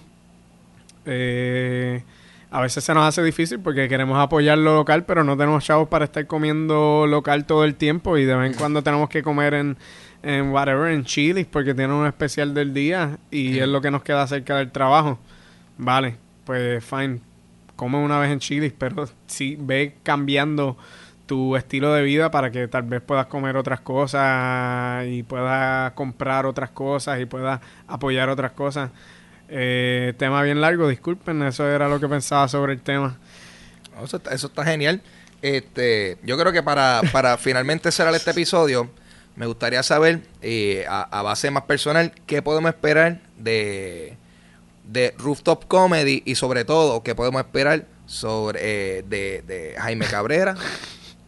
Eh, 1.04 2.02
a 2.50 2.60
veces 2.60 2.82
se 2.82 2.92
nos 2.92 3.04
hace 3.04 3.22
difícil 3.22 3.60
porque 3.60 3.88
queremos 3.88 4.18
apoyar 4.18 4.58
lo 4.58 4.74
local, 4.74 5.04
pero 5.04 5.22
no 5.22 5.36
tenemos 5.36 5.62
chavos 5.62 5.86
para 5.86 6.06
estar 6.06 6.26
comiendo 6.26 7.06
local 7.06 7.44
todo 7.44 7.62
el 7.62 7.76
tiempo 7.76 8.18
y 8.18 8.24
de 8.24 8.34
vez 8.34 8.50
en 8.50 8.58
cuando 8.58 8.82
tenemos 8.82 9.08
que 9.10 9.22
comer 9.22 9.54
en, 9.54 9.76
en 10.24 10.50
whatever, 10.50 10.90
en 10.90 11.04
Chili's 11.04 11.46
porque 11.46 11.72
tienen 11.72 11.94
un 11.94 12.08
especial 12.08 12.52
del 12.52 12.74
día 12.74 13.16
y 13.30 13.60
es 13.60 13.68
lo 13.68 13.80
que 13.80 13.92
nos 13.92 14.02
queda 14.02 14.26
cerca 14.26 14.56
del 14.56 14.72
trabajo. 14.72 15.20
Vale, 15.78 16.16
pues 16.44 16.84
fine, 16.84 17.20
come 17.76 17.98
una 17.98 18.18
vez 18.18 18.30
en 18.30 18.40
Chili's, 18.40 18.72
pero 18.76 19.08
sí 19.26 19.56
ve 19.58 19.96
cambiando 20.02 20.76
tu 21.26 21.56
estilo 21.56 21.92
de 21.92 22.02
vida 22.02 22.30
para 22.30 22.50
que 22.50 22.68
tal 22.68 22.84
vez 22.84 23.02
puedas 23.02 23.26
comer 23.26 23.56
otras 23.56 23.80
cosas 23.80 25.04
y 25.08 25.22
puedas 25.24 25.92
comprar 25.92 26.46
otras 26.46 26.70
cosas 26.70 27.20
y 27.20 27.26
puedas 27.26 27.60
apoyar 27.88 28.28
otras 28.28 28.52
cosas. 28.52 28.90
Eh, 29.48 30.14
tema 30.18 30.42
bien 30.42 30.60
largo, 30.60 30.88
disculpen, 30.88 31.42
eso 31.42 31.68
era 31.68 31.88
lo 31.88 32.00
que 32.00 32.08
pensaba 32.08 32.48
sobre 32.48 32.72
el 32.72 32.80
tema. 32.80 33.18
No, 33.96 34.04
Eso 34.04 34.18
está, 34.18 34.34
eso 34.34 34.46
está 34.46 34.64
genial. 34.64 35.02
Este, 35.42 36.18
yo 36.22 36.38
creo 36.38 36.52
que 36.52 36.62
para, 36.62 37.02
para 37.12 37.36
finalmente 37.38 37.90
cerrar 37.90 38.14
este 38.14 38.30
episodio, 38.30 38.88
me 39.34 39.46
gustaría 39.46 39.82
saber, 39.82 40.22
eh, 40.42 40.86
a, 40.88 41.02
a 41.02 41.22
base 41.22 41.50
más 41.50 41.64
personal, 41.64 42.12
qué 42.26 42.40
podemos 42.40 42.68
esperar 42.70 43.20
de, 43.36 44.16
de 44.86 45.14
Rooftop 45.18 45.66
Comedy 45.66 46.22
y 46.24 46.34
sobre 46.36 46.64
todo, 46.64 47.02
qué 47.02 47.14
podemos 47.14 47.40
esperar 47.40 47.86
sobre 48.06 48.60
eh, 48.98 49.02
de, 49.06 49.42
de 49.46 49.74
Jaime 49.78 50.06
Cabrera. 50.06 50.54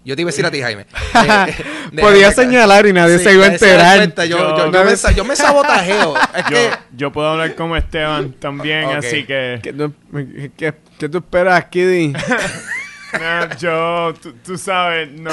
Yo 0.04 0.14
te 0.16 0.22
iba 0.22 0.28
a 0.28 0.32
decir 0.32 0.46
a 0.46 0.50
ti, 0.50 0.62
Jaime. 0.62 0.86
De- 1.14 1.64
de 1.96 2.02
Podía 2.02 2.30
señalar 2.32 2.86
y 2.86 2.92
nadie 2.94 3.18
Sí, 3.18 3.24
se 3.24 3.34
iba 3.34 3.44
a 3.44 3.48
enterar. 3.48 4.14
Yo, 4.16 4.24
Yo- 4.24 4.38
yo- 4.38 4.56
yo 4.56 4.70
nadie 4.70 4.96
me, 5.08 5.14
yo 5.14 5.24
me 5.24 5.36
sabotajeo. 5.36 6.14
Es 6.34 6.44
Yo, 6.44 6.50
que 6.50 6.70
yo 6.92 7.12
puedo 7.12 7.28
hablar 7.28 7.54
como 7.56 7.76
Esteban 7.76 8.32
también, 8.32 8.84
así 8.90 9.24
que... 9.24 9.58
¿Qué 9.62 9.72
tú, 9.72 9.92
qué- 10.56 10.74
qué 10.98 11.08
tú 11.08 11.18
esperas, 11.18 11.64
Kiddy? 11.66 12.12
No, 13.12 13.56
yo, 13.56 14.14
tú, 14.20 14.34
tú 14.44 14.58
sabes, 14.58 15.10
no. 15.10 15.32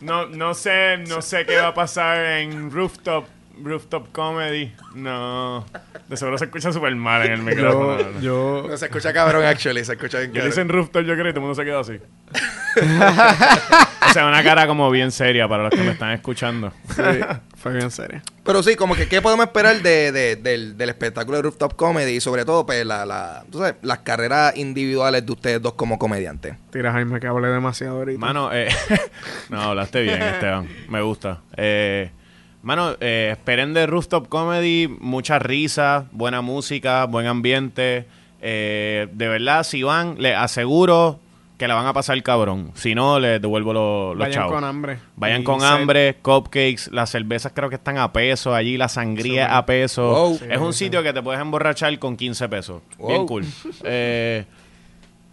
No, 0.00 0.26
no 0.26 0.52
sé, 0.54 0.98
no 1.08 1.22
sé 1.22 1.46
qué 1.46 1.56
va 1.56 1.68
a 1.68 1.74
pasar 1.74 2.24
en 2.40 2.70
Rooftop, 2.70 3.24
Rooftop 3.62 4.12
Comedy. 4.12 4.72
No. 4.94 5.64
De 6.08 6.16
seguro 6.16 6.38
se 6.38 6.44
escucha 6.46 6.72
súper 6.72 6.94
mal 6.94 7.24
en 7.26 7.32
el 7.32 7.42
micrófono. 7.42 7.98
Yo, 8.20 8.62
yo, 8.62 8.66
No, 8.68 8.76
se 8.76 8.86
escucha 8.86 9.12
cabrón, 9.12 9.44
actually. 9.44 9.84
Se 9.84 9.92
escucha 9.94 10.18
bien 10.18 10.30
cabrón. 10.32 10.50
dicen 10.50 10.68
rooftop, 10.68 11.02
yo 11.04 11.14
creo, 11.14 11.28
y 11.28 11.32
todo 11.32 11.40
el 11.40 11.46
mundo 11.46 11.54
se 11.54 11.64
queda 11.64 11.80
así. 11.80 11.98
o 14.08 14.12
sea, 14.12 14.26
una 14.26 14.42
cara 14.42 14.66
como 14.66 14.90
bien 14.90 15.10
seria 15.10 15.48
para 15.48 15.64
los 15.64 15.70
que 15.70 15.78
me 15.82 15.90
están 15.92 16.12
escuchando. 16.12 16.72
sí, 16.94 17.02
fue 17.56 17.72
bien 17.72 17.90
serio. 17.90 18.20
Pero 18.44 18.62
sí, 18.62 18.76
como 18.76 18.94
que, 18.94 19.08
¿qué 19.08 19.20
podemos 19.20 19.46
esperar 19.46 19.80
de, 19.82 20.12
de- 20.12 20.36
del, 20.36 20.76
del 20.76 20.88
espectáculo 20.88 21.38
de 21.38 21.42
Rooftop 21.42 21.74
Comedy? 21.74 22.12
Y 22.16 22.20
sobre 22.20 22.44
todo, 22.44 22.64
pues, 22.64 22.86
la, 22.86 23.04
la, 23.04 23.44
sabes, 23.52 23.74
las 23.82 23.98
carreras 24.00 24.56
individuales 24.56 25.26
de 25.26 25.32
ustedes 25.32 25.60
dos 25.62 25.72
como 25.74 25.98
comediantes. 25.98 26.54
Tira 26.70 26.92
Jaime 26.92 27.18
que 27.18 27.26
hablé 27.26 27.48
demasiado 27.48 27.96
ahorita. 27.98 28.18
Mano, 28.20 28.50
eh, 28.52 28.68
no, 29.48 29.60
hablaste 29.62 30.02
bien, 30.02 30.22
Esteban. 30.22 30.68
Me 30.88 31.00
gusta. 31.02 31.40
Eh, 31.56 32.10
mano, 32.66 32.96
eh, 33.00 33.28
esperen 33.32 33.74
de 33.74 33.86
Rooftop 33.86 34.28
Comedy 34.28 34.88
mucha 34.88 35.38
risa, 35.38 36.06
buena 36.10 36.40
música, 36.42 37.04
buen 37.06 37.26
ambiente. 37.26 38.06
Eh, 38.42 39.08
de 39.12 39.28
verdad, 39.28 39.62
si 39.62 39.82
van, 39.82 40.16
les 40.18 40.36
aseguro 40.36 41.20
que 41.58 41.66
la 41.68 41.74
van 41.74 41.86
a 41.86 41.92
pasar 41.94 42.20
cabrón. 42.22 42.72
Si 42.74 42.94
no, 42.94 43.18
les 43.18 43.40
devuelvo 43.40 43.72
lo- 43.72 44.08
los 44.14 44.18
Vayan 44.18 44.32
chavos. 44.42 44.52
con 44.52 44.64
hambre. 44.64 44.98
Vayan 45.16 45.40
Y 45.40 45.44
con 45.44 45.62
hambre, 45.62 46.16
cupcakes, 46.20 46.90
las 46.90 47.08
cervezas 47.10 47.52
creo 47.54 47.68
que 47.70 47.76
están 47.76 47.96
a 47.98 48.12
peso 48.12 48.54
allí, 48.54 48.76
la 48.76 48.88
sangría 48.88 49.46
Sí. 49.46 49.52
a 49.54 49.64
peso. 49.64 50.10
Wow. 50.10 50.40
Es 50.50 50.58
un 50.58 50.72
sitio 50.74 51.02
que 51.02 51.12
te 51.14 51.22
puedes 51.22 51.40
emborrachar 51.40 51.98
con 51.98 52.16
15 52.16 52.48
pesos. 52.48 52.82
Bien 52.98 53.26
cool. 53.26 53.44
Eh, 53.84 54.44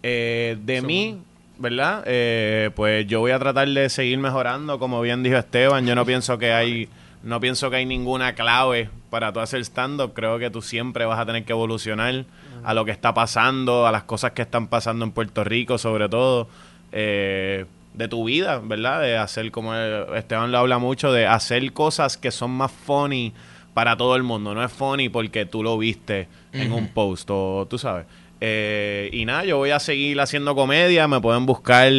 eh, 0.02 0.56
de 0.62 0.82
mí, 0.82 1.18
¿verdad? 1.58 2.04
Eh, 2.06 2.70
pues 2.74 3.06
yo 3.06 3.20
voy 3.20 3.32
a 3.32 3.38
tratar 3.38 3.68
de 3.68 3.88
seguir 3.88 4.18
mejorando, 4.18 4.78
como 4.78 5.00
bien 5.02 5.22
dijo 5.22 5.36
Esteban. 5.36 5.86
Yo 5.86 5.94
no 5.94 6.04
pienso 6.06 6.38
que 6.38 6.52
hay, 6.52 6.88
no 7.24 7.40
pienso 7.40 7.70
que 7.70 7.76
hay 7.76 7.86
ninguna 7.86 8.34
clave 8.34 8.90
para 9.10 9.32
tú 9.32 9.40
hacer 9.40 9.60
stand-up. 9.64 10.12
Creo 10.14 10.38
que 10.38 10.50
tú 10.50 10.62
siempre 10.62 11.04
vas 11.06 11.18
a 11.18 11.26
tener 11.26 11.44
que 11.44 11.52
evolucionar 11.52 12.24
a 12.62 12.74
lo 12.74 12.84
que 12.84 12.90
está 12.90 13.14
pasando, 13.14 13.86
a 13.86 13.92
las 13.92 14.04
cosas 14.04 14.32
que 14.32 14.42
están 14.42 14.68
pasando 14.68 15.04
en 15.04 15.12
Puerto 15.12 15.42
Rico, 15.44 15.78
sobre 15.78 16.08
todo. 16.08 16.48
eh, 16.92 17.64
de 17.94 18.08
tu 18.08 18.24
vida, 18.24 18.60
¿verdad? 18.62 19.00
De 19.00 19.16
hacer, 19.16 19.50
como 19.50 19.74
eh, 19.74 20.04
Esteban 20.16 20.50
lo 20.52 20.58
habla 20.58 20.78
mucho, 20.78 21.12
de 21.12 21.26
hacer 21.26 21.72
cosas 21.72 22.16
que 22.16 22.30
son 22.30 22.50
más 22.50 22.72
funny 22.72 23.32
para 23.72 23.96
todo 23.96 24.16
el 24.16 24.22
mundo. 24.22 24.54
No 24.54 24.62
es 24.64 24.72
funny 24.72 25.08
porque 25.08 25.46
tú 25.46 25.62
lo 25.62 25.78
viste 25.78 26.28
en 26.52 26.72
un 26.72 26.88
post 26.88 27.28
o 27.30 27.66
tú 27.70 27.78
sabes. 27.78 28.06
Eh, 28.40 29.10
y 29.12 29.24
nada, 29.24 29.44
yo 29.44 29.58
voy 29.58 29.70
a 29.70 29.78
seguir 29.78 30.20
haciendo 30.20 30.54
comedia. 30.54 31.06
Me 31.08 31.20
pueden 31.20 31.46
buscar 31.46 31.92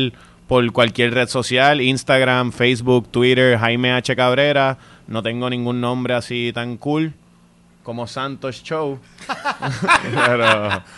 por 0.47 0.69
cualquier 0.73 1.13
red 1.13 1.27
social, 1.27 1.81
Instagram, 1.81 2.51
Facebook, 2.51 3.09
Twitter, 3.09 3.57
Jaime 3.57 3.93
H. 3.93 4.15
Cabrera. 4.15 4.77
No 5.07 5.21
tengo 5.23 5.49
ningún 5.49 5.81
nombre 5.81 6.13
así 6.15 6.51
tan 6.53 6.77
cool 6.77 7.13
como 7.83 8.07
Santos 8.07 8.63
Show. 8.63 8.99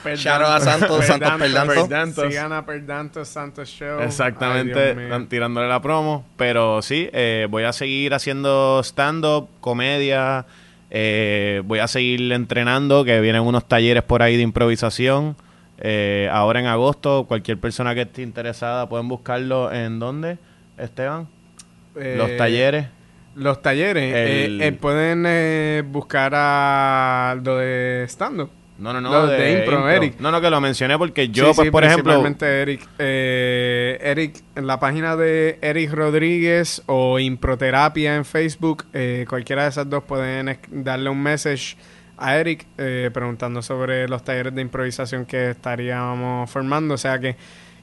Pero 0.03 0.47
a 0.47 0.60
Santos, 0.62 1.05
Santos 1.05 1.32
Perdanto. 1.38 1.74
Perdantos. 1.74 2.28
Sigan 2.30 2.53
a 2.53 2.66
Perdantos 2.66 3.28
Santos 3.28 3.70
Show. 3.70 3.99
Exactamente, 4.01 4.93
Ay, 4.97 5.03
están 5.03 5.28
tirándole 5.28 5.68
la 5.68 5.82
promo. 5.82 6.26
Pero 6.38 6.82
sí, 6.82 7.10
eh, 7.12 7.47
voy 7.49 7.64
a 7.64 7.74
seguir 7.74 8.14
haciendo 8.14 8.80
stand-up, 8.84 9.49
comedia. 9.60 10.45
eh, 10.89 11.62
voy 11.66 11.80
a 11.80 11.88
seguir 11.88 12.32
entrenando, 12.32 13.03
que 13.03 13.20
vienen 13.20 13.41
unos 13.41 13.68
talleres 13.68 14.03
por 14.03 14.22
ahí 14.22 14.38
de 14.38 14.43
improvisación. 14.43 15.36
eh, 15.80 16.30
ahora 16.32 16.60
en 16.62 16.66
agosto, 16.68 17.26
cualquier 17.28 17.60
persona 17.60 17.93
que 17.93 18.01
esté 18.03 18.22
interesada 18.24 18.88
pueden 18.89 19.08
buscarlo 19.10 19.72
en 19.72 19.99
dónde, 19.99 20.38
Esteban. 20.78 21.28
Los 21.93 22.30
Eh, 22.30 22.36
talleres. 22.38 22.88
Los 23.38 23.61
talleres. 23.61 24.13
El- 24.13 24.61
eh, 24.61 24.67
eh, 24.67 24.71
pueden 24.73 25.23
eh, 25.27 25.83
buscar 25.85 26.33
a 26.35 27.38
lo 27.43 27.57
de 27.57 28.03
stand-up. 28.07 28.49
No, 28.79 28.93
no, 28.93 29.01
no. 29.01 29.25
de 29.25 29.53
impro, 29.59 29.89
Eric. 29.89 30.19
No, 30.19 30.31
no, 30.31 30.39
que 30.39 30.51
lo 30.51 30.61
mencioné 30.61 30.99
porque 30.99 31.29
yo, 31.29 31.45
Sí, 31.47 31.51
pues, 31.55 31.65
sí, 31.67 31.71
por 31.71 31.83
ejemplo. 31.83 32.03
principalmente 32.21 32.61
Eric. 32.61 32.88
Eh, 32.99 33.97
Eric, 34.03 34.35
en 34.55 34.67
la 34.67 34.79
página 34.79 35.15
de 35.15 35.57
Eric 35.61 35.91
Rodríguez 35.93 36.83
o 36.85 37.17
Improterapia 37.17 38.15
en 38.15 38.23
Facebook, 38.23 38.85
eh, 38.93 39.25
cualquiera 39.27 39.63
de 39.63 39.69
esas 39.69 39.89
dos 39.89 40.03
pueden 40.03 40.59
darle 40.69 41.09
un 41.09 41.21
message 41.23 41.75
a 42.17 42.38
Eric 42.38 42.67
eh, 42.77 43.09
preguntando 43.11 43.63
sobre 43.63 44.07
los 44.07 44.23
talleres 44.23 44.53
de 44.53 44.61
improvisación 44.61 45.25
que 45.25 45.51
estaríamos 45.51 46.47
formando. 46.49 46.93
O 46.93 46.97
sea 46.97 47.17
que, 47.17 47.35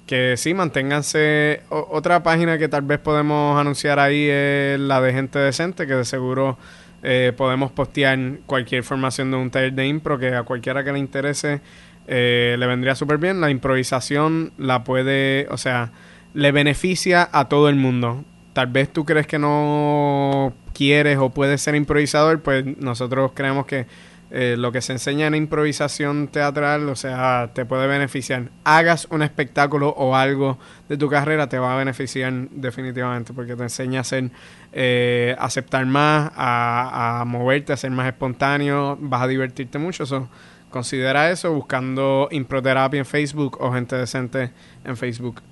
que 0.07 0.36
sí, 0.36 0.55
manténganse. 0.55 1.62
Otra 1.70 2.22
página 2.22 2.59
que 2.59 2.68
tal 2.68 2.82
vez 2.82 2.98
podemos 2.98 3.59
anunciar 3.59 3.98
ahí 3.98 4.28
es 4.28 4.78
la 4.78 5.00
de 5.00 5.12
Gente 5.12 5.38
Decente, 5.38 5.86
que 5.86 5.94
de 5.94 6.05
seguro 6.05 6.59
eh, 7.02 7.32
podemos 7.36 7.72
postear 7.72 8.18
cualquier 8.46 8.82
formación 8.82 9.30
de 9.30 9.36
un 9.36 9.50
taller 9.50 9.72
de 9.72 9.86
impro 9.86 10.18
que 10.18 10.34
a 10.34 10.42
cualquiera 10.42 10.84
que 10.84 10.92
le 10.92 10.98
interese 10.98 11.61
eh, 12.07 12.57
le 12.59 12.66
vendría 12.66 12.94
súper 12.94 13.18
bien. 13.18 13.40
La 13.40 13.50
improvisación 13.50 14.52
la 14.59 14.84
puede, 14.84 15.46
o 15.50 15.57
sea, 15.57 15.92
le 16.34 16.52
beneficia 16.52 17.28
a 17.32 17.48
todo 17.48 17.68
el 17.68 17.76
mundo. 17.76 18.24
Tal 18.52 18.68
vez 18.68 18.92
tú 18.92 19.05
crees 19.05 19.26
que 19.26 19.38
no 19.38 20.52
quieres 20.74 21.18
o 21.18 21.30
puedes 21.30 21.61
ser 21.61 21.74
improvisador, 21.74 22.40
pues 22.40 22.64
nosotros 22.78 23.32
creemos 23.34 23.66
que 23.66 23.86
eh, 24.37 24.57
lo 24.59 24.72
que 24.72 24.80
se 24.80 24.91
enseña 24.91 25.28
en 25.28 25.37
improvisación 25.37 26.26
teatral, 26.26 26.89
o 26.89 26.97
sea, 26.97 27.51
te 27.55 27.64
puede 27.64 27.87
beneficiar. 27.87 28.51
Hagas 28.64 29.07
un 29.12 29.22
espectáculo 29.22 29.91
o 29.91 30.16
algo 30.16 30.59
de 30.89 30.97
tu 30.97 31.09
carrera, 31.09 31.49
te 31.49 31.57
va 31.57 31.72
a 31.72 31.76
beneficiar 31.76 32.32
definitivamente, 32.51 33.32
porque 33.32 33.55
te 33.55 33.62
enseña 33.62 34.01
a 34.01 34.05
ser, 34.05 34.30
eh, 34.72 35.37
aceptar 35.39 35.87
más, 35.87 36.32
a, 36.35 37.22
moverte, 37.24 37.72
a 37.72 37.76
ser 37.76 37.93
más 37.93 38.09
espontáneo, 38.09 38.99
vas 39.01 39.22
a 39.22 39.28
divertirte 39.28 39.78
mucho. 39.78 40.05
So, 40.05 40.28
considera 40.68 41.30
eso 41.30 41.53
buscando 41.53 42.26
improterapia 42.32 42.99
en 42.99 43.07
Facebook 43.07 43.59
o 43.61 43.72
gente 43.72 43.95
decente 43.95 44.51
en 44.82 44.97
Facebook. 44.97 45.43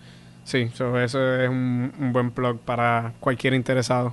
Sí, 0.43 0.72
so, 0.74 0.99
eso 0.99 1.41
es 1.41 1.49
un, 1.49 2.11
buen 2.12 2.33
plug 2.33 2.59
para 2.59 3.12
cualquier 3.20 3.55
interesado. 3.55 4.12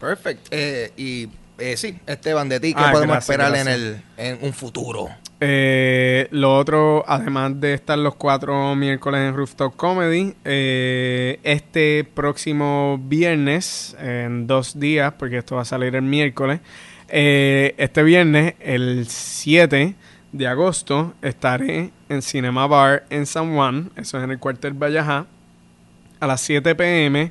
Perfect. 0.00 0.48
Eh, 0.52 0.90
y 0.96 1.28
eh, 1.58 1.76
sí, 1.76 1.98
Esteban, 2.06 2.48
de 2.48 2.60
ti, 2.60 2.74
¿qué 2.74 2.80
Ah, 2.80 2.92
podemos 2.92 3.14
gracias, 3.14 3.30
esperar 3.30 3.50
gracias. 3.52 3.76
en 3.76 3.82
el 3.82 4.02
en 4.16 4.38
un 4.46 4.52
futuro? 4.52 5.08
Eh, 5.40 6.28
lo 6.30 6.56
otro, 6.56 7.04
además 7.06 7.60
de 7.60 7.74
estar 7.74 7.98
los 7.98 8.14
cuatro 8.14 8.74
miércoles 8.74 9.20
en 9.20 9.34
Rooftop 9.36 9.76
Comedy, 9.76 10.34
eh, 10.44 11.38
este 11.42 12.04
próximo 12.04 12.98
viernes, 13.02 13.94
en 14.00 14.46
dos 14.46 14.80
días, 14.80 15.12
porque 15.18 15.38
esto 15.38 15.56
va 15.56 15.62
a 15.62 15.66
salir 15.66 15.94
el 15.94 16.02
miércoles, 16.02 16.60
eh, 17.08 17.74
este 17.76 18.02
viernes, 18.02 18.54
el 18.60 19.06
7 19.08 19.94
de 20.32 20.46
agosto, 20.46 21.12
estaré 21.22 21.90
en 22.08 22.22
Cinema 22.22 22.66
Bar 22.66 23.04
en 23.10 23.26
San 23.26 23.54
Juan, 23.54 23.90
eso 23.96 24.16
es 24.18 24.24
en 24.24 24.30
el 24.30 24.38
cuartel 24.38 24.72
Vallajá, 24.72 25.26
a 26.18 26.26
las 26.26 26.40
7 26.40 26.74
pm, 26.74 27.30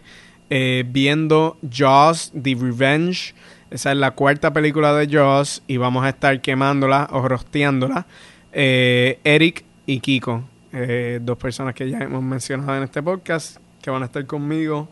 eh, 0.51 0.83
viendo 0.87 1.57
Jaws 1.75 2.31
The 2.39 2.55
Revenge. 2.59 3.33
Esa 3.75 3.91
es 3.91 3.97
la 3.97 4.11
cuarta 4.11 4.53
película 4.53 4.93
de 4.93 5.05
Jaws 5.05 5.61
y 5.67 5.75
vamos 5.75 6.05
a 6.05 6.07
estar 6.07 6.39
quemándola 6.39 7.09
o 7.11 7.27
rosteándola. 7.27 8.05
Eh, 8.53 9.19
Eric 9.25 9.65
y 9.85 9.99
Kiko, 9.99 10.45
eh, 10.71 11.19
dos 11.21 11.37
personas 11.37 11.75
que 11.75 11.89
ya 11.89 11.97
hemos 11.97 12.23
mencionado 12.23 12.77
en 12.77 12.83
este 12.83 13.03
podcast, 13.03 13.57
que 13.81 13.91
van 13.91 14.03
a 14.03 14.05
estar 14.05 14.25
conmigo 14.25 14.87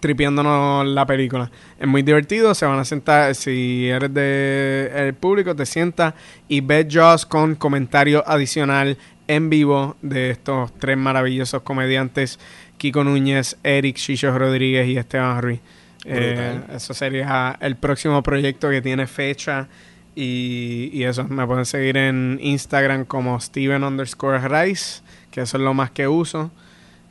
tripiándonos 0.00 0.88
la 0.88 1.06
película. 1.06 1.52
Es 1.78 1.86
muy 1.86 2.02
divertido, 2.02 2.52
se 2.52 2.66
van 2.66 2.80
a 2.80 2.84
sentar, 2.84 3.32
si 3.36 3.86
eres 3.86 4.12
de 4.12 4.90
el 4.92 5.14
público, 5.14 5.54
te 5.54 5.64
sientas 5.64 6.14
y 6.48 6.62
ves 6.62 6.88
Jaws 6.90 7.24
con 7.24 7.54
comentario 7.54 8.24
adicional 8.26 8.98
en 9.28 9.48
vivo 9.48 9.94
de 10.02 10.30
estos 10.30 10.76
tres 10.80 10.98
maravillosos 10.98 11.62
comediantes, 11.62 12.40
Kiko 12.76 13.04
Núñez, 13.04 13.56
Eric 13.62 13.98
Chicho 13.98 14.36
Rodríguez 14.36 14.88
y 14.88 14.96
Esteban 14.96 15.40
Ruiz. 15.40 15.60
Eh, 16.04 16.60
eso 16.74 16.92
sería 16.92 17.56
el 17.60 17.76
próximo 17.76 18.22
proyecto 18.22 18.68
que 18.68 18.82
tiene 18.82 19.06
fecha 19.06 19.68
y, 20.14 20.90
y 20.92 21.04
eso, 21.04 21.24
me 21.24 21.46
pueden 21.46 21.66
seguir 21.66 21.96
en 21.96 22.38
Instagram 22.40 23.04
como 23.04 23.40
Steven 23.40 23.82
underscore 23.82 24.46
Rice, 24.48 25.02
que 25.30 25.40
eso 25.40 25.56
es 25.56 25.62
lo 25.62 25.74
más 25.74 25.90
que 25.90 26.06
uso. 26.06 26.50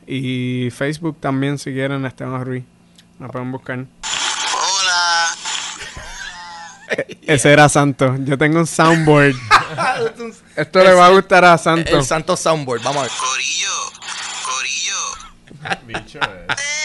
Y 0.06 0.68
Facebook 0.70 1.18
también, 1.20 1.58
si 1.58 1.72
quieren, 1.72 2.04
Esteban 2.06 2.44
Ruiz. 2.44 2.64
Me 3.18 3.28
pueden 3.28 3.52
buscar. 3.52 3.78
Hola. 3.78 5.26
Ese 7.22 7.52
era 7.52 7.68
Santo. 7.68 8.16
Yo 8.20 8.36
tengo 8.36 8.58
un 8.58 8.66
soundboard. 8.66 9.34
Esto 10.56 10.84
le 10.84 10.92
va 10.92 11.06
a 11.06 11.10
gustar 11.10 11.44
a 11.44 11.58
Santo. 11.58 11.96
El 11.96 12.04
Santo 12.04 12.36
Soundboard, 12.36 12.82
vamos 12.82 12.98
a 12.98 13.02
ver. 13.02 13.10
Corillo. 13.18 13.70
Corillo. 14.44 14.98
Bicho, 15.86 16.20
Se 16.20 16.83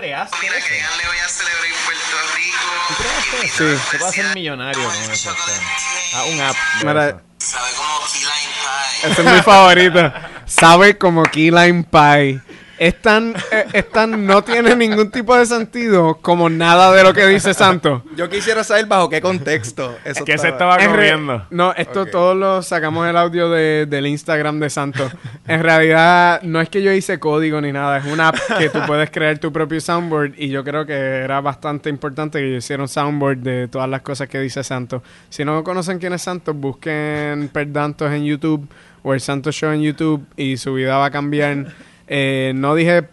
creaste 0.00 0.36
Mira 0.42 0.52
que 0.54 0.78
eso? 0.78 0.96
le 0.98 1.06
voy 1.08 1.18
a 1.18 1.28
celebrar 1.28 1.64
en 1.64 1.72
Puerto 1.84 2.16
¿Tú 2.28 2.34
Rico. 2.36 2.96
creaste 2.98 3.48
Sí. 3.48 3.64
eso? 3.64 3.90
Tú 3.90 4.04
vas 4.04 4.10
a 4.10 4.12
ser 4.12 4.34
millonario 4.34 4.82
con 4.84 5.12
eso. 5.12 5.34
Ah, 6.14 6.24
un 6.24 6.40
app. 6.40 6.56
Mira. 6.82 7.22
Sabe 7.38 7.70
como 7.76 8.06
Key 8.12 8.20
Lime 8.20 8.54
Pie. 9.02 9.10
Ese 9.12 9.22
es 9.22 9.32
mi 9.32 9.42
favorito. 9.42 10.12
Sabe 10.46 10.98
como 10.98 11.22
Key 11.24 11.50
Lime 11.50 11.84
Pie. 11.84 12.40
Es 12.78 13.00
tan, 13.00 13.34
eh, 13.52 13.64
es 13.72 13.90
tan- 13.90 14.26
no 14.26 14.42
tiene 14.42 14.76
ningún 14.76 15.10
tipo 15.10 15.36
de 15.36 15.46
sentido 15.46 16.18
como 16.20 16.48
nada 16.50 16.92
de 16.92 17.02
lo 17.02 17.12
que 17.14 17.26
dice 17.26 17.54
Santo. 17.54 18.02
Yo 18.16 18.28
quisiera 18.28 18.62
saber 18.64 18.86
bajo 18.86 19.08
qué 19.08 19.20
contexto. 19.20 19.96
Eso 20.04 20.24
¿Qué 20.24 20.36
se 20.38 20.48
estaba- 20.48 20.76
comiendo? 20.78 21.46
No, 21.50 21.72
esto 21.74 22.06
todos 22.06 22.36
lo 22.36 22.62
sacamos 22.62 23.08
el 23.08 23.16
audio 23.16 23.48
de- 23.50 23.86
del 23.86 24.06
Instagram 24.06 24.58
de 24.60 24.70
Santo. 24.70 25.10
En 25.46 25.62
realidad, 25.62 26.42
no 26.42 26.60
es 26.60 26.68
que 26.68 26.82
yo 26.82 26.92
hice 26.92 27.18
código 27.18 27.60
ni 27.60 27.72
nada, 27.72 27.98
es 27.98 28.04
una 28.06 28.28
app 28.28 28.36
que 28.58 28.68
tú 28.68 28.78
puedes 28.86 29.10
crear 29.10 29.38
tu 29.38 29.52
propio 29.52 29.80
soundboard 29.80 30.32
y 30.36 30.48
yo 30.48 30.62
creo 30.64 30.84
que 30.84 30.92
era 30.94 31.40
bastante 31.40 31.88
importante 31.88 32.38
que 32.40 32.50
yo 32.52 32.56
hiciera 32.58 32.82
un 32.82 32.88
soundboard 32.88 33.38
de 33.38 33.68
todas 33.68 33.88
las 33.88 34.02
cosas 34.02 34.28
que 34.28 34.38
dice 34.40 34.62
Santo. 34.64 35.02
Si 35.30 35.44
no 35.44 35.62
conocen 35.64 35.98
quién 35.98 36.12
es 36.12 36.22
Santo, 36.22 36.52
busquen 36.54 37.48
Perdantos 37.52 38.12
en 38.12 38.24
YouTube 38.24 38.68
o 39.02 39.14
el 39.14 39.20
Santo 39.20 39.52
Show 39.52 39.70
en 39.72 39.82
YouTube 39.82 40.26
y 40.36 40.56
su 40.56 40.74
vida 40.74 40.96
va 40.98 41.06
a 41.06 41.10
cambiar. 41.10 41.66
Eh, 42.08 42.52
no 42.54 42.74
dije 42.74 43.04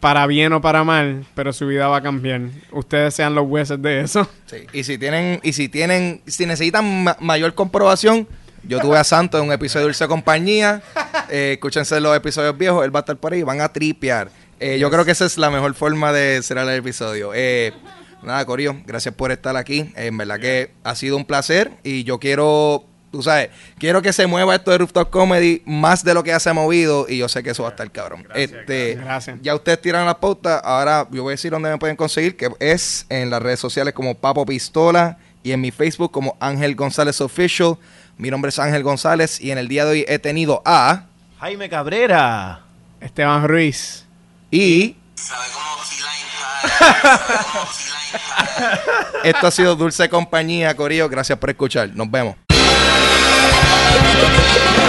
para 0.00 0.26
bien 0.26 0.52
o 0.54 0.60
para 0.62 0.82
mal, 0.82 1.26
pero 1.34 1.52
su 1.52 1.66
vida 1.66 1.86
va 1.88 1.98
a 1.98 2.02
cambiar. 2.02 2.40
Ustedes 2.72 3.14
sean 3.14 3.34
los 3.34 3.46
jueces 3.46 3.80
de 3.82 4.00
eso. 4.00 4.26
Sí. 4.46 4.58
Y 4.72 4.84
si 4.84 4.96
tienen, 4.96 5.40
y 5.42 5.52
si 5.52 5.68
tienen, 5.68 6.22
si 6.26 6.46
necesitan 6.46 7.04
ma- 7.04 7.16
mayor 7.20 7.54
comprobación, 7.54 8.26
yo 8.62 8.78
tuve 8.80 8.96
a 8.98 9.04
Santo 9.04 9.38
en 9.38 9.44
un 9.44 9.52
episodio 9.52 9.80
de 9.86 9.88
Dulce 9.88 10.06
Compañía. 10.08 10.82
Eh, 11.28 11.52
escúchense 11.54 12.00
los 12.00 12.16
episodios 12.16 12.56
viejos, 12.56 12.84
él 12.84 12.94
va 12.94 13.00
a 13.00 13.02
estar 13.02 13.16
por 13.16 13.32
ahí, 13.34 13.42
van 13.42 13.60
a 13.60 13.70
tripear. 13.72 14.30
Eh, 14.58 14.78
yo 14.78 14.90
creo 14.90 15.04
que 15.04 15.10
esa 15.12 15.24
es 15.26 15.38
la 15.38 15.50
mejor 15.50 15.74
forma 15.74 16.12
de 16.12 16.42
cerrar 16.42 16.68
el 16.68 16.78
episodio. 16.78 17.32
Eh, 17.34 17.72
nada, 18.22 18.44
Corio, 18.46 18.80
gracias 18.86 19.14
por 19.14 19.32
estar 19.32 19.56
aquí. 19.56 19.92
En 19.96 20.16
verdad 20.18 20.38
que 20.40 20.72
ha 20.84 20.94
sido 20.94 21.16
un 21.16 21.24
placer 21.24 21.70
y 21.82 22.04
yo 22.04 22.18
quiero, 22.18 22.84
tú 23.10 23.22
sabes, 23.22 23.50
quiero 23.78 24.02
que 24.02 24.12
se 24.12 24.26
mueva 24.26 24.54
esto 24.54 24.70
de 24.70 24.78
Rooftop 24.78 25.10
Comedy 25.10 25.62
más 25.66 26.04
de 26.04 26.14
lo 26.14 26.22
que 26.22 26.30
ya 26.30 26.40
se 26.40 26.50
ha 26.50 26.52
movido 26.52 27.06
y 27.08 27.18
yo 27.18 27.28
sé 27.28 27.42
que 27.42 27.50
eso 27.50 27.62
va 27.62 27.70
a 27.70 27.72
estar 27.72 27.90
cabrón. 27.90 28.26
este, 28.34 28.94
Gracias. 28.96 29.38
Ya 29.42 29.54
ustedes 29.54 29.80
tiran 29.80 30.06
las 30.06 30.16
pautas, 30.16 30.60
ahora 30.64 31.06
yo 31.10 31.22
voy 31.22 31.32
a 31.32 31.34
decir 31.34 31.50
dónde 31.50 31.70
me 31.70 31.78
pueden 31.78 31.96
conseguir, 31.96 32.36
que 32.36 32.50
es 32.60 33.06
en 33.08 33.30
las 33.30 33.42
redes 33.42 33.60
sociales 33.60 33.94
como 33.94 34.14
Papo 34.14 34.46
Pistola 34.46 35.18
y 35.42 35.52
en 35.52 35.60
mi 35.60 35.70
Facebook 35.70 36.10
como 36.12 36.36
Ángel 36.40 36.74
González 36.76 37.20
Official. 37.20 37.76
Mi 38.18 38.30
nombre 38.30 38.50
es 38.50 38.58
Ángel 38.58 38.82
González 38.82 39.40
y 39.40 39.50
en 39.50 39.58
el 39.58 39.68
día 39.68 39.84
de 39.84 39.90
hoy 39.90 40.04
he 40.06 40.18
tenido 40.18 40.62
a 40.64 41.06
Jaime 41.40 41.68
Cabrera. 41.68 42.62
Esteban 43.00 43.48
Ruiz. 43.48 44.04
y 44.50 44.96
Sabe 45.14 45.46
pie. 45.46 45.60
esto 49.30 49.46
ha 49.46 49.50
sido 49.50 49.74
Dulce 49.76 50.08
Compañía, 50.08 50.74
Corillo. 50.76 51.08
Gracias 51.08 51.38
por 51.38 51.48
escuchar. 51.48 51.90
Nos 51.94 52.10
vemos. 52.10 52.36
Thank 53.92 54.74
you. 54.74 54.79